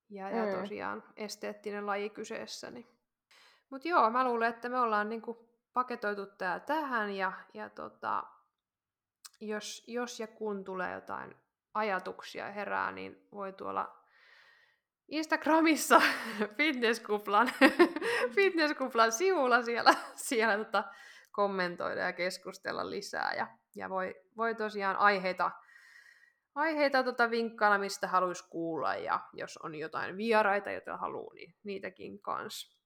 Ja, 0.10 0.30
ja 0.30 0.46
Mm. 0.46 0.62
tosiaan 0.62 1.04
esteettinen 1.16 1.86
laji 1.86 2.10
kyseessä. 2.10 2.72
Niin. 2.72 2.88
Mutta 3.70 3.88
joo, 3.88 4.10
mä 4.10 4.24
luulen, 4.24 4.50
että 4.50 4.70
me 4.70 4.80
ollaan 4.80 5.10
niinku 5.10 5.50
paketoitu 5.74 6.26
tää 6.26 6.60
tähän 6.60 7.12
ja, 7.12 7.32
ja 7.54 7.70
tota, 7.70 8.24
jos, 9.42 9.84
jos 9.88 10.20
ja 10.20 10.28
kun 10.28 10.64
tulee 10.64 10.94
jotain 10.94 11.36
ajatuksia 11.74 12.52
herää, 12.52 12.92
niin 12.92 13.28
voi 13.32 13.54
tuolla 13.54 14.04
Instagramissa 15.08 16.02
fitnesskuplan, 16.58 17.52
fitnesskuplan 18.36 19.12
sivulla 19.12 19.62
siellä, 19.62 19.94
siellä 20.16 20.58
tota, 20.66 20.84
kommentoida 21.32 22.02
ja 22.02 22.14
keskustella 22.14 22.90
lisää. 22.90 23.34
Ja, 23.34 23.48
ja 23.76 23.90
voi, 23.90 24.16
voi 24.38 24.56
tosiaan 24.56 24.96
aiheita, 24.96 25.52
aiheita 26.56 27.04
tota 27.04 27.30
vinkkailla, 27.30 27.78
mistä 27.78 28.08
haluaisi 28.08 28.50
kuulla. 28.50 28.96
Ja 28.96 29.20
jos 29.34 29.58
on 29.58 29.76
jotain 29.76 30.18
vieraita, 30.18 30.72
joita 30.72 30.98
haluaa, 30.98 31.34
niin 31.34 31.56
niitäkin 31.64 32.22
kans. 32.22 32.78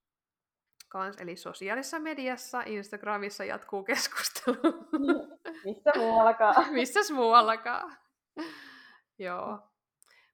kans. 0.89 1.18
Eli 1.18 1.35
sosiaalisessa 1.35 1.99
mediassa, 1.99 2.61
Instagramissa 2.65 3.44
jatkuu 3.44 3.84
keskustelu. 3.84 4.57
Missä 5.65 5.91
muuallakaan. 5.95 6.73
Missäs 6.73 7.11
muuallakaan. 7.11 7.98
Joo. 9.19 9.60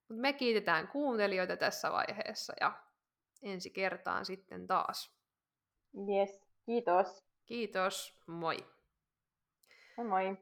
Mut 0.09 0.19
me 0.19 0.33
kiitetään 0.33 0.87
kuuntelijoita 0.87 1.57
tässä 1.57 1.91
vaiheessa 1.91 2.53
ja 2.61 2.73
ensi 3.43 3.69
kertaan 3.69 4.25
sitten 4.25 4.67
taas. 4.67 5.15
Yes. 5.95 6.43
Kiitos. 6.65 7.23
Kiitos, 7.45 8.21
moi! 8.27 8.57
Moi 9.97 10.07
moi. 10.07 10.37